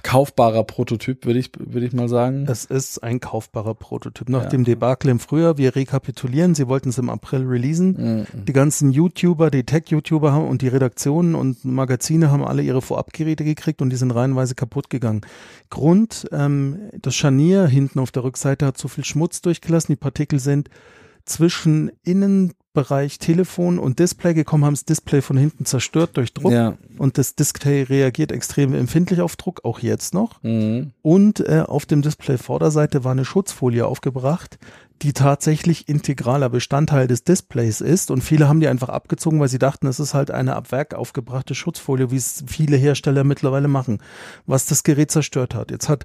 kaufbarer 0.05 0.63
Prototyp, 0.63 1.27
würde 1.27 1.41
ich, 1.41 1.51
würde 1.59 1.85
ich 1.87 1.93
mal 1.93 2.09
sagen. 2.09 2.47
Es 2.49 2.65
ist 2.65 3.03
ein 3.03 3.19
kaufbarer 3.19 3.75
Prototyp. 3.75 4.29
Nach 4.29 4.45
Ja. 4.45 4.49
dem 4.49 4.63
Debakel 4.63 5.11
im 5.11 5.19
Frühjahr, 5.19 5.59
wir 5.59 5.75
rekapitulieren, 5.75 6.55
sie 6.55 6.69
wollten 6.69 6.91
es 6.91 6.99
im 6.99 7.11
April 7.11 7.47
releasen. 7.49 8.27
Mhm. 8.33 8.45
Die 8.45 8.53
ganzen 8.53 8.93
YouTuber, 8.93 9.51
die 9.51 9.65
Tech-YouTuber 9.65 10.33
haben 10.33 10.47
und 10.47 10.63
die 10.63 10.69
Redaktionen 10.69 11.35
und 11.35 11.65
Magazine 11.65 12.31
haben 12.31 12.45
alle 12.45 12.63
ihre 12.63 12.83
Vorabgeräte 12.83 13.43
gekriegt 13.43 13.83
und 13.83 13.91
die 13.91 13.97
sind 13.97 14.13
reihenweise 14.13 14.55
kaputt 14.55 14.89
gegangen. 14.89 15.23
Grund, 15.69 16.29
ähm, 16.31 16.79
das 17.03 17.17
Scharnier 17.17 17.67
hinten 17.67 17.99
auf 17.99 18.13
der 18.13 18.23
Rückseite 18.23 18.67
hat 18.67 18.79
zu 18.79 18.87
viel 18.87 19.05
Schmutz 19.05 19.43
durchgelassen. 19.43 19.93
Die 19.93 19.97
Partikel 19.97 20.39
sind 20.39 20.71
zwischen 21.25 21.91
Innenbereich 22.77 23.19
Telefon 23.19 23.79
und 23.79 23.99
Display 23.99 24.35
gekommen, 24.35 24.65
haben 24.65 24.75
das 24.75 24.85
Display 24.85 25.23
von 25.23 25.37
hinten 25.37 25.65
zerstört 25.65 26.17
durch 26.17 26.35
Druck 26.35 26.53
Ja. 26.53 26.77
und 26.99 27.17
das 27.19 27.35
Display 27.35 27.83
reagiert 27.83 28.33
extrem 28.33 28.75
empfindlich 28.75 29.21
auf 29.21 29.37
Druck, 29.37 29.65
auch 29.65 29.79
jetzt 29.81 30.13
noch. 30.15 30.43
Mhm. 30.43 30.93
Und 31.03 31.41
äh, 31.41 31.65
auf 31.67 31.87
dem 31.87 32.03
Display-Vorderseite 32.03 33.03
war 33.05 33.13
eine 33.13 33.25
Schutzfolie 33.25 33.87
aufgebracht, 33.87 34.59
die 35.03 35.13
tatsächlich 35.13 35.89
integraler 35.89 36.49
Bestandteil 36.49 37.07
des 37.07 37.25
Displays 37.25 37.81
ist. 37.81 38.11
Und 38.11 38.23
viele 38.23 38.49
haben 38.49 38.61
die 38.61 38.69
einfach 38.69 38.89
abgezogen, 38.89 39.41
weil 39.41 39.49
sie 39.49 39.59
dachten, 39.59 39.87
es 39.87 40.01
ist 40.01 40.15
halt 40.15 40.31
eine 40.31 40.55
ab 40.57 40.71
Werk 40.73 40.95
aufgebrachte 40.95 41.55
Schutzfolie, 41.55 42.11
wie 42.11 42.17
es 42.17 42.45
viele 42.47 42.77
Hersteller 42.77 43.25
mittlerweile 43.25 43.69
machen, 43.69 43.99
was 44.47 44.67
das 44.67 44.83
Gerät 44.83 45.11
zerstört 45.11 45.55
hat. 45.55 45.71
Jetzt 45.71 45.89
hat 45.89 46.05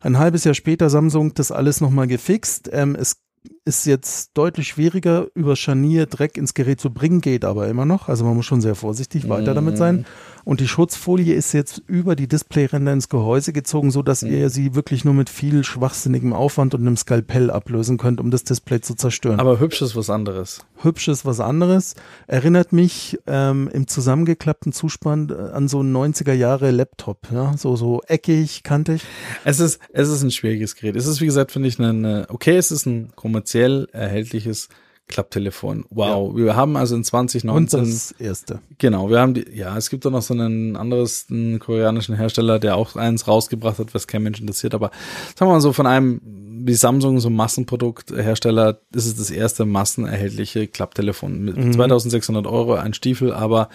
ein 0.00 0.18
halbes 0.18 0.44
Jahr 0.44 0.54
später 0.54 0.90
Samsung 0.90 1.34
das 1.34 1.50
alles 1.50 1.80
nochmal 1.80 2.06
gefixt. 2.06 2.70
Ähm, 2.72 2.94
es 2.98 3.18
ist 3.66 3.84
jetzt 3.84 4.30
deutlich 4.34 4.68
schwieriger, 4.68 5.26
über 5.34 5.56
Scharnier 5.56 6.06
Dreck 6.06 6.38
ins 6.38 6.54
Gerät 6.54 6.80
zu 6.80 6.90
bringen, 6.90 7.20
geht 7.20 7.44
aber 7.44 7.66
immer 7.66 7.84
noch. 7.84 8.08
Also 8.08 8.24
man 8.24 8.36
muss 8.36 8.46
schon 8.46 8.60
sehr 8.60 8.76
vorsichtig 8.76 9.28
weiter 9.28 9.54
damit 9.54 9.76
sein. 9.76 10.06
Und 10.46 10.60
die 10.60 10.68
Schutzfolie 10.68 11.34
ist 11.34 11.52
jetzt 11.52 11.82
über 11.88 12.14
die 12.14 12.28
Displayränder 12.28 12.92
ins 12.92 13.08
Gehäuse 13.08 13.52
gezogen, 13.52 13.90
so 13.90 14.02
dass 14.04 14.22
ihr 14.22 14.48
sie 14.48 14.76
wirklich 14.76 15.04
nur 15.04 15.12
mit 15.12 15.28
viel 15.28 15.64
schwachsinnigem 15.64 16.32
Aufwand 16.32 16.72
und 16.72 16.82
einem 16.82 16.96
Skalpell 16.96 17.50
ablösen 17.50 17.98
könnt, 17.98 18.20
um 18.20 18.30
das 18.30 18.44
Display 18.44 18.80
zu 18.80 18.94
zerstören. 18.94 19.40
Aber 19.40 19.58
hübsch 19.58 19.82
ist 19.82 19.96
was 19.96 20.08
anderes. 20.08 20.64
Hübsch 20.82 21.08
ist 21.08 21.24
was 21.24 21.40
anderes. 21.40 21.96
Erinnert 22.28 22.72
mich 22.72 23.18
ähm, 23.26 23.68
im 23.72 23.88
zusammengeklappten 23.88 24.70
Zustand 24.70 25.32
äh, 25.32 25.34
an 25.34 25.66
so 25.66 25.80
einen 25.80 25.96
90er 25.96 26.34
Jahre 26.34 26.70
Laptop, 26.70 27.26
ja, 27.32 27.56
so 27.56 27.74
so 27.74 28.02
eckig, 28.06 28.62
kantig. 28.62 29.02
Es 29.42 29.58
ist, 29.58 29.80
es 29.92 30.08
ist 30.08 30.22
ein 30.22 30.30
schwieriges 30.30 30.76
Gerät. 30.76 30.94
Es 30.94 31.06
ist, 31.06 31.20
wie 31.20 31.26
gesagt, 31.26 31.50
finde 31.50 31.66
ich, 31.66 31.80
ein, 31.80 32.04
äh, 32.04 32.26
okay, 32.28 32.56
es 32.56 32.70
ist 32.70 32.86
ein 32.86 33.10
kommerziell 33.56 33.88
erhältliches 33.92 34.68
Klapptelefon. 35.08 35.84
Wow. 35.90 36.36
Wir 36.36 36.56
haben 36.56 36.76
also 36.76 36.96
in 36.96 37.00
Und 37.00 37.04
2019, 37.04 37.80
das 37.80 38.10
erste. 38.18 38.58
genau, 38.78 39.08
wir 39.08 39.20
haben 39.20 39.34
die, 39.34 39.46
ja, 39.54 39.76
es 39.76 39.88
gibt 39.88 40.04
doch 40.04 40.10
noch 40.10 40.22
so 40.22 40.34
einen 40.34 40.74
anderes, 40.76 41.26
einen 41.30 41.60
koreanischen 41.60 42.16
Hersteller, 42.16 42.58
der 42.58 42.76
auch 42.76 42.96
eins 42.96 43.28
rausgebracht 43.28 43.78
hat, 43.78 43.94
was 43.94 44.08
kein 44.08 44.24
Mensch 44.24 44.40
interessiert, 44.40 44.74
aber 44.74 44.90
sagen 45.36 45.48
wir 45.48 45.54
mal 45.54 45.60
so, 45.60 45.72
von 45.72 45.86
einem, 45.86 46.20
wie 46.66 46.74
Samsung, 46.74 47.20
so 47.20 47.30
Massenprodukthersteller, 47.30 48.80
ist 48.92 49.06
es 49.06 49.14
das 49.16 49.30
erste 49.30 49.64
massenerhältliche 49.64 50.66
Klapptelefon 50.66 51.40
mit 51.44 51.56
Mhm. 51.56 51.72
2600 51.72 52.44
Euro, 52.48 52.74
ein 52.74 52.92
Stiefel, 52.92 53.32
aber 53.32 53.68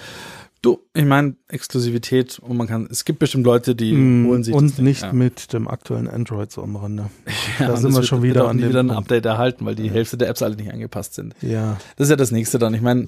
du, 0.61 0.79
ich 0.93 1.05
meine, 1.05 1.35
Exklusivität 1.47 2.39
und 2.39 2.57
man 2.57 2.67
kann, 2.67 2.87
es 2.91 3.05
gibt 3.05 3.19
bestimmt 3.19 3.45
Leute, 3.45 3.75
die 3.75 3.93
holen 3.93 4.43
sich 4.43 4.53
Mm, 4.53 4.57
und 4.57 4.79
nicht 4.79 5.01
ja. 5.01 5.13
mit 5.13 5.53
dem 5.53 5.67
aktuellen 5.67 6.07
Android 6.07 6.51
so 6.51 6.61
am 6.63 6.75
Rande. 6.75 7.09
Ja, 7.59 7.67
da 7.67 7.77
sind 7.77 7.93
wir 7.95 8.03
schon 8.03 8.23
wieder 8.23 8.47
an 8.47 8.57
dem 8.57 8.69
wieder 8.69 8.79
ein. 8.81 8.91
Update 8.91 9.25
erhalten, 9.25 9.65
weil 9.65 9.75
die 9.75 9.89
Hälfte 9.89 10.17
der 10.17 10.29
Apps 10.29 10.41
alle 10.41 10.55
nicht 10.55 10.71
angepasst 10.71 11.15
sind. 11.15 11.35
Ja. 11.41 11.77
Das 11.95 12.05
ist 12.07 12.11
ja 12.11 12.15
das 12.15 12.31
nächste 12.31 12.59
dann. 12.59 12.73
Ich 12.73 12.81
meine, 12.81 13.07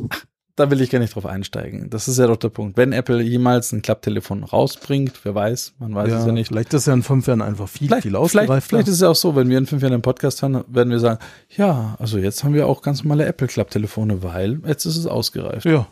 da 0.56 0.70
will 0.70 0.82
ich 0.82 0.92
gar 0.92 1.00
nicht 1.00 1.16
drauf 1.16 1.26
einsteigen. 1.26 1.90
Das 1.90 2.08
ist 2.08 2.20
ja 2.20 2.28
doch 2.28 2.38
der 2.38 2.50
Punkt. 2.50 2.78
Wenn 2.78 2.92
Apple 2.94 3.22
jemals 3.24 3.72
ein 3.72 3.82
Klapptelefon 3.82 4.44
rausbringt, 4.44 5.14
wer 5.24 5.34
weiß, 5.34 5.74
man 5.80 5.96
weiß 5.96 6.08
es 6.10 6.20
ja, 6.22 6.26
ja 6.28 6.32
nicht. 6.32 6.48
Vielleicht 6.50 6.74
ist 6.76 6.86
ja 6.86 6.94
in 6.94 7.02
fünf 7.02 7.26
Jahren 7.26 7.42
einfach 7.42 7.68
viel, 7.68 7.88
Vielleicht, 7.88 8.04
viel 8.04 8.12
vielleicht, 8.12 8.24
ausgereifter. 8.24 8.62
vielleicht 8.70 8.88
ist 8.88 8.96
es 8.96 9.02
ja 9.02 9.10
auch 9.10 9.16
so, 9.16 9.36
wenn 9.36 9.50
wir 9.50 9.58
in 9.58 9.66
fünf 9.66 9.82
Jahren 9.82 9.94
einen 9.94 10.04
Podcast 10.04 10.44
hören, 10.44 10.64
werden 10.68 10.90
wir 10.92 11.00
sagen, 11.00 11.20
ja, 11.58 11.96
also 12.00 12.20
jetzt 12.20 12.44
haben 12.44 12.54
wir 12.54 12.68
auch 12.68 12.84
ganz 12.84 13.04
normale 13.04 13.26
Apple-Klapptelefone, 13.26 14.22
weil 14.22 14.60
jetzt 14.68 14.86
ist 14.86 14.98
es 14.98 15.08
ausgereift. 15.08 15.66
ja, 15.66 15.88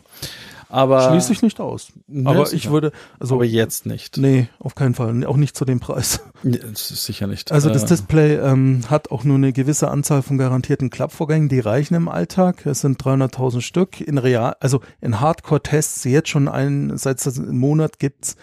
Aber, 0.72 1.10
schließe 1.10 1.32
ich 1.32 1.42
nicht 1.42 1.60
aus. 1.60 1.92
Nee, 2.06 2.26
aber 2.28 2.46
sicher. 2.46 2.56
ich 2.56 2.70
würde, 2.70 2.92
also, 3.20 3.34
aber 3.36 3.44
jetzt 3.44 3.84
nicht. 3.86 4.16
nee, 4.16 4.48
auf 4.58 4.74
keinen 4.74 4.94
Fall. 4.94 5.24
Auch 5.26 5.36
nicht 5.36 5.56
zu 5.56 5.64
dem 5.64 5.80
Preis. 5.80 6.20
Nee, 6.42 6.58
Das 6.58 6.90
ist 6.90 7.04
sicher 7.04 7.26
nicht. 7.26 7.52
Also 7.52 7.68
das 7.70 7.84
Äh, 7.84 7.86
Display 7.88 8.34
ähm, 8.36 8.80
hat 8.88 9.10
auch 9.10 9.22
nur 9.22 9.36
eine 9.36 9.52
gewisse 9.52 9.88
Anzahl 9.90 10.22
von 10.22 10.38
garantierten 10.38 10.90
Klappvorgängen, 10.90 11.48
die 11.48 11.60
reichen 11.60 11.94
im 11.94 12.08
Alltag. 12.08 12.66
Es 12.66 12.80
sind 12.80 13.00
300.000 13.02 13.60
Stück. 13.60 14.00
In 14.00 14.18
real, 14.18 14.56
also 14.60 14.80
in 15.00 15.20
Hardcore-Tests, 15.20 16.04
jetzt 16.04 16.30
schon 16.30 16.48
einen, 16.48 16.96
seit 16.98 17.24
es 17.24 17.38
einen 17.38 17.58
Monat 17.58 17.98
gibt's, 17.98 18.36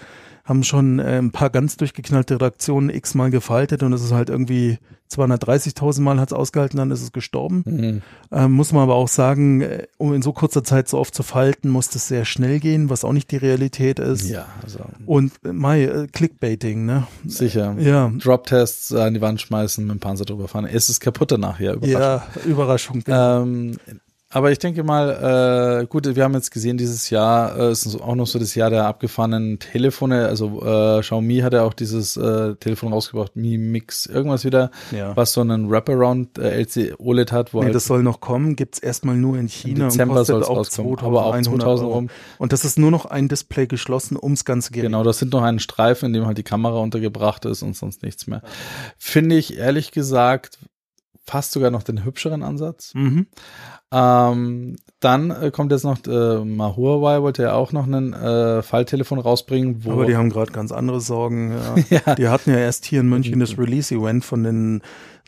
haben 0.45 0.63
schon 0.63 0.99
äh, 0.99 1.17
ein 1.17 1.31
paar 1.31 1.49
ganz 1.49 1.77
durchgeknallte 1.77 2.35
Redaktionen 2.35 2.89
x-mal 2.89 3.31
gefaltet 3.31 3.83
und 3.83 3.91
es 3.93 4.03
ist 4.03 4.11
halt 4.13 4.29
irgendwie 4.29 4.79
230.000 5.11 6.01
Mal 6.01 6.19
hat's 6.19 6.33
ausgehalten, 6.33 6.77
dann 6.77 6.91
ist 6.91 7.01
es 7.01 7.11
gestorben. 7.11 7.63
Mhm. 7.65 8.01
Ähm, 8.31 8.51
muss 8.51 8.71
man 8.73 8.83
aber 8.83 8.95
auch 8.95 9.07
sagen, 9.07 9.61
äh, 9.61 9.87
um 9.97 10.13
in 10.13 10.21
so 10.21 10.33
kurzer 10.33 10.63
Zeit 10.63 10.87
so 10.87 10.99
oft 10.99 11.15
zu 11.15 11.23
falten, 11.23 11.69
muss 11.69 11.89
das 11.89 12.07
sehr 12.07 12.25
schnell 12.25 12.59
gehen, 12.59 12.89
was 12.89 13.03
auch 13.03 13.13
nicht 13.13 13.31
die 13.31 13.37
Realität 13.37 13.97
ist. 13.99 14.29
Ja, 14.29 14.45
also 14.61 14.79
Und 15.05 15.33
äh, 15.43 15.51
Mai, 15.51 15.83
äh, 15.85 16.07
Clickbaiting, 16.07 16.85
ne? 16.85 17.07
sicher. 17.25 17.75
Ja, 17.79 18.11
Drop-Tests 18.15 18.93
an 18.93 19.15
die 19.15 19.21
Wand 19.21 19.41
schmeißen, 19.41 19.85
mit 19.85 19.95
dem 19.95 19.99
Panzer 19.99 20.25
drüber 20.25 20.47
fahren. 20.47 20.65
Es 20.65 20.89
ist 20.89 20.99
kaputt 20.99 21.31
danach, 21.31 21.59
ja, 21.59 21.73
Überraschung. 21.73 22.01
ja, 22.01 22.27
Überraschung. 22.45 23.03
genau. 23.03 23.41
Ähm, 23.43 23.77
Aber 24.31 24.51
ich 24.51 24.59
denke 24.59 24.83
mal, 24.83 25.81
äh, 25.81 25.87
gut, 25.87 26.05
wir 26.15 26.23
haben 26.23 26.35
jetzt 26.35 26.51
gesehen, 26.51 26.77
dieses 26.77 27.09
Jahr 27.09 27.57
äh, 27.57 27.71
ist 27.71 27.99
auch 27.99 28.13
noch 28.13 28.27
so 28.27 28.37
das 28.37 28.53
Jahr 28.53 28.69
der 28.69 28.85
abgefahrenen 28.85 29.57
Telefone. 29.57 30.27
Also 30.27 30.61
äh, 30.63 31.01
Xiaomi 31.01 31.39
hat 31.39 31.53
ja 31.53 31.63
auch 31.63 31.73
dieses 31.73 32.15
äh, 32.15 32.53
Telefon 32.57 32.93
rausgebracht, 32.93 33.35
Mi 33.35 33.57
Mix 33.57 34.05
irgendwas 34.05 34.45
wieder, 34.45 34.69
Ja. 34.91 35.17
was 35.17 35.33
so 35.33 35.41
einen 35.41 35.71
Wraparound 35.71 36.37
äh, 36.37 36.61
LC 36.61 36.99
OLED 36.99 37.31
hat, 37.31 37.55
wo 37.55 37.59
Nee, 37.61 37.65
halt 37.65 37.75
das 37.75 37.85
soll 37.85 38.03
noch 38.03 38.19
kommen, 38.19 38.55
gibt's 38.55 38.77
erstmal 38.77 39.15
nur 39.17 39.35
in 39.35 39.47
China 39.47 39.85
Dezember 39.85 40.13
und 40.13 40.17
kostet 40.19 40.35
soll's 40.35 40.47
auch 40.47 40.57
rauskommen, 40.57 40.97
2100 40.99 41.03
aber 41.03 41.25
auch 41.25 41.41
2000 41.41 41.87
Euro. 41.87 41.93
rum. 41.95 42.09
Und 42.37 42.53
das 42.53 42.65
ist 42.65 42.77
nur 42.77 42.91
noch 42.91 43.05
ein 43.07 43.29
Display 43.29 43.65
geschlossen 43.65 44.15
ums 44.15 44.45
ganze 44.45 44.69
Gerät. 44.71 44.85
Genau, 44.85 45.03
das 45.03 45.17
sind 45.17 45.33
noch 45.33 45.41
einen 45.41 45.57
Streifen, 45.57 46.05
in 46.05 46.13
dem 46.13 46.27
halt 46.27 46.37
die 46.37 46.43
Kamera 46.43 46.77
untergebracht 46.77 47.45
ist 47.45 47.63
und 47.63 47.75
sonst 47.75 48.03
nichts 48.03 48.27
mehr. 48.27 48.43
Finde 48.99 49.37
ich 49.37 49.57
ehrlich 49.57 49.91
gesagt 49.91 50.59
fast 51.25 51.51
sogar 51.51 51.69
noch 51.71 51.83
den 51.83 52.03
hübscheren 52.05 52.41
Ansatz. 52.43 52.91
Mhm. 52.93 53.27
Ähm, 53.91 54.75
dann 54.99 55.31
äh, 55.31 55.51
kommt 55.51 55.71
jetzt 55.71 55.83
noch, 55.83 55.97
äh, 56.05 56.43
mal 56.43 56.75
Huawei 56.75 57.21
wollte 57.21 57.43
ja 57.43 57.53
auch 57.53 57.71
noch 57.71 57.87
ein 57.87 58.13
äh, 58.13 58.61
Falltelefon 58.61 59.19
rausbringen, 59.19 59.83
wo 59.83 59.91
Aber 59.91 60.05
die 60.05 60.15
haben 60.15 60.29
gerade 60.29 60.51
ganz 60.51 60.71
andere 60.71 61.01
Sorgen. 61.01 61.53
Ja. 61.89 61.99
ja, 62.05 62.15
Die 62.15 62.27
hatten 62.27 62.51
ja 62.51 62.57
erst 62.57 62.85
hier 62.85 62.99
in 62.99 63.09
München 63.09 63.39
das 63.39 63.57
Release-Event 63.57 64.25
von 64.25 64.43
den 64.43 64.81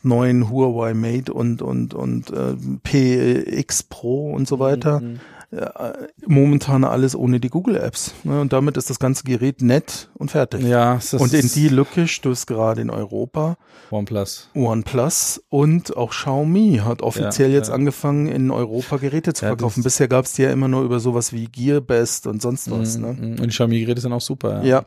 neuen 0.03 0.49
Huawei 0.49 0.93
Mate 0.93 1.33
und 1.33 1.61
und 1.61 1.93
und 1.93 2.31
äh, 2.31 2.55
PX 2.83 3.83
Pro 3.83 4.31
und 4.31 4.47
so 4.47 4.59
weiter. 4.59 4.99
Mhm. 4.99 5.19
Ja, 5.53 5.93
momentan 6.25 6.85
alles 6.85 7.13
ohne 7.13 7.41
die 7.41 7.49
Google 7.49 7.75
Apps. 7.75 8.13
Ne? 8.23 8.39
Und 8.39 8.53
damit 8.53 8.77
ist 8.77 8.89
das 8.89 8.99
ganze 8.99 9.23
Gerät 9.25 9.61
nett 9.61 10.07
und 10.13 10.31
fertig. 10.31 10.63
ja, 10.63 10.95
ist 10.95 11.13
Und 11.13 11.33
in 11.33 11.45
die 11.49 11.67
Lücke 11.67 12.07
stößt 12.07 12.47
gerade 12.47 12.79
in 12.81 12.89
Europa 12.89 13.57
OnePlus. 13.91 14.47
OnePlus 14.55 15.43
und 15.49 15.97
auch 15.97 16.11
Xiaomi 16.11 16.81
hat 16.85 17.01
offiziell 17.01 17.49
Ja, 17.49 17.57
jetzt 17.57 17.67
ja. 17.67 17.73
angefangen, 17.73 18.27
in 18.29 18.49
Europa 18.49 18.95
Geräte 18.95 19.33
zu 19.33 19.43
Ja, 19.43 19.49
verkaufen. 19.49 19.81
das- 19.83 19.91
Bisher 19.93 20.07
gab 20.07 20.23
es 20.23 20.33
die 20.33 20.43
ja 20.43 20.51
immer 20.51 20.69
nur 20.69 20.83
über 20.83 21.01
sowas 21.01 21.33
wie 21.33 21.49
Gearbest 21.51 22.27
und 22.27 22.41
sonst 22.41 22.71
was. 22.71 22.97
Mhm, 22.97 23.03
Ne? 23.03 23.13
mhm. 23.13 23.29
Und 23.31 23.41
die 23.41 23.47
Xiaomi-Geräte 23.49 23.99
sind 23.99 24.13
auch 24.13 24.21
super. 24.21 24.63
Ja, 24.63 24.85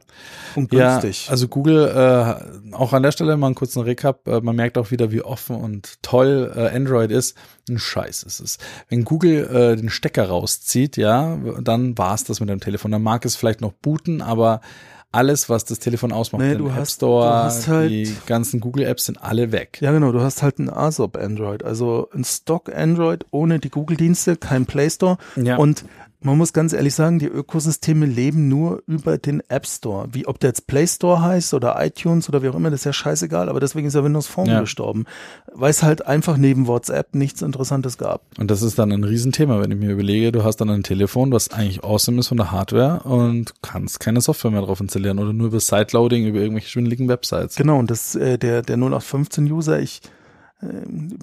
und 0.56 0.72
Ja, 0.72 0.92
günstig. 0.98 1.26
also 1.30 1.46
Google, 1.48 1.88
äh, 1.88 2.74
auch 2.74 2.94
an 2.94 3.02
der 3.02 3.12
Stelle 3.12 3.36
mal 3.36 3.48
einen 3.48 3.54
kurzen 3.54 3.82
Recap. 3.82 4.26
Äh, 4.26 4.40
man 4.40 4.56
merkt 4.56 4.78
auch 4.78 4.90
wieder, 4.90 5.12
wie 5.12 5.20
offen 5.20 5.56
und 5.56 6.02
toll 6.02 6.50
äh, 6.56 6.74
Android 6.74 7.10
ist. 7.10 7.36
Ein 7.68 7.78
Scheiß 7.78 8.22
ist 8.24 8.40
es. 8.40 8.58
Wenn 8.88 9.04
Google 9.04 9.44
äh, 9.50 9.76
den 9.76 9.88
Stecker 9.90 10.24
rauszieht, 10.59 10.96
ja, 10.96 11.36
dann 11.62 11.96
war's 11.98 12.24
das 12.24 12.40
mit 12.40 12.48
dem 12.48 12.61
Telefon. 12.61 12.90
Dann 12.90 13.02
mag 13.02 13.24
es 13.24 13.36
vielleicht 13.36 13.61
noch 13.61 13.72
booten, 13.72 14.22
aber 14.22 14.61
alles, 15.12 15.48
was 15.48 15.64
das 15.64 15.78
Telefon 15.78 16.11
ausmacht, 16.11 16.42
Nee, 16.42 16.57
du 16.57 16.66
App 16.66 16.74
hast- 16.74 16.94
Store, 16.96 17.24
du 17.28 17.32
hast 17.44 17.68
halt- 17.68 17.90
die 17.90 18.16
ganzen 18.26 18.59
Google-Apps 18.59 19.05
sind 19.07 19.22
alle 19.22 19.52
weg. 19.52 19.78
Ja, 19.80 19.92
genau, 19.92 20.11
du 20.11 20.20
hast 20.20 20.42
halt 20.42 20.59
ein 20.59 20.68
ASOP 20.68 21.16
Android, 21.16 21.62
also 21.62 22.09
ein 22.14 22.24
Stock 22.24 22.74
Android 22.74 23.24
ohne 23.30 23.61
die 23.61 23.70
Google-Dienste, 23.70 24.36
kein 24.36 24.66
Play 24.66 24.90
Store. 24.90 25.18
Ja. 25.36 25.57
Und 25.57 25.84
man 26.25 26.39
muss 26.39 26.53
ganz 26.53 26.72
ehrlich 26.72 26.95
sagen, 26.95 27.18
die 27.18 27.27
Ökosysteme 27.27 28.07
leben 28.07 28.49
nur 28.49 28.83
über 28.87 29.18
den 29.18 29.43
App 29.49 29.66
Store. 29.66 30.09
Wie 30.12 30.27
ob 30.27 30.41
der 30.41 30.51
jetzt 30.51 30.66
Play 30.66 30.87
Store 30.87 31.20
heißt 31.22 31.55
oder 31.55 31.77
iTunes 31.85 32.29
oder 32.29 32.43
wie 32.43 32.49
auch 32.49 32.55
immer, 32.55 32.70
das 32.70 32.81
ist 32.81 32.85
ja 32.87 32.93
scheißegal, 32.93 33.49
aber 33.49 33.61
deswegen 33.61 33.87
ist 33.87 33.95
ja 33.95 34.03
Windows 34.03 34.27
Phone 34.27 34.47
Ja. 34.47 34.61
gestorben. 34.61 35.05
Weil 35.53 35.70
es 35.70 35.83
halt 35.83 36.07
einfach 36.07 36.37
neben 36.37 36.66
WhatsApp 36.66 37.14
nichts 37.14 37.43
Interessantes 37.43 37.99
gab. 37.99 38.22
Und 38.39 38.51
das 38.51 38.62
ist 38.62 38.79
dann 38.79 38.91
ein 38.91 39.05
Riesenthema, 39.05 39.61
wenn 39.61 39.70
ich 39.70 39.79
mir 39.79 39.93
überlege, 39.93 40.33
du 40.33 40.43
hast 40.45 40.57
dann 40.57 40.70
ein 40.70 40.83
Telefon, 40.83 41.31
was 41.31 41.51
eigentlich 41.53 41.85
awesome 41.85 42.18
ist 42.20 42.29
von 42.29 42.39
der 42.39 42.51
Hardware 42.51 43.01
und 43.05 43.53
kannst 43.62 44.01
keine 44.01 44.20
Software 44.20 44.51
mehr 44.51 44.62
drauf 44.62 44.81
installieren 44.81 45.18
oder 45.18 45.33
nur 45.33 45.49
über 45.49 45.61
Sideloading, 45.61 46.27
über 46.27 46.41
irgendwelche 46.41 46.68
schwindeligen 46.70 47.09
Websites. 47.09 47.57
Genau, 47.57 47.79
und 47.79 47.91
das, 47.91 48.14
äh, 48.14 48.39
der, 48.39 48.62
der 48.62 48.77
0815-User, 48.79 49.79
ich 49.79 50.01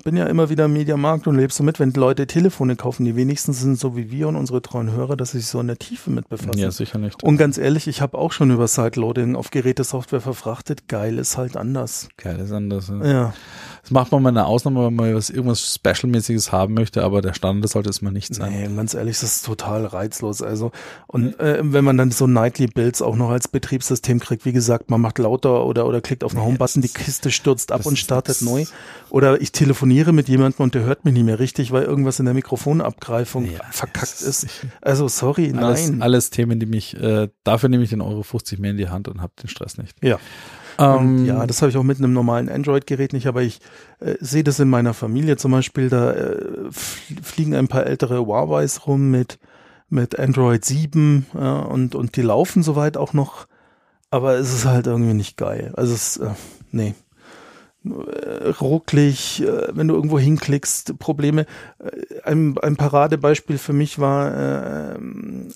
bin 0.03 0.17
ja 0.17 0.25
immer 0.25 0.49
wieder 0.49 0.65
im 0.65 0.73
Mediamarkt 0.73 1.27
und 1.27 1.35
lebst 1.35 1.57
so 1.57 1.63
mit, 1.63 1.79
wenn 1.79 1.91
Leute 1.91 2.27
Telefone 2.27 2.75
kaufen, 2.75 3.05
die 3.05 3.15
wenigsten 3.15 3.53
sind 3.53 3.79
so 3.79 3.95
wie 3.95 4.11
wir 4.11 4.27
und 4.27 4.35
unsere 4.35 4.61
treuen 4.61 4.91
Hörer, 4.91 5.15
dass 5.17 5.31
sie 5.31 5.39
sich 5.39 5.47
so 5.47 5.59
in 5.59 5.67
der 5.67 5.77
Tiefe 5.77 6.09
mit 6.09 6.29
befassen. 6.29 6.59
Ja, 6.59 6.71
sicher 6.71 6.97
nicht. 6.99 7.23
Und 7.23 7.37
ganz 7.37 7.57
ehrlich, 7.57 7.87
ich 7.87 8.01
habe 8.01 8.17
auch 8.17 8.31
schon 8.31 8.51
über 8.51 8.67
Sideloading 8.67 9.35
auf 9.35 9.51
Gerätesoftware 9.51 10.21
verfrachtet. 10.21 10.87
Geil 10.87 11.17
ist 11.17 11.37
halt 11.37 11.57
anders. 11.57 12.09
Geil 12.17 12.39
ist 12.39 12.51
anders. 12.51 12.89
Ja. 12.89 13.05
Ja, 13.05 13.33
Das 13.81 13.91
macht 13.91 14.11
man 14.11 14.21
mal 14.21 14.29
eine 14.29 14.45
Ausnahme, 14.45 14.85
wenn 14.85 14.95
man 14.95 15.15
was, 15.15 15.29
irgendwas 15.29 15.75
Special-mäßiges 15.75 16.51
haben 16.51 16.73
möchte, 16.75 17.03
aber 17.03 17.21
der 17.21 17.33
Standard 17.33 17.71
sollte 17.71 17.89
es 17.89 18.01
mal 18.01 18.11
nicht 18.11 18.33
sein. 18.35 18.51
nee, 18.51 18.75
ganz 18.75 18.93
ehrlich, 18.93 19.19
das 19.19 19.37
ist 19.37 19.45
total 19.45 19.85
reizlos. 19.85 20.41
Also 20.41 20.71
und 21.07 21.39
äh, 21.39 21.59
wenn 21.63 21.83
man 21.83 21.97
dann 21.97 22.11
so 22.11 22.27
Nightly 22.27 22.67
Builds 22.67 23.01
auch 23.01 23.15
noch 23.15 23.29
als 23.31 23.47
Betriebssystem 23.47 24.19
kriegt, 24.19 24.45
wie 24.45 24.51
gesagt, 24.53 24.89
man 24.91 25.01
macht 25.01 25.17
lauter 25.17 25.65
oder 25.65 25.85
oder 25.87 26.01
klickt 26.01 26.23
auf 26.23 26.33
den 26.33 26.41
Home-Button, 26.41 26.81
die 26.81 26.89
Kiste 26.89 27.31
stürzt 27.31 27.71
ab 27.71 27.85
und 27.85 27.97
startet 27.97 28.41
neu. 28.41 28.65
Oder 29.09 29.41
ich 29.41 29.51
telefoniere 29.51 30.13
mit 30.13 30.29
jemandem 30.29 30.63
und 30.63 30.75
der 30.75 30.83
hört 30.83 31.03
mich 31.05 31.13
nicht 31.13 31.25
mehr 31.25 31.39
richtig, 31.39 31.71
weil 31.71 31.83
irgendwas 31.83 32.19
in 32.19 32.25
der 32.25 32.33
Mikrofonabgreifung 32.33 33.45
Ja, 33.51 33.59
verkackt 33.71 34.21
ist. 34.21 34.47
Also 34.81 35.07
sorry, 35.07 35.53
Alles, 35.55 35.89
nein. 35.89 36.01
alles 36.01 36.29
Themen, 36.29 36.59
die 36.59 36.65
mich, 36.65 36.95
äh, 36.97 37.29
dafür 37.43 37.69
nehme 37.69 37.83
ich 37.83 37.89
den 37.89 38.01
Euro 38.01 38.23
50 38.23 38.59
mehr 38.59 38.71
in 38.71 38.77
die 38.77 38.89
Hand 38.89 39.07
und 39.07 39.21
habe 39.21 39.33
den 39.41 39.49
Stress 39.49 39.77
nicht. 39.77 39.95
Ja. 40.03 40.19
Ähm, 40.81 41.25
ja, 41.25 41.45
das 41.47 41.61
habe 41.61 41.69
ich 41.69 41.77
auch 41.77 41.83
mit 41.83 41.97
einem 41.99 42.13
normalen 42.13 42.49
Android-Gerät 42.49 43.13
nicht, 43.13 43.27
aber 43.27 43.41
ich 43.41 43.59
äh, 43.99 44.15
sehe 44.19 44.43
das 44.43 44.59
in 44.59 44.69
meiner 44.69 44.93
Familie 44.93 45.37
zum 45.37 45.51
Beispiel, 45.51 45.89
da 45.89 46.11
äh, 46.13 46.35
fl- 46.69 47.23
fliegen 47.23 47.55
ein 47.55 47.67
paar 47.67 47.85
ältere 47.85 48.25
Huawei's 48.25 48.87
rum 48.87 49.11
mit, 49.11 49.39
mit 49.89 50.17
Android 50.19 50.63
7 50.65 51.25
äh, 51.33 51.37
und, 51.37 51.95
und 51.95 52.15
die 52.15 52.21
laufen 52.21 52.63
soweit 52.63 52.97
auch 52.97 53.13
noch, 53.13 53.47
aber 54.09 54.35
es 54.35 54.53
ist 54.53 54.65
halt 54.65 54.87
irgendwie 54.87 55.13
nicht 55.13 55.37
geil. 55.37 55.71
Also 55.75 55.93
es, 55.93 56.17
äh, 56.17 56.29
nee. 56.71 56.95
Äh, 57.83 58.49
rucklig, 58.61 59.41
äh, 59.41 59.69
wenn 59.75 59.87
du 59.87 59.95
irgendwo 59.95 60.19
hinklickst, 60.19 60.99
Probleme. 60.99 61.47
Äh, 61.79 62.21
Ein, 62.23 62.55
ein 62.61 62.75
Paradebeispiel 62.75 63.57
für 63.57 63.73
mich 63.73 63.97
war 63.97 64.93
äh, 64.93 64.99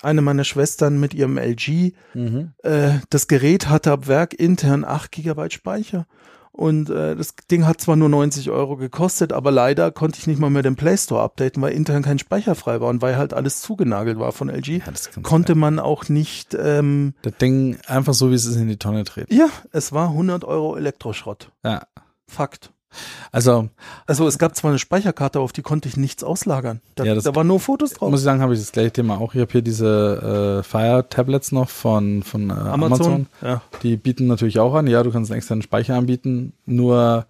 eine 0.01 0.21
meiner 0.21 0.43
Schwestern 0.43 0.99
mit 0.99 1.13
ihrem 1.13 1.38
LG, 1.38 1.93
mhm. 2.15 2.53
äh, 2.63 2.93
das 3.11 3.28
Gerät 3.28 3.69
hatte 3.69 3.91
ab 3.91 4.07
Werk 4.07 4.34
intern 4.34 4.84
8 4.86 5.11
GB 5.11 5.51
Speicher. 5.51 6.07
Und 6.51 6.89
äh, 6.89 7.17
das 7.17 7.36
Ding 7.51 7.67
hat 7.67 7.82
zwar 7.82 7.97
nur 7.97 8.07
90 8.07 8.49
Euro 8.49 8.78
gekostet, 8.78 9.34
aber 9.34 9.51
leider 9.51 9.91
konnte 9.91 10.19
ich 10.19 10.26
nicht 10.26 10.39
mal 10.39 10.49
mehr 10.49 10.63
den 10.63 10.78
Play 10.78 10.95
Store 10.97 11.21
updaten, 11.21 11.61
weil 11.61 11.73
intern 11.73 12.01
kein 12.01 12.17
Speicher 12.17 12.55
frei 12.55 12.80
war 12.80 12.88
und 12.88 13.01
weil 13.01 13.17
halt 13.17 13.34
alles 13.34 13.59
zugenagelt 13.59 14.17
war 14.19 14.32
von 14.32 14.49
LG. 14.49 14.78
Ja, 14.78 14.93
konnte 15.21 15.53
geil. 15.53 15.59
man 15.59 15.80
auch 15.80 16.07
nicht, 16.07 16.57
ähm, 16.59 17.13
Das 17.23 17.34
Ding 17.38 17.78
einfach 17.88 18.13
so, 18.13 18.32
wie 18.32 18.36
es 18.36 18.45
ist, 18.45 18.55
in 18.55 18.69
die 18.69 18.78
Tonne 18.78 19.03
treten. 19.03 19.36
ja, 19.36 19.49
es 19.73 19.91
war 19.91 20.07
100 20.09 20.45
Euro 20.45 20.78
Elektroschrott. 20.78 21.51
Ja. 21.63 21.84
Fakt. 22.28 22.71
Also, 23.32 23.67
Also 24.07 24.26
es 24.26 24.38
gab 24.38 24.55
zwar 24.55 24.71
eine 24.71 24.80
Speicherkarte, 24.80 25.41
auf 25.41 25.51
die 25.51 25.61
konnte 25.61 25.89
ich 25.89 25.97
nichts 25.97 26.23
auslagern. 26.23 26.80
Da, 26.95 27.03
Ja, 27.03 27.13
das- 27.13 27.26
da 27.26 27.36
waren 27.36 27.45
nur 27.47 27.59
Fotos 27.59 27.91
drauf. 27.91 28.09
muss 28.09 28.21
ich 28.21 28.23
sagen, 28.23 28.39
habe 28.41 28.53
ich 28.53 28.59
das 28.61 28.71
gleiche 28.71 28.91
Thema 28.91 29.17
auch. 29.19 29.34
Ich 29.36 29.41
habe 29.41 29.51
hier 29.51 29.61
diese 29.61 30.59
äh, 30.61 30.63
Fire-Tablets 30.63 31.51
noch 31.51 31.67
von, 31.69 32.23
von 32.23 32.49
äh, 32.49 32.53
Amazon. 32.53 33.28
Ja. 33.41 33.61
Die 33.84 33.97
bieten 33.97 34.28
natürlich 34.28 34.59
auch 34.59 34.73
an. 34.76 34.88
Ja, 34.88 35.03
du 35.03 35.11
kannst 35.11 35.30
einen 35.30 35.39
externen 35.39 35.61
Speicher 35.61 35.95
anbieten, 35.95 36.53
nur 36.65 37.26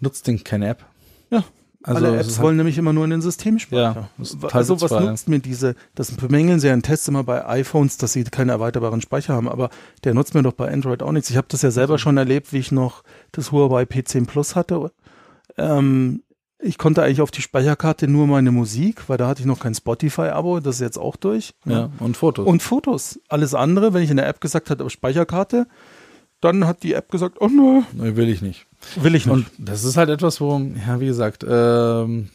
nutzt 0.00 0.26
den 0.26 0.42
keine 0.42 0.66
App. 0.68 0.84
Ja. 1.30 1.44
Also 1.86 2.06
Alle 2.06 2.18
Apps 2.18 2.36
halt- 2.36 2.40
wollen 2.42 2.56
nämlich 2.56 2.78
immer 2.78 2.94
nur 2.94 3.04
in 3.04 3.10
den 3.10 3.20
Systemspeicher. 3.20 4.08
Ja, 4.18 4.48
also 4.52 4.80
was 4.80 4.90
ja. 4.90 5.00
nutzt 5.00 5.28
mir 5.28 5.38
diese, 5.38 5.74
das 5.94 6.12
bemängeln 6.12 6.58
sie 6.58 6.68
ja 6.68 6.72
in 6.74 6.82
Tests 6.82 7.08
immer 7.08 7.24
bei 7.24 7.46
iPhones, 7.46 7.98
dass 7.98 8.14
sie 8.14 8.24
keine 8.24 8.52
erweiterbaren 8.52 9.02
Speicher 9.02 9.34
haben, 9.34 9.50
aber 9.50 9.68
der 10.02 10.14
nutzt 10.14 10.34
mir 10.34 10.42
doch 10.42 10.54
bei 10.54 10.72
Android 10.72 11.02
auch 11.02 11.12
nichts. 11.12 11.28
Ich 11.28 11.36
habe 11.36 11.46
das 11.50 11.60
ja 11.60 11.70
selber 11.70 11.98
schon 11.98 12.16
erlebt, 12.16 12.54
wie 12.54 12.58
ich 12.58 12.72
noch 12.72 13.02
das 13.32 13.52
Huawei 13.52 13.82
P10 13.82 14.26
Plus 14.26 14.56
hatte. 14.56 14.92
Ähm, 15.58 16.22
ich 16.58 16.78
konnte 16.78 17.02
eigentlich 17.02 17.20
auf 17.20 17.30
die 17.30 17.42
Speicherkarte 17.42 18.08
nur 18.08 18.26
meine 18.26 18.50
Musik, 18.50 19.06
weil 19.10 19.18
da 19.18 19.28
hatte 19.28 19.42
ich 19.42 19.46
noch 19.46 19.60
kein 19.60 19.74
Spotify-Abo, 19.74 20.60
das 20.60 20.76
ist 20.76 20.80
jetzt 20.80 20.98
auch 20.98 21.16
durch. 21.16 21.52
ja, 21.66 21.90
und 22.00 22.16
Fotos. 22.16 22.46
Und 22.46 22.62
Fotos. 22.62 23.20
Alles 23.28 23.52
andere, 23.54 23.92
wenn 23.92 24.02
ich 24.02 24.10
in 24.10 24.16
der 24.16 24.26
App 24.26 24.40
gesagt 24.40 24.70
hatte, 24.70 24.88
Speicherkarte, 24.88 25.66
dann 26.44 26.66
hat 26.66 26.82
die 26.82 26.94
App 26.94 27.10
gesagt, 27.10 27.36
oh 27.40 27.48
nö, 27.48 27.82
Nee, 27.92 28.16
will 28.16 28.28
ich 28.28 28.42
nicht. 28.42 28.66
will 28.96 29.14
ich 29.14 29.26
nicht. 29.26 29.32
Und 29.34 29.46
das 29.58 29.82
ist 29.84 29.96
halt 29.96 30.10
etwas, 30.10 30.40
wo, 30.40 30.58
ja, 30.86 31.00
wie 31.00 31.06
gesagt, 31.06 31.44
ähm, 31.48 32.28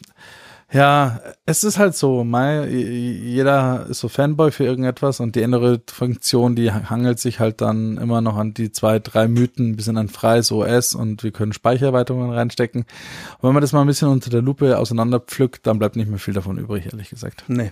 ja, 0.72 1.20
es 1.48 1.64
ist 1.64 1.80
halt 1.80 1.96
so, 1.96 2.24
mein, 2.24 2.70
jeder 2.70 3.88
ist 3.90 4.00
so 4.00 4.08
Fanboy 4.08 4.52
für 4.52 4.66
irgendetwas 4.66 5.20
und 5.20 5.36
die 5.36 5.44
Android-Funktion, 5.44 6.56
die 6.56 6.72
hangelt 6.72 7.20
sich 7.20 7.40
halt 7.40 7.62
dann 7.62 7.98
immer 7.98 8.22
noch 8.22 8.38
an 8.38 8.54
die 8.54 8.72
zwei, 8.72 9.00
drei 9.00 9.28
Mythen, 9.28 9.78
wir 9.78 9.84
sind 9.84 9.98
ein 9.98 10.10
freies 10.10 10.52
OS 10.52 10.94
und 10.94 11.24
wir 11.24 11.32
können 11.32 11.54
Speichererweiterungen 11.54 12.32
reinstecken. 12.32 12.82
Und 12.82 13.48
wenn 13.48 13.54
man 13.54 13.62
das 13.62 13.74
mal 13.74 13.82
ein 13.82 13.88
bisschen 13.88 14.10
unter 14.10 14.30
der 14.30 14.44
Lupe 14.44 14.78
auseinanderpflückt, 14.78 15.66
dann 15.66 15.80
bleibt 15.80 15.96
nicht 15.96 16.10
mehr 16.10 16.20
viel 16.20 16.36
davon 16.36 16.60
übrig, 16.60 16.86
ehrlich 16.86 17.10
gesagt. 17.10 17.46
nee, 17.48 17.72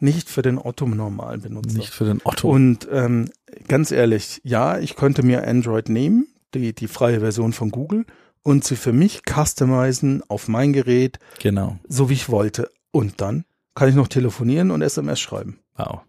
nicht 0.00 0.28
für 0.28 0.42
den 0.42 0.58
Otto-normalen 0.58 1.40
Benutzer. 1.40 1.78
Nicht 1.78 1.94
für 1.94 2.04
den 2.04 2.20
Otto. 2.22 2.50
Und 2.50 2.86
ähm, 2.92 3.30
ganz 3.66 3.90
ehrlich, 3.90 4.42
ja, 4.44 4.78
ich 4.78 4.94
könnte 4.94 5.22
mir 5.22 5.48
Android 5.48 5.88
nehmen, 5.88 6.26
die, 6.52 6.74
die 6.74 6.88
freie 6.88 7.20
Version 7.20 7.54
von 7.54 7.70
Google, 7.70 8.04
und 8.46 8.62
sie 8.62 8.76
für 8.76 8.92
mich 8.92 9.22
customizen 9.28 10.22
auf 10.28 10.46
mein 10.46 10.72
Gerät, 10.72 11.18
genau. 11.40 11.78
so 11.88 12.08
wie 12.08 12.14
ich 12.14 12.28
wollte. 12.28 12.70
Und 12.92 13.20
dann 13.20 13.44
kann 13.74 13.88
ich 13.88 13.96
noch 13.96 14.06
telefonieren 14.06 14.70
und 14.70 14.82
SMS 14.82 15.18
schreiben. 15.18 15.58
Wow. 15.74 16.02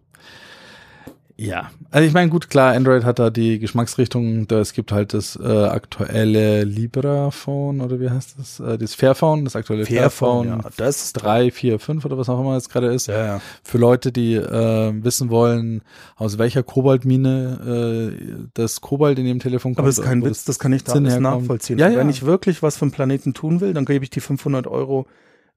Ja, 1.40 1.70
also 1.92 2.04
ich 2.04 2.12
meine, 2.12 2.30
gut, 2.30 2.50
klar, 2.50 2.74
Android 2.74 3.04
hat 3.04 3.20
da 3.20 3.30
die 3.30 3.60
Geschmacksrichtung, 3.60 4.48
da 4.48 4.58
es 4.58 4.72
gibt 4.72 4.90
halt 4.90 5.14
das 5.14 5.38
äh, 5.40 5.46
aktuelle 5.46 6.64
Libra-Phone 6.64 7.80
oder 7.80 8.00
wie 8.00 8.10
heißt 8.10 8.34
das? 8.40 8.58
Äh, 8.58 8.76
das 8.76 8.94
Fairphone, 8.94 9.44
das 9.44 9.54
aktuelle 9.54 9.86
Fairphone, 9.86 10.48
ja, 10.48 10.58
das 10.76 11.04
ist 11.04 11.12
3, 11.12 11.52
4, 11.52 11.78
5 11.78 12.04
oder 12.04 12.18
was 12.18 12.28
auch 12.28 12.40
immer 12.40 12.54
jetzt 12.54 12.70
gerade 12.70 12.88
ist. 12.88 13.06
Ja, 13.06 13.24
ja. 13.24 13.40
Für 13.62 13.78
Leute, 13.78 14.10
die 14.10 14.34
äh, 14.34 14.92
wissen 15.04 15.30
wollen, 15.30 15.82
aus 16.16 16.38
welcher 16.38 16.64
Kobaltmine 16.64 18.16
äh, 18.18 18.48
das 18.54 18.80
Kobalt 18.80 19.20
in 19.20 19.26
ihrem 19.26 19.38
Telefon 19.38 19.76
kommt. 19.76 19.78
Aber 19.78 19.88
das 19.88 19.98
ist 19.98 20.04
kein 20.04 20.24
Witz, 20.24 20.44
das 20.44 20.58
kann 20.58 20.72
ich 20.72 20.82
da 20.82 20.94
alles 20.94 21.14
herkommt. 21.14 21.42
nachvollziehen. 21.42 21.78
Ja, 21.78 21.88
ja. 21.88 21.98
Wenn 21.98 22.10
ich 22.10 22.26
wirklich 22.26 22.64
was 22.64 22.76
vom 22.76 22.90
Planeten 22.90 23.32
tun 23.32 23.60
will, 23.60 23.74
dann 23.74 23.84
gebe 23.84 24.02
ich 24.02 24.10
die 24.10 24.20
500 24.20 24.66
Euro, 24.66 25.06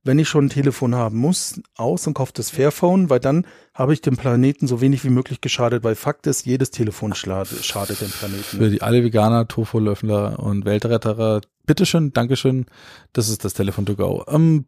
wenn 0.04 0.18
ich 0.20 0.28
schon 0.28 0.46
ein 0.46 0.50
Telefon 0.50 0.96
haben 0.96 1.18
muss, 1.18 1.62
aus 1.76 2.08
und 2.08 2.14
kaufe 2.14 2.34
das 2.34 2.50
Fairphone, 2.50 3.10
weil 3.10 3.20
dann 3.20 3.46
habe 3.74 3.94
ich 3.94 4.02
dem 4.02 4.18
Planeten 4.18 4.68
so 4.68 4.82
wenig 4.82 5.04
wie 5.04 5.10
möglich 5.10 5.42
geschadet, 5.42 5.84
weil 5.84 5.96
Fakt 5.96 6.26
ist, 6.28 6.46
jedes 6.46 6.72
Telefon 6.72 7.14
schade, 7.14 7.56
schadet 7.62 8.02
dem 8.02 8.10
Planeten. 8.10 8.58
Für 8.58 8.70
die 8.70 8.82
alle 8.82 9.04
Veganer, 9.04 9.48
Tofu-Löffler 9.48 10.40
und 10.40 10.66
Weltretterer, 10.66 11.42
bitteschön, 11.66 12.14
Dankeschön, 12.14 12.66
das 13.14 13.30
ist 13.30 13.46
das 13.46 13.54
Telefon 13.54 13.86
to 13.86 13.96
go. 13.96 14.26
Ähm, 14.28 14.66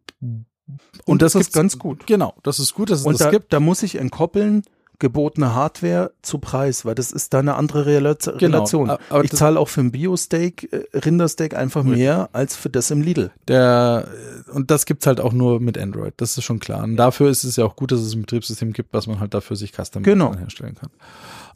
und, 1.04 1.20
das, 1.20 1.32
das 1.32 1.48
ist 1.48 1.52
ganz 1.52 1.78
gut. 1.78 2.06
Genau, 2.06 2.34
das 2.42 2.58
ist 2.58 2.74
gut, 2.74 2.90
dass 2.90 3.00
es 3.00 3.06
Und 3.06 3.14
das 3.14 3.26
da, 3.26 3.30
gibt. 3.30 3.52
da 3.52 3.60
muss 3.60 3.82
ich 3.82 3.96
entkoppeln, 3.96 4.62
gebotene 5.04 5.54
Hardware 5.54 6.12
zu 6.22 6.38
Preis, 6.38 6.84
weil 6.86 6.94
das 6.94 7.12
ist 7.12 7.34
da 7.34 7.40
eine 7.40 7.54
andere 7.56 7.84
Rela 7.86 8.14
Genau, 8.14 8.36
Relation. 8.58 8.88
a- 8.90 8.98
aber 9.10 9.22
ich 9.24 9.30
zahle 9.32 9.60
auch 9.60 9.68
für 9.68 9.82
ein 9.82 9.92
Bio-Steak, 9.92 10.72
äh, 10.72 10.98
Rindersteak 10.98 11.54
einfach 11.54 11.82
mehr 11.84 12.30
als 12.32 12.56
für 12.56 12.70
das 12.70 12.90
im 12.90 13.02
Lidl. 13.02 13.30
Der, 13.48 14.08
und 14.52 14.70
das 14.70 14.86
gibt's 14.86 15.06
halt 15.06 15.20
auch 15.20 15.32
nur 15.34 15.60
mit 15.60 15.76
Android, 15.78 16.14
das 16.16 16.38
ist 16.38 16.44
schon 16.44 16.58
klar. 16.58 16.82
Und 16.84 16.96
dafür 16.96 17.28
ist 17.30 17.44
es 17.44 17.56
ja 17.56 17.64
auch 17.66 17.76
gut, 17.76 17.92
dass 17.92 18.00
es 18.00 18.14
ein 18.14 18.22
Betriebssystem 18.22 18.72
gibt, 18.72 18.92
was 18.94 19.06
man 19.06 19.20
halt 19.20 19.34
dafür 19.34 19.56
sich 19.56 19.72
custom 19.72 20.02
Genau. 20.02 20.34
herstellen 20.34 20.74
kann. 20.74 20.90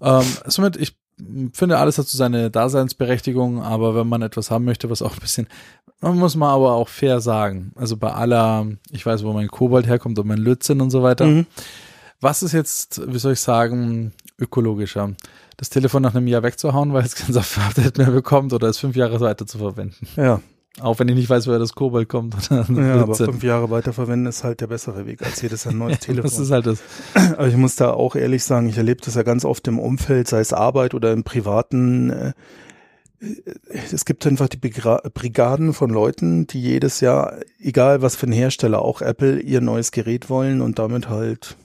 Ähm, 0.00 0.26
somit, 0.46 0.76
ich 0.76 0.94
finde, 1.52 1.78
alles 1.78 1.98
hat 1.98 2.06
so 2.06 2.16
seine 2.16 2.50
Daseinsberechtigung, 2.50 3.62
aber 3.62 3.94
wenn 3.96 4.06
man 4.08 4.22
etwas 4.22 4.50
haben 4.50 4.64
möchte, 4.64 4.88
was 4.90 5.02
auch 5.02 5.14
ein 5.14 5.20
bisschen, 5.20 5.46
man 6.00 6.16
muss 6.16 6.36
mal 6.36 6.52
aber 6.54 6.74
auch 6.74 6.88
fair 6.88 7.20
sagen, 7.20 7.72
also 7.74 7.96
bei 7.96 8.12
aller, 8.12 8.66
ich 8.92 9.04
weiß, 9.04 9.24
wo 9.24 9.32
mein 9.32 9.48
Kobalt 9.48 9.86
herkommt 9.88 10.18
und 10.18 10.26
mein 10.28 10.38
Lötzinn 10.38 10.80
und 10.80 10.90
so 10.90 11.02
weiter, 11.02 11.26
Mhm. 11.26 11.46
Was 12.20 12.42
ist 12.42 12.52
jetzt, 12.52 13.00
wie 13.12 13.18
soll 13.18 13.32
ich 13.34 13.40
sagen, 13.40 14.12
ökologischer? 14.38 15.12
Das 15.56 15.70
Telefon 15.70 16.02
nach 16.02 16.14
einem 16.14 16.26
Jahr 16.28 16.42
wegzuhauen, 16.42 16.92
weil 16.92 17.04
es 17.04 17.14
kein 17.16 17.32
Software-Update 17.32 17.98
mehr 17.98 18.10
bekommt 18.10 18.52
oder 18.52 18.68
es 18.68 18.78
fünf 18.78 18.96
Jahre 18.96 19.20
weiter 19.20 19.46
zu 19.46 19.58
verwenden? 19.58 20.06
Ja, 20.16 20.40
Auch 20.80 20.98
wenn 21.00 21.08
ich 21.08 21.16
nicht 21.16 21.28
weiß, 21.30 21.46
woher 21.48 21.58
das 21.58 21.74
Kobalt 21.74 22.08
kommt 22.08 22.36
oder 22.50 22.64
ja 22.70 23.02
aber 23.02 23.14
fünf 23.14 23.42
Jahre 23.42 23.68
weiterverwenden 23.70 24.26
ist 24.26 24.44
halt 24.44 24.60
der 24.60 24.68
bessere 24.68 25.06
Weg 25.06 25.22
als 25.22 25.42
jedes 25.42 25.64
Jahr 25.64 25.74
ein 25.74 25.78
neues 25.78 25.98
Telefon. 26.00 26.30
Das 26.30 26.38
ist 26.38 26.50
halt 26.52 26.66
das. 26.66 26.78
Aber 27.14 27.48
ich 27.48 27.56
muss 27.56 27.74
da 27.76 27.90
auch 27.92 28.14
ehrlich 28.14 28.44
sagen, 28.44 28.68
ich 28.68 28.76
erlebe 28.78 29.00
das 29.04 29.14
ja 29.16 29.22
ganz 29.24 29.44
oft 29.44 29.66
im 29.68 29.78
Umfeld, 29.80 30.28
sei 30.28 30.40
es 30.40 30.52
Arbeit 30.52 30.94
oder 30.94 31.12
im 31.12 31.24
privaten. 31.24 32.10
äh, 32.10 32.32
Es 33.92 34.04
gibt 34.04 34.24
einfach 34.26 34.48
die 34.48 34.58
Begra- 34.58 35.08
Brigaden 35.10 35.72
von 35.72 35.90
Leuten, 35.90 36.46
die 36.46 36.60
jedes 36.62 37.00
Jahr, 37.00 37.34
egal 37.58 38.00
was 38.02 38.14
für 38.14 38.26
ein 38.26 38.32
Hersteller, 38.32 38.80
auch 38.80 39.02
Apple, 39.02 39.40
ihr 39.40 39.60
neues 39.60 39.90
Gerät 39.90 40.30
wollen 40.30 40.60
und 40.60 40.78
damit 40.78 41.08
halt 41.08 41.56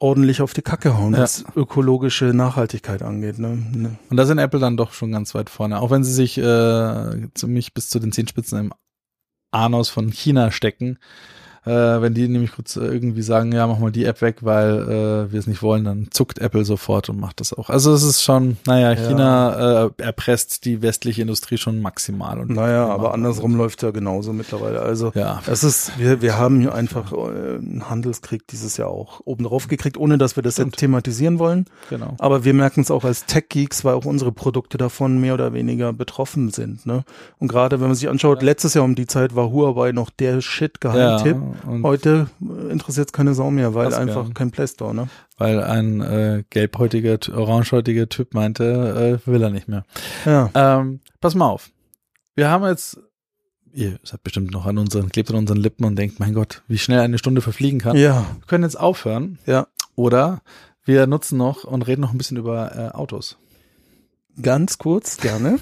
ordentlich 0.00 0.42
auf 0.42 0.52
die 0.54 0.62
Kacke 0.62 0.98
hauen, 0.98 1.12
Ja. 1.14 1.20
was 1.20 1.44
ökologische 1.54 2.26
Nachhaltigkeit 2.26 3.02
angeht. 3.02 3.38
Ne? 3.38 3.56
Ne. 3.72 3.96
Und 4.08 4.16
da 4.16 4.26
sind 4.26 4.38
Apple 4.38 4.58
dann 4.58 4.76
doch 4.76 4.92
schon 4.92 5.12
ganz 5.12 5.34
weit 5.34 5.50
vorne. 5.50 5.80
Auch 5.80 5.90
wenn 5.90 6.02
sie 6.02 6.12
sich 6.12 6.36
äh, 6.38 7.28
ziemlich 7.34 7.74
bis 7.74 7.88
zu 7.90 8.00
den 8.00 8.10
Zehenspitzen 8.10 8.58
im 8.58 8.72
Anus 9.52 9.88
von 9.90 10.10
China 10.10 10.50
stecken. 10.50 10.98
Äh, 11.66 12.00
wenn 12.00 12.14
die 12.14 12.26
nämlich 12.26 12.52
kurz 12.52 12.76
irgendwie 12.76 13.20
sagen, 13.22 13.52
ja, 13.52 13.66
mach 13.66 13.78
mal 13.78 13.90
die 13.92 14.04
App 14.06 14.22
weg, 14.22 14.38
weil 14.40 15.28
äh, 15.28 15.32
wir 15.32 15.38
es 15.38 15.46
nicht 15.46 15.62
wollen, 15.62 15.84
dann 15.84 16.08
zuckt 16.10 16.38
Apple 16.38 16.64
sofort 16.64 17.10
und 17.10 17.20
macht 17.20 17.40
das 17.40 17.52
auch. 17.52 17.68
Also 17.68 17.92
es 17.92 18.02
ist 18.02 18.22
schon, 18.22 18.56
naja, 18.66 18.92
Ja. 18.92 19.08
China 19.08 19.84
äh, 19.86 19.90
erpresst 19.98 20.64
die 20.64 20.80
westliche 20.80 21.20
Industrie 21.20 21.58
schon 21.58 21.82
maximal. 21.82 22.40
Und 22.40 22.50
Naja, 22.50 22.86
aber 22.86 23.12
andersrum 23.12 23.56
läuft 23.56 23.82
ja 23.82 23.90
genauso 23.90 24.32
mittlerweile. 24.32 24.80
Also 24.80 25.12
Ja, 25.14 25.42
Es 25.46 25.62
ist, 25.62 25.98
wir, 25.98 26.22
wir 26.22 26.38
haben 26.38 26.60
hier 26.60 26.74
einfach 26.74 27.12
äh, 27.12 27.16
einen 27.16 27.90
Handelskrieg 27.90 28.46
dieses 28.48 28.78
Jahr 28.78 28.88
auch 28.88 29.20
oben 29.26 29.44
drauf 29.44 29.68
gekriegt, 29.68 29.98
ohne 29.98 30.16
dass 30.16 30.36
wir 30.36 30.42
das 30.42 30.54
Stimmt. 30.54 30.78
thematisieren 30.78 31.38
wollen. 31.38 31.66
genau. 31.90 32.14
Aber 32.18 32.44
wir 32.44 32.54
merken 32.54 32.80
es 32.80 32.90
auch 32.90 33.04
als 33.04 33.26
Tech-Geeks, 33.26 33.84
weil 33.84 33.94
auch 33.94 34.06
unsere 34.06 34.32
Produkte 34.32 34.78
davon 34.78 35.20
mehr 35.20 35.34
oder 35.34 35.52
weniger 35.52 35.92
betroffen 35.92 36.50
sind. 36.50 36.86
Ne? 36.86 37.04
Und 37.38 37.48
gerade 37.48 37.80
wenn 37.80 37.88
man 37.88 37.94
sich 37.96 38.08
anschaut, 38.08 38.42
letztes 38.42 38.72
Jahr 38.74 38.84
um 38.84 38.94
die 38.94 39.06
Zeit 39.06 39.36
war 39.36 39.50
Huawei 39.50 39.92
noch 39.92 40.08
der 40.08 40.40
Shit-Geheimtipp. 40.40 41.36
Und 41.66 41.82
Heute 41.82 42.28
interessiert 42.70 43.08
es 43.08 43.12
keine 43.12 43.34
Sau 43.34 43.50
mehr, 43.50 43.74
weil 43.74 43.92
einfach 43.94 44.26
ja. 44.26 44.34
kein 44.34 44.50
Play 44.50 44.66
Store. 44.66 44.94
Ne? 44.94 45.08
weil 45.40 45.62
ein 45.62 46.02
äh, 46.02 46.44
gelbhäutiger, 46.50 47.18
orangehäutiger 47.34 48.08
Typ 48.10 48.34
meinte, 48.34 49.20
äh, 49.24 49.26
will 49.26 49.42
er 49.42 49.48
nicht 49.48 49.68
mehr. 49.68 49.86
Ja. 50.26 50.50
Ähm, 50.54 51.00
pass 51.18 51.34
mal 51.34 51.48
auf. 51.48 51.70
Wir 52.34 52.50
haben 52.50 52.66
jetzt, 52.66 53.00
ihr 53.72 53.98
seid 54.02 54.22
bestimmt 54.22 54.50
noch 54.50 54.66
an 54.66 54.76
unseren, 54.76 55.08
klebt 55.08 55.30
an 55.30 55.36
unseren 55.36 55.56
Lippen 55.56 55.86
und 55.86 55.96
denkt, 55.96 56.20
mein 56.20 56.34
Gott, 56.34 56.62
wie 56.68 56.76
schnell 56.76 57.00
eine 57.00 57.16
Stunde 57.16 57.40
verfliegen 57.40 57.80
kann. 57.80 57.96
Ja. 57.96 58.26
Wir 58.38 58.46
können 58.46 58.64
jetzt 58.64 58.78
aufhören. 58.78 59.38
Ja. 59.46 59.66
Oder 59.96 60.42
wir 60.84 61.06
nutzen 61.06 61.38
noch 61.38 61.64
und 61.64 61.86
reden 61.86 62.02
noch 62.02 62.12
ein 62.12 62.18
bisschen 62.18 62.36
über 62.36 62.76
äh, 62.76 62.94
Autos. 62.94 63.38
Ganz 64.42 64.78
kurz, 64.78 65.16
gerne. 65.16 65.58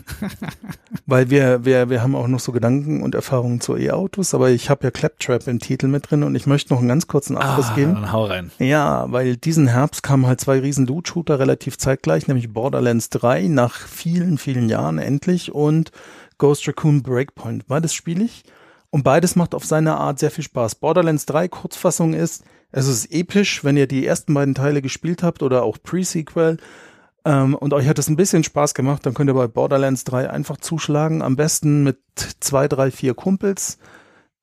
Weil 1.07 1.31
wir, 1.31 1.65
wir, 1.65 1.91
wir 1.91 2.03
haben 2.03 2.15
auch 2.15 2.29
noch 2.29 2.41
so 2.41 2.53
Gedanken 2.53 3.03
und 3.03 3.15
Erfahrungen 3.15 3.61
zu 3.61 3.77
E-Autos, 3.77 4.35
aber 4.35 4.51
ich 4.51 4.71
habe 4.71 4.85
ja 4.85 4.91
Claptrap 4.91 5.47
im 5.47 5.59
Titel 5.59 5.87
mit 5.87 6.11
drin 6.11 6.23
und 6.23 6.35
ich 6.35 6.47
möchte 6.47 6.73
noch 6.73 6.81
einen 6.81 6.89
ganz 6.89 7.07
kurzen 7.07 7.37
Abriss 7.37 7.75
geben. 7.75 7.95
dann 7.95 8.13
hau 8.13 8.27
rein. 8.27 8.51
Ja, 8.59 9.11
weil 9.11 9.37
diesen 9.37 9.69
Herbst 9.69 10.03
kamen 10.03 10.27
halt 10.27 10.41
zwei 10.41 10.59
riesen 10.61 10.87
Loot-Shooter 10.87 11.39
relativ 11.39 11.79
zeitgleich, 11.79 12.29
nämlich 12.29 12.53
Borderlands 12.53 13.11
3 13.11 13.49
nach 13.49 13.75
vielen, 13.87 14.39
vielen 14.39 14.69
Jahren 14.69 14.99
endlich 14.99 15.53
und 15.53 15.93
Ghost 16.39 16.67
Raccoon 16.69 17.03
Breakpoint. 17.03 17.67
Beides 17.67 17.95
spiele 17.95 18.25
ich 18.25 18.45
und 18.91 19.03
beides 19.03 19.37
macht 19.37 19.55
auf 19.55 19.65
seine 19.65 19.97
Art 19.97 20.19
sehr 20.19 20.31
viel 20.31 20.45
Spaß. 20.45 20.77
Borderlands 20.77 21.27
3 21.27 21.49
Kurzfassung 21.49 22.15
ist, 22.15 22.45
es 22.71 22.87
ist 22.87 23.13
episch, 23.13 23.65
wenn 23.65 23.77
ihr 23.77 23.87
die 23.87 24.07
ersten 24.07 24.35
beiden 24.35 24.55
Teile 24.55 24.83
gespielt 24.83 25.23
habt 25.23 25.43
oder 25.43 25.63
auch 25.63 25.79
Pre-Sequel 25.83 26.59
ähm, 27.25 27.55
und 27.55 27.73
euch 27.75 27.89
hat 27.89 27.99
es 27.99 28.09
ein 28.09 28.17
bisschen 28.17 28.45
Spaß 28.45 28.75
gemacht, 28.75 29.05
dann 29.05 29.15
könnt 29.15 29.31
ihr 29.31 29.35
bei 29.35 29.49
Borderlands 29.49 30.05
3 30.05 30.31
einfach 30.31 30.57
zuschlagen. 30.59 31.23
Am 31.23 31.37
besten 31.37 31.83
mit 31.83 31.99
zwei, 32.41 32.69
drei, 32.69 32.91
vier 32.91 33.15
Kumpels. 33.15 33.79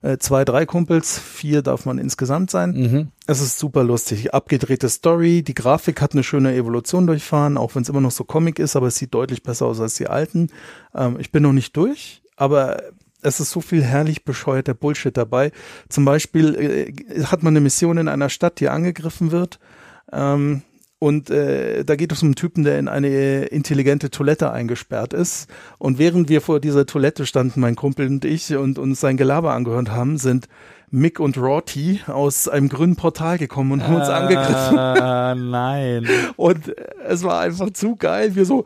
Äh, 0.01 0.19
zwei, 0.19 0.45
drei 0.45 0.65
Kumpels, 0.65 1.17
vier 1.17 1.61
darf 1.61 1.85
man 1.85 1.97
insgesamt 1.97 2.51
sein. 2.51 2.71
Mhm. 2.71 3.07
Es 3.25 3.41
ist 3.41 3.57
super 3.57 3.83
lustig. 3.83 4.33
Abgedrehte 4.33 4.87
Story. 4.89 5.41
Die 5.41 5.55
Grafik 5.55 6.01
hat 6.01 6.13
eine 6.13 6.23
schöne 6.23 6.53
Evolution 6.53 7.07
durchfahren, 7.07 7.57
auch 7.57 7.73
wenn 7.73 7.81
es 7.81 7.89
immer 7.89 8.01
noch 8.01 8.11
so 8.11 8.23
Comic 8.23 8.59
ist, 8.59 8.75
aber 8.75 8.87
es 8.87 8.97
sieht 8.97 9.13
deutlich 9.13 9.41
besser 9.41 9.65
aus 9.65 9.79
als 9.79 9.95
die 9.95 10.07
alten. 10.07 10.49
Ähm, 10.93 11.17
ich 11.19 11.31
bin 11.31 11.41
noch 11.41 11.53
nicht 11.53 11.75
durch, 11.75 12.21
aber 12.35 12.83
es 13.23 13.39
ist 13.39 13.49
so 13.49 13.61
viel 13.61 13.83
herrlich 13.83 14.25
bescheuerter 14.25 14.75
Bullshit 14.75 15.15
dabei. 15.15 15.51
Zum 15.89 16.05
Beispiel 16.05 16.55
äh, 16.55 17.23
hat 17.23 17.41
man 17.41 17.53
eine 17.53 17.61
Mission 17.61 17.97
in 17.97 18.07
einer 18.07 18.29
Stadt, 18.29 18.59
die 18.59 18.69
angegriffen 18.69 19.31
wird. 19.31 19.59
Ähm, 20.11 20.61
und 20.99 21.29
äh, 21.29 21.83
da 21.83 21.95
geht 21.95 22.11
es 22.11 22.21
um 22.21 22.29
einen 22.29 22.35
Typen, 22.35 22.63
der 22.63 22.79
in 22.79 22.87
eine 22.87 23.45
intelligente 23.45 24.09
Toilette 24.09 24.51
eingesperrt 24.51 25.13
ist. 25.13 25.49
Und 25.77 25.99
während 25.99 26.29
wir 26.29 26.41
vor 26.41 26.59
dieser 26.59 26.85
Toilette 26.85 27.25
standen, 27.25 27.59
mein 27.59 27.75
Kumpel 27.75 28.07
und 28.07 28.23
ich, 28.23 28.55
und 28.55 28.79
uns 28.79 29.01
sein 29.01 29.17
Gelaber 29.17 29.53
angehört 29.53 29.91
haben, 29.91 30.17
sind 30.17 30.47
Mick 30.91 31.19
und 31.19 31.37
Rorty 31.37 31.99
aus 32.07 32.47
einem 32.47 32.69
grünen 32.69 32.95
Portal 32.95 33.37
gekommen 33.37 33.73
und 33.73 33.83
haben 33.83 33.95
uns 33.95 34.07
angegriffen. 34.07 34.77
Ah, 34.77 35.35
nein. 35.35 36.07
Und 36.37 36.69
äh, 36.69 36.75
es 37.07 37.23
war 37.23 37.41
einfach 37.41 37.71
zu 37.71 37.95
geil. 37.95 38.35
Wir 38.35 38.45
so 38.45 38.65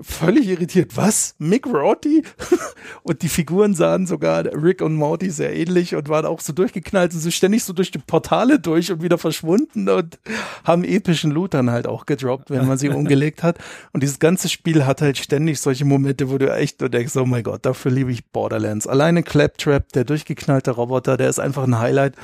völlig 0.00 0.48
irritiert. 0.48 0.96
Was? 0.96 1.34
Mick 1.38 1.66
Rorty? 1.66 2.22
und 3.02 3.22
die 3.22 3.28
Figuren 3.28 3.74
sahen 3.74 4.06
sogar 4.06 4.44
Rick 4.44 4.82
und 4.82 4.94
Morty 4.94 5.30
sehr 5.30 5.54
ähnlich 5.54 5.94
und 5.94 6.08
waren 6.08 6.26
auch 6.26 6.40
so 6.40 6.52
durchgeknallt 6.52 7.14
und 7.14 7.20
so 7.20 7.30
ständig 7.30 7.64
so 7.64 7.72
durch 7.72 7.90
die 7.90 7.98
Portale 7.98 8.58
durch 8.58 8.92
und 8.92 9.02
wieder 9.02 9.18
verschwunden 9.18 9.88
und 9.88 10.18
haben 10.64 10.84
epischen 10.84 11.30
Loot 11.30 11.54
dann 11.54 11.70
halt 11.70 11.86
auch 11.86 12.06
gedroppt, 12.06 12.50
wenn 12.50 12.66
man 12.66 12.78
sie 12.78 12.88
umgelegt 12.90 13.42
hat. 13.42 13.58
Und 13.92 14.02
dieses 14.02 14.18
ganze 14.18 14.48
Spiel 14.48 14.84
hat 14.84 15.00
halt 15.00 15.18
ständig 15.18 15.60
solche 15.60 15.84
Momente, 15.84 16.30
wo 16.30 16.38
du 16.38 16.52
echt 16.52 16.80
nur 16.80 16.90
denkst, 16.90 17.16
oh 17.16 17.24
mein 17.24 17.42
Gott, 17.42 17.64
dafür 17.64 17.90
liebe 17.90 18.12
ich 18.12 18.26
Borderlands. 18.26 18.86
Alleine 18.86 19.22
Claptrap, 19.22 19.92
der 19.92 20.04
durchgeknallte 20.04 20.72
Roboter, 20.72 21.16
der 21.16 21.28
ist 21.28 21.40
einfach 21.40 21.64
ein 21.64 21.78
Highlight. 21.78 22.14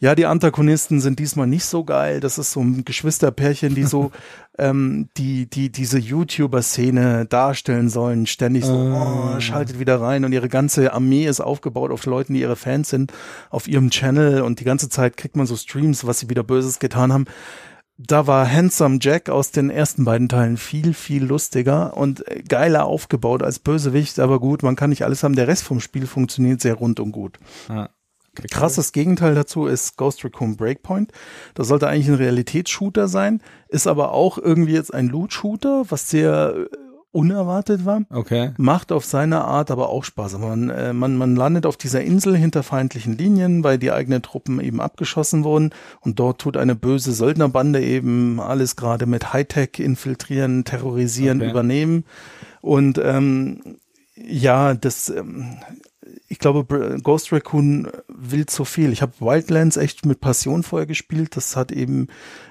Ja, 0.00 0.14
die 0.14 0.26
Antagonisten 0.26 1.00
sind 1.00 1.18
diesmal 1.18 1.46
nicht 1.46 1.64
so 1.64 1.84
geil. 1.84 2.20
Das 2.20 2.38
ist 2.38 2.52
so 2.52 2.60
ein 2.60 2.84
Geschwisterpärchen, 2.84 3.74
die 3.74 3.84
so 3.84 4.12
ähm, 4.58 5.08
die, 5.16 5.48
die 5.48 5.70
diese 5.70 5.98
YouTuber-Szene 5.98 7.26
darstellen 7.26 7.88
sollen, 7.88 8.26
ständig 8.26 8.64
so, 8.64 8.74
oh, 8.74 9.40
schaltet 9.40 9.78
wieder 9.78 10.00
rein 10.00 10.24
und 10.24 10.32
ihre 10.32 10.48
ganze 10.48 10.92
Armee 10.92 11.26
ist 11.26 11.40
aufgebaut 11.40 11.90
auf 11.90 12.04
Leuten, 12.06 12.34
die 12.34 12.40
ihre 12.40 12.56
Fans 12.56 12.90
sind, 12.90 13.12
auf 13.50 13.66
ihrem 13.66 13.90
Channel 13.90 14.42
und 14.42 14.60
die 14.60 14.64
ganze 14.64 14.88
Zeit 14.88 15.16
kriegt 15.16 15.36
man 15.36 15.46
so 15.46 15.56
Streams, 15.56 16.06
was 16.06 16.20
sie 16.20 16.28
wieder 16.28 16.42
Böses 16.42 16.78
getan 16.78 17.12
haben. 17.12 17.24
Da 17.98 18.26
war 18.26 18.50
Handsome 18.50 18.98
Jack 19.00 19.28
aus 19.28 19.52
den 19.52 19.70
ersten 19.70 20.04
beiden 20.04 20.28
Teilen 20.28 20.56
viel, 20.56 20.92
viel 20.92 21.24
lustiger 21.24 21.96
und 21.96 22.26
äh, 22.26 22.42
geiler 22.42 22.84
aufgebaut 22.84 23.42
als 23.42 23.58
Bösewicht, 23.58 24.18
aber 24.18 24.40
gut, 24.40 24.62
man 24.62 24.76
kann 24.76 24.90
nicht 24.90 25.04
alles 25.04 25.22
haben. 25.22 25.36
Der 25.36 25.48
Rest 25.48 25.62
vom 25.62 25.80
Spiel 25.80 26.06
funktioniert 26.06 26.60
sehr 26.60 26.74
rund 26.74 27.00
und 27.00 27.12
gut. 27.12 27.38
Ja. 27.68 27.90
Krasses 28.50 28.92
Gegenteil 28.92 29.34
dazu 29.34 29.66
ist 29.66 29.96
Ghost 29.96 30.24
Recon 30.24 30.56
Breakpoint. 30.56 31.12
Das 31.54 31.68
sollte 31.68 31.88
eigentlich 31.88 32.08
ein 32.08 32.14
Realitätsshooter 32.14 33.08
sein, 33.08 33.42
ist 33.68 33.86
aber 33.86 34.12
auch 34.12 34.38
irgendwie 34.38 34.72
jetzt 34.72 34.94
ein 34.94 35.08
Loot-Shooter, 35.08 35.84
was 35.90 36.08
sehr 36.08 36.54
äh, 36.56 36.76
unerwartet 37.10 37.84
war. 37.84 38.02
Okay. 38.08 38.52
Macht 38.56 38.90
auf 38.90 39.04
seine 39.04 39.44
Art 39.44 39.70
aber 39.70 39.90
auch 39.90 40.02
Spaß. 40.02 40.38
Man, 40.38 40.70
äh, 40.70 40.94
man, 40.94 41.16
man 41.16 41.36
landet 41.36 41.66
auf 41.66 41.76
dieser 41.76 42.00
Insel 42.02 42.34
hinter 42.34 42.62
feindlichen 42.62 43.18
Linien, 43.18 43.62
weil 43.64 43.78
die 43.78 43.92
eigenen 43.92 44.22
Truppen 44.22 44.60
eben 44.60 44.80
abgeschossen 44.80 45.44
wurden. 45.44 45.70
Und 46.00 46.18
dort 46.18 46.40
tut 46.40 46.56
eine 46.56 46.74
böse 46.74 47.12
Söldnerbande 47.12 47.82
eben 47.82 48.40
alles 48.40 48.76
gerade 48.76 49.04
mit 49.04 49.34
Hightech 49.34 49.78
infiltrieren, 49.78 50.64
terrorisieren, 50.64 51.42
Okay. 51.42 51.50
übernehmen. 51.50 52.04
Und 52.62 52.98
ähm, 53.02 53.76
ja, 54.14 54.72
das, 54.72 55.10
ähm, 55.10 55.58
ich 56.28 56.38
glaube, 56.38 56.98
Ghost 57.02 57.32
Raccoon 57.32 57.88
will 58.08 58.46
zu 58.46 58.64
viel. 58.64 58.92
Ich 58.92 59.02
habe 59.02 59.12
Wildlands 59.20 59.76
echt 59.76 60.06
mit 60.06 60.20
Passion 60.20 60.62
vorher 60.62 60.86
gespielt. 60.86 61.36
Das 61.36 61.56
hat 61.56 61.72
eben 61.72 62.08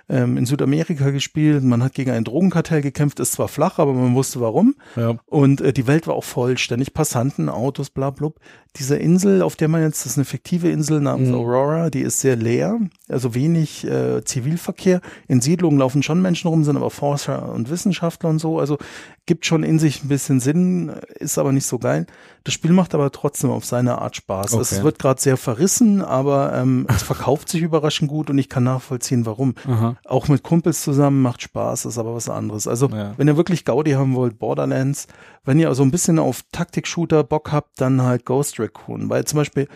ähm, 0.10 0.38
in 0.38 0.46
Südamerika 0.46 1.10
gespielt. 1.10 1.64
Man 1.64 1.84
hat 1.84 1.94
gegen 1.94 2.12
ein 2.12 2.24
Drogenkartell 2.24 2.82
gekämpft. 2.82 3.20
Ist 3.20 3.34
zwar 3.34 3.48
flach, 3.48 3.80
aber 3.80 3.94
man 3.94 4.16
wusste 4.16 4.42
warum. 4.42 4.76
Ja. 4.96 5.18
Und 5.26 5.62
äh, 5.62 5.74
die 5.74 5.88
Welt 5.88 6.08
war 6.08 6.16
auch 6.16 6.24
voll, 6.24 6.58
ständig 6.58 6.94
Passanten, 6.94 7.50
Autos, 7.50 7.90
bla 7.90 8.10
blub. 8.10 8.40
Diese 8.78 8.96
Insel, 8.96 9.42
auf 9.42 9.58
der 9.58 9.68
man 9.68 9.82
jetzt, 9.82 10.06
das 10.06 10.14
ist 10.14 10.18
eine 10.18 10.24
fiktive 10.26 10.70
Insel 10.70 11.02
namens 11.02 11.28
Mhm. 11.28 11.36
Aurora, 11.36 11.90
die 11.90 12.00
ist 12.02 12.22
sehr 12.22 12.38
leer, 12.38 12.80
also 13.10 13.36
wenig 13.36 13.86
äh, 13.86 14.24
Zivilverkehr. 14.24 15.02
In 15.28 15.42
Siedlungen 15.42 15.78
laufen 15.78 16.04
schon 16.04 16.22
Menschen 16.22 16.48
rum, 16.48 16.64
sind 16.64 16.78
aber 16.78 16.90
Forscher 16.90 17.52
und 17.52 17.70
Wissenschaftler 17.70 18.30
und 18.30 18.40
so. 18.40 18.60
Also 18.60 18.78
gibt 19.26 19.46
schon 19.46 19.64
in 19.64 19.78
sich 19.78 20.04
ein 20.04 20.08
bisschen 20.08 20.40
Sinn, 20.40 20.90
ist 21.20 21.38
aber 21.38 21.52
nicht 21.52 21.66
so 21.66 21.80
geil. 21.80 22.06
Das 22.46 22.54
Spiel 22.54 22.72
macht 22.72 22.96
aber 22.96 23.12
trotzdem 23.12 23.52
auf 23.52 23.66
seine 23.66 24.00
Art 24.02 24.16
Spaß. 24.16 24.54
Es 24.54 24.74
Okay. 24.74 24.84
wird 24.84 25.00
gerade 25.00 25.22
sehr 25.22 25.38
verrissen, 25.38 26.02
aber 26.02 26.54
ähm, 26.56 26.88
es 26.90 27.04
verkauft 27.04 27.50
sich 27.50 27.62
überraschend 27.62 28.10
gut 28.10 28.30
und 28.30 28.38
ich 28.38 28.48
kann 28.50 28.64
nachvollziehen, 28.64 29.26
warum. 29.26 29.54
Aha. 29.68 29.98
Auch 30.06 30.28
mit 30.30 30.44
Kumpels 30.44 30.82
zusammen 30.82 31.22
macht 31.22 31.42
Spaß, 31.42 31.86
ist 31.86 31.98
aber 31.98 32.16
was 32.16 32.30
anderes. 32.30 32.68
Also, 32.68 32.88
Ja. 32.88 33.14
wenn 33.18 33.28
ihr 33.28 33.38
wirklich 33.38 33.66
Gaudi 33.66 33.92
haben 33.92 34.16
wollt, 34.16 34.40
Borderlands. 34.40 35.08
Wenn 35.44 35.60
ihr 35.60 35.70
also 35.70 35.84
ein 35.84 35.92
bisschen 35.92 36.20
auf 36.20 36.44
Taktik-Shooter 36.52 37.24
Bock 37.24 37.52
habt, 37.52 37.82
dann 37.82 38.02
halt 38.04 38.26
Ghost 38.26 38.60
Recon. 38.60 39.10
Weil 39.10 39.26
zum 39.26 39.38
Beispiel 39.38 39.68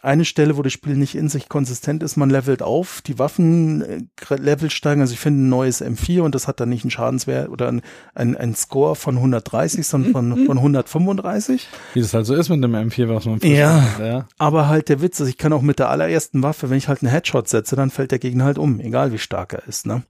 eine 0.00 0.24
Stelle, 0.24 0.56
wo 0.56 0.62
das 0.62 0.72
Spiel 0.72 0.94
nicht 0.94 1.16
in 1.16 1.28
sich 1.28 1.48
konsistent 1.48 2.04
ist, 2.04 2.16
man 2.16 2.30
levelt 2.30 2.62
auf, 2.62 3.02
die 3.02 3.18
Waffen 3.18 3.82
äh, 3.82 4.34
Level 4.36 4.70
steigen. 4.70 5.00
Also 5.00 5.12
ich 5.12 5.18
finde 5.18 5.42
ein 5.42 5.48
neues 5.48 5.82
M4 5.82 6.20
und 6.20 6.36
das 6.36 6.46
hat 6.46 6.60
dann 6.60 6.68
nicht 6.68 6.84
einen 6.84 6.92
Schadenswert 6.92 7.48
oder 7.48 7.66
ein, 7.66 7.82
ein, 8.14 8.36
ein 8.36 8.54
Score 8.54 8.94
von 8.94 9.16
130, 9.16 9.84
sondern 9.84 10.12
von, 10.12 10.36
von 10.46 10.58
135. 10.58 11.66
Wie 11.94 12.00
das 12.00 12.14
halt 12.14 12.26
so 12.26 12.36
ist 12.36 12.48
mit 12.48 12.62
dem 12.62 12.76
M4, 12.76 13.08
was 13.08 13.26
man 13.26 13.40
Ja. 13.40 13.82
hat, 13.82 13.98
ja. 14.00 14.28
Aber 14.38 14.68
halt 14.68 14.88
der 14.88 15.02
Witz 15.02 15.18
ist, 15.18 15.28
ich 15.28 15.36
kann 15.36 15.52
auch 15.52 15.62
mit 15.62 15.80
der 15.80 15.88
allerersten 15.90 16.44
Waffe, 16.44 16.70
wenn 16.70 16.78
ich 16.78 16.86
halt 16.86 17.02
einen 17.02 17.10
Headshot 17.10 17.48
setze, 17.48 17.74
dann 17.74 17.90
fällt 17.90 18.12
der 18.12 18.20
Gegner 18.20 18.44
halt 18.44 18.58
um, 18.58 18.78
egal 18.78 19.10
wie 19.12 19.18
stark 19.18 19.52
er 19.52 19.66
ist. 19.66 19.84
Ne? 19.84 20.02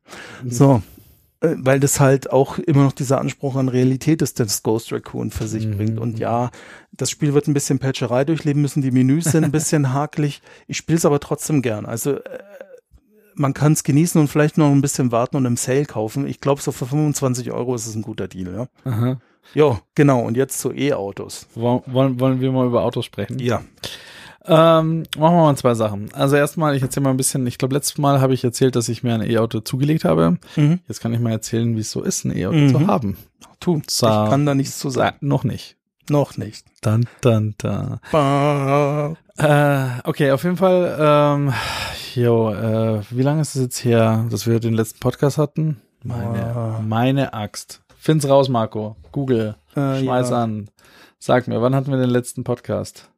So. 0.47 0.83
Äh, 1.41 1.55
Weil 1.59 1.79
das 1.81 2.01
halt 2.01 2.31
auch 2.31 2.59
immer 2.59 2.85
noch 2.85 2.93
dieser 2.93 3.21
Anspruch 3.21 3.57
an 3.57 3.69
Realität 3.69 4.23
ist, 4.23 4.41
das 4.41 4.63
Ghost 4.63 4.93
Raccoon 4.93 5.31
für 5.31 5.47
sich 5.47 5.67
Mhm. 5.67 5.77
bringt. 5.77 5.99
Und 6.01 6.19
ja, 6.19 6.51
das 6.93 7.11
Spiel 7.11 7.35
wird 7.35 7.47
ein 7.49 7.55
bisschen 7.55 7.79
Patcherei 7.79 8.25
durchleben 8.25 8.61
müssen, 8.63 8.83
die 8.83 8.91
Menüs 8.91 9.25
sind 9.27 9.45
ein 9.45 9.53
bisschen 9.53 9.93
hakelig. 9.93 10.43
Ich 10.67 10.77
spiele 10.79 10.99
es 10.99 11.05
aber 11.07 11.21
trotzdem 11.21 11.63
gern. 11.63 11.87
Also 11.87 12.15
äh, 12.17 12.39
man 13.35 13.55
kann 13.55 13.73
es 13.73 13.85
genießen 13.85 14.21
und 14.21 14.27
vielleicht 14.27 14.59
noch 14.59 14.71
ein 14.73 14.81
bisschen 14.81 15.13
warten 15.13 15.37
und 15.37 15.45
im 15.47 15.57
Sale 15.57 15.85
kaufen. 15.87 16.27
Ich 16.27 16.41
glaube, 16.41 16.61
so 16.61 16.73
für 16.73 16.87
25 16.87 17.53
Euro 17.53 17.75
ist 17.77 17.87
es 17.87 17.95
ein 17.95 18.03
guter 18.03 18.27
Deal. 18.27 18.69
Ja, 18.85 19.17
jo, 19.55 19.79
genau. 19.95 20.23
Und 20.23 20.37
jetzt 20.37 20.59
zu 20.59 20.73
E-Autos. 20.73 21.47
Wollen, 21.55 22.19
wollen 22.21 22.41
wir 22.41 22.51
mal 22.51 22.67
über 22.67 22.83
Autos 22.83 23.05
sprechen? 23.05 23.39
Ja. 23.39 23.63
Ähm, 24.49 25.03
machen 25.19 25.37
wir 25.37 25.43
mal 25.43 25.57
zwei 25.57 25.75
Sachen. 25.75 26.13
Also 26.15 26.37
erstmal, 26.37 26.75
ich 26.75 26.83
erzähle 26.83 27.05
mal 27.05 27.11
ein 27.11 27.17
bisschen, 27.17 27.47
ich 27.47 27.59
glaube, 27.59 27.75
letztes 27.75 27.99
Mal 27.99 28.21
habe 28.21 28.33
ich 28.35 28.43
erzählt, 28.45 28.77
dass 28.77 28.89
ich 28.89 29.03
mir 29.03 29.15
ein 29.15 29.23
E-Auto 29.23 29.61
zugelegt 29.61 30.05
habe. 30.05 30.39
Mhm. 30.57 30.81
Jetzt 30.89 31.01
kann 31.01 31.13
ich 31.13 31.21
mal 31.21 31.31
erzählen, 31.33 31.77
wie 31.77 31.81
es 31.81 31.91
so 31.91 32.03
ist, 32.03 32.25
ein 32.25 32.37
E-Auto 32.37 32.57
Mhm. 32.57 32.69
zu 32.71 32.87
haben. 32.87 33.17
Tu, 33.61 33.81
So. 33.89 34.07
ich 34.07 34.13
kann 34.31 34.47
da 34.47 34.55
nichts 34.55 34.79
zu 34.79 34.89
sagen. 34.91 35.17
noch 35.21 35.45
nicht. 35.45 35.77
Noch 36.11 36.39
nicht. 36.39 36.65
Dann, 36.81 37.07
dann, 37.21 37.55
dann. 37.59 38.01
Äh, 39.37 39.87
okay, 40.05 40.31
auf 40.33 40.43
jeden 40.45 40.57
Fall, 40.57 40.97
ähm, 40.99 41.53
jo, 42.15 42.51
äh, 42.53 43.03
wie 43.11 43.23
lange 43.23 43.43
ist 43.43 43.55
es 43.57 43.63
jetzt 43.63 43.85
her, 43.85 44.25
dass 44.31 44.47
wir 44.47 44.59
den 44.61 44.75
letzten 44.75 45.01
Podcast 45.01 45.37
hatten? 45.39 45.81
Meine, 46.03 46.45
Ah. 46.57 46.81
meine 46.87 47.35
Axt. 47.35 47.83
Find's 47.99 48.29
raus, 48.29 48.49
Marco. 48.49 48.97
Google. 49.13 49.57
Äh, 49.75 50.01
Schmeiß 50.01 50.31
ja. 50.31 50.43
an. 50.45 50.71
Sag 51.19 51.47
mir, 51.49 51.61
wann 51.61 51.75
hatten 51.75 51.91
wir 51.91 51.99
den 51.99 52.11
letzten 52.11 52.45
Podcast? 52.45 53.11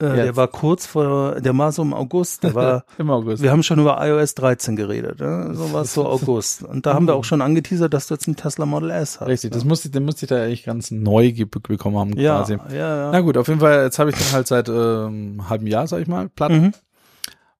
Äh, 0.00 0.16
der 0.16 0.36
war 0.36 0.48
kurz 0.48 0.86
vor, 0.86 1.40
der 1.40 1.56
war 1.56 1.70
so 1.70 1.82
im 1.82 1.94
August, 1.94 2.42
der 2.42 2.54
war, 2.54 2.84
Im 2.98 3.10
August. 3.10 3.42
wir 3.42 3.52
haben 3.52 3.62
schon 3.62 3.78
über 3.78 4.04
iOS 4.04 4.34
13 4.34 4.74
geredet, 4.74 5.20
ne? 5.20 5.50
so 5.54 5.72
war 5.72 5.82
es 5.82 5.94
so 5.94 6.04
August. 6.08 6.64
Und 6.64 6.84
da 6.84 6.94
haben 6.94 7.06
wir 7.06 7.14
auch 7.14 7.22
schon 7.22 7.40
angeteasert, 7.40 7.94
dass 7.94 8.08
du 8.08 8.14
jetzt 8.14 8.26
einen 8.26 8.34
Tesla 8.36 8.66
Model 8.66 8.90
S 8.90 9.20
hast. 9.20 9.28
Richtig, 9.28 9.52
das 9.52 9.62
ne? 9.62 9.68
musste, 9.68 9.90
den 9.90 10.04
musste 10.04 10.26
ich 10.26 10.30
da 10.30 10.42
eigentlich 10.42 10.64
ganz 10.64 10.90
neu 10.90 11.32
bekommen 11.32 11.96
haben 11.96 12.18
ja, 12.18 12.38
quasi. 12.38 12.58
ja, 12.70 12.76
ja. 12.76 13.10
Na 13.12 13.20
gut, 13.20 13.36
auf 13.36 13.46
jeden 13.46 13.60
Fall, 13.60 13.84
jetzt 13.84 14.00
habe 14.00 14.10
ich 14.10 14.16
den 14.16 14.32
halt 14.32 14.48
seit 14.48 14.68
ähm, 14.68 14.74
einem 14.74 15.48
halben 15.48 15.66
Jahr, 15.68 15.86
sag 15.86 16.00
ich 16.00 16.08
mal, 16.08 16.28
platt. 16.28 16.50
Mhm. 16.50 16.72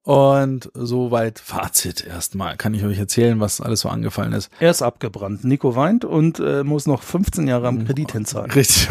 Und 0.04 0.70
soweit 0.74 1.38
Fazit 1.38 2.06
erstmal. 2.06 2.56
Kann 2.58 2.74
ich 2.74 2.84
euch 2.84 2.98
erzählen, 2.98 3.40
was 3.40 3.62
alles 3.62 3.80
so 3.80 3.88
angefallen 3.88 4.34
ist. 4.34 4.50
Er 4.60 4.70
ist 4.70 4.82
abgebrannt. 4.82 5.44
Nico 5.44 5.76
weint 5.76 6.04
und 6.04 6.38
äh, 6.40 6.62
muss 6.62 6.86
noch 6.86 7.02
15 7.02 7.48
Jahre 7.48 7.68
am 7.68 7.86
Kredit 7.86 8.12
hinzahlen. 8.12 8.50
Richtig, 8.50 8.88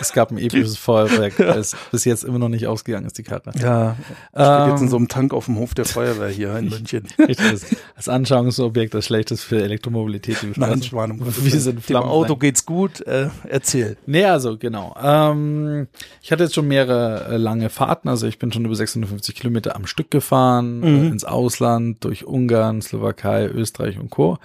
es 0.00 0.12
gab 0.12 0.32
ein 0.32 0.38
episches 0.38 0.76
Feuerwerk, 0.76 1.36
das 1.36 1.76
bis 1.92 2.04
jetzt 2.04 2.24
immer 2.24 2.40
noch 2.40 2.48
nicht 2.48 2.66
ausgegangen 2.66 3.06
ist, 3.06 3.18
die 3.18 3.22
Karre. 3.22 3.52
Ja, 3.60 3.96
steht 4.32 4.68
jetzt 4.72 4.80
in 4.80 4.86
Ähm, 4.86 4.88
so 4.88 4.96
einem 4.96 5.06
Tank 5.06 5.32
auf 5.32 5.44
dem 5.44 5.58
Hof 5.58 5.74
der 5.74 5.84
Feuerwehr 5.84 6.28
hier 6.28 6.56
in 6.56 6.68
München. 6.70 7.06
Richtig, 7.18 7.52
das, 7.52 7.66
das 7.94 8.08
Anschauungsobjekt, 8.08 8.94
das 8.94 9.04
schlecht 9.06 9.30
ist 9.30 9.44
für 9.44 9.62
Elektromobilität. 9.62 10.42
Die 10.42 10.46
Nein, 10.46 10.54
Straßen. 10.56 10.82
Schwan, 10.82 11.18
Gottes 11.18 11.44
Wir 11.44 11.60
sind 11.60 11.88
Dem. 11.88 11.96
Auto 11.98 12.34
geht's 12.34 12.66
gut, 12.66 13.00
äh, 13.02 13.28
erzähl. 13.48 13.96
Nee, 14.06 14.24
also 14.24 14.58
genau. 14.58 14.96
Ähm, 15.00 15.86
ich 16.20 16.32
hatte 16.32 16.42
jetzt 16.42 16.54
schon 16.56 16.66
mehrere 16.66 17.28
äh, 17.34 17.36
lange 17.36 17.70
Fahrten, 17.70 18.08
also 18.08 18.26
ich 18.26 18.40
bin 18.40 18.52
schon 18.52 18.64
über 18.64 18.74
650 18.74 19.36
Kilometer 19.36 19.76
am 19.76 19.86
Stück 19.86 20.10
gefahren, 20.10 20.47
Mhm. 20.80 20.84
äh, 20.84 21.06
ins 21.08 21.24
Ausland, 21.24 22.04
durch 22.04 22.26
Ungarn, 22.26 22.82
Slowakei, 22.82 23.46
Österreich 23.46 23.98
und 23.98 24.10
Co. 24.10 24.38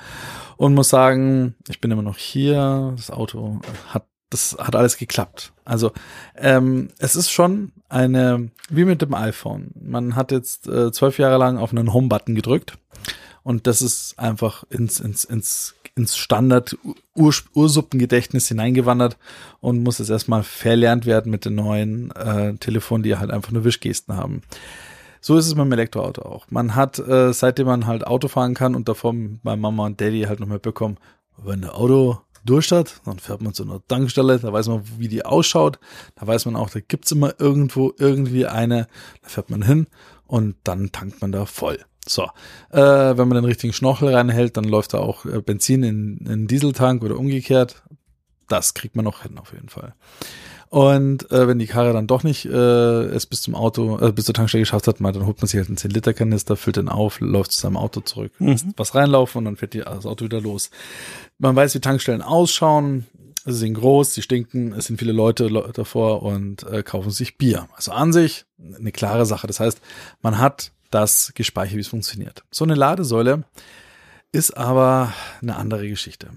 Und 0.58 0.74
muss 0.74 0.90
sagen, 0.90 1.56
ich 1.68 1.82
bin 1.82 1.92
immer 1.92 2.02
noch 2.02 2.18
hier. 2.18 2.94
Das 2.96 3.12
Auto 3.12 3.60
hat, 3.90 4.06
das 4.30 4.56
hat 4.60 4.76
alles 4.76 4.98
geklappt. 4.98 5.54
Also 5.66 5.92
ähm, 6.38 6.90
es 7.00 7.16
ist 7.16 7.32
schon 7.32 7.72
eine, 7.90 8.50
wie 8.70 8.86
mit 8.86 9.02
dem 9.02 9.14
iPhone. 9.14 9.72
Man 9.80 10.16
hat 10.16 10.32
jetzt 10.32 10.68
äh, 10.68 10.92
zwölf 10.92 11.18
Jahre 11.18 11.38
lang 11.38 11.58
auf 11.58 11.72
einen 11.72 11.94
Home-Button 11.94 12.36
gedrückt. 12.36 12.78
Und 13.44 13.68
das 13.68 13.82
ist 13.82 14.18
einfach 14.18 14.64
ins, 14.70 15.00
ins, 15.02 15.26
ins, 15.26 15.76
ins 15.96 16.18
Standard 16.18 16.78
Ur 17.14 17.34
Ursuppengedächtnis 17.54 18.48
hineingewandert 18.48 19.18
und 19.60 19.84
muss 19.84 20.00
jetzt 20.00 20.10
erstmal 20.10 20.44
verlernt 20.44 21.06
werden 21.06 21.30
mit 21.30 21.46
den 21.46 21.56
neuen 21.56 22.12
äh, 22.12 22.56
Telefonen, 22.56 23.04
die 23.04 23.18
halt 23.18 23.32
einfach 23.32 23.52
nur 23.52 23.66
Wischgesten 23.66 24.16
haben. 24.16 24.42
So 25.26 25.38
ist 25.38 25.48
es 25.48 25.56
beim 25.56 25.72
Elektroauto 25.72 26.22
auch. 26.22 26.48
Man 26.50 26.76
hat, 26.76 27.00
äh, 27.00 27.32
seitdem 27.32 27.68
man 27.68 27.88
halt 27.88 28.06
Auto 28.06 28.28
fahren 28.28 28.54
kann 28.56 28.76
und 28.76 28.90
davor 28.90 29.16
bei 29.42 29.56
Mama 29.56 29.86
und 29.86 30.02
Daddy 30.02 30.24
halt 30.24 30.42
noch 30.42 30.48
mitbekommen, 30.48 30.98
wenn 31.38 31.62
der 31.62 31.76
Auto 31.78 32.18
durch 32.44 32.74
hat, 32.74 33.00
dann 33.06 33.20
fährt 33.20 33.42
man 33.42 33.54
zu 33.54 33.64
einer 33.64 33.80
Tankstelle, 33.88 34.38
da 34.38 34.52
weiß 34.52 34.68
man, 34.68 34.84
wie 34.98 35.08
die 35.08 35.24
ausschaut, 35.24 35.80
da 36.16 36.28
weiß 36.28 36.46
man 36.46 36.58
auch, 36.58 36.70
da 36.70 36.82
gibt's 36.82 37.14
immer 37.14 37.40
irgendwo 37.40 37.94
irgendwie 37.98 38.48
eine, 38.48 38.90
da 39.22 39.30
fährt 39.30 39.50
man 39.50 39.62
hin 39.62 39.88
und 40.28 40.58
dann 40.66 40.92
tankt 40.92 41.22
man 41.22 41.32
da 41.32 41.46
voll. 41.46 41.80
So, 42.06 42.24
äh, 42.72 42.82
wenn 42.82 43.30
man 43.30 43.36
den 43.36 43.46
richtigen 43.46 43.72
Schnorchel 43.72 44.14
reinhält, 44.14 44.58
dann 44.58 44.66
läuft 44.66 44.94
da 44.94 44.98
auch 44.98 45.24
äh, 45.24 45.42
Benzin 45.42 45.84
in, 45.84 46.18
in 46.18 46.48
Dieseltank 46.48 47.02
oder 47.02 47.18
umgekehrt. 47.18 47.82
Das 48.50 48.74
kriegt 48.74 48.98
man 48.98 49.06
noch 49.06 49.22
hin 49.22 49.38
auf 49.38 49.54
jeden 49.54 49.70
Fall. 49.70 49.94
Und 50.74 51.32
äh, 51.32 51.48
wenn 51.48 51.60
die 51.60 51.68
Karre 51.68 51.94
dann 51.94 52.08
doch 52.08 52.24
nicht 52.24 52.46
äh, 52.46 52.50
es 52.50 53.28
bis 53.28 53.44
zum 53.44 53.54
Auto, 53.54 54.00
äh, 54.00 54.12
bis 54.12 54.26
zur 54.26 54.34
Tankstelle 54.34 54.64
geschafft 54.64 54.88
hat, 54.88 55.00
mal, 55.00 55.12
dann 55.12 55.28
holt 55.28 55.40
man 55.40 55.46
sich 55.48 55.60
halt 55.60 55.68
einen 55.68 55.78
10-Liter-Kanister, 55.78 56.56
füllt 56.56 56.78
den 56.78 56.90
auf, 56.90 57.20
läuft 57.20 57.52
zu 57.52 57.62
seinem 57.62 57.78
Auto 57.78 58.02
zurück, 58.02 58.32
lässt 58.40 58.66
was 58.76 58.96
reinlaufen 58.96 59.38
und 59.38 59.46
dann 59.46 59.56
fährt 59.56 59.76
die, 59.76 59.82
das 59.82 60.08
Auto 60.08 60.26
wieder 60.26 60.42
los. 60.42 60.72
Man 61.38 61.56
weiß, 61.56 61.76
wie 61.76 61.80
Tankstellen 61.80 62.24
ausschauen. 62.24 63.06
Sie 63.46 63.52
sind 63.54 63.76
groß, 63.76 64.16
sie 64.16 64.24
stinken, 64.24 64.74
es 64.74 64.86
sind 64.86 64.98
viele 64.98 65.12
Leute 65.12 65.48
le- 65.48 65.70
davor 65.74 66.24
und 66.24 66.64
äh, 66.64 66.82
kaufen 66.82 67.12
sich 67.12 67.38
Bier. 67.38 67.68
Also 67.76 67.92
an 67.92 68.12
sich 68.12 68.46
eine 68.58 68.92
klare 68.92 69.28
Sache. 69.28 69.46
Das 69.46 69.60
heißt, 69.60 69.80
man 70.24 70.40
hat 70.40 70.72
das 70.90 71.34
gespeichert, 71.36 71.76
wie 71.76 71.82
es 71.82 71.88
funktioniert. 71.88 72.44
So 72.50 72.64
eine 72.66 72.74
Ladesäule 72.74 73.44
ist 74.32 74.58
aber 74.58 75.14
eine 75.40 75.56
andere 75.56 75.88
Geschichte. 75.88 76.30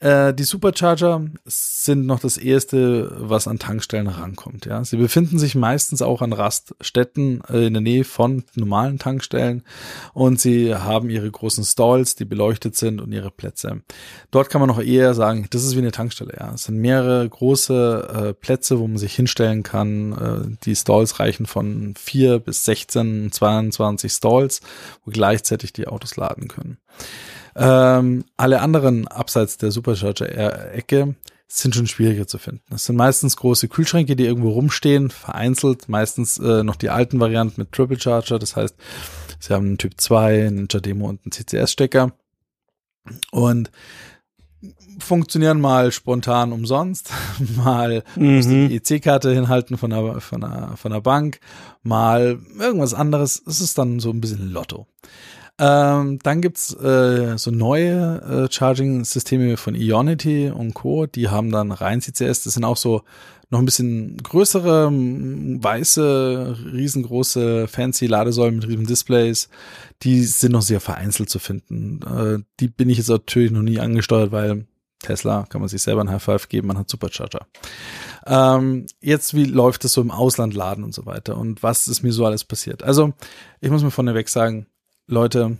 Äh, 0.00 0.32
die 0.32 0.44
Supercharger 0.44 1.24
sind 1.44 2.06
noch 2.06 2.20
das 2.20 2.36
erste, 2.36 3.10
was 3.18 3.48
an 3.48 3.58
Tankstellen 3.58 4.06
rankommt. 4.06 4.64
Ja, 4.66 4.84
sie 4.84 4.96
befinden 4.96 5.40
sich 5.40 5.56
meistens 5.56 6.02
auch 6.02 6.22
an 6.22 6.32
Raststätten 6.32 7.42
äh, 7.48 7.66
in 7.66 7.72
der 7.72 7.82
Nähe 7.82 8.04
von 8.04 8.44
normalen 8.54 9.00
Tankstellen 9.00 9.64
und 10.14 10.40
sie 10.40 10.72
haben 10.72 11.10
ihre 11.10 11.28
großen 11.28 11.64
Stalls, 11.64 12.14
die 12.14 12.24
beleuchtet 12.24 12.76
sind 12.76 13.00
und 13.00 13.10
ihre 13.10 13.32
Plätze. 13.32 13.82
Dort 14.30 14.50
kann 14.50 14.60
man 14.60 14.68
noch 14.68 14.80
eher 14.80 15.14
sagen, 15.14 15.48
das 15.50 15.64
ist 15.64 15.74
wie 15.74 15.80
eine 15.80 15.90
Tankstelle. 15.90 16.34
Ja, 16.38 16.52
es 16.54 16.64
sind 16.64 16.78
mehrere 16.78 17.28
große 17.28 18.28
äh, 18.28 18.34
Plätze, 18.34 18.78
wo 18.78 18.86
man 18.86 18.98
sich 18.98 19.16
hinstellen 19.16 19.64
kann. 19.64 20.12
Äh, 20.12 20.56
die 20.64 20.76
Stalls 20.76 21.18
reichen 21.18 21.46
von 21.46 21.94
vier 21.98 22.38
bis 22.38 22.64
16, 22.64 23.32
22 23.32 24.12
Stalls, 24.12 24.60
wo 25.04 25.10
gleichzeitig 25.10 25.72
die 25.72 25.88
Autos 25.88 26.14
laden 26.14 26.46
können. 26.46 26.78
Ähm, 27.56 28.24
alle 28.36 28.60
anderen 28.60 29.08
abseits 29.08 29.58
der 29.58 29.70
Supercharger-Ecke 29.70 31.14
sind 31.48 31.74
schon 31.74 31.86
schwieriger 31.86 32.26
zu 32.26 32.38
finden. 32.38 32.74
Es 32.74 32.84
sind 32.84 32.96
meistens 32.96 33.36
große 33.36 33.68
Kühlschränke, 33.68 34.16
die 34.16 34.26
irgendwo 34.26 34.50
rumstehen, 34.50 35.10
vereinzelt, 35.10 35.88
meistens 35.88 36.38
äh, 36.38 36.62
noch 36.62 36.76
die 36.76 36.90
alten 36.90 37.18
Varianten 37.20 37.62
mit 37.62 37.72
Triple 37.72 37.98
Charger, 37.98 38.38
das 38.38 38.54
heißt, 38.54 38.76
sie 39.40 39.54
haben 39.54 39.66
einen 39.66 39.78
Typ 39.78 39.94
2, 39.98 40.46
einen 40.46 40.68
Demo 40.68 41.08
und 41.08 41.20
einen 41.24 41.32
CCS-Stecker 41.32 42.12
und 43.30 43.70
funktionieren 44.98 45.60
mal 45.60 45.92
spontan 45.92 46.52
umsonst, 46.52 47.12
mal 47.56 48.02
mhm. 48.16 48.42
die 48.42 48.76
EC-Karte 48.76 49.32
hinhalten 49.32 49.78
von 49.78 49.90
der, 49.90 50.20
von, 50.20 50.40
der, 50.42 50.72
von 50.76 50.92
der 50.92 51.00
Bank, 51.00 51.40
mal 51.82 52.38
irgendwas 52.58 52.94
anderes. 52.94 53.42
Es 53.46 53.60
ist 53.60 53.78
dann 53.78 54.00
so 54.00 54.10
ein 54.10 54.20
bisschen 54.20 54.50
Lotto. 54.50 54.86
Ähm, 55.58 56.20
dann 56.22 56.40
gibt's 56.40 56.72
äh, 56.74 57.36
so 57.36 57.50
neue 57.50 58.46
äh, 58.48 58.52
Charging-Systeme 58.52 59.56
von 59.56 59.74
Ionity 59.74 60.50
und 60.50 60.74
Co. 60.74 61.06
Die 61.06 61.28
haben 61.28 61.50
dann 61.50 61.72
rein 61.72 62.00
CCS. 62.00 62.44
Das 62.44 62.54
sind 62.54 62.64
auch 62.64 62.76
so 62.76 63.02
noch 63.50 63.58
ein 63.58 63.64
bisschen 63.64 64.18
größere, 64.18 64.90
weiße, 64.92 66.56
riesengroße, 66.72 67.66
fancy 67.66 68.06
Ladesäulen 68.06 68.56
mit 68.56 68.68
riesen 68.68 68.86
Displays. 68.86 69.48
Die 70.02 70.22
sind 70.24 70.52
noch 70.52 70.62
sehr 70.62 70.80
vereinzelt 70.80 71.30
zu 71.30 71.38
finden. 71.38 72.00
Äh, 72.02 72.44
die 72.60 72.68
bin 72.68 72.90
ich 72.90 72.98
jetzt 72.98 73.08
natürlich 73.08 73.50
noch 73.50 73.62
nie 73.62 73.80
angesteuert, 73.80 74.32
weil 74.32 74.66
Tesla 75.00 75.46
kann 75.48 75.60
man 75.60 75.68
sich 75.68 75.82
selber 75.82 76.02
ein 76.02 76.10
High 76.10 76.22
Five 76.22 76.48
geben, 76.48 76.68
man 76.68 76.78
hat 76.78 76.90
Supercharger. 76.90 77.46
Ähm, 78.26 78.86
jetzt, 79.00 79.34
wie 79.34 79.44
läuft 79.44 79.84
es 79.84 79.92
so 79.92 80.00
im 80.00 80.10
Ausland 80.10 80.54
laden 80.54 80.84
und 80.84 80.92
so 80.92 81.06
weiter 81.06 81.36
und 81.36 81.62
was 81.62 81.88
ist 81.88 82.02
mir 82.02 82.12
so 82.12 82.26
alles 82.26 82.44
passiert? 82.44 82.82
Also, 82.82 83.12
ich 83.60 83.70
muss 83.70 83.82
mir 83.82 83.90
vorneweg 83.90 84.28
sagen, 84.28 84.66
Leute, 85.08 85.56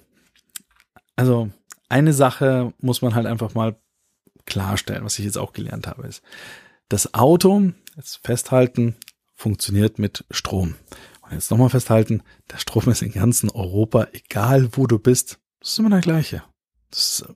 also 1.17 1.51
eine 1.89 2.13
Sache 2.13 2.73
muss 2.81 3.03
man 3.03 3.15
halt 3.15 3.27
einfach 3.27 3.55
mal 3.55 3.77
klarstellen, 4.47 5.05
was 5.05 5.19
ich 5.19 5.25
jetzt 5.25 5.39
auch 5.39 5.53
gelernt 5.53 5.87
habe, 5.87 6.07
ist, 6.07 6.23
das 6.89 7.15
Auto, 7.15 7.73
jetzt 7.97 8.21
festhalten, 8.25 8.95
funktioniert 9.35 9.99
mit 9.99 10.25
Strom. 10.31 10.77
Und 11.23 11.33
jetzt 11.33 11.51
nochmal 11.51 11.71
festhalten, 11.71 12.23
der 12.51 12.59
Strom 12.59 12.89
ist 12.89 13.03
in 13.03 13.13
ganzen 13.13 13.51
Europa, 13.51 14.07
egal 14.13 14.69
wo 14.73 14.87
du 14.87 14.99
bist, 14.99 15.39
das 15.61 15.71
ist 15.73 15.79
immer 15.79 15.91
der 15.91 16.01
gleiche. 16.01 16.43
Das 16.91 17.21
ist 17.21 17.27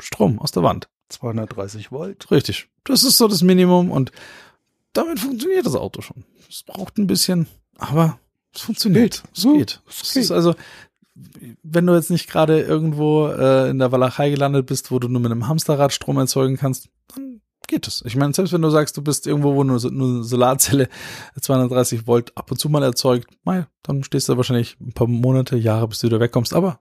Strom 0.00 0.38
aus 0.38 0.52
der 0.52 0.62
Wand. 0.62 0.88
230 1.08 1.90
Volt. 1.90 2.30
Richtig. 2.30 2.68
Das 2.84 3.02
ist 3.02 3.18
so 3.18 3.28
das 3.28 3.42
Minimum 3.42 3.90
und 3.90 4.12
damit 4.92 5.20
funktioniert 5.20 5.66
das 5.66 5.74
Auto 5.74 6.00
schon. 6.02 6.24
Es 6.48 6.62
braucht 6.62 6.98
ein 6.98 7.06
bisschen, 7.06 7.46
aber 7.76 8.18
es 8.54 8.62
funktioniert. 8.62 9.22
Es 9.34 9.42
geht. 9.42 9.82
Es 9.88 10.12
geht. 10.12 10.22
ist 10.22 10.30
also 10.30 10.54
wenn 11.62 11.86
du 11.86 11.94
jetzt 11.94 12.10
nicht 12.10 12.28
gerade 12.28 12.60
irgendwo 12.60 13.28
äh, 13.28 13.70
in 13.70 13.78
der 13.78 13.92
Walachei 13.92 14.30
gelandet 14.30 14.66
bist, 14.66 14.90
wo 14.90 14.98
du 14.98 15.08
nur 15.08 15.20
mit 15.20 15.32
einem 15.32 15.48
Hamsterrad 15.48 15.92
Strom 15.92 16.18
erzeugen 16.18 16.56
kannst, 16.56 16.88
dann 17.14 17.40
geht 17.66 17.86
es. 17.86 18.02
Ich 18.06 18.16
meine, 18.16 18.34
selbst 18.34 18.52
wenn 18.52 18.62
du 18.62 18.70
sagst, 18.70 18.96
du 18.96 19.02
bist 19.02 19.26
irgendwo, 19.26 19.54
wo 19.54 19.64
nur, 19.64 19.80
nur 19.90 20.08
eine 20.08 20.24
Solarzelle 20.24 20.88
230 21.40 22.06
Volt 22.06 22.36
ab 22.36 22.50
und 22.50 22.58
zu 22.58 22.68
mal 22.68 22.82
erzeugt, 22.82 23.28
mei, 23.44 23.66
dann 23.82 24.04
stehst 24.04 24.28
du 24.28 24.36
wahrscheinlich 24.36 24.76
ein 24.80 24.92
paar 24.92 25.06
Monate, 25.06 25.56
Jahre, 25.56 25.88
bis 25.88 26.00
du 26.00 26.06
wieder 26.06 26.20
wegkommst, 26.20 26.54
aber 26.54 26.80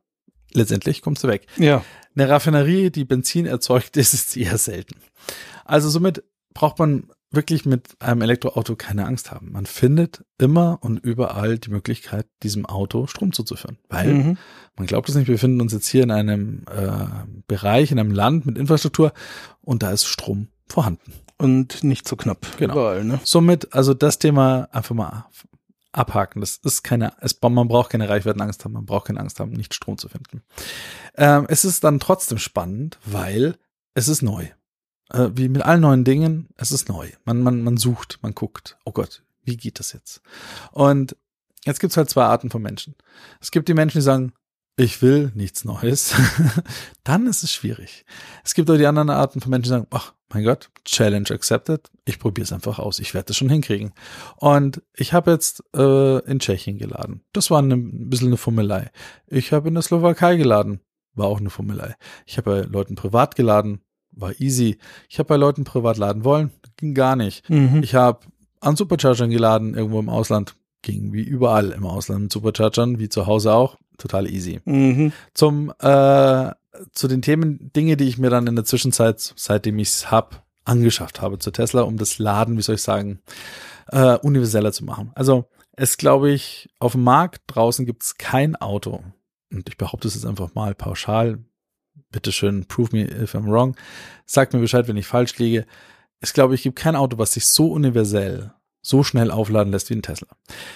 letztendlich 0.54 1.02
kommst 1.02 1.24
du 1.24 1.28
weg. 1.28 1.48
Ja. 1.58 1.84
Eine 2.16 2.30
Raffinerie, 2.30 2.92
die 2.92 3.06
Benzin 3.06 3.46
erzeugt, 3.46 3.98
ist, 3.98 4.14
ist 4.14 4.36
eher 4.36 4.58
selten. 4.58 4.96
Also 5.66 5.90
somit 5.90 6.24
braucht 6.54 6.80
man 6.80 7.10
wirklich 7.32 7.66
mit 7.66 7.96
einem 8.00 8.22
Elektroauto 8.22 8.76
keine 8.76 9.06
Angst 9.06 9.32
haben. 9.32 9.52
Man 9.52 9.66
findet 9.66 10.26
immer 10.38 10.80
und 10.82 10.98
überall 10.98 11.58
die 11.58 11.72
Möglichkeit, 11.72 12.28
diesem 12.44 12.66
Auto 12.66 13.08
Strom 13.08 13.32
zuzuführen. 13.32 13.78
Weil, 13.90 14.14
mhm. 14.14 14.38
man 14.76 14.88
glaubt 14.88 15.10
es 15.10 15.16
nicht, 15.16 15.28
wir 15.28 15.36
befinden 15.36 15.62
uns 15.62 15.72
jetzt 15.74 15.88
hier 15.88 16.04
in 16.04 16.12
einem 16.12 16.66
äh, 16.70 17.06
Bereich, 17.48 17.92
in 17.92 18.00
einem 18.00 18.12
Land 18.12 18.46
mit 18.46 18.58
Infrastruktur 18.58 19.14
und 19.62 19.82
da 19.82 19.92
ist 19.92 20.06
Strom 20.06 20.50
vorhanden. 20.68 21.14
Und 21.38 21.84
nicht 21.84 22.08
so 22.08 22.16
knapp. 22.16 22.46
Genau. 22.58 22.74
Überall, 22.74 23.04
ne? 23.04 23.20
Somit, 23.24 23.74
also 23.74 23.94
das 23.94 24.20
Thema 24.20 24.68
einfach 24.72 24.94
mal 24.94 25.26
abhaken. 25.92 26.42
Das 26.42 26.58
ist 26.64 26.84
keine, 26.84 27.14
es, 27.20 27.38
man 27.42 27.68
braucht 27.68 27.92
keine 27.92 28.08
Reichweitenangst 28.08 28.64
haben, 28.64 28.74
man 28.74 28.86
braucht 28.86 29.08
keine 29.08 29.20
Angst 29.20 29.40
haben, 29.40 29.52
nicht 29.52 29.74
Strom 29.74 29.98
zu 29.98 30.08
finden. 30.08 30.44
Ähm, 31.16 31.46
es 31.50 31.66
ist 31.66 31.84
dann 31.84 32.00
trotzdem 32.00 32.38
spannend, 32.38 33.00
weil 33.06 33.56
es 33.94 34.08
ist 34.08 34.22
neu 34.22 34.48
äh, 35.14 35.30
wie 35.34 35.50
mit 35.50 35.62
allen 35.64 35.82
neuen 35.82 36.04
Dingen, 36.04 36.50
es 36.58 36.72
ist 36.72 36.90
neu. 36.90 37.10
Man, 37.26 37.42
man, 37.42 37.64
man 37.64 37.78
sucht, 37.78 38.20
man 38.22 38.34
guckt, 38.34 38.78
oh 38.86 38.92
Gott, 38.92 39.24
wie 39.44 39.58
geht 39.58 39.80
das 39.80 39.94
jetzt? 39.94 40.22
Und 40.72 41.16
jetzt 41.66 41.80
gibt's 41.80 41.98
halt 41.98 42.10
zwei 42.10 42.26
Arten 42.26 42.50
von 42.50 42.62
Menschen. 42.62 42.96
Es 43.40 43.52
gibt 43.52 43.70
die 43.70 43.74
Menschen, 43.74 44.00
die 44.00 44.04
sagen, 44.04 44.34
ich 44.78 45.02
will 45.02 45.32
nichts 45.36 45.66
Neues, 45.66 46.16
dann 47.04 47.28
ist 47.28 47.44
es 47.44 47.52
schwierig. 47.52 48.06
Es 48.44 48.54
gibt 48.54 48.70
auch 48.70 48.78
die 48.78 48.88
anderen 48.88 49.10
Arten 49.10 49.42
von 49.42 49.50
Menschen, 49.50 49.64
die 49.64 49.70
sagen, 49.70 49.88
ach 49.92 50.14
mein 50.34 50.46
Gott, 50.46 50.70
Challenge 50.86 51.30
accepted, 51.30 51.92
ich 52.06 52.18
probiere 52.18 52.46
es 52.46 52.54
einfach 52.54 52.80
aus, 52.80 53.00
ich 53.00 53.14
werde 53.14 53.28
das 53.28 53.38
schon 53.38 53.50
hinkriegen. 53.50 53.94
Und 54.38 54.82
ich 54.94 55.14
habe 55.14 55.32
jetzt 55.32 55.64
äh, 55.76 56.20
in 56.20 56.40
Tschechien 56.40 56.78
geladen. 56.78 57.22
Das 57.34 57.52
war 57.52 57.60
eine, 57.60 57.76
ein 57.76 58.10
bisschen 58.10 58.28
eine 58.28 58.38
Fummelei. 58.38 58.92
Ich 59.28 59.52
habe 59.52 59.68
in 59.68 59.74
der 59.74 59.84
Slowakei 59.84 60.38
geladen, 60.38 60.80
war 61.14 61.28
auch 61.28 61.40
eine 61.40 61.50
Fummelei. 61.50 61.96
Ich 62.26 62.38
habe 62.38 62.52
bei 62.52 62.62
Leuten 62.62 62.96
privat 62.96 63.36
geladen, 63.36 63.82
war 64.12 64.40
easy. 64.40 64.78
Ich 65.10 65.20
habe 65.20 65.28
bei 65.28 65.38
Leuten 65.38 65.64
privat 65.64 65.98
laden 65.98 66.24
wollen, 66.24 66.52
ging 66.78 66.94
gar 66.94 67.16
nicht. 67.16 67.50
Mhm. 67.50 67.82
Ich 67.84 67.96
habe 67.96 68.20
an 68.60 68.76
Superchargern 68.76 69.30
geladen, 69.30 69.74
irgendwo 69.74 70.00
im 70.00 70.10
Ausland, 70.10 70.56
ging 70.82 71.14
wie 71.14 71.24
überall 71.24 71.72
im 71.72 71.86
Ausland 71.86 72.24
mit 72.24 72.34
Superchargern, 72.34 73.00
wie 73.00 73.10
zu 73.10 73.28
Hause 73.28 73.54
auch, 73.54 73.78
total 73.98 74.30
easy. 74.30 74.62
Mhm. 74.66 75.12
Zum 75.34 75.74
äh, 75.80 76.52
zu 76.94 77.08
den 77.08 77.22
Themen, 77.22 77.72
Dinge, 77.76 77.98
die 77.98 78.08
ich 78.08 78.18
mir 78.18 78.30
dann 78.30 78.48
in 78.48 78.56
der 78.56 78.66
Zwischenzeit, 78.66 79.34
seitdem 79.36 79.80
ich 79.80 79.90
es 79.90 80.12
hab, 80.12 80.46
angeschafft 80.64 81.22
habe 81.22 81.40
zu 81.40 81.52
Tesla, 81.52 81.82
um 81.82 81.98
das 81.98 82.20
Laden, 82.20 82.58
wie 82.58 82.62
soll 82.62 82.76
ich 82.76 82.82
sagen, 82.82 83.20
äh, 83.88 84.18
universeller 84.20 84.72
zu 84.72 84.86
machen. 84.86 85.12
Also 85.16 85.46
es 85.74 85.98
glaube 85.98 86.32
ich, 86.32 86.70
auf 86.80 86.94
dem 86.94 87.04
Markt 87.04 87.42
draußen 87.48 87.86
gibt 87.86 88.04
es 88.04 88.18
kein 88.18 88.56
Auto, 88.56 89.04
und 89.52 89.68
ich 89.68 89.78
behaupte 89.78 90.08
es 90.08 90.16
jetzt 90.16 90.26
einfach 90.26 90.54
mal 90.54 90.76
pauschal, 90.76 91.40
bitteschön, 92.12 92.66
prove 92.66 92.96
me 92.96 93.04
if 93.04 93.36
I'm 93.36 93.50
wrong. 93.50 93.76
Sagt 94.26 94.54
mir 94.54 94.60
Bescheid, 94.60 94.88
wenn 94.88 94.98
ich 94.98 95.08
falsch 95.08 95.38
liege. 95.38 95.66
Es 96.20 96.34
glaube 96.34 96.56
ich, 96.56 96.64
gibt 96.64 96.78
kein 96.78 96.96
Auto, 96.96 97.18
was 97.18 97.34
sich 97.34 97.48
so 97.48 97.72
universell, 97.72 98.54
so 98.82 99.04
schnell 99.04 99.32
aufladen 99.32 99.72
lässt 99.72 99.90
wie 99.90 99.96
ein 99.96 100.04
Tesla. 100.04 100.28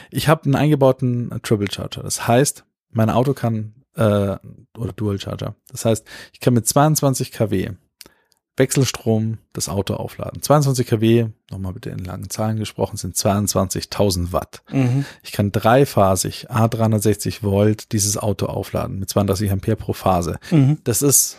Ich 0.10 0.28
habe 0.28 0.46
einen 0.46 0.56
eingebauten 0.56 1.30
Triple 1.44 1.72
Charger. 1.72 2.02
Das 2.02 2.28
heißt, 2.28 2.66
mein 2.90 3.10
Auto 3.10 3.34
kann, 3.34 3.76
äh, 3.96 4.38
oder 4.78 4.94
Dual 4.96 5.20
Charger. 5.20 5.56
Das 5.70 5.86
heißt, 5.86 6.08
ich 6.34 6.40
kann 6.40 6.54
mit 6.54 6.68
22 6.68 7.32
kW 7.32 7.72
Wechselstrom 8.58 9.38
das 9.54 9.68
Auto 9.70 9.96
aufladen. 9.96 10.42
22 10.42 10.88
kW, 10.88 11.28
nochmal 11.52 11.74
bitte 11.74 11.90
in 11.90 12.00
langen 12.00 12.30
Zahlen 12.30 12.58
gesprochen, 12.58 12.98
sind 12.98 13.16
22.000 13.16 14.32
Watt. 14.32 14.62
Mhm. 14.72 15.06
Ich 15.24 15.32
kann 15.32 15.52
dreiphasig 15.52 16.50
A360 16.50 17.44
Volt 17.44 17.92
dieses 17.92 18.18
Auto 18.18 18.46
aufladen 18.46 19.00
mit 19.00 19.10
32 19.10 19.52
Ampere 19.52 19.76
pro 19.76 19.94
Phase. 19.94 20.40
Mhm. 20.52 20.78
Das 20.84 21.02
ist 21.02 21.38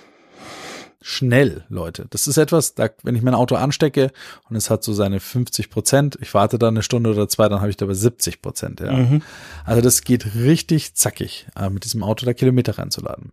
schnell, 1.09 1.65
Leute. 1.69 2.07
Das 2.11 2.27
ist 2.27 2.37
etwas, 2.37 2.74
da, 2.74 2.91
wenn 3.05 3.15
ich 3.15 3.23
mein 3.23 3.37
Auto 3.37 3.55
anstecke 3.55 4.11
und 4.51 4.57
es 4.57 4.70
hat 4.70 4.83
so 4.83 4.93
seine 4.93 5.20
50 5.20 5.70
Prozent, 5.70 6.19
ich 6.20 6.35
warte 6.35 6.59
dann 6.59 6.74
eine 6.74 6.83
Stunde 6.83 7.11
oder 7.11 7.28
zwei, 7.28 7.49
dann 7.49 7.61
habe 7.61 7.70
ich 7.70 7.77
dabei 7.77 7.95
70 7.95 8.43
Prozent. 8.43 8.81
Ja. 8.81 8.93
Mhm. 8.93 9.23
Also 9.65 9.83
das 9.83 10.03
geht 10.03 10.35
richtig 10.35 10.95
zackig, 10.95 11.47
äh, 11.55 11.70
mit 11.70 11.85
diesem 11.85 12.03
Auto 12.03 12.27
da 12.27 12.35
Kilometer 12.35 12.77
reinzuladen. 12.77 13.31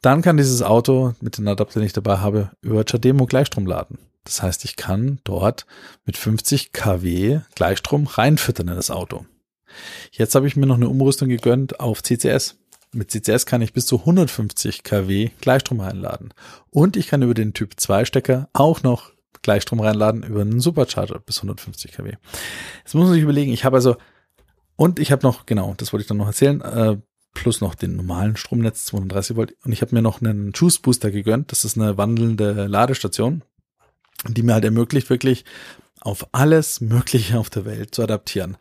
Dann 0.00 0.22
kann 0.22 0.38
dieses 0.38 0.62
Auto 0.62 1.12
mit 1.20 1.36
dem 1.36 1.46
Adapter, 1.46 1.80
den 1.80 1.86
ich 1.86 1.92
dabei 1.92 2.16
habe, 2.16 2.52
über 2.62 2.84
Chademo 2.84 3.26
Gleichstrom 3.26 3.66
laden. 3.66 3.98
Das 4.24 4.42
heißt, 4.42 4.64
ich 4.64 4.76
kann 4.76 5.20
dort 5.24 5.66
mit 6.06 6.16
50 6.16 6.72
kW 6.72 7.40
Gleichstrom 7.54 8.06
reinfüttern 8.06 8.68
in 8.68 8.76
das 8.76 8.90
Auto. 8.90 9.26
Jetzt 10.10 10.34
habe 10.34 10.46
ich 10.46 10.56
mir 10.56 10.66
noch 10.66 10.76
eine 10.76 10.88
Umrüstung 10.88 11.28
gegönnt 11.28 11.80
auf 11.80 12.02
CCS. 12.02 12.56
Mit 12.92 13.10
CCS 13.10 13.46
kann 13.46 13.62
ich 13.62 13.72
bis 13.72 13.86
zu 13.86 14.00
150 14.00 14.82
kW 14.82 15.30
Gleichstrom 15.40 15.80
reinladen. 15.80 16.34
Und 16.70 16.96
ich 16.96 17.06
kann 17.06 17.22
über 17.22 17.34
den 17.34 17.54
Typ 17.54 17.78
2 17.78 18.04
Stecker 18.04 18.48
auch 18.52 18.82
noch 18.82 19.12
Gleichstrom 19.42 19.80
reinladen 19.80 20.22
über 20.22 20.40
einen 20.40 20.60
Supercharger 20.60 21.20
bis 21.20 21.38
150 21.38 21.92
kW. 21.92 22.14
Jetzt 22.84 22.94
muss 22.94 23.04
man 23.04 23.14
sich 23.14 23.22
überlegen, 23.22 23.52
ich 23.52 23.64
habe 23.64 23.76
also, 23.76 23.96
und 24.76 24.98
ich 24.98 25.12
habe 25.12 25.26
noch, 25.26 25.46
genau, 25.46 25.74
das 25.76 25.92
wollte 25.92 26.02
ich 26.02 26.08
dann 26.08 26.16
noch 26.16 26.26
erzählen, 26.26 26.60
äh, 26.60 26.96
plus 27.34 27.60
noch 27.60 27.74
den 27.74 27.96
normalen 27.96 28.36
Stromnetz 28.36 28.86
230 28.86 29.36
Volt. 29.36 29.56
Und 29.64 29.72
ich 29.72 29.82
habe 29.82 29.94
mir 29.94 30.02
noch 30.02 30.20
einen 30.20 30.52
Juice 30.52 30.78
Booster 30.78 31.10
gegönnt. 31.10 31.52
Das 31.52 31.64
ist 31.64 31.76
eine 31.78 31.96
wandelnde 31.96 32.66
Ladestation. 32.66 33.42
die 34.28 34.42
mir 34.42 34.52
halt 34.52 34.64
ermöglicht, 34.64 35.08
wirklich 35.08 35.46
auf 36.00 36.26
alles 36.32 36.80
Mögliche 36.80 37.38
auf 37.38 37.48
der 37.48 37.64
Welt 37.64 37.94
zu 37.94 38.02
adaptieren. 38.02 38.58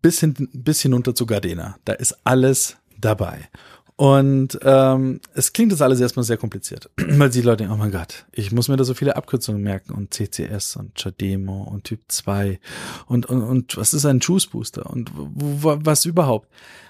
Bis, 0.00 0.18
hin, 0.18 0.48
bis 0.52 0.80
hinunter 0.80 1.14
zu 1.14 1.26
Gardena. 1.26 1.76
Da 1.84 1.92
ist 1.92 2.18
alles 2.24 2.78
dabei. 3.04 3.48
Und 3.96 4.58
ähm, 4.62 5.20
es 5.34 5.52
klingt 5.52 5.70
jetzt 5.70 5.82
alles 5.82 6.00
erstmal 6.00 6.24
sehr 6.24 6.36
kompliziert, 6.36 6.90
weil 6.96 7.30
die 7.30 7.42
Leute 7.42 7.58
denken, 7.58 7.74
oh 7.74 7.76
mein 7.76 7.92
Gott, 7.92 8.26
ich 8.32 8.50
muss 8.50 8.68
mir 8.68 8.76
da 8.76 8.84
so 8.84 8.94
viele 8.94 9.16
Abkürzungen 9.16 9.62
merken 9.62 9.92
und 9.92 10.14
CCS 10.14 10.76
und 10.76 10.98
Chademo 10.98 11.62
und 11.64 11.84
Typ 11.84 12.00
2 12.08 12.58
und, 13.06 13.26
und, 13.26 13.42
und 13.42 13.76
was 13.76 13.94
ist 13.94 14.06
ein 14.06 14.20
Juice 14.20 14.46
Booster 14.46 14.90
und 14.90 15.12
was 15.14 16.04
überhaupt. 16.04 16.48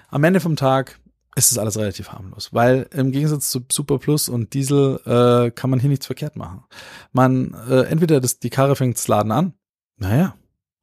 Am 0.09 0.23
Ende 0.23 0.39
vom 0.39 0.55
Tag 0.55 0.99
ist 1.35 1.51
das 1.51 1.57
alles 1.57 1.77
relativ 1.77 2.09
harmlos, 2.09 2.53
weil 2.53 2.87
im 2.91 3.11
Gegensatz 3.11 3.49
zu 3.49 3.65
Super 3.71 3.99
Plus 3.99 4.29
und 4.29 4.53
Diesel 4.53 4.99
äh, 5.05 5.51
kann 5.51 5.69
man 5.69 5.79
hier 5.79 5.89
nichts 5.89 6.05
verkehrt 6.05 6.35
machen. 6.35 6.63
Man, 7.11 7.55
äh, 7.69 7.81
entweder 7.81 8.21
das, 8.21 8.39
die 8.39 8.49
Karre 8.49 8.75
fängt 8.75 8.97
das 8.97 9.07
Laden 9.07 9.31
an, 9.31 9.53
naja, 9.97 10.35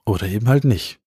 oder 0.05 0.27
eben 0.27 0.48
halt 0.48 0.64
nicht. 0.64 1.01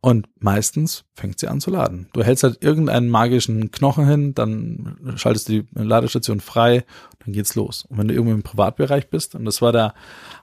Und 0.00 0.28
meistens 0.38 1.04
fängt 1.14 1.38
sie 1.38 1.48
an 1.48 1.60
zu 1.60 1.70
laden. 1.70 2.08
Du 2.12 2.22
hältst 2.22 2.42
halt 2.42 2.62
irgendeinen 2.62 3.08
magischen 3.08 3.70
Knochen 3.70 4.06
hin, 4.06 4.34
dann 4.34 4.96
schaltest 5.16 5.48
du 5.48 5.62
die 5.62 5.66
Ladestation 5.74 6.40
frei, 6.40 6.84
dann 7.24 7.32
geht's 7.32 7.54
los. 7.54 7.84
Und 7.88 7.98
wenn 7.98 8.08
du 8.08 8.14
irgendwo 8.14 8.34
im 8.34 8.42
Privatbereich 8.42 9.10
bist, 9.10 9.34
und 9.34 9.44
das 9.44 9.60
war 9.60 9.72
der 9.72 9.94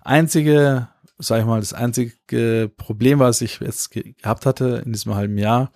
einzige, 0.01 0.89
sag 1.17 1.39
ich 1.39 1.45
mal, 1.45 1.59
das 1.59 1.73
einzige 1.73 2.71
Problem, 2.77 3.19
was 3.19 3.41
ich 3.41 3.59
jetzt 3.59 3.91
gehabt 3.91 4.45
hatte 4.45 4.83
in 4.85 4.93
diesem 4.93 5.15
halben 5.15 5.37
Jahr, 5.37 5.71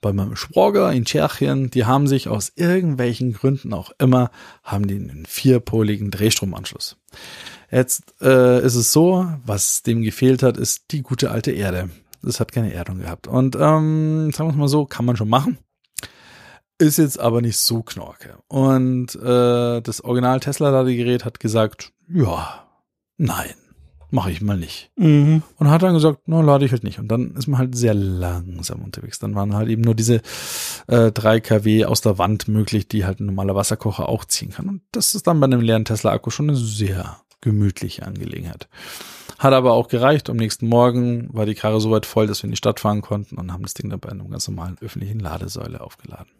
bei 0.00 0.12
meinem 0.12 0.36
Schwager 0.36 0.92
in 0.92 1.04
Tschechien, 1.04 1.70
die 1.70 1.84
haben 1.84 2.06
sich 2.06 2.28
aus 2.28 2.52
irgendwelchen 2.54 3.32
Gründen 3.32 3.72
auch 3.72 3.90
immer, 3.98 4.30
haben 4.62 4.86
die 4.86 4.94
einen 4.94 5.26
vierpoligen 5.26 6.12
Drehstromanschluss. 6.12 6.96
Jetzt 7.70 8.14
äh, 8.20 8.64
ist 8.64 8.74
es 8.74 8.92
so, 8.92 9.26
was 9.44 9.82
dem 9.82 10.02
gefehlt 10.02 10.42
hat, 10.42 10.56
ist 10.56 10.92
die 10.92 11.02
gute 11.02 11.30
alte 11.30 11.50
Erde. 11.50 11.90
Das 12.22 12.40
hat 12.40 12.52
keine 12.52 12.72
Erdung 12.72 12.98
gehabt. 12.98 13.26
Und 13.26 13.56
ähm, 13.56 14.30
sagen 14.32 14.48
wir 14.48 14.52
es 14.52 14.56
mal 14.56 14.68
so, 14.68 14.84
kann 14.84 15.04
man 15.04 15.16
schon 15.16 15.28
machen. 15.28 15.58
Ist 16.78 16.98
jetzt 16.98 17.18
aber 17.18 17.40
nicht 17.40 17.56
so 17.56 17.82
knorke. 17.82 18.38
Und 18.48 19.14
äh, 19.14 19.80
das 19.80 20.04
Original 20.04 20.40
Tesla-Ladegerät 20.40 21.24
hat 21.24 21.40
gesagt, 21.40 21.92
ja, 22.08 22.66
nein, 23.16 23.54
mache 24.10 24.30
ich 24.30 24.42
mal 24.42 24.58
nicht. 24.58 24.90
Mhm. 24.96 25.42
Und 25.56 25.70
hat 25.70 25.82
dann 25.82 25.94
gesagt, 25.94 26.20
na, 26.26 26.40
lade 26.42 26.64
ich 26.64 26.72
halt 26.72 26.84
nicht. 26.84 26.98
Und 26.98 27.08
dann 27.08 27.34
ist 27.34 27.46
man 27.46 27.58
halt 27.58 27.76
sehr 27.76 27.94
langsam 27.94 28.82
unterwegs. 28.82 29.18
Dann 29.18 29.34
waren 29.34 29.54
halt 29.54 29.68
eben 29.68 29.82
nur 29.82 29.94
diese 29.94 30.20
äh, 30.86 31.12
3 31.12 31.40
kW 31.40 31.86
aus 31.86 32.02
der 32.02 32.18
Wand 32.18 32.48
möglich, 32.48 32.88
die 32.88 33.04
halt 33.04 33.20
ein 33.20 33.26
normaler 33.26 33.54
Wasserkocher 33.54 34.08
auch 34.08 34.24
ziehen 34.24 34.50
kann. 34.50 34.68
Und 34.68 34.82
das 34.92 35.14
ist 35.14 35.26
dann 35.26 35.40
bei 35.40 35.44
einem 35.44 35.60
leeren 35.60 35.84
Tesla-Akku 35.84 36.30
schon 36.30 36.50
eine 36.50 36.58
sehr 36.58 37.16
gemütliche 37.46 38.04
Angelegenheit. 38.04 38.68
Hat 39.38 39.52
aber 39.52 39.72
auch 39.72 39.86
gereicht. 39.88 40.28
Am 40.28 40.36
nächsten 40.36 40.66
Morgen 40.66 41.28
war 41.32 41.46
die 41.46 41.54
Karre 41.54 41.80
so 41.80 41.92
weit 41.92 42.04
voll, 42.04 42.26
dass 42.26 42.42
wir 42.42 42.46
in 42.46 42.50
die 42.50 42.56
Stadt 42.56 42.80
fahren 42.80 43.02
konnten 43.02 43.36
und 43.36 43.52
haben 43.52 43.62
das 43.62 43.74
Ding 43.74 43.88
dabei 43.88 44.10
in 44.10 44.20
einer 44.20 44.30
ganz 44.30 44.48
normalen 44.48 44.76
öffentlichen 44.80 45.20
Ladesäule 45.20 45.80
aufgeladen. 45.80 46.32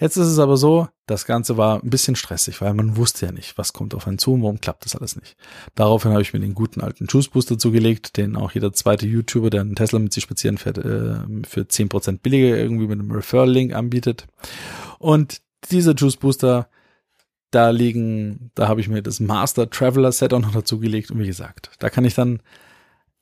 Jetzt 0.00 0.16
ist 0.16 0.26
es 0.26 0.38
aber 0.38 0.56
so, 0.56 0.88
das 1.06 1.24
Ganze 1.26 1.56
war 1.56 1.82
ein 1.82 1.90
bisschen 1.90 2.16
stressig, 2.16 2.60
weil 2.60 2.74
man 2.74 2.96
wusste 2.96 3.26
ja 3.26 3.32
nicht, 3.32 3.56
was 3.58 3.72
kommt 3.72 3.94
auf 3.94 4.08
einen 4.08 4.18
zu 4.18 4.32
und 4.32 4.42
warum 4.42 4.60
klappt 4.60 4.86
das 4.86 4.96
alles 4.96 5.16
nicht. 5.16 5.36
Daraufhin 5.76 6.12
habe 6.12 6.22
ich 6.22 6.32
mir 6.32 6.40
den 6.40 6.54
guten 6.54 6.80
alten 6.80 7.06
Juice 7.06 7.28
Booster 7.28 7.58
zugelegt, 7.58 8.16
den 8.16 8.34
auch 8.34 8.52
jeder 8.52 8.72
zweite 8.72 9.06
YouTuber, 9.06 9.50
der 9.50 9.60
einen 9.60 9.76
Tesla 9.76 9.98
mit 9.98 10.12
sich 10.12 10.24
spazieren 10.24 10.58
fährt, 10.58 10.78
äh, 10.78 11.16
für 11.46 11.68
zehn 11.68 11.88
Prozent 11.88 12.22
billiger 12.22 12.56
irgendwie 12.56 12.88
mit 12.88 12.98
einem 12.98 13.12
Referral-Link 13.12 13.74
anbietet. 13.74 14.26
Und 14.98 15.42
dieser 15.70 15.94
Juice 15.94 16.16
Booster 16.16 16.68
da 17.54 17.70
liegen, 17.70 18.50
da 18.54 18.68
habe 18.68 18.80
ich 18.80 18.88
mir 18.88 19.02
das 19.02 19.20
Master 19.20 19.70
Traveler 19.70 20.12
Set 20.12 20.32
auch 20.32 20.40
noch 20.40 20.52
dazu 20.52 20.78
gelegt 20.78 21.10
und 21.10 21.18
wie 21.18 21.26
gesagt, 21.26 21.70
da 21.78 21.90
kann 21.90 22.04
ich 22.04 22.14
dann 22.14 22.40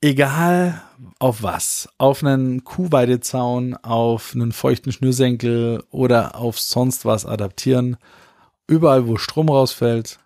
egal 0.00 0.82
auf 1.18 1.42
was, 1.42 1.88
auf 1.98 2.22
einen 2.22 2.64
Kuhweidezaun, 2.64 3.74
auf 3.76 4.32
einen 4.34 4.52
feuchten 4.52 4.92
Schnürsenkel 4.92 5.84
oder 5.90 6.36
auf 6.36 6.58
sonst 6.58 7.04
was 7.04 7.24
adaptieren. 7.24 7.96
Überall, 8.66 9.06
wo 9.06 9.16
Strom 9.16 9.48
rausfällt, 9.48 10.18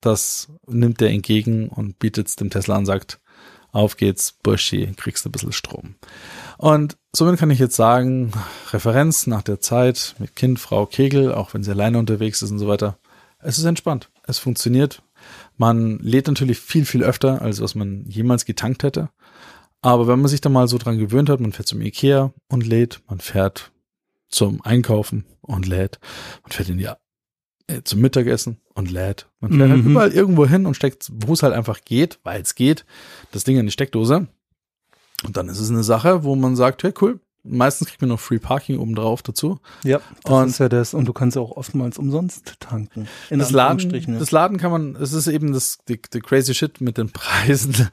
das 0.00 0.48
nimmt 0.66 1.02
er 1.02 1.10
entgegen 1.10 1.68
und 1.68 1.98
bietet 1.98 2.28
es 2.28 2.36
dem 2.36 2.50
Tesla 2.50 2.76
an, 2.76 2.86
sagt, 2.86 3.20
auf 3.72 3.96
geht's, 3.96 4.32
Burschi, 4.32 4.92
kriegst 4.96 5.26
ein 5.26 5.32
bisschen 5.32 5.52
Strom. 5.52 5.96
Und 6.58 6.96
somit 7.12 7.40
kann 7.40 7.50
ich 7.50 7.58
jetzt 7.58 7.74
sagen, 7.74 8.30
Referenz 8.72 9.26
nach 9.26 9.42
der 9.42 9.60
Zeit 9.60 10.14
mit 10.18 10.36
Kind, 10.36 10.60
Frau 10.60 10.86
Kegel, 10.86 11.32
auch 11.32 11.54
wenn 11.54 11.64
sie 11.64 11.72
alleine 11.72 11.98
unterwegs 11.98 12.40
ist 12.40 12.52
und 12.52 12.60
so 12.60 12.68
weiter, 12.68 12.98
es 13.44 13.58
ist 13.58 13.64
entspannt. 13.64 14.10
Es 14.24 14.38
funktioniert. 14.38 15.02
Man 15.56 15.98
lädt 16.00 16.26
natürlich 16.26 16.58
viel, 16.58 16.84
viel 16.84 17.04
öfter, 17.04 17.42
als 17.42 17.60
was 17.60 17.74
man 17.74 18.04
jemals 18.06 18.44
getankt 18.44 18.82
hätte. 18.82 19.10
Aber 19.80 20.06
wenn 20.06 20.20
man 20.20 20.28
sich 20.28 20.40
da 20.40 20.48
mal 20.48 20.66
so 20.66 20.78
dran 20.78 20.98
gewöhnt 20.98 21.28
hat, 21.28 21.40
man 21.40 21.52
fährt 21.52 21.68
zum 21.68 21.82
Ikea 21.82 22.32
und 22.48 22.66
lädt, 22.66 23.02
man 23.06 23.20
fährt 23.20 23.70
zum 24.28 24.62
Einkaufen 24.62 25.26
und 25.42 25.66
lädt, 25.66 26.00
man 26.42 26.52
fährt 26.52 26.70
in 26.70 26.78
die, 26.78 26.88
äh, 27.66 27.82
zum 27.84 28.00
Mittagessen 28.00 28.60
und 28.74 28.90
lädt, 28.90 29.28
man 29.40 29.52
fährt 29.52 29.70
halt 29.70 29.70
mhm. 29.70 29.84
halt 29.84 29.90
überall 29.90 30.12
irgendwo 30.12 30.46
hin 30.46 30.64
und 30.64 30.74
steckt, 30.74 31.10
wo 31.12 31.34
es 31.34 31.42
halt 31.42 31.52
einfach 31.52 31.82
geht, 31.84 32.18
weil 32.22 32.40
es 32.40 32.54
geht, 32.54 32.86
das 33.32 33.44
Ding 33.44 33.58
in 33.58 33.66
die 33.66 33.72
Steckdose. 33.72 34.26
Und 35.24 35.36
dann 35.36 35.48
ist 35.48 35.60
es 35.60 35.70
eine 35.70 35.84
Sache, 35.84 36.24
wo 36.24 36.34
man 36.34 36.56
sagt, 36.56 36.82
hey 36.82 36.92
cool, 37.00 37.20
Meistens 37.46 37.88
kriegt 37.88 38.00
man 38.00 38.08
noch 38.08 38.20
Free 38.20 38.38
Parking 38.38 38.78
oben 38.78 38.94
drauf 38.94 39.22
dazu. 39.22 39.60
Ja, 39.82 40.00
das 40.22 40.32
und 40.32 40.48
ist 40.48 40.58
ja 40.58 40.70
das. 40.70 40.94
Und 40.94 41.04
du 41.06 41.12
kannst 41.12 41.36
ja 41.36 41.42
auch 41.42 41.50
oftmals 41.50 41.98
umsonst 41.98 42.58
tanken. 42.58 43.06
das 43.28 43.50
Laden, 43.50 44.18
das 44.18 44.30
Laden 44.30 44.56
kann 44.56 44.70
man, 44.70 44.96
es 44.96 45.12
ist 45.12 45.26
eben 45.26 45.52
das, 45.52 45.78
die, 45.86 46.00
die 46.00 46.20
crazy 46.20 46.54
shit 46.54 46.80
mit 46.80 46.96
den 46.96 47.10
Preisen 47.12 47.90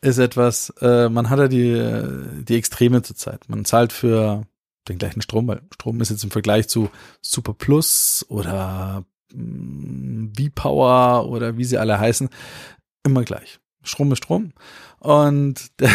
ist 0.00 0.18
etwas, 0.18 0.72
äh, 0.80 1.10
man 1.10 1.28
hat 1.28 1.38
ja 1.38 1.48
die, 1.48 2.44
die 2.44 2.56
Extreme 2.56 3.02
zurzeit. 3.02 3.46
Man 3.48 3.66
zahlt 3.66 3.92
für 3.92 4.46
den 4.88 4.98
gleichen 4.98 5.22
Strom, 5.22 5.48
weil 5.48 5.62
Strom 5.72 6.00
ist 6.00 6.10
jetzt 6.10 6.24
im 6.24 6.30
Vergleich 6.30 6.68
zu 6.68 6.90
Super 7.20 7.52
Plus 7.52 8.24
oder 8.28 9.04
mm, 9.34 10.28
V-Power 10.36 11.28
oder 11.28 11.58
wie 11.58 11.64
sie 11.64 11.78
alle 11.78 11.98
heißen, 11.98 12.30
immer 13.04 13.22
gleich. 13.22 13.60
Strom 13.82 14.12
ist 14.12 14.18
Strom. 14.18 14.52
Und 14.98 15.70
der, 15.78 15.90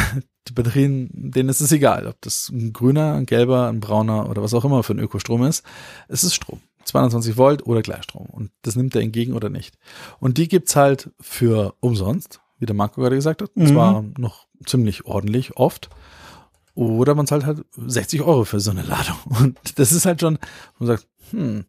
die 0.50 0.54
Batterien, 0.54 1.10
denen 1.14 1.50
ist 1.50 1.62
es 1.62 1.72
egal, 1.72 2.08
ob 2.08 2.20
das 2.22 2.50
ein 2.50 2.74
grüner, 2.74 3.14
ein 3.14 3.26
gelber, 3.26 3.68
ein 3.68 3.80
brauner 3.80 4.30
oder 4.30 4.42
was 4.42 4.54
auch 4.54 4.66
immer 4.66 4.84
für 4.84 4.94
ein 4.94 5.00
Ökostrom 5.00 5.44
ist. 5.44 5.64
Es 6.08 6.24
ist 6.24 6.36
Strom. 6.36 6.60
220 6.86 7.38
Volt 7.38 7.66
oder 7.66 7.82
Gleichstrom. 7.82 8.26
Und 8.26 8.52
das 8.64 8.76
nimmt 8.76 8.96
er 8.96 9.02
entgegen 9.02 9.34
oder 9.34 9.50
nicht. 9.50 9.78
Und 10.20 10.38
die 10.38 10.48
gibt's 10.48 10.76
halt 10.76 11.12
für 11.20 11.76
umsonst, 11.80 12.42
wie 12.58 12.66
der 12.66 12.76
Marco 12.76 13.02
gerade 13.02 13.16
gesagt 13.16 13.42
hat. 13.42 13.52
Und 13.56 13.64
mhm. 13.64 13.68
zwar 13.68 14.06
noch 14.18 14.48
ziemlich 14.66 15.06
ordentlich 15.06 15.58
oft. 15.58 15.90
Oder 16.74 17.14
man 17.16 17.28
zahlt 17.28 17.46
halt 17.46 17.66
60 17.76 18.22
Euro 18.22 18.46
für 18.46 18.60
so 18.60 18.72
eine 18.72 18.84
Ladung. 18.84 19.18
Und 19.40 19.60
das 19.76 19.92
ist 19.92 20.06
halt 20.06 20.22
schon, 20.22 20.40
man 20.80 20.88
sagt, 20.88 21.08
hm, 21.32 21.66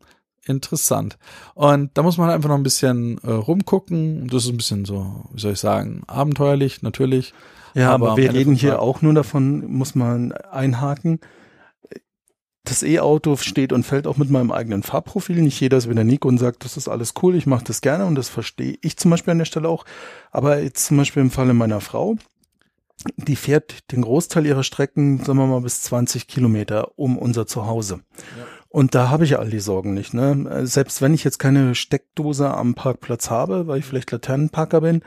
interessant. 0.47 1.19
Und 1.55 1.91
da 1.95 2.03
muss 2.03 2.17
man 2.17 2.29
halt 2.29 2.37
einfach 2.37 2.49
noch 2.49 2.57
ein 2.57 2.63
bisschen 2.63 3.19
äh, 3.19 3.31
rumgucken. 3.31 4.29
Das 4.29 4.45
ist 4.45 4.51
ein 4.51 4.57
bisschen 4.57 4.85
so, 4.85 5.25
wie 5.33 5.41
soll 5.41 5.53
ich 5.53 5.61
sagen, 5.61 6.03
abenteuerlich, 6.07 6.83
natürlich. 6.83 7.35
Ja, 7.75 7.91
aber, 7.91 8.13
aber 8.13 8.17
wir 8.17 8.33
reden 8.33 8.55
hier 8.55 8.81
auch 8.81 9.03
nur 9.03 9.15
davon, 9.15 9.71
muss 9.71 9.95
man 9.95 10.33
einhaken. 10.33 11.21
Das 12.65 12.83
E-Auto 12.83 13.37
steht 13.37 13.73
und 13.73 13.85
fällt 13.85 14.07
auch 14.07 14.17
mit 14.17 14.31
meinem 14.31 14.53
eigenen 14.53 14.83
Fahrprofil. 14.83 15.41
Nicht 15.41 15.61
jeder 15.61 15.79
ist 15.79 15.89
wie 15.89 15.95
der 15.95 16.05
Nico 16.05 16.29
und 16.29 16.39
sagt, 16.39 16.65
das 16.65 16.77
ist 16.77 16.89
alles 16.89 17.15
cool, 17.23 17.35
ich 17.35 17.47
mache 17.47 17.65
das 17.65 17.81
gerne 17.81 18.07
und 18.07 18.15
das 18.15 18.29
verstehe 18.29 18.77
ich 18.83 18.97
zum 18.97 19.11
Beispiel 19.11 19.33
an 19.33 19.39
der 19.39 19.45
Stelle 19.47 19.69
auch. 19.69 19.85
Aber 20.31 20.61
jetzt 20.61 20.85
zum 20.87 20.97
Beispiel 20.97 21.23
im 21.23 21.31
Falle 21.31 21.55
meiner 21.55 21.81
Frau, 21.81 22.17
die 23.17 23.37
fährt 23.37 23.91
den 23.93 24.03
Großteil 24.03 24.45
ihrer 24.47 24.63
Strecken, 24.63 25.19
sagen 25.25 25.39
wir 25.39 25.47
mal, 25.47 25.63
bis 25.63 25.83
20 25.83 26.27
Kilometer 26.27 26.99
um 26.99 27.17
unser 27.17 27.47
Zuhause. 27.47 28.01
Ja. 28.19 28.47
Und 28.69 28.95
da 28.95 29.11
habe 29.11 29.25
ich 29.25 29.39
all 29.39 29.51
die 29.51 29.59
Sorgen 29.59 29.95
nicht. 29.95 30.15
Ne? 30.15 30.67
Selbst 30.67 31.03
wenn 31.03 31.13
ich 31.13 31.25
jetzt 31.25 31.39
keine 31.39 31.75
Steckdose 31.75 32.53
am 32.55 32.75
Parkplatz 32.75 33.31
habe, 33.31 33.67
weil 33.67 33.81
ich 33.81 33.85
vielleicht 33.85 34.13
Laternenparker 34.13 34.81
bin, 34.81 35.03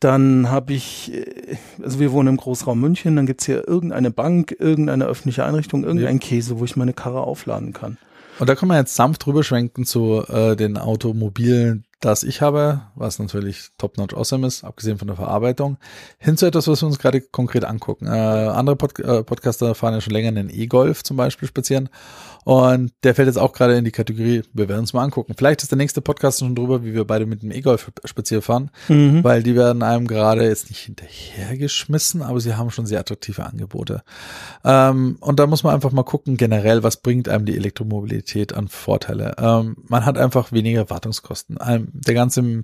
dann 0.00 0.50
habe 0.50 0.72
ich, 0.72 1.12
äh, 1.12 1.56
also 1.82 2.00
wir 2.00 2.12
wohnen 2.12 2.30
im 2.30 2.36
Großraum 2.38 2.80
München, 2.80 3.16
dann 3.16 3.26
gibt's 3.26 3.46
hier 3.46 3.68
irgendeine 3.68 4.10
Bank, 4.10 4.56
irgendeine 4.58 5.04
öffentliche 5.04 5.44
Einrichtung, 5.44 5.84
irgendein 5.84 6.16
ja. 6.16 6.20
Käse, 6.20 6.58
wo 6.58 6.64
ich 6.64 6.76
meine 6.76 6.94
Karre 6.94 7.20
aufladen 7.20 7.72
kann. 7.72 7.98
Und 8.38 8.48
da 8.48 8.54
kann 8.54 8.68
man 8.68 8.78
jetzt 8.78 8.94
sanft 8.94 9.26
rüberschwenken 9.26 9.84
zu 9.84 10.24
äh, 10.26 10.56
den 10.56 10.78
Automobilen, 10.78 11.84
das 12.00 12.22
ich 12.22 12.40
habe, 12.40 12.80
was 12.94 13.18
natürlich 13.18 13.70
top-notch 13.76 14.14
awesome 14.14 14.46
ist, 14.46 14.64
abgesehen 14.64 14.98
von 14.98 15.08
der 15.08 15.16
Verarbeitung, 15.16 15.76
hin 16.18 16.36
zu 16.36 16.46
etwas, 16.46 16.66
was 16.66 16.82
wir 16.82 16.86
uns 16.86 16.98
gerade 16.98 17.20
konkret 17.20 17.64
angucken. 17.64 18.06
Äh, 18.06 18.10
andere 18.10 18.76
Pod 18.76 18.98
äh, 18.98 19.22
Podcaster 19.22 19.74
fahren 19.74 19.94
ja 19.94 20.00
schon 20.00 20.14
länger 20.14 20.28
einen 20.28 20.50
E-Golf 20.50 21.02
zum 21.02 21.18
Beispiel 21.18 21.46
spazieren 21.46 21.90
und 22.44 22.92
der 23.02 23.14
fällt 23.14 23.26
jetzt 23.26 23.36
auch 23.36 23.52
gerade 23.52 23.76
in 23.76 23.84
die 23.84 23.90
Kategorie, 23.90 24.42
wir 24.54 24.68
werden 24.68 24.80
uns 24.80 24.94
mal 24.94 25.04
angucken. 25.04 25.34
Vielleicht 25.36 25.62
ist 25.62 25.70
der 25.70 25.76
nächste 25.76 26.00
Podcast 26.00 26.38
schon 26.38 26.54
drüber, 26.54 26.82
wie 26.82 26.94
wir 26.94 27.04
beide 27.04 27.26
mit 27.26 27.42
dem 27.42 27.50
E-Golf 27.50 27.92
spazieren 28.04 28.42
fahren, 28.42 28.70
mhm. 28.88 29.22
weil 29.22 29.42
die 29.42 29.54
werden 29.54 29.82
einem 29.82 30.06
gerade 30.06 30.44
jetzt 30.44 30.70
nicht 30.70 30.80
hinterhergeschmissen, 30.80 32.22
aber 32.22 32.40
sie 32.40 32.54
haben 32.54 32.70
schon 32.70 32.86
sehr 32.86 33.00
attraktive 33.00 33.44
Angebote. 33.44 34.02
Ähm, 34.64 35.18
und 35.20 35.38
da 35.38 35.46
muss 35.46 35.64
man 35.64 35.74
einfach 35.74 35.92
mal 35.92 36.02
gucken, 36.02 36.38
generell, 36.38 36.82
was 36.82 36.96
bringt 36.96 37.28
einem 37.28 37.44
die 37.44 37.56
Elektromobilität 37.56 38.54
an 38.54 38.68
Vorteile. 38.68 39.34
Ähm, 39.38 39.76
man 39.86 40.06
hat 40.06 40.16
einfach 40.16 40.50
weniger 40.50 40.88
Wartungskosten. 40.88 41.58
Ähm, 41.66 41.89
der 41.92 42.14
ganze 42.14 42.62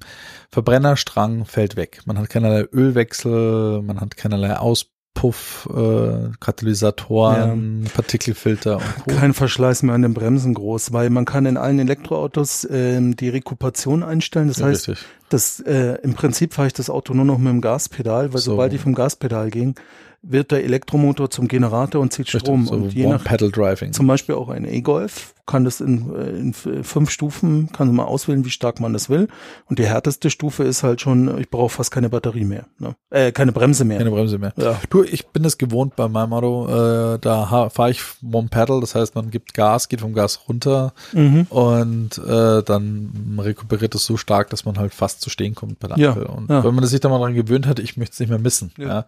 Verbrennerstrang 0.50 1.44
fällt 1.44 1.76
weg. 1.76 2.00
Man 2.06 2.18
hat 2.18 2.30
keinerlei 2.30 2.66
Ölwechsel, 2.72 3.82
man 3.82 4.00
hat 4.00 4.16
keinerlei 4.16 4.56
Auspuff, 4.56 5.68
äh, 5.74 6.30
Katalysatoren, 6.40 7.84
ja. 7.84 7.90
Partikelfilter 7.94 8.76
und 8.76 9.04
Co. 9.04 9.10
Kein 9.18 9.34
Verschleiß 9.34 9.82
mehr 9.82 9.94
an 9.94 10.02
den 10.02 10.14
Bremsen 10.14 10.54
groß, 10.54 10.92
weil 10.92 11.10
man 11.10 11.24
kann 11.24 11.46
in 11.46 11.56
allen 11.56 11.78
Elektroautos 11.78 12.64
äh, 12.64 13.00
die 13.00 13.28
Rekuperation 13.28 14.02
einstellen. 14.02 14.48
Das 14.48 14.58
ja, 14.58 14.66
heißt, 14.66 14.88
richtig. 14.88 15.06
das, 15.28 15.60
äh, 15.60 15.98
im 16.02 16.14
Prinzip 16.14 16.54
fahre 16.54 16.68
ich 16.68 16.74
das 16.74 16.90
Auto 16.90 17.14
nur 17.14 17.24
noch 17.24 17.38
mit 17.38 17.48
dem 17.48 17.60
Gaspedal, 17.60 18.32
weil 18.32 18.40
so. 18.40 18.52
sobald 18.52 18.72
ich 18.72 18.80
vom 18.80 18.94
Gaspedal 18.94 19.50
ging, 19.50 19.74
wird 20.22 20.50
der 20.50 20.64
Elektromotor 20.64 21.30
zum 21.30 21.48
Generator 21.48 22.00
und 22.00 22.12
zieht 22.12 22.28
Strom. 22.28 22.66
So 22.66 22.74
und 22.74 22.94
je 22.94 23.06
nach 23.06 23.24
Pedal 23.24 23.50
Driving. 23.50 23.92
Zum 23.92 24.06
Beispiel 24.06 24.34
auch 24.34 24.48
ein 24.48 24.64
E-Golf 24.64 25.34
kann 25.46 25.64
das 25.64 25.80
in, 25.80 26.12
äh, 26.14 26.30
in 26.30 26.52
fünf 26.52 27.10
Stufen, 27.10 27.70
kann 27.72 27.94
man 27.94 28.06
auswählen, 28.06 28.44
wie 28.44 28.50
stark 28.50 28.80
man 28.80 28.92
das 28.92 29.08
will. 29.08 29.28
Und 29.66 29.78
die 29.78 29.86
härteste 29.86 30.28
Stufe 30.28 30.64
ist 30.64 30.82
halt 30.82 31.00
schon, 31.00 31.38
ich 31.38 31.50
brauche 31.50 31.68
fast 31.68 31.92
keine 31.92 32.08
Batterie 32.08 32.44
mehr. 32.44 32.66
Ne? 32.78 32.96
Äh, 33.10 33.30
keine 33.30 33.52
Bremse 33.52 33.84
mehr. 33.84 33.98
Keine 33.98 34.10
Bremse 34.10 34.38
mehr. 34.38 34.52
Ja. 34.56 34.80
Du, 34.90 35.04
ich 35.04 35.28
bin 35.28 35.44
es 35.44 35.56
gewohnt 35.56 35.94
bei 35.94 36.08
meinem 36.08 36.32
Auto, 36.32 36.66
äh, 36.66 37.18
da 37.20 37.70
fahre 37.70 37.90
ich 37.90 38.02
One 38.30 38.48
Pedal, 38.48 38.80
das 38.80 38.96
heißt, 38.96 39.14
man 39.14 39.30
gibt 39.30 39.54
Gas, 39.54 39.88
geht 39.88 40.00
vom 40.00 40.14
Gas 40.14 40.40
runter 40.48 40.92
mhm. 41.12 41.46
und 41.48 42.18
äh, 42.18 42.62
dann 42.64 43.38
rekuperiert 43.40 43.94
es 43.94 44.04
so 44.04 44.16
stark, 44.16 44.50
dass 44.50 44.64
man 44.64 44.78
halt 44.78 44.92
fast 44.92 45.20
zu 45.20 45.30
stehen 45.30 45.54
kommt 45.54 45.78
bei 45.78 45.86
der 45.86 45.98
ja. 45.98 46.08
Ampel. 46.10 46.26
Und 46.26 46.50
ja. 46.50 46.64
wenn 46.64 46.74
man 46.74 46.84
sich 46.86 46.98
da 46.98 47.08
mal 47.08 47.20
dran 47.20 47.34
gewöhnt 47.34 47.68
hat, 47.68 47.78
ich 47.78 47.96
möchte 47.96 48.14
es 48.14 48.20
nicht 48.20 48.30
mehr 48.30 48.40
missen. 48.40 48.72
Ja. 48.78 48.86
ja. 48.86 49.04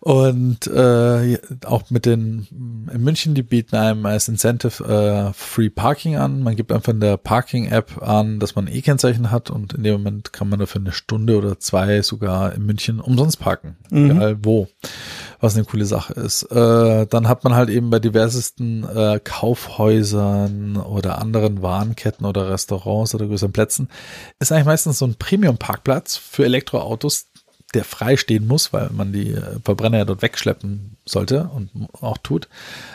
Und 0.00 0.66
äh, 0.68 1.38
auch 1.66 1.90
mit 1.90 2.06
den 2.06 2.46
in 2.92 3.02
München, 3.02 3.34
die 3.34 3.42
bieten 3.42 3.76
einem 3.76 4.06
als 4.06 4.28
Incentive 4.28 4.84
äh, 4.84 5.32
Free 5.32 5.70
Parking 5.70 6.16
an. 6.16 6.42
Man 6.42 6.56
gibt 6.56 6.72
einfach 6.72 6.92
in 6.92 7.00
der 7.00 7.16
Parking-App 7.16 8.00
an, 8.02 8.38
dass 8.38 8.54
man 8.54 8.66
ein 8.66 8.74
E-Kennzeichen 8.74 9.30
hat 9.30 9.50
und 9.50 9.74
in 9.74 9.82
dem 9.82 9.94
Moment 9.94 10.32
kann 10.32 10.48
man 10.48 10.60
dafür 10.60 10.80
eine 10.80 10.92
Stunde 10.92 11.36
oder 11.36 11.58
zwei 11.58 12.02
sogar 12.02 12.54
in 12.54 12.64
München 12.64 13.00
umsonst 13.00 13.40
parken. 13.40 13.76
Mhm. 13.90 14.10
Egal 14.12 14.36
wo. 14.42 14.68
Was 15.40 15.54
eine 15.54 15.64
coole 15.64 15.84
Sache 15.84 16.14
ist. 16.14 16.44
Äh, 16.44 17.06
dann 17.06 17.28
hat 17.28 17.44
man 17.44 17.54
halt 17.54 17.68
eben 17.68 17.90
bei 17.90 18.00
diversesten 18.00 18.84
äh, 18.84 19.20
Kaufhäusern 19.22 20.76
oder 20.76 21.20
anderen 21.20 21.62
Warenketten 21.62 22.26
oder 22.26 22.50
Restaurants 22.50 23.14
oder 23.14 23.26
größeren 23.26 23.52
Plätzen 23.52 23.88
ist 24.38 24.52
eigentlich 24.52 24.66
meistens 24.66 24.98
so 24.98 25.06
ein 25.06 25.16
Premium-Parkplatz 25.16 26.16
für 26.16 26.44
Elektroautos, 26.44 27.26
der 27.74 27.84
frei 27.84 28.16
stehen 28.16 28.46
muss, 28.46 28.72
weil 28.72 28.90
man 28.90 29.12
die 29.12 29.32
äh, 29.32 29.60
Verbrenner 29.64 29.98
ja 29.98 30.04
dort 30.04 30.22
wegschleppen 30.22 30.96
sollte 31.04 31.50
und 31.54 31.70
auch 32.00 32.18
tut, 32.18 32.48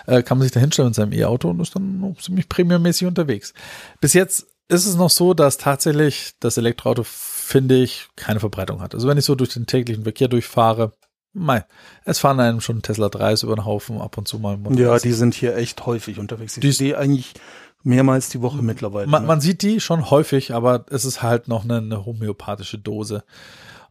äh, 0.08 0.24
kann 0.24 0.38
man 0.38 0.44
sich 0.44 0.52
da 0.52 0.60
hinstellen 0.60 0.90
mit 0.90 0.96
seinem 0.96 1.14
E-Auto 1.14 1.50
und 1.50 1.60
ist 1.60 1.76
dann 1.76 2.16
ziemlich 2.20 2.50
premiummäßig 2.50 3.08
unterwegs. 3.08 3.54
Bis 4.02 4.14
jetzt 4.14 4.48
ist 4.70 4.86
es 4.86 4.96
noch 4.96 5.10
so, 5.10 5.34
dass 5.34 5.58
tatsächlich 5.58 6.34
das 6.40 6.58
Elektroauto, 6.58 7.04
finde 7.06 7.76
ich, 7.76 8.08
keine 8.16 8.40
Verbreitung 8.40 8.82
hat. 8.82 8.96
Also 8.96 9.08
wenn 9.08 9.18
ich 9.18 9.26
so 9.26 9.36
durch 9.36 9.54
den 9.54 9.68
täglichen 9.68 10.04
Verkehr 10.04 10.28
durchfahre, 10.28 10.94
Mei, 11.36 11.66
es 12.06 12.20
fahren 12.20 12.40
einem 12.40 12.62
schon 12.62 12.84
Tesla 12.84 13.08
3s 13.08 13.44
über 13.44 13.56
den 13.56 13.66
Haufen 13.66 14.00
ab 14.00 14.20
und 14.20 14.28
zu 14.28 14.38
mal. 14.38 14.60
Ja, 14.76 15.00
die 15.00 15.14
sind 15.14 15.34
hier 15.34 15.58
echt 15.58 15.84
häufig 15.88 16.20
unterwegs. 16.20 16.58
Ich 16.58 16.62
die 16.62 16.72
sehe 16.72 16.96
eigentlich 16.96 17.34
mehrmals 17.82 18.30
die 18.30 18.42
Woche 18.42 18.62
mittlerweile. 18.62 19.08
Man, 19.08 19.24
ne? 19.24 19.28
man, 19.28 19.42
sieht 19.42 19.64
die 19.64 19.80
schon 19.80 20.12
häufig, 20.12 20.54
aber 20.54 20.86
es 20.92 21.06
ist 21.06 21.24
halt 21.24 21.48
noch 21.48 21.64
eine, 21.64 21.78
eine 21.78 22.06
homöopathische 22.06 22.78
Dose. 22.78 23.24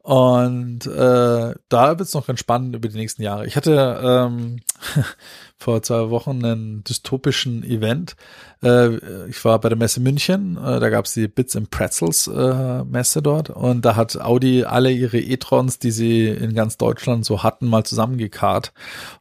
Und 0.02 0.84
äh, 0.86 1.54
da 1.68 1.88
wird 1.88 2.00
es 2.00 2.14
noch 2.14 2.26
ganz 2.26 2.40
spannend 2.40 2.74
über 2.74 2.88
die 2.88 2.96
nächsten 2.96 3.22
Jahre. 3.22 3.46
Ich 3.46 3.54
hatte 3.56 4.00
ähm, 4.02 4.60
vor 5.62 5.82
zwei 5.82 6.10
Wochen 6.10 6.44
einen 6.44 6.84
dystopischen 6.84 7.62
Event. 7.62 8.16
Äh, 8.62 8.97
ich 9.28 9.43
war 9.44 9.60
bei 9.60 9.68
der 9.68 9.78
Messe 9.78 10.01
München, 10.01 10.56
äh, 10.56 10.80
da 10.80 10.90
gab 10.90 11.06
es 11.06 11.14
die 11.14 11.28
Bits 11.28 11.56
and 11.56 11.70
Pretzels 11.70 12.26
äh, 12.26 12.84
Messe 12.84 13.22
dort 13.22 13.51
und 13.51 13.84
da 13.84 13.97
hat 13.97 14.20
Audi 14.20 14.64
alle 14.64 14.90
ihre 14.90 15.18
e-trons, 15.18 15.78
die 15.78 15.90
sie 15.90 16.28
in 16.28 16.55
ganz 16.55 16.76
Deutschland 16.76 17.24
so 17.24 17.43
hatten, 17.43 17.68
mal 17.68 17.84
zusammengekarrt 17.84 18.72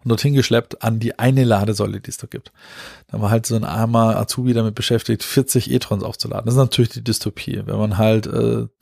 und 0.04 0.10
dorthin 0.10 0.34
geschleppt 0.34 0.84
an 0.84 1.00
die 1.00 1.20
eine 1.20 1.44
Ladesäule, 1.44 2.02
die 2.02 2.10
es 2.10 2.18
da 2.18 2.28
gibt. 2.28 2.52
Da 3.10 3.22
war 3.22 3.30
halt 3.30 3.46
so 3.46 3.56
ein 3.56 3.64
armer 3.64 4.18
Azubi 4.18 4.54
damit 4.54 4.76
beschäftigt, 4.76 5.24
40 5.24 5.72
e-trons 5.72 6.04
aufzuladen. 6.04 6.46
Das 6.46 6.56
ist 6.56 6.60
natürlich 6.60 6.90
die 6.90 7.04
Dystopie, 7.04 7.62
wenn 7.66 7.78
man 7.78 7.98
halt 7.98 8.30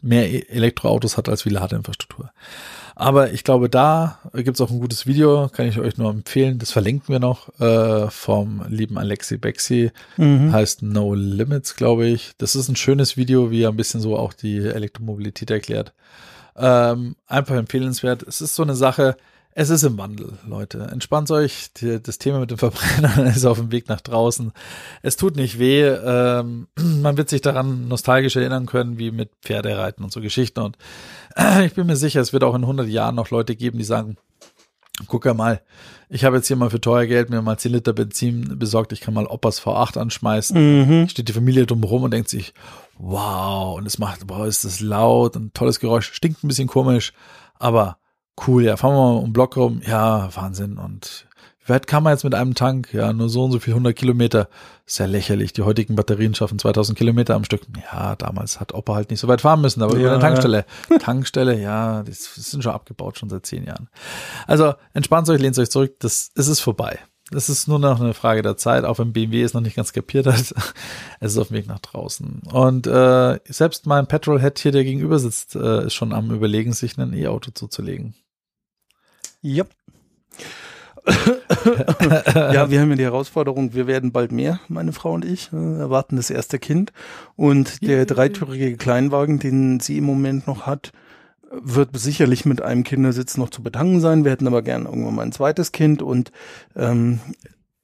mehr 0.01 0.31
e-, 0.31 0.45
Elektroautos 0.47 1.17
hat 1.17 1.29
als 1.29 1.45
wie 1.45 1.49
Ladeinfrastruktur. 1.49 2.31
Aber 2.99 3.31
ich 3.31 3.45
glaube, 3.45 3.69
da 3.69 4.19
gibt's 4.33 4.59
auch 4.59 4.71
ein 4.71 4.81
gutes 4.81 5.07
Video, 5.07 5.47
kann 5.47 5.65
ich 5.65 5.79
euch 5.79 5.97
nur 5.97 6.11
empfehlen. 6.11 6.59
Das 6.59 6.73
verlinken 6.73 7.07
wir 7.07 7.19
noch 7.19 7.47
äh, 7.61 8.09
vom 8.09 8.65
lieben 8.67 8.97
Alexi 8.97 9.37
Bexi. 9.37 9.91
Mhm. 10.17 10.51
Heißt 10.51 10.83
No 10.83 11.13
Limits, 11.13 11.77
glaube 11.77 12.07
ich. 12.07 12.33
Das 12.39 12.57
ist 12.57 12.67
ein 12.67 12.75
schönes 12.75 13.15
Video, 13.15 13.51
wie 13.51 13.61
er 13.61 13.69
ein 13.69 13.77
bisschen 13.77 14.01
so 14.01 14.17
auch 14.17 14.33
die 14.33 14.57
Elektromobilität 14.57 15.49
erklärt. 15.49 15.93
Ähm, 16.57 17.15
einfach 17.25 17.55
empfehlenswert. 17.55 18.23
Es 18.23 18.41
ist 18.41 18.55
so 18.55 18.63
eine 18.63 18.75
Sache, 18.75 19.15
es 19.55 19.69
ist 19.69 19.83
im 19.83 19.97
Wandel, 19.97 20.37
Leute. 20.47 20.89
Entspannt 20.91 21.31
euch. 21.31 21.73
Die, 21.73 22.01
das 22.01 22.17
Thema 22.17 22.39
mit 22.39 22.51
dem 22.51 22.57
Verbrenner 22.57 23.25
ist 23.35 23.45
auf 23.45 23.57
dem 23.57 23.71
Weg 23.71 23.89
nach 23.89 24.01
draußen. 24.01 24.51
Es 25.01 25.17
tut 25.17 25.35
nicht 25.35 25.59
weh. 25.59 25.83
Ähm, 25.83 26.67
man 27.01 27.17
wird 27.17 27.29
sich 27.29 27.41
daran 27.41 27.87
nostalgisch 27.87 28.35
erinnern 28.35 28.67
können, 28.67 28.99
wie 28.99 29.11
mit 29.11 29.31
Pferdereiten 29.41 30.03
und 30.03 30.13
so 30.13 30.21
Geschichten. 30.21 30.59
Und 30.59 30.77
äh, 31.35 31.65
ich 31.65 31.73
bin 31.73 31.87
mir 31.87 31.95
sicher, 31.95 32.21
es 32.21 32.31
wird 32.33 32.43
auch 32.43 32.55
in 32.55 32.61
100 32.61 32.87
Jahren 32.87 33.15
noch 33.15 33.31
Leute 33.31 33.55
geben, 33.55 33.79
die 33.79 33.83
sagen, 33.83 34.17
guck 35.07 35.25
mal, 35.35 35.61
ich 36.09 36.25
habe 36.25 36.37
jetzt 36.37 36.47
hier 36.47 36.55
mal 36.55 36.69
für 36.69 36.81
teuer 36.81 37.05
Geld 37.05 37.29
mir 37.29 37.41
mal 37.41 37.57
10 37.57 37.71
Liter 37.71 37.93
Benzin 37.93 38.57
besorgt. 38.57 38.91
Ich 38.93 39.01
kann 39.01 39.13
mal 39.13 39.25
Oppas 39.25 39.61
V8 39.61 39.97
anschmeißen. 39.97 41.01
Mhm. 41.01 41.09
Steht 41.09 41.27
die 41.27 41.33
Familie 41.33 41.65
drum 41.65 41.83
rum 41.83 42.03
und 42.03 42.11
denkt 42.11 42.29
sich, 42.29 42.53
wow, 42.97 43.77
und 43.77 43.85
es 43.85 43.97
macht, 43.97 44.21
wow, 44.27 44.45
ist 44.45 44.65
das 44.65 44.79
laut 44.79 45.35
und 45.35 45.53
tolles 45.53 45.79
Geräusch. 45.79 46.11
Stinkt 46.13 46.43
ein 46.43 46.47
bisschen 46.47 46.67
komisch, 46.67 47.13
aber 47.55 47.97
cool, 48.47 48.63
ja, 48.63 48.77
fahren 48.77 48.93
wir 48.93 49.13
mal 49.13 49.23
um 49.23 49.33
Block 49.33 49.57
rum, 49.57 49.81
ja, 49.85 50.29
Wahnsinn. 50.35 50.77
Und 50.77 51.27
wie 51.63 51.69
weit 51.69 51.87
kann 51.87 52.03
man 52.03 52.13
jetzt 52.13 52.23
mit 52.23 52.33
einem 52.33 52.55
Tank? 52.55 52.93
Ja, 52.93 53.13
nur 53.13 53.29
so 53.29 53.43
und 53.43 53.51
so 53.51 53.59
viel 53.59 53.73
100 53.73 53.95
Kilometer. 53.95 54.49
Sehr 54.85 55.07
lächerlich. 55.07 55.53
Die 55.53 55.61
heutigen 55.61 55.95
Batterien 55.95 56.33
schaffen 56.33 56.57
2000 56.57 56.97
Kilometer 56.97 57.35
am 57.35 57.43
Stück. 57.43 57.61
Ja, 57.91 58.15
damals 58.15 58.59
hat 58.59 58.73
Opa 58.73 58.95
halt 58.95 59.11
nicht 59.11 59.19
so 59.19 59.27
weit 59.27 59.41
fahren 59.41 59.61
müssen, 59.61 59.83
aber 59.83 59.93
ja, 59.93 59.99
über 59.99 60.11
eine 60.13 60.19
Tankstelle. 60.19 60.65
Ja. 60.89 60.97
Tankstelle, 60.97 61.61
ja, 61.61 62.01
die 62.03 62.11
sind 62.13 62.63
schon 62.63 62.73
abgebaut, 62.73 63.19
schon 63.19 63.29
seit 63.29 63.45
zehn 63.45 63.65
Jahren. 63.65 63.87
Also 64.47 64.73
entspannt 64.93 65.29
euch, 65.29 65.39
lehnt 65.39 65.59
euch 65.59 65.69
zurück, 65.69 65.97
das, 65.99 66.31
es 66.35 66.47
ist 66.47 66.59
vorbei. 66.59 66.97
Es 67.31 67.49
ist 67.49 67.67
nur 67.67 67.77
noch 67.77 68.01
eine 68.01 68.15
Frage 68.15 68.41
der 68.41 68.57
Zeit, 68.57 68.83
auch 68.83 68.97
wenn 68.97 69.13
BMW 69.13 69.43
es 69.43 69.53
noch 69.53 69.61
nicht 69.61 69.75
ganz 69.75 69.93
kapiert 69.93 70.25
hat. 70.25 70.39
es 71.19 71.31
ist 71.33 71.37
auf 71.37 71.49
dem 71.49 71.57
Weg 71.57 71.67
nach 71.67 71.79
draußen. 71.79 72.41
Und 72.51 72.87
äh, 72.87 73.39
selbst 73.47 73.85
mein 73.85 74.07
Petrolhead 74.07 74.57
hier, 74.57 74.71
der 74.71 74.83
gegenüber 74.83 75.19
sitzt, 75.19 75.55
äh, 75.55 75.85
ist 75.85 75.93
schon 75.93 76.13
am 76.13 76.31
überlegen, 76.31 76.73
sich 76.73 76.97
ein 76.97 77.13
E-Auto 77.13 77.51
zuzulegen. 77.51 78.15
Ja. 79.41 79.65
ja, 82.35 82.69
wir 82.69 82.81
haben 82.81 82.89
ja 82.89 82.95
die 82.95 83.03
Herausforderung, 83.03 83.73
wir 83.73 83.87
werden 83.87 84.11
bald 84.11 84.31
mehr, 84.31 84.59
meine 84.67 84.93
Frau 84.93 85.13
und 85.13 85.25
ich, 85.25 85.51
erwarten 85.51 86.17
das 86.17 86.29
erste 86.29 86.59
Kind. 86.59 86.91
Und 87.35 87.81
der 87.81 88.05
dreitürige 88.05 88.75
Kleinwagen, 88.77 89.39
den 89.39 89.79
sie 89.79 89.97
im 89.97 90.03
Moment 90.03 90.45
noch 90.45 90.65
hat, 90.65 90.91
wird 91.51 91.97
sicherlich 91.97 92.45
mit 92.45 92.61
einem 92.61 92.83
Kindersitz 92.83 93.37
noch 93.37 93.49
zu 93.49 93.63
betanken 93.63 94.01
sein. 94.01 94.23
Wir 94.23 94.31
hätten 94.31 94.47
aber 94.47 94.61
gern 94.61 94.85
irgendwann 94.85 95.15
mal 95.15 95.23
ein 95.23 95.31
zweites 95.31 95.71
Kind. 95.71 96.01
Und 96.01 96.31
ähm, 96.75 97.19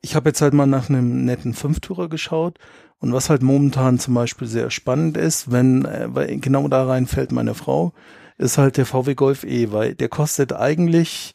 ich 0.02 0.15
habe 0.15 0.30
jetzt 0.30 0.41
halt 0.41 0.53
mal 0.53 0.68
nach 0.68 0.90
einem 0.90 1.26
netten 1.26 1.53
Fünftürer 1.53 2.10
geschaut. 2.10 2.60
Und 2.99 3.11
was 3.14 3.30
halt 3.30 3.41
momentan 3.41 3.99
zum 3.99 4.14
Beispiel 4.14 4.48
sehr 4.48 4.69
spannend 4.69 5.18
ist, 5.18 5.52
wenn, 5.52 5.86
äh, 5.86 6.07
weil 6.10 6.38
genau 6.38 6.68
da 6.68 6.86
reinfällt 6.86 7.32
meine 7.32 7.56
Frau, 7.56 7.94
ist 8.38 8.57
halt 8.57 8.77
der 8.77 8.86
VW 8.86 9.15
Golf 9.15 9.44
E, 9.44 9.72
weil 9.72 9.95
der 9.95 10.10
kostet 10.10 10.53
eigentlich 10.53 11.34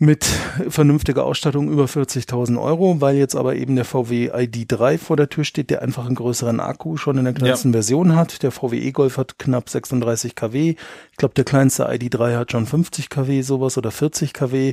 mit 0.00 0.24
vernünftiger 0.70 1.26
Ausstattung 1.26 1.70
über 1.70 1.84
40.000 1.84 2.58
Euro, 2.58 3.02
weil 3.02 3.16
jetzt 3.16 3.36
aber 3.36 3.56
eben 3.56 3.76
der 3.76 3.84
VW 3.84 4.32
ID3 4.32 4.96
vor 4.96 5.18
der 5.18 5.28
Tür 5.28 5.44
steht, 5.44 5.68
der 5.68 5.82
einfach 5.82 6.06
einen 6.06 6.14
größeren 6.14 6.58
Akku 6.58 6.96
schon 6.96 7.18
in 7.18 7.24
der 7.24 7.34
kleinsten 7.34 7.68
ja. 7.68 7.72
Version 7.74 8.16
hat. 8.16 8.42
Der 8.42 8.50
VW 8.50 8.78
E-Golf 8.78 9.18
hat 9.18 9.38
knapp 9.38 9.68
36 9.68 10.34
kW. 10.34 10.70
Ich 11.10 11.16
glaube, 11.18 11.34
der 11.34 11.44
kleinste 11.44 11.86
ID3 11.86 12.38
hat 12.38 12.52
schon 12.52 12.64
50 12.66 13.10
kW, 13.10 13.42
sowas 13.42 13.76
oder 13.76 13.90
40 13.90 14.32
kW. 14.32 14.72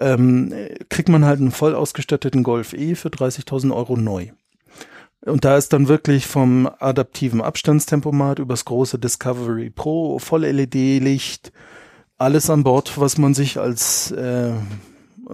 Ähm, 0.00 0.54
kriegt 0.88 1.10
man 1.10 1.26
halt 1.26 1.40
einen 1.40 1.50
voll 1.50 1.74
ausgestatteten 1.74 2.42
Golf 2.42 2.72
E 2.72 2.94
für 2.94 3.10
30.000 3.10 3.76
Euro 3.76 3.98
neu. 3.98 4.28
Und 5.26 5.44
da 5.44 5.58
ist 5.58 5.74
dann 5.74 5.86
wirklich 5.86 6.26
vom 6.26 6.68
adaptiven 6.78 7.42
Abstandstempomat 7.42 8.38
übers 8.38 8.64
große 8.64 8.98
Discovery 8.98 9.68
Pro, 9.68 10.18
Voll-LED-Licht, 10.18 11.52
alles 12.22 12.48
an 12.50 12.64
Bord, 12.64 12.98
was 12.98 13.18
man 13.18 13.34
sich 13.34 13.58
als 13.58 14.10
äh, 14.12 14.52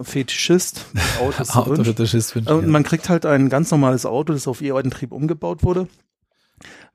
Fetischist, 0.01 0.85
Autos 1.21 1.55
Autofetischist 1.55 2.35
wünscht. 2.35 2.51
Und 2.51 2.67
man 2.67 2.83
kriegt 2.83 3.09
halt 3.09 3.25
ein 3.25 3.49
ganz 3.49 3.71
normales 3.71 4.05
Auto, 4.05 4.33
das 4.33 4.47
auf 4.47 4.61
E-Antrieb 4.61 5.11
umgebaut 5.11 5.63
wurde. 5.63 5.87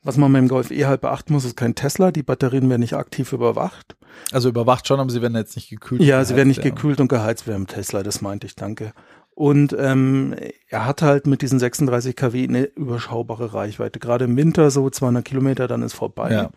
Was 0.03 0.19
man 0.19 0.31
beim 0.35 0.49
Golf 0.49 0.71
E 0.71 0.85
halt 0.85 1.01
beachten 1.01 1.33
muss, 1.33 1.47
ist 1.47 1.57
kein 1.57 1.75
Tesla. 1.75 2.13
Die 2.13 2.23
Batterien 2.23 2.69
werden 2.69 2.83
nicht 2.83 2.95
aktiv 2.95 3.33
überwacht. 3.33 3.97
Also 4.33 4.51
überwacht 4.51 4.87
schon, 4.87 5.01
aber 5.01 5.11
sie 5.11 5.23
werden 5.23 5.35
jetzt 5.35 5.57
nicht 5.57 5.71
gekühlt. 5.71 6.03
Ja, 6.03 6.23
sie 6.25 6.37
werden 6.37 6.49
nicht 6.49 6.63
gekühlt 6.63 7.01
und 7.01 7.09
geheizt 7.09 7.47
werden 7.47 7.63
im 7.63 7.67
Tesla, 7.67 8.03
das 8.03 8.21
meinte 8.21 8.47
ich, 8.47 8.55
danke. 8.55 8.93
Und 9.35 9.75
ähm, 9.79 10.37
er 10.69 10.87
hat 10.87 11.03
halt 11.03 11.27
mit 11.27 11.43
diesen 11.43 11.59
36 11.59 12.15
kW 12.15 12.45
eine 12.45 12.65
überschaubare 12.65 13.53
Reichweite. 13.53 13.99
Gerade 13.99 14.27
im 14.27 14.37
Winter 14.37 14.71
so 14.71 14.89
200 14.89 15.25
Kilometer, 15.25 15.67
dann 15.67 15.83
ist 15.83 15.95
vorbei. 15.95 16.31
Ja. 16.31 16.51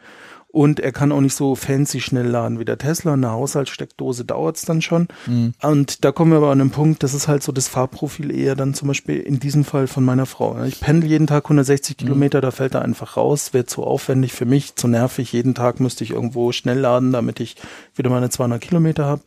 Und 0.58 0.80
er 0.80 0.92
kann 0.92 1.12
auch 1.12 1.22
nicht 1.22 1.36
so 1.36 1.54
fancy 1.54 2.02
schnell 2.02 2.26
laden 2.26 2.58
wie 2.58 2.66
der 2.66 2.80
Tesla. 2.80 3.14
Eine 3.14 3.30
Haushaltssteckdose 3.30 4.26
dauert's 4.26 4.66
dann 4.66 4.82
schon. 4.82 5.08
Mhm. 5.28 5.54
Und 5.62 6.04
da 6.04 6.12
kommen 6.12 6.32
wir 6.32 6.38
aber 6.38 6.50
an 6.50 6.58
den 6.58 6.72
Punkt, 6.72 7.04
das 7.04 7.14
ist 7.14 7.28
halt 7.28 7.44
so 7.44 7.52
das 7.52 7.68
Fahrprofil 7.68 8.32
eher 8.36 8.56
dann 8.56 8.74
zum 8.74 8.88
Beispiel 8.88 9.18
in 9.20 9.40
diesem 9.40 9.64
Fall 9.66 9.86
von 9.86 10.04
meiner 10.04 10.26
Frau. 10.26 10.64
Ich 10.64 10.80
pendel 10.80 11.10
jeden 11.12 11.28
Tag 11.28 11.46
160 11.46 11.96
Kilometer, 11.98 12.42
da 12.42 12.50
fällt 12.50 12.74
er 12.74 12.82
einfach 12.82 13.18
raus, 13.18 13.54
wäre 13.54 13.68
zu 13.68 13.84
aufwendig 13.84 14.34
für 14.34 14.46
mich, 14.46 14.76
zu 14.76 14.88
nervig. 14.88 15.32
Jeden 15.32 15.54
Tag 15.54 15.80
müsste 15.80 16.04
ich 16.04 16.10
irgendwo 16.10 16.52
schnell 16.52 16.80
laden, 16.80 17.12
damit 17.12 17.40
ich 17.40 17.56
wieder 17.96 18.10
meine 18.10 18.32
200 18.32 18.60
Kilometer 18.60 19.06
habe. 19.06 19.22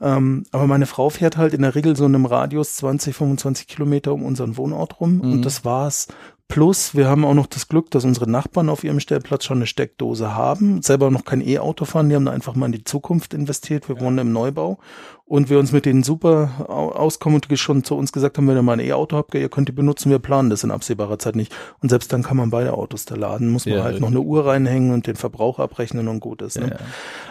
Ähm, 0.00 0.42
aber 0.50 0.66
meine 0.66 0.86
Frau 0.86 1.08
fährt 1.08 1.36
halt 1.36 1.54
in 1.54 1.62
der 1.62 1.76
Regel 1.76 1.94
so 1.94 2.04
in 2.04 2.16
einem 2.16 2.26
Radius 2.26 2.74
20, 2.76 3.14
25 3.14 3.68
Kilometer 3.68 4.12
um 4.12 4.24
unseren 4.24 4.56
Wohnort 4.56 4.98
rum 5.00 5.18
Mhm. 5.18 5.32
und 5.34 5.42
das 5.44 5.64
war's. 5.64 6.08
Plus, 6.54 6.94
wir 6.94 7.08
haben 7.08 7.24
auch 7.24 7.34
noch 7.34 7.48
das 7.48 7.66
Glück, 7.66 7.90
dass 7.90 8.04
unsere 8.04 8.30
Nachbarn 8.30 8.68
auf 8.68 8.84
ihrem 8.84 9.00
Stellplatz 9.00 9.42
schon 9.44 9.58
eine 9.58 9.66
Steckdose 9.66 10.36
haben, 10.36 10.82
selber 10.82 11.10
noch 11.10 11.24
kein 11.24 11.40
E-Auto 11.40 11.84
fahren, 11.84 12.08
die 12.08 12.14
haben 12.14 12.24
da 12.26 12.30
einfach 12.30 12.54
mal 12.54 12.66
in 12.66 12.72
die 12.72 12.84
Zukunft 12.84 13.34
investiert. 13.34 13.88
Wir 13.88 13.98
wohnen 14.00 14.18
im 14.18 14.32
Neubau 14.32 14.78
und 15.26 15.50
wir 15.50 15.58
uns 15.58 15.72
mit 15.72 15.84
denen 15.84 16.04
super 16.04 16.50
au- 16.68 16.90
auskommen 16.92 17.36
und 17.36 17.50
die 17.50 17.56
schon 17.56 17.82
zu 17.82 17.96
uns 17.96 18.12
gesagt 18.12 18.36
haben, 18.38 18.46
wenn 18.46 18.54
ihr 18.56 18.62
mal 18.62 18.74
ein 18.74 18.80
E-Auto 18.86 19.16
habt, 19.16 19.34
ihr 19.34 19.48
könnt 19.48 19.66
die 19.68 19.72
benutzen, 19.72 20.10
wir 20.10 20.20
planen 20.20 20.48
das 20.48 20.62
in 20.62 20.70
absehbarer 20.70 21.18
Zeit 21.18 21.34
nicht. 21.34 21.52
Und 21.82 21.88
selbst 21.88 22.12
dann 22.12 22.22
kann 22.22 22.36
man 22.36 22.50
beide 22.50 22.74
Autos 22.74 23.04
da 23.04 23.16
laden, 23.16 23.48
muss 23.50 23.66
man 23.66 23.74
Ja, 23.74 23.82
halt 23.82 23.94
richtig. 23.94 24.02
noch 24.02 24.10
eine 24.16 24.20
Uhr 24.20 24.46
reinhängen 24.46 24.92
und 24.92 25.08
den 25.08 25.16
Verbrauch 25.16 25.58
abrechnen 25.58 26.06
und 26.06 26.20
gut 26.20 26.40
ist. 26.40 26.60
Ne? 26.60 26.68
Ja. 26.70 26.76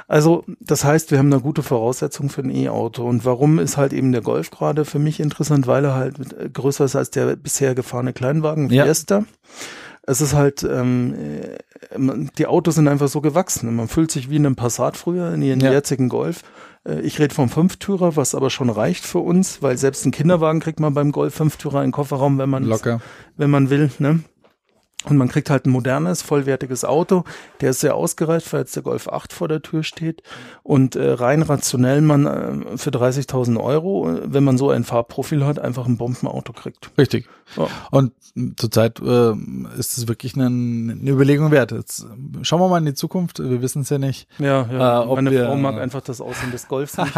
Also, 0.09 0.43
das 0.59 0.83
heißt, 0.83 1.11
wir 1.11 1.17
haben 1.19 1.31
eine 1.31 1.41
gute 1.41 1.63
Voraussetzung 1.63 2.29
für 2.29 2.41
ein 2.41 2.49
E-Auto. 2.49 3.07
Und 3.07 3.23
warum 3.23 3.57
ist 3.59 3.77
halt 3.77 3.93
eben 3.93 4.11
der 4.11 4.21
Golf 4.21 4.51
gerade 4.51 4.83
für 4.83 4.99
mich 4.99 5.21
interessant? 5.21 5.65
Weil 5.67 5.85
er 5.85 5.93
halt 5.95 6.15
äh, 6.33 6.49
größer 6.49 6.83
ist 6.85 6.95
als 6.97 7.09
der 7.11 7.35
bisher 7.37 7.73
gefahrene 7.73 8.11
Kleinwagen 8.11 8.69
Ja. 8.69 8.83
Fiesta. 8.83 9.12
Es 10.05 10.19
ist 10.19 10.33
halt, 10.33 10.63
ähm, 10.63 11.13
äh, 11.15 12.27
die 12.37 12.47
Autos 12.47 12.75
sind 12.75 12.87
einfach 12.89 13.07
so 13.07 13.21
gewachsen. 13.21 13.73
Man 13.75 13.87
fühlt 13.87 14.11
sich 14.11 14.29
wie 14.29 14.35
in 14.35 14.45
einem 14.45 14.55
Passat 14.57 14.97
früher, 14.97 15.33
in 15.33 15.41
ihren 15.41 15.61
Ja. 15.61 15.71
jetzigen 15.71 16.09
Golf. 16.09 16.41
Äh, 16.85 16.99
Ich 17.01 17.19
rede 17.19 17.33
vom 17.33 17.47
Fünftürer, 17.49 18.17
was 18.17 18.35
aber 18.35 18.49
schon 18.49 18.69
reicht 18.69 19.05
für 19.05 19.19
uns, 19.19 19.61
weil 19.61 19.77
selbst 19.77 20.05
ein 20.05 20.11
Kinderwagen 20.11 20.59
kriegt 20.59 20.81
man 20.81 20.93
beim 20.93 21.11
Golf 21.13 21.35
Fünftürer 21.35 21.79
in 21.81 21.87
den 21.87 21.91
Kofferraum, 21.93 22.37
wenn 22.37 22.49
man 22.49 22.65
wenn 23.37 23.49
man 23.49 23.69
will, 23.69 23.91
ne? 23.99 24.19
Und 25.05 25.17
man 25.17 25.27
kriegt 25.27 25.49
halt 25.49 25.65
ein 25.65 25.69
modernes, 25.71 26.21
vollwertiges 26.21 26.85
Auto. 26.85 27.23
Der 27.61 27.71
ist 27.71 27.81
sehr 27.81 27.95
ausgereift, 27.95 28.51
weil 28.53 28.61
jetzt 28.61 28.75
der 28.75 28.83
Golf 28.83 29.07
8 29.07 29.33
vor 29.33 29.47
der 29.47 29.61
Tür 29.61 29.83
steht. 29.83 30.23
Und 30.63 30.95
äh, 30.95 31.11
rein 31.11 31.41
rationell 31.41 32.01
man 32.01 32.25
äh, 32.25 32.77
für 32.77 32.89
30.000 32.89 33.59
Euro, 33.61 34.09
äh, 34.09 34.21
wenn 34.25 34.43
man 34.43 34.57
so 34.57 34.69
ein 34.69 34.83
Fahrprofil 34.83 35.45
hat, 35.45 35.59
einfach 35.59 35.85
ein 35.85 35.97
Bombenauto 35.97 36.53
kriegt. 36.53 36.91
Richtig. 36.97 37.27
Ja. 37.57 37.67
Und 37.91 38.13
zurzeit 38.55 38.99
äh, 39.01 39.33
ist 39.77 39.97
es 39.97 40.07
wirklich 40.07 40.35
eine, 40.35 40.45
eine 40.45 41.09
Überlegung 41.11 41.51
wert. 41.51 41.71
Jetzt 41.71 42.03
äh, 42.03 42.43
schauen 42.43 42.61
wir 42.61 42.69
mal 42.69 42.77
in 42.79 42.85
die 42.85 42.93
Zukunft. 42.93 43.39
Wir 43.39 43.61
wissen 43.61 43.81
es 43.81 43.89
ja 43.89 43.97
nicht. 43.97 44.27
Ja, 44.39 44.65
ja. 44.71 45.03
Äh, 45.03 45.05
Meine 45.15 45.31
wir- 45.31 45.45
Frau 45.47 45.55
mag 45.57 45.77
einfach 45.77 46.01
das 46.01 46.21
Aussehen 46.21 46.51
des 46.51 46.67
Golfs 46.67 46.97
nicht. 46.97 47.13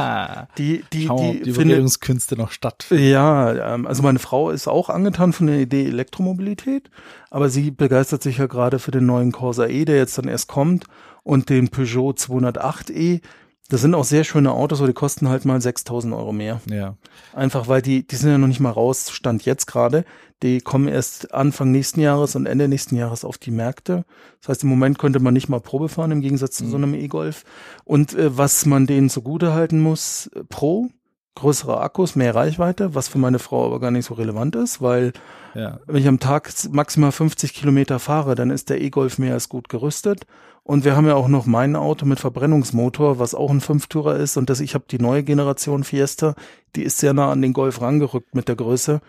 Die, 0.57 0.83
die, 0.91 1.05
Schauen 1.05 1.19
wir, 1.19 1.27
ob 1.29 1.33
die, 1.33 1.43
die 1.43 1.51
findet, 1.51 1.65
Überredungskünste 1.67 2.35
noch 2.35 2.51
stattfinden. 2.51 3.03
Ja, 3.09 3.75
ähm, 3.75 3.85
also 3.85 4.01
meine 4.01 4.19
Frau 4.19 4.49
ist 4.49 4.67
auch 4.67 4.89
angetan 4.89 5.33
von 5.33 5.47
der 5.47 5.59
Idee 5.59 5.85
Elektromobilität, 5.85 6.89
aber 7.29 7.49
sie 7.49 7.71
begeistert 7.77 8.23
sich 8.23 8.37
ja 8.37 8.47
gerade 8.47 8.79
für 8.79 8.91
den 8.91 9.05
neuen 9.05 9.31
Corsa 9.31 9.65
E, 9.67 9.85
der 9.85 9.97
jetzt 9.97 10.17
dann 10.17 10.27
erst 10.27 10.47
kommt 10.47 10.85
und 11.23 11.49
den 11.49 11.69
Peugeot 11.69 12.11
208e. 12.11 13.21
Das 13.67 13.81
sind 13.81 13.95
auch 13.95 14.03
sehr 14.03 14.23
schöne 14.23 14.51
Autos, 14.51 14.79
aber 14.79 14.87
die 14.87 14.93
kosten 14.93 15.27
halt 15.27 15.43
mal 15.43 15.59
6000 15.59 16.13
Euro 16.13 16.31
mehr. 16.31 16.61
Ja. 16.69 16.97
Einfach 17.33 17.67
weil 17.67 17.81
die, 17.81 18.05
die 18.05 18.15
sind 18.15 18.29
ja 18.29 18.37
noch 18.37 18.47
nicht 18.47 18.59
mal 18.59 18.69
raus, 18.69 19.09
Stand 19.09 19.43
jetzt 19.45 19.65
gerade. 19.65 20.05
Die 20.43 20.61
kommen 20.61 20.87
erst 20.87 21.33
Anfang 21.33 21.71
nächsten 21.71 21.99
Jahres 21.99 22.35
und 22.35 22.45
Ende 22.45 22.67
nächsten 22.67 22.95
Jahres 22.95 23.25
auf 23.25 23.39
die 23.39 23.49
Märkte. 23.51 24.05
Das 24.41 24.49
heißt, 24.49 24.63
im 24.63 24.69
Moment 24.69 24.99
könnte 24.99 25.19
man 25.19 25.33
nicht 25.33 25.49
mal 25.49 25.61
Probe 25.61 25.89
fahren, 25.89 26.11
im 26.11 26.21
Gegensatz 26.21 26.57
zu 26.57 26.67
so 26.67 26.77
einem 26.77 26.93
E-Golf. 26.93 27.43
Und 27.85 28.13
äh, 28.13 28.37
was 28.37 28.67
man 28.67 28.85
denen 28.85 29.09
zugute 29.09 29.53
halten 29.53 29.79
muss, 29.79 30.27
äh, 30.35 30.43
Pro, 30.43 30.89
größere 31.35 31.79
Akkus, 31.81 32.15
mehr 32.15 32.33
Reichweite, 32.33 32.95
was 32.95 33.07
für 33.07 33.17
meine 33.17 33.39
Frau 33.39 33.65
aber 33.65 33.79
gar 33.79 33.91
nicht 33.91 34.05
so 34.05 34.13
relevant 34.15 34.55
ist, 34.55 34.81
weil 34.81 35.13
Ja. 35.53 35.79
wenn 35.85 35.97
ich 35.97 36.07
am 36.07 36.19
Tag 36.19 36.51
maximal 36.71 37.11
50 37.11 37.53
Kilometer 37.53 37.99
fahre, 37.99 38.35
dann 38.35 38.49
ist 38.49 38.69
der 38.69 38.81
E-Golf 38.81 39.17
mehr 39.19 39.33
als 39.33 39.49
gut 39.49 39.69
gerüstet. 39.69 40.25
Und 40.63 40.83
wir 40.83 40.95
haben 40.95 41.05
ja 41.05 41.13
auch 41.13 41.27
noch 41.27 41.45
mein 41.45 41.75
Auto 41.75 42.07
mit 42.07 42.19
Verbrennungsmotor, 42.19 43.19
was 43.19 43.35
auch 43.35 43.51
ein 43.51 43.61
Fünftürer 43.61 44.15
ist. 44.15 44.35
Und 44.35 44.49
das, 44.49 44.59
ich 44.61 44.73
habe 44.73 44.85
die 44.89 44.97
neue 44.97 45.21
Generation 45.21 45.83
Fiesta, 45.83 46.33
die 46.75 46.81
ist 46.81 46.97
sehr 46.97 47.13
nah 47.13 47.31
an 47.31 47.43
den 47.43 47.53
Golf 47.53 47.81
rangerückt 47.81 48.33
mit 48.33 48.47
der 48.47 48.55
Größe. 48.55 48.99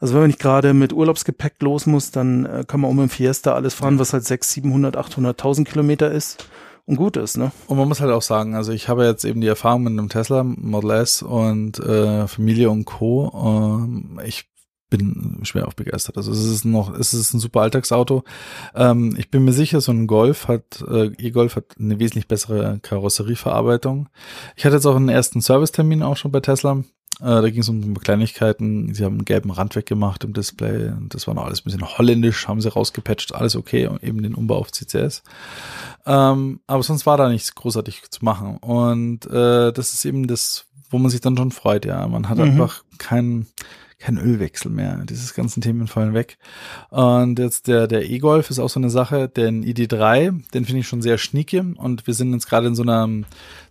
Also 0.00 0.14
wenn 0.14 0.22
man 0.22 0.26
nicht 0.26 0.40
gerade 0.40 0.74
mit 0.74 0.92
Urlaubsgepäck 0.92 1.54
los 1.60 1.86
muss, 1.86 2.10
dann 2.10 2.46
äh, 2.46 2.64
kann 2.66 2.80
man 2.80 2.90
um 2.90 2.98
im 3.00 3.08
Fiesta 3.08 3.54
alles 3.54 3.74
fahren, 3.74 4.00
was 4.00 4.12
halt 4.12 4.24
600, 4.24 4.64
700, 4.64 4.96
800.000 4.96 5.64
Kilometer 5.64 6.10
ist 6.10 6.48
und 6.86 6.96
gut 6.96 7.16
ist, 7.16 7.38
ne? 7.38 7.50
Und 7.66 7.78
man 7.78 7.88
muss 7.88 8.00
halt 8.00 8.12
auch 8.12 8.22
sagen, 8.22 8.54
also 8.54 8.72
ich 8.72 8.88
habe 8.88 9.06
jetzt 9.06 9.24
eben 9.24 9.40
die 9.40 9.46
Erfahrung 9.46 9.84
mit 9.84 9.92
einem 9.92 10.08
Tesla 10.08 10.42
Model 10.44 10.90
S 10.90 11.22
und 11.22 11.78
äh, 11.78 12.28
Familie 12.28 12.70
und 12.70 12.84
Co. 12.84 13.32
Ähm, 13.34 14.20
ich 14.24 14.50
bin 14.90 15.40
schwer 15.42 15.66
auf 15.66 15.74
begeistert. 15.74 16.16
Also 16.16 16.30
es 16.30 16.44
ist 16.44 16.64
noch, 16.64 16.94
es 16.96 17.14
ist 17.14 17.34
ein 17.34 17.40
super 17.40 17.62
Alltagsauto. 17.62 18.22
Ähm, 18.74 19.16
ich 19.18 19.30
bin 19.30 19.44
mir 19.44 19.52
sicher, 19.52 19.80
so 19.80 19.92
ein 19.92 20.06
Golf 20.06 20.46
hat, 20.46 20.84
äh, 20.86 21.06
E-Golf 21.18 21.56
hat 21.56 21.64
eine 21.78 21.98
wesentlich 21.98 22.28
bessere 22.28 22.78
Karosserieverarbeitung. 22.80 24.08
Ich 24.54 24.64
hatte 24.64 24.76
jetzt 24.76 24.86
auch 24.86 24.96
einen 24.96 25.08
ersten 25.08 25.40
Servicetermin 25.40 26.02
auch 26.02 26.16
schon 26.16 26.32
bei 26.32 26.40
Tesla. 26.40 26.84
Äh, 27.20 27.24
da 27.42 27.48
ging 27.50 27.60
es 27.60 27.68
um 27.68 27.98
Kleinigkeiten. 27.98 28.94
Sie 28.94 29.04
haben 29.04 29.14
einen 29.14 29.24
gelben 29.24 29.50
Rand 29.50 29.76
weggemacht 29.76 30.24
im 30.24 30.32
Display. 30.32 30.88
Und 30.88 31.14
das 31.14 31.26
war 31.26 31.34
noch 31.34 31.44
alles 31.44 31.60
ein 31.60 31.64
bisschen 31.64 31.86
holländisch, 31.98 32.48
haben 32.48 32.60
sie 32.60 32.72
rausgepatcht, 32.72 33.34
alles 33.34 33.56
okay, 33.56 33.86
und 33.86 34.02
eben 34.02 34.22
den 34.22 34.34
Umbau 34.34 34.56
auf 34.58 34.72
CCS. 34.72 35.22
Ähm, 36.06 36.60
aber 36.66 36.82
sonst 36.82 37.06
war 37.06 37.16
da 37.16 37.28
nichts 37.28 37.54
großartig 37.54 38.02
zu 38.10 38.24
machen. 38.24 38.56
Und 38.58 39.26
äh, 39.26 39.72
das 39.72 39.92
ist 39.94 40.04
eben 40.04 40.26
das, 40.26 40.66
wo 40.90 40.98
man 40.98 41.10
sich 41.10 41.20
dann 41.20 41.36
schon 41.36 41.50
freut, 41.52 41.84
ja. 41.84 42.06
Man 42.08 42.28
hat 42.28 42.38
Mhm. 42.38 42.44
einfach 42.44 42.84
keinen 42.98 43.46
kein 43.98 44.18
Ölwechsel 44.18 44.70
mehr. 44.70 45.00
Diese 45.08 45.32
ganzen 45.32 45.62
Themen 45.62 45.86
fallen 45.86 46.12
weg. 46.12 46.36
Und 46.90 47.38
jetzt 47.38 47.68
der, 47.68 47.86
der 47.86 48.10
E-Golf 48.10 48.50
ist 48.50 48.58
auch 48.58 48.68
so 48.68 48.78
eine 48.78 48.90
Sache. 48.90 49.30
Den 49.30 49.64
ID3, 49.64 50.42
den 50.52 50.64
finde 50.66 50.80
ich 50.80 50.88
schon 50.88 51.00
sehr 51.00 51.16
schnieke. 51.16 51.64
Und 51.76 52.06
wir 52.06 52.12
sind 52.12 52.32
jetzt 52.34 52.46
gerade 52.46 52.66
in 52.66 52.74
so 52.74 52.82
einer 52.82 53.08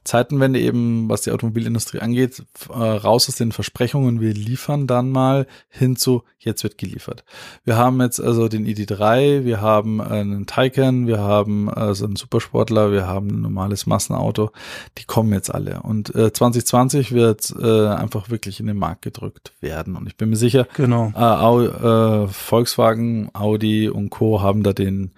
Zeitenwende 0.04 0.60
eben, 0.60 1.10
was 1.10 1.22
die 1.22 1.32
Automobilindustrie 1.32 2.00
angeht, 2.00 2.44
äh, 2.70 2.74
raus 2.74 3.30
aus 3.30 3.36
den 3.36 3.52
Versprechungen, 3.52 4.20
wir 4.22 4.34
liefern 4.34 4.88
dann 4.88 5.12
mal 5.12 5.48
hin 5.70 5.96
zu, 5.96 6.24
jetzt 6.40 6.64
wird 6.64 6.78
geliefert. 6.78 7.24
Wir 7.64 7.78
haben 7.78 8.02
jetzt 8.02 8.20
also 8.20 8.48
den 8.48 8.66
ID3, 8.66 9.46
wir 9.46 9.62
haben 9.62 10.02
einen 10.02 10.46
Taycan, 10.46 11.08
wir 11.08 11.20
haben 11.20 11.70
also 11.70 12.06
einen 12.06 12.16
Supersportler, 12.18 12.92
wir 12.92 13.08
haben 13.08 13.28
ein 13.30 13.42
normales 13.42 13.86
Massenauto. 13.86 14.52
Die 14.98 15.06
kommen 15.06 15.32
jetzt 15.32 15.54
alle. 15.54 15.82
Und 15.84 16.14
äh, 16.16 16.34
2020 16.34 17.12
wird 17.14 17.54
äh, 17.60 17.88
einfach 17.88 18.30
wirklich 18.30 18.60
in 18.60 18.68
den 18.68 18.78
Markt 18.78 19.04
gedrückt 19.04 19.54
werden. 19.62 19.96
Und 19.96 20.08
ich 20.08 20.18
bin 20.18 20.30
mir 20.30 20.36
sicher, 20.36 20.68
Genau. 20.76 21.12
äh, 21.16 21.20
Au, 21.20 21.62
äh, 21.62 22.28
Volkswagen, 22.28 23.30
Audi 23.34 23.90
und 23.90 24.10
Co. 24.10 24.42
haben 24.42 24.64
da 24.64 24.74
den 24.74 25.12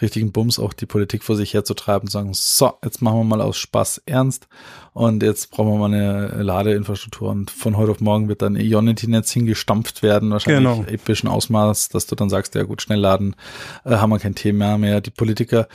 richtigen 0.00 0.32
Bums, 0.32 0.58
auch 0.58 0.72
die 0.72 0.86
Politik 0.86 1.24
vor 1.24 1.36
sich 1.36 1.54
herzutreiben 1.54 2.06
und 2.06 2.10
sagen, 2.10 2.34
so, 2.34 2.72
jetzt 2.84 3.02
machen 3.02 3.18
wir 3.18 3.24
mal 3.24 3.40
aus 3.40 3.56
Spaß 3.56 4.02
ernst 4.06 4.48
und 4.98 5.22
jetzt 5.22 5.50
brauchen 5.50 5.70
wir 5.72 5.78
mal 5.78 5.94
eine 5.94 6.42
Ladeinfrastruktur 6.42 7.30
und 7.30 7.50
von 7.50 7.76
heute 7.76 7.92
auf 7.92 8.00
morgen 8.00 8.28
wird 8.28 8.42
dann 8.42 8.56
Ionity-Netz 8.56 9.30
hingestampft 9.30 10.02
werden, 10.02 10.30
wahrscheinlich 10.30 10.58
Genau. 10.76 10.84
epischen 10.88 11.28
Ausmaß, 11.28 11.88
dass 11.88 12.06
du 12.06 12.14
dann 12.16 12.28
sagst, 12.28 12.54
ja 12.56 12.64
gut, 12.64 12.82
schnell 12.82 12.98
laden, 12.98 13.36
äh, 13.84 13.90
haben 13.96 14.10
wir 14.10 14.18
kein 14.18 14.34
Thema 14.34 14.76
mehr. 14.76 15.00
Die 15.00 15.10
Politiker 15.10 15.68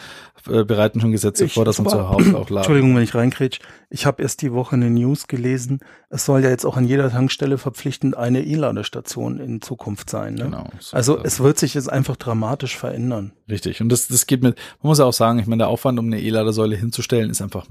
äh, 0.50 0.66
bereiten 0.66 1.00
schon 1.00 1.14
Gesetze 1.14 1.46
Ich- 1.46 1.54
vor, 1.54 1.64
dass 1.64 1.80
man 1.80 1.88
zu 1.88 2.10
Hause 2.10 2.38
auch 2.38 2.50
laden. 2.50 2.58
Entschuldigung, 2.58 2.96
wenn 2.98 3.04
ich 3.04 3.16
reinkrätsch. 3.16 3.60
Ich 3.90 4.06
habe 4.06 4.22
erst 4.22 4.42
die 4.42 4.52
Woche 4.52 4.76
eine 4.76 4.90
News 4.90 5.28
gelesen. 5.28 5.80
Es 6.10 6.26
soll 6.26 6.44
ja 6.44 6.50
jetzt 6.50 6.66
auch 6.66 6.76
an 6.76 6.84
jeder 6.86 7.10
Tankstelle 7.10 7.58
verpflichtend 7.58 8.18
eine 8.18 8.44
E-Ladestation 8.44 9.40
in 9.40 9.62
Zukunft 9.62 10.10
sein. 10.10 10.34
Ne? 10.36 10.44
Genau. 10.46 10.68
So, 10.80 10.98
Also 10.98 11.24
es 11.24 11.40
wird 11.40 11.58
sich 11.60 11.76
jetzt 11.76 11.90
einfach 11.90 12.18
dramatisch 12.18 12.76
verändern. 12.78 13.32
Richtig. 13.50 13.80
Und 13.82 13.88
das, 13.88 14.08
das 14.10 14.28
geht 14.28 14.44
mit, 14.44 14.58
man 14.82 14.90
muss 14.90 15.00
ja 15.00 15.06
auch 15.06 15.14
sagen, 15.14 15.40
ich 15.40 15.48
meine, 15.48 15.60
der 15.62 15.68
Aufwand, 15.70 15.98
um 15.98 16.08
eine 16.08 16.20
E-Ladesäule 16.20 16.76
hinzustellen, 16.76 17.30
ist 17.30 17.42
einfach, 17.42 17.66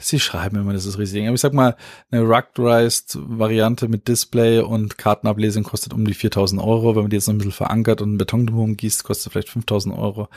Sie 0.00 0.18
schreiben 0.18 0.56
immer, 0.56 0.72
das 0.72 0.86
ist 0.86 0.98
riesig. 0.98 1.26
Aber 1.26 1.34
ich 1.34 1.40
sag 1.40 1.52
mal, 1.52 1.76
eine 2.10 2.22
Ruggedized-Variante 2.22 3.88
mit 3.88 4.08
Display 4.08 4.60
und 4.60 4.98
Kartenablesung 4.98 5.62
kostet 5.62 5.92
um 5.92 6.04
die 6.04 6.14
4000 6.14 6.60
Euro. 6.60 6.96
Wenn 6.96 7.02
man 7.02 7.10
die 7.10 7.16
jetzt 7.16 7.28
noch 7.28 7.34
ein 7.34 7.38
bisschen 7.38 7.52
verankert 7.52 8.00
und 8.00 8.10
einen 8.10 8.18
Beton 8.18 8.46
drumherum 8.46 8.76
gießt, 8.76 9.04
kostet 9.04 9.32
vielleicht 9.32 9.50
5000 9.50 9.96
Euro. 9.96 10.28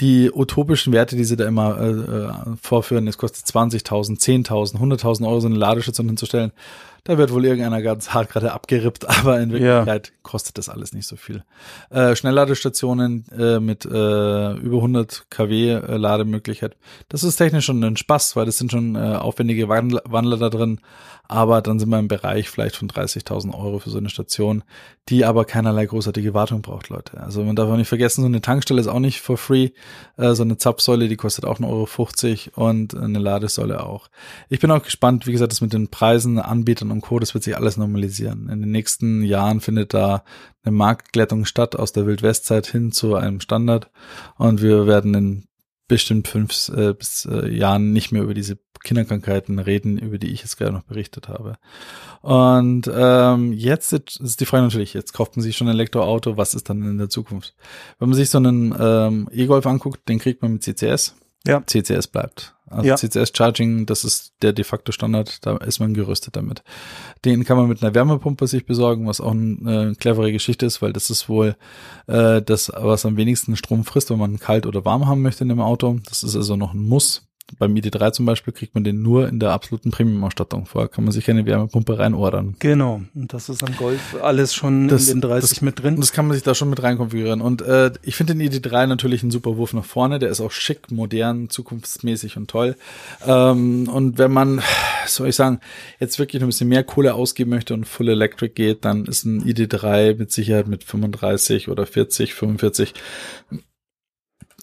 Die 0.00 0.30
utopischen 0.32 0.92
Werte, 0.92 1.16
die 1.16 1.24
sie 1.24 1.36
da 1.36 1.46
immer 1.46 1.80
äh, 1.80 1.90
äh, 1.90 2.32
vorführen, 2.60 3.06
es 3.06 3.18
kostet 3.18 3.46
20.000, 3.46 4.20
10.000, 4.20 4.76
100.000 4.76 5.26
Euro, 5.26 5.40
so 5.40 5.46
eine 5.46 5.56
Ladestation 5.56 6.08
hinzustellen. 6.08 6.52
Da 7.06 7.18
wird 7.18 7.32
wohl 7.32 7.44
irgendeiner 7.44 7.82
ganz 7.82 8.10
hart 8.10 8.30
gerade 8.30 8.52
abgerippt, 8.52 9.08
aber 9.18 9.40
in 9.40 9.52
Wirklichkeit 9.52 10.08
ja. 10.08 10.14
kostet 10.24 10.58
das 10.58 10.68
alles 10.68 10.92
nicht 10.92 11.06
so 11.06 11.14
viel. 11.14 11.44
Äh, 11.90 12.16
Schnellladestationen 12.16 13.24
äh, 13.30 13.60
mit 13.60 13.84
äh, 13.84 13.88
über 13.88 14.76
100 14.76 15.26
kW 15.30 15.70
äh, 15.70 15.96
Lademöglichkeit. 15.96 16.76
Das 17.08 17.22
ist 17.22 17.36
technisch 17.36 17.66
schon 17.66 17.82
ein 17.82 17.96
Spaß, 17.96 18.34
weil 18.34 18.44
das 18.44 18.58
sind 18.58 18.72
schon 18.72 18.96
äh, 18.96 18.98
aufwendige 18.98 19.68
Wandler, 19.68 20.02
Wandler 20.04 20.36
da 20.36 20.50
drin. 20.50 20.80
Aber 21.28 21.60
dann 21.60 21.78
sind 21.78 21.88
wir 21.88 21.98
im 21.98 22.08
Bereich 22.08 22.48
vielleicht 22.48 22.76
von 22.76 22.88
30.000 22.88 23.52
Euro 23.52 23.80
für 23.80 23.90
so 23.90 23.98
eine 23.98 24.08
Station, 24.08 24.62
die 25.08 25.24
aber 25.24 25.44
keinerlei 25.44 25.86
großartige 25.86 26.34
Wartung 26.34 26.62
braucht, 26.62 26.88
Leute. 26.88 27.20
Also 27.20 27.42
man 27.42 27.56
darf 27.56 27.68
auch 27.68 27.76
nicht 27.76 27.88
vergessen, 27.88 28.20
so 28.20 28.26
eine 28.26 28.40
Tankstelle 28.40 28.80
ist 28.80 28.86
auch 28.86 29.00
nicht 29.00 29.20
for 29.20 29.36
free. 29.36 29.70
Äh, 30.16 30.34
so 30.34 30.42
eine 30.42 30.56
Zapfsäule, 30.56 31.08
die 31.08 31.16
kostet 31.16 31.44
auch 31.44 31.58
1,50 31.58 32.56
Euro 32.56 32.68
und 32.68 32.96
eine 32.96 33.18
Ladesäule 33.18 33.84
auch. 33.84 34.08
Ich 34.48 34.60
bin 34.60 34.70
auch 34.70 34.82
gespannt, 34.82 35.26
wie 35.26 35.32
gesagt, 35.32 35.52
das 35.52 35.60
mit 35.60 35.72
den 35.72 35.88
Preisen, 35.88 36.38
Anbietern 36.38 36.90
und 36.96 37.00
Co., 37.02 37.18
das 37.18 37.34
wird 37.34 37.44
sich 37.44 37.56
alles 37.56 37.76
normalisieren. 37.76 38.48
In 38.48 38.60
den 38.60 38.70
nächsten 38.70 39.22
Jahren 39.22 39.60
findet 39.60 39.94
da 39.94 40.24
eine 40.62 40.76
Marktglättung 40.76 41.44
statt 41.44 41.76
aus 41.76 41.92
der 41.92 42.06
Wildwestzeit 42.06 42.66
hin 42.66 42.92
zu 42.92 43.14
einem 43.14 43.40
Standard 43.40 43.90
und 44.36 44.62
wir 44.62 44.86
werden 44.86 45.14
in 45.14 45.44
bestimmt 45.88 46.28
fünf 46.28 46.68
äh, 46.70 46.94
bis 46.94 47.26
äh, 47.30 47.48
Jahren 47.48 47.92
nicht 47.92 48.12
mehr 48.12 48.22
über 48.22 48.34
diese 48.34 48.58
Kinderkrankheiten 48.82 49.58
reden, 49.58 49.98
über 49.98 50.18
die 50.18 50.28
ich 50.28 50.40
jetzt 50.40 50.56
gerade 50.56 50.72
noch 50.72 50.82
berichtet 50.82 51.28
habe. 51.28 51.58
Und 52.22 52.90
ähm, 52.92 53.52
jetzt 53.52 53.92
ist 53.92 54.40
die 54.40 54.46
Frage 54.46 54.64
natürlich, 54.64 54.94
jetzt 54.94 55.12
kauft 55.12 55.36
man 55.36 55.42
sich 55.42 55.56
schon 55.56 55.68
ein 55.68 55.74
Elektroauto, 55.74 56.36
was 56.36 56.54
ist 56.54 56.68
dann 56.68 56.82
in 56.82 56.98
der 56.98 57.08
Zukunft? 57.08 57.54
Wenn 57.98 58.08
man 58.08 58.16
sich 58.16 58.30
so 58.30 58.38
einen 58.38 58.74
ähm, 58.78 59.28
E-Golf 59.32 59.66
anguckt, 59.66 60.08
den 60.08 60.18
kriegt 60.18 60.42
man 60.42 60.54
mit 60.54 60.62
CCS. 60.62 61.14
Ja. 61.46 61.62
CCS 61.64 62.08
bleibt. 62.08 62.55
Also 62.68 62.88
ja. 62.88 62.96
CCS 62.96 63.32
Charging, 63.34 63.86
das 63.86 64.04
ist 64.04 64.32
der 64.42 64.52
de 64.52 64.64
facto 64.64 64.90
Standard, 64.90 65.44
da 65.46 65.56
ist 65.58 65.78
man 65.78 65.94
gerüstet 65.94 66.36
damit. 66.36 66.62
Den 67.24 67.44
kann 67.44 67.56
man 67.56 67.68
mit 67.68 67.82
einer 67.82 67.94
Wärmepumpe 67.94 68.46
sich 68.46 68.66
besorgen, 68.66 69.06
was 69.06 69.20
auch 69.20 69.30
eine 69.30 69.90
äh, 69.90 69.94
clevere 69.94 70.32
Geschichte 70.32 70.66
ist, 70.66 70.82
weil 70.82 70.92
das 70.92 71.10
ist 71.10 71.28
wohl 71.28 71.56
äh, 72.08 72.42
das, 72.42 72.72
was 72.74 73.06
am 73.06 73.16
wenigsten 73.16 73.56
Strom 73.56 73.84
frisst, 73.84 74.10
wenn 74.10 74.18
man 74.18 74.40
kalt 74.40 74.66
oder 74.66 74.84
warm 74.84 75.06
haben 75.06 75.22
möchte 75.22 75.44
in 75.44 75.48
dem 75.48 75.60
Auto. 75.60 76.00
Das 76.08 76.22
ist 76.24 76.34
also 76.34 76.56
noch 76.56 76.74
ein 76.74 76.82
Muss 76.82 77.26
beim 77.58 77.74
ID3 77.74 78.12
zum 78.12 78.26
Beispiel 78.26 78.52
kriegt 78.52 78.74
man 78.74 78.82
den 78.82 79.02
nur 79.02 79.28
in 79.28 79.38
der 79.38 79.52
absoluten 79.52 79.90
Premium-Ausstattung. 79.90 80.66
Vorher 80.66 80.88
kann 80.88 81.04
man 81.04 81.12
sich 81.12 81.30
eine 81.30 81.46
Wärmepumpe 81.46 81.98
reinordern. 81.98 82.56
Genau. 82.58 83.02
Und 83.14 83.32
das 83.32 83.48
ist 83.48 83.62
am 83.62 83.76
Golf 83.76 84.16
alles 84.20 84.52
schon 84.52 84.88
das, 84.88 85.08
in 85.08 85.20
den 85.20 85.28
30 85.28 85.50
das, 85.50 85.62
mit 85.62 85.80
drin. 85.80 85.96
Das 85.96 86.12
kann 86.12 86.26
man 86.26 86.34
sich 86.34 86.42
da 86.42 86.54
schon 86.54 86.70
mit 86.70 86.82
reinkonfigurieren. 86.82 87.40
Und 87.40 87.62
äh, 87.62 87.92
ich 88.02 88.16
finde 88.16 88.34
den 88.34 88.50
ID3 88.50 88.86
natürlich 88.86 89.22
ein 89.22 89.30
super 89.30 89.56
Wurf 89.56 89.72
nach 89.74 89.84
vorne. 89.84 90.18
Der 90.18 90.28
ist 90.28 90.40
auch 90.40 90.50
schick, 90.50 90.90
modern, 90.90 91.48
zukunftsmäßig 91.48 92.36
und 92.36 92.50
toll. 92.50 92.76
Ähm, 93.24 93.88
und 93.88 94.18
wenn 94.18 94.32
man, 94.32 94.60
soll 95.06 95.28
ich 95.28 95.36
sagen, 95.36 95.60
jetzt 96.00 96.18
wirklich 96.18 96.42
ein 96.42 96.48
bisschen 96.48 96.68
mehr 96.68 96.84
Kohle 96.84 97.14
ausgeben 97.14 97.50
möchte 97.50 97.74
und 97.74 97.86
Full 97.86 98.08
Electric 98.08 98.54
geht, 98.54 98.84
dann 98.84 99.04
ist 99.06 99.24
ein 99.24 99.42
ID3 99.44 100.16
mit 100.16 100.32
Sicherheit 100.32 100.66
mit 100.66 100.82
35 100.82 101.68
oder 101.68 101.86
40, 101.86 102.34
45 102.34 102.92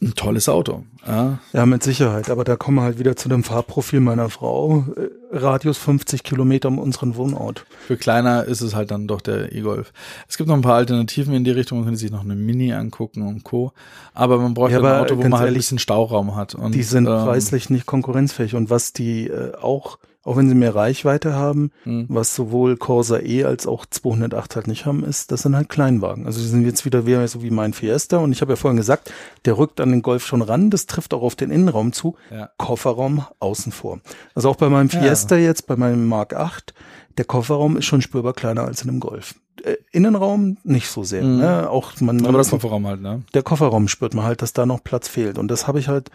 ein 0.03 0.15
tolles 0.15 0.49
Auto. 0.49 0.83
Ja. 1.07 1.39
ja, 1.51 1.65
mit 1.65 1.83
Sicherheit. 1.83 2.29
Aber 2.29 2.43
da 2.43 2.55
kommen 2.55 2.77
wir 2.77 2.83
halt 2.83 2.99
wieder 2.99 3.15
zu 3.15 3.29
dem 3.29 3.43
Fahrprofil 3.43 3.99
meiner 3.99 4.29
Frau. 4.29 4.85
Äh, 4.95 5.35
Radius 5.35 5.77
50 5.77 6.23
Kilometer 6.23 6.67
um 6.67 6.79
unseren 6.79 7.15
Wohnort. 7.15 7.65
Für 7.87 7.97
kleiner 7.97 8.45
ist 8.45 8.61
es 8.61 8.75
halt 8.75 8.91
dann 8.91 9.07
doch 9.07 9.21
der 9.21 9.51
E-Golf. 9.51 9.91
Es 10.27 10.37
gibt 10.37 10.47
noch 10.47 10.55
ein 10.55 10.61
paar 10.61 10.75
Alternativen 10.75 11.33
in 11.33 11.43
die 11.43 11.51
Richtung. 11.51 11.79
Man 11.79 11.85
könnte 11.85 11.99
sich 11.99 12.11
noch 12.11 12.23
eine 12.23 12.35
Mini 12.35 12.73
angucken 12.73 13.23
und 13.23 13.43
Co. 13.43 13.73
Aber 14.13 14.37
man 14.37 14.53
braucht 14.53 14.71
ja, 14.71 14.79
ein 14.79 14.85
Auto, 14.85 15.17
wo 15.17 15.21
man 15.21 15.39
halt 15.39 15.49
ein 15.49 15.55
bisschen 15.55 15.79
Stauraum 15.79 16.35
hat. 16.35 16.55
Und, 16.55 16.75
die 16.75 16.83
sind 16.83 17.07
ähm, 17.07 17.25
preislich 17.25 17.69
nicht 17.69 17.85
konkurrenzfähig. 17.85 18.55
Und 18.55 18.69
was 18.69 18.93
die 18.93 19.27
äh, 19.27 19.55
auch 19.55 19.97
auch 20.23 20.37
wenn 20.37 20.47
sie 20.47 20.55
mehr 20.55 20.73
Reichweite 20.73 21.33
haben, 21.33 21.71
mhm. 21.83 22.05
was 22.09 22.33
sowohl 22.33 22.77
Corsa 22.77 23.19
E 23.19 23.43
als 23.43 23.67
auch 23.67 23.85
208 23.85 24.55
halt 24.55 24.67
nicht 24.67 24.85
haben, 24.85 25.03
ist, 25.03 25.31
das 25.31 25.41
sind 25.41 25.55
halt 25.55 25.69
Kleinwagen. 25.69 26.25
Also 26.25 26.39
die 26.39 26.47
sind 26.47 26.65
jetzt 26.65 26.85
wieder 26.85 27.05
wieder 27.05 27.27
so 27.27 27.43
wie 27.43 27.51
mein 27.51 27.73
Fiesta 27.73 28.17
und 28.17 28.31
ich 28.31 28.41
habe 28.41 28.53
ja 28.53 28.55
vorhin 28.55 28.77
gesagt, 28.77 29.11
der 29.45 29.57
rückt 29.57 29.81
an 29.81 29.91
den 29.91 30.01
Golf 30.01 30.25
schon 30.25 30.41
ran, 30.41 30.69
das 30.69 30.85
trifft 30.85 31.13
auch 31.13 31.21
auf 31.21 31.35
den 31.35 31.51
Innenraum 31.51 31.91
zu, 31.91 32.15
ja. 32.31 32.49
Kofferraum 32.57 33.25
außen 33.39 33.71
vor. 33.71 33.99
Also 34.33 34.49
auch 34.49 34.55
bei 34.55 34.69
meinem 34.69 34.89
Fiesta 34.89 35.35
ja. 35.35 35.47
jetzt, 35.47 35.67
bei 35.67 35.75
meinem 35.75 36.07
Mark 36.07 36.33
8, 36.33 36.73
der 37.17 37.25
Kofferraum 37.25 37.77
ist 37.77 37.85
schon 37.85 38.01
spürbar 38.01 38.33
kleiner 38.33 38.63
als 38.63 38.81
in 38.81 38.89
einem 38.89 38.99
Golf. 38.99 39.35
Äh, 39.63 39.75
Innenraum 39.91 40.57
nicht 40.63 40.87
so 40.87 41.03
sehr. 41.03 41.23
Mhm. 41.23 41.37
Ne? 41.37 41.69
Auch 41.69 41.91
man, 41.99 42.17
man, 42.17 42.27
Aber 42.27 42.37
das 42.39 42.49
Kofferraum 42.49 42.87
halt, 42.87 43.01
ne? 43.01 43.23
Der 43.33 43.43
Kofferraum 43.43 43.87
spürt 43.87 44.13
man 44.13 44.25
halt, 44.25 44.41
dass 44.41 44.53
da 44.53 44.65
noch 44.65 44.83
Platz 44.83 45.07
fehlt. 45.07 45.37
Und 45.37 45.49
das 45.49 45.67
habe 45.67 45.79
ich 45.79 45.87
halt 45.87 46.09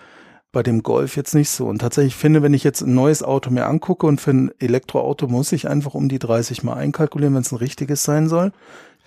bei 0.53 0.63
dem 0.63 0.83
Golf 0.83 1.17
jetzt 1.17 1.35
nicht 1.35 1.51
so. 1.51 1.67
Und 1.67 1.81
tatsächlich 1.81 2.15
finde, 2.15 2.43
wenn 2.43 2.55
ich 2.55 2.65
jetzt 2.65 2.81
ein 2.81 2.95
neues 2.95 3.23
Auto 3.23 3.51
mir 3.51 3.67
angucke 3.67 4.07
und 4.07 4.21
für 4.21 4.31
ein 4.31 4.51
Elektroauto 4.59 5.29
muss 5.29 5.53
ich 5.53 5.69
einfach 5.69 5.95
um 5.95 6.09
die 6.09 6.19
30 6.19 6.63
mal 6.63 6.75
einkalkulieren, 6.75 7.35
wenn 7.35 7.43
es 7.43 7.53
ein 7.53 7.59
richtiges 7.59 8.03
sein 8.03 8.29
soll. 8.29 8.53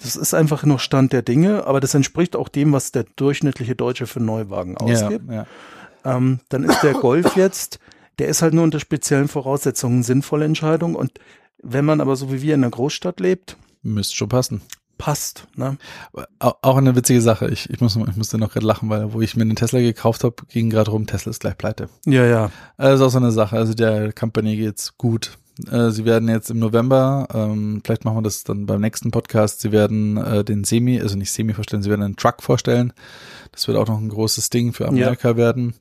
Das 0.01 0.15
ist 0.15 0.33
einfach 0.33 0.63
noch 0.63 0.79
Stand 0.79 1.13
der 1.13 1.21
Dinge, 1.21 1.65
aber 1.65 1.79
das 1.79 1.93
entspricht 1.93 2.35
auch 2.35 2.49
dem, 2.49 2.73
was 2.73 2.91
der 2.91 3.05
durchschnittliche 3.15 3.75
Deutsche 3.75 4.07
für 4.07 4.19
Neuwagen 4.19 4.77
ausgibt. 4.77 5.29
Ja, 5.29 5.45
ja. 6.03 6.17
Ähm, 6.17 6.39
dann 6.49 6.63
ist 6.63 6.81
der 6.81 6.93
Golf 6.93 7.35
jetzt, 7.35 7.79
der 8.17 8.27
ist 8.27 8.41
halt 8.41 8.53
nur 8.53 8.63
unter 8.63 8.79
speziellen 8.79 9.27
Voraussetzungen 9.27 9.95
eine 9.95 10.03
sinnvolle 10.03 10.45
Entscheidung. 10.45 10.95
Und 10.95 11.11
wenn 11.61 11.85
man 11.85 12.01
aber 12.01 12.15
so 12.15 12.31
wie 12.31 12.41
wir 12.41 12.55
in 12.55 12.63
einer 12.63 12.71
Großstadt 12.71 13.19
lebt, 13.19 13.57
müsste 13.83 14.15
schon 14.15 14.29
passen 14.29 14.61
passt. 15.01 15.47
Ne? 15.55 15.79
Auch 16.37 16.77
eine 16.77 16.95
witzige 16.95 17.21
Sache. 17.21 17.49
Ich, 17.49 17.71
ich, 17.71 17.81
muss, 17.81 17.95
ich 17.95 18.15
musste 18.15 18.37
noch 18.37 18.53
gerade 18.53 18.67
lachen, 18.67 18.87
weil 18.87 19.13
wo 19.13 19.21
ich 19.21 19.35
mir 19.35 19.43
den 19.43 19.55
Tesla 19.55 19.79
gekauft 19.79 20.23
habe, 20.23 20.35
ging 20.47 20.69
gerade 20.69 20.91
rum, 20.91 21.07
Tesla 21.07 21.31
ist 21.31 21.39
gleich 21.39 21.57
pleite. 21.57 21.89
Ja, 22.05 22.23
ja. 22.23 22.51
Das 22.77 22.99
ist 22.99 23.01
auch 23.01 23.09
so 23.09 23.17
eine 23.17 23.31
Sache. 23.31 23.57
Also 23.57 23.73
der 23.73 24.13
Company 24.13 24.55
geht's 24.57 24.99
gut. 24.99 25.39
Äh, 25.71 25.89
sie 25.89 26.05
werden 26.05 26.29
jetzt 26.29 26.51
im 26.51 26.59
November, 26.59 27.27
ähm, 27.33 27.81
vielleicht 27.83 28.05
machen 28.05 28.17
wir 28.17 28.21
das 28.21 28.43
dann 28.43 28.67
beim 28.67 28.81
nächsten 28.81 29.11
Podcast, 29.11 29.61
sie 29.61 29.71
werden 29.71 30.17
äh, 30.17 30.43
den 30.43 30.63
Semi, 30.63 31.01
also 31.01 31.17
nicht 31.17 31.31
Semi 31.31 31.53
vorstellen, 31.53 31.83
sie 31.83 31.89
werden 31.89 32.03
einen 32.03 32.15
Truck 32.15 32.41
vorstellen. 32.41 32.93
Das 33.51 33.67
wird 33.67 33.77
auch 33.77 33.87
noch 33.87 33.97
ein 33.97 34.09
großes 34.09 34.49
Ding 34.49 34.71
für 34.71 34.87
Amerika 34.87 35.29
ja. 35.29 35.37
werden. 35.37 35.75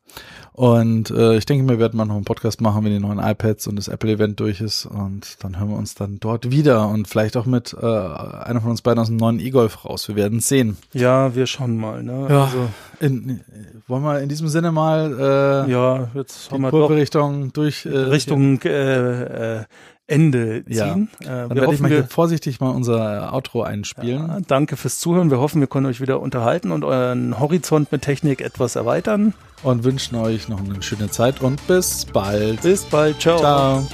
Und 0.53 1.11
äh, 1.11 1.37
ich 1.37 1.47
denke, 1.47 1.69
wir 1.69 1.79
werden 1.79 1.97
mal 1.97 2.05
noch 2.05 2.17
einen 2.17 2.25
Podcast 2.25 2.61
machen, 2.61 2.85
wenn 2.85 2.93
die 2.93 2.99
neuen 2.99 3.19
iPads 3.19 3.67
und 3.69 3.77
das 3.77 3.89
Apple-Event 3.89 4.41
durch 4.41 4.61
ist. 4.61 4.87
Und 4.87 5.43
dann 5.43 5.59
hören 5.59 5.71
wir 5.71 5.77
uns 5.77 5.95
dann 5.95 6.19
dort 6.21 6.51
wieder 6.51 6.89
und 6.89 7.09
vielleicht 7.09 7.37
auch 7.37 7.47
mit 7.47 7.75
äh, 7.75 7.87
einer 7.87 8.61
von 8.61 8.71
uns 8.71 8.83
beiden 8.83 8.99
aus 8.99 9.07
dem 9.07 9.17
neuen 9.17 9.41
E-Golf 9.41 9.85
raus. 9.85 10.09
Wir 10.09 10.17
werden 10.17 10.41
sehen. 10.41 10.77
Ja, 10.93 11.35
wir 11.35 11.47
schauen 11.47 11.77
mal. 11.77 12.03
Ne? 12.03 12.27
Ja, 12.29 12.45
also, 12.45 12.69
in, 12.99 13.41
wollen 13.87 14.03
wir 14.03 14.21
in 14.21 14.29
diesem 14.29 14.49
Sinne 14.49 14.73
mal 14.73 15.67
äh, 15.67 15.71
ja, 15.71 16.09
jetzt 16.15 16.51
wir 16.51 16.71
Kurve 16.71 16.97
Richtung 16.97 17.53
durch 17.53 17.87
äh, 17.87 17.91
Richtung 17.91 18.61
äh, 18.63 19.59
äh, 19.61 19.65
Ende 20.11 20.65
ziehen. 20.65 21.09
Ja. 21.23 21.45
Äh, 21.45 21.49
dann 21.49 21.51
wir 21.51 21.63
werde 21.63 21.75
ich 21.75 21.81
mal 21.81 21.89
hier 21.89 22.05
vorsichtig 22.05 22.61
mal 22.61 22.71
unser 22.71 23.33
Outro 23.33 23.63
einspielen. 23.63 24.29
Ja, 24.29 24.39
danke 24.47 24.77
fürs 24.77 24.99
Zuhören. 24.99 25.31
Wir 25.31 25.39
hoffen, 25.39 25.61
wir 25.61 25.69
können 25.69 25.87
euch 25.87 26.01
wieder 26.01 26.21
unterhalten 26.21 26.73
und 26.73 26.85
euren 26.85 27.39
Horizont 27.39 27.93
mit 27.93 28.03
Technik 28.03 28.41
etwas 28.41 28.77
erweitern. 28.77 29.35
Und 29.63 29.85
wünschen 29.85 30.17
euch 30.17 30.49
noch 30.49 30.59
eine 30.59 30.83
schöne 30.83 31.11
Zeit 31.11 31.41
und 31.41 31.65
bis 31.67 32.07
bald. 32.07 32.63
Bis 32.63 32.85
bald. 32.85 33.21
Ciao. 33.21 33.39
Ciao. 33.39 33.87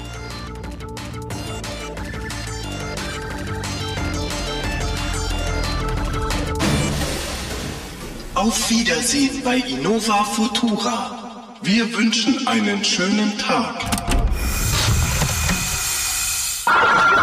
Auf 8.34 8.70
Wiedersehen 8.70 9.42
bei 9.44 9.56
Innova 9.56 10.24
Futura. 10.24 11.16
Wir 11.62 11.92
wünschen 11.96 12.46
einen 12.46 12.84
schönen 12.84 13.36
Tag. 13.38 14.05
Ah! 16.68 17.15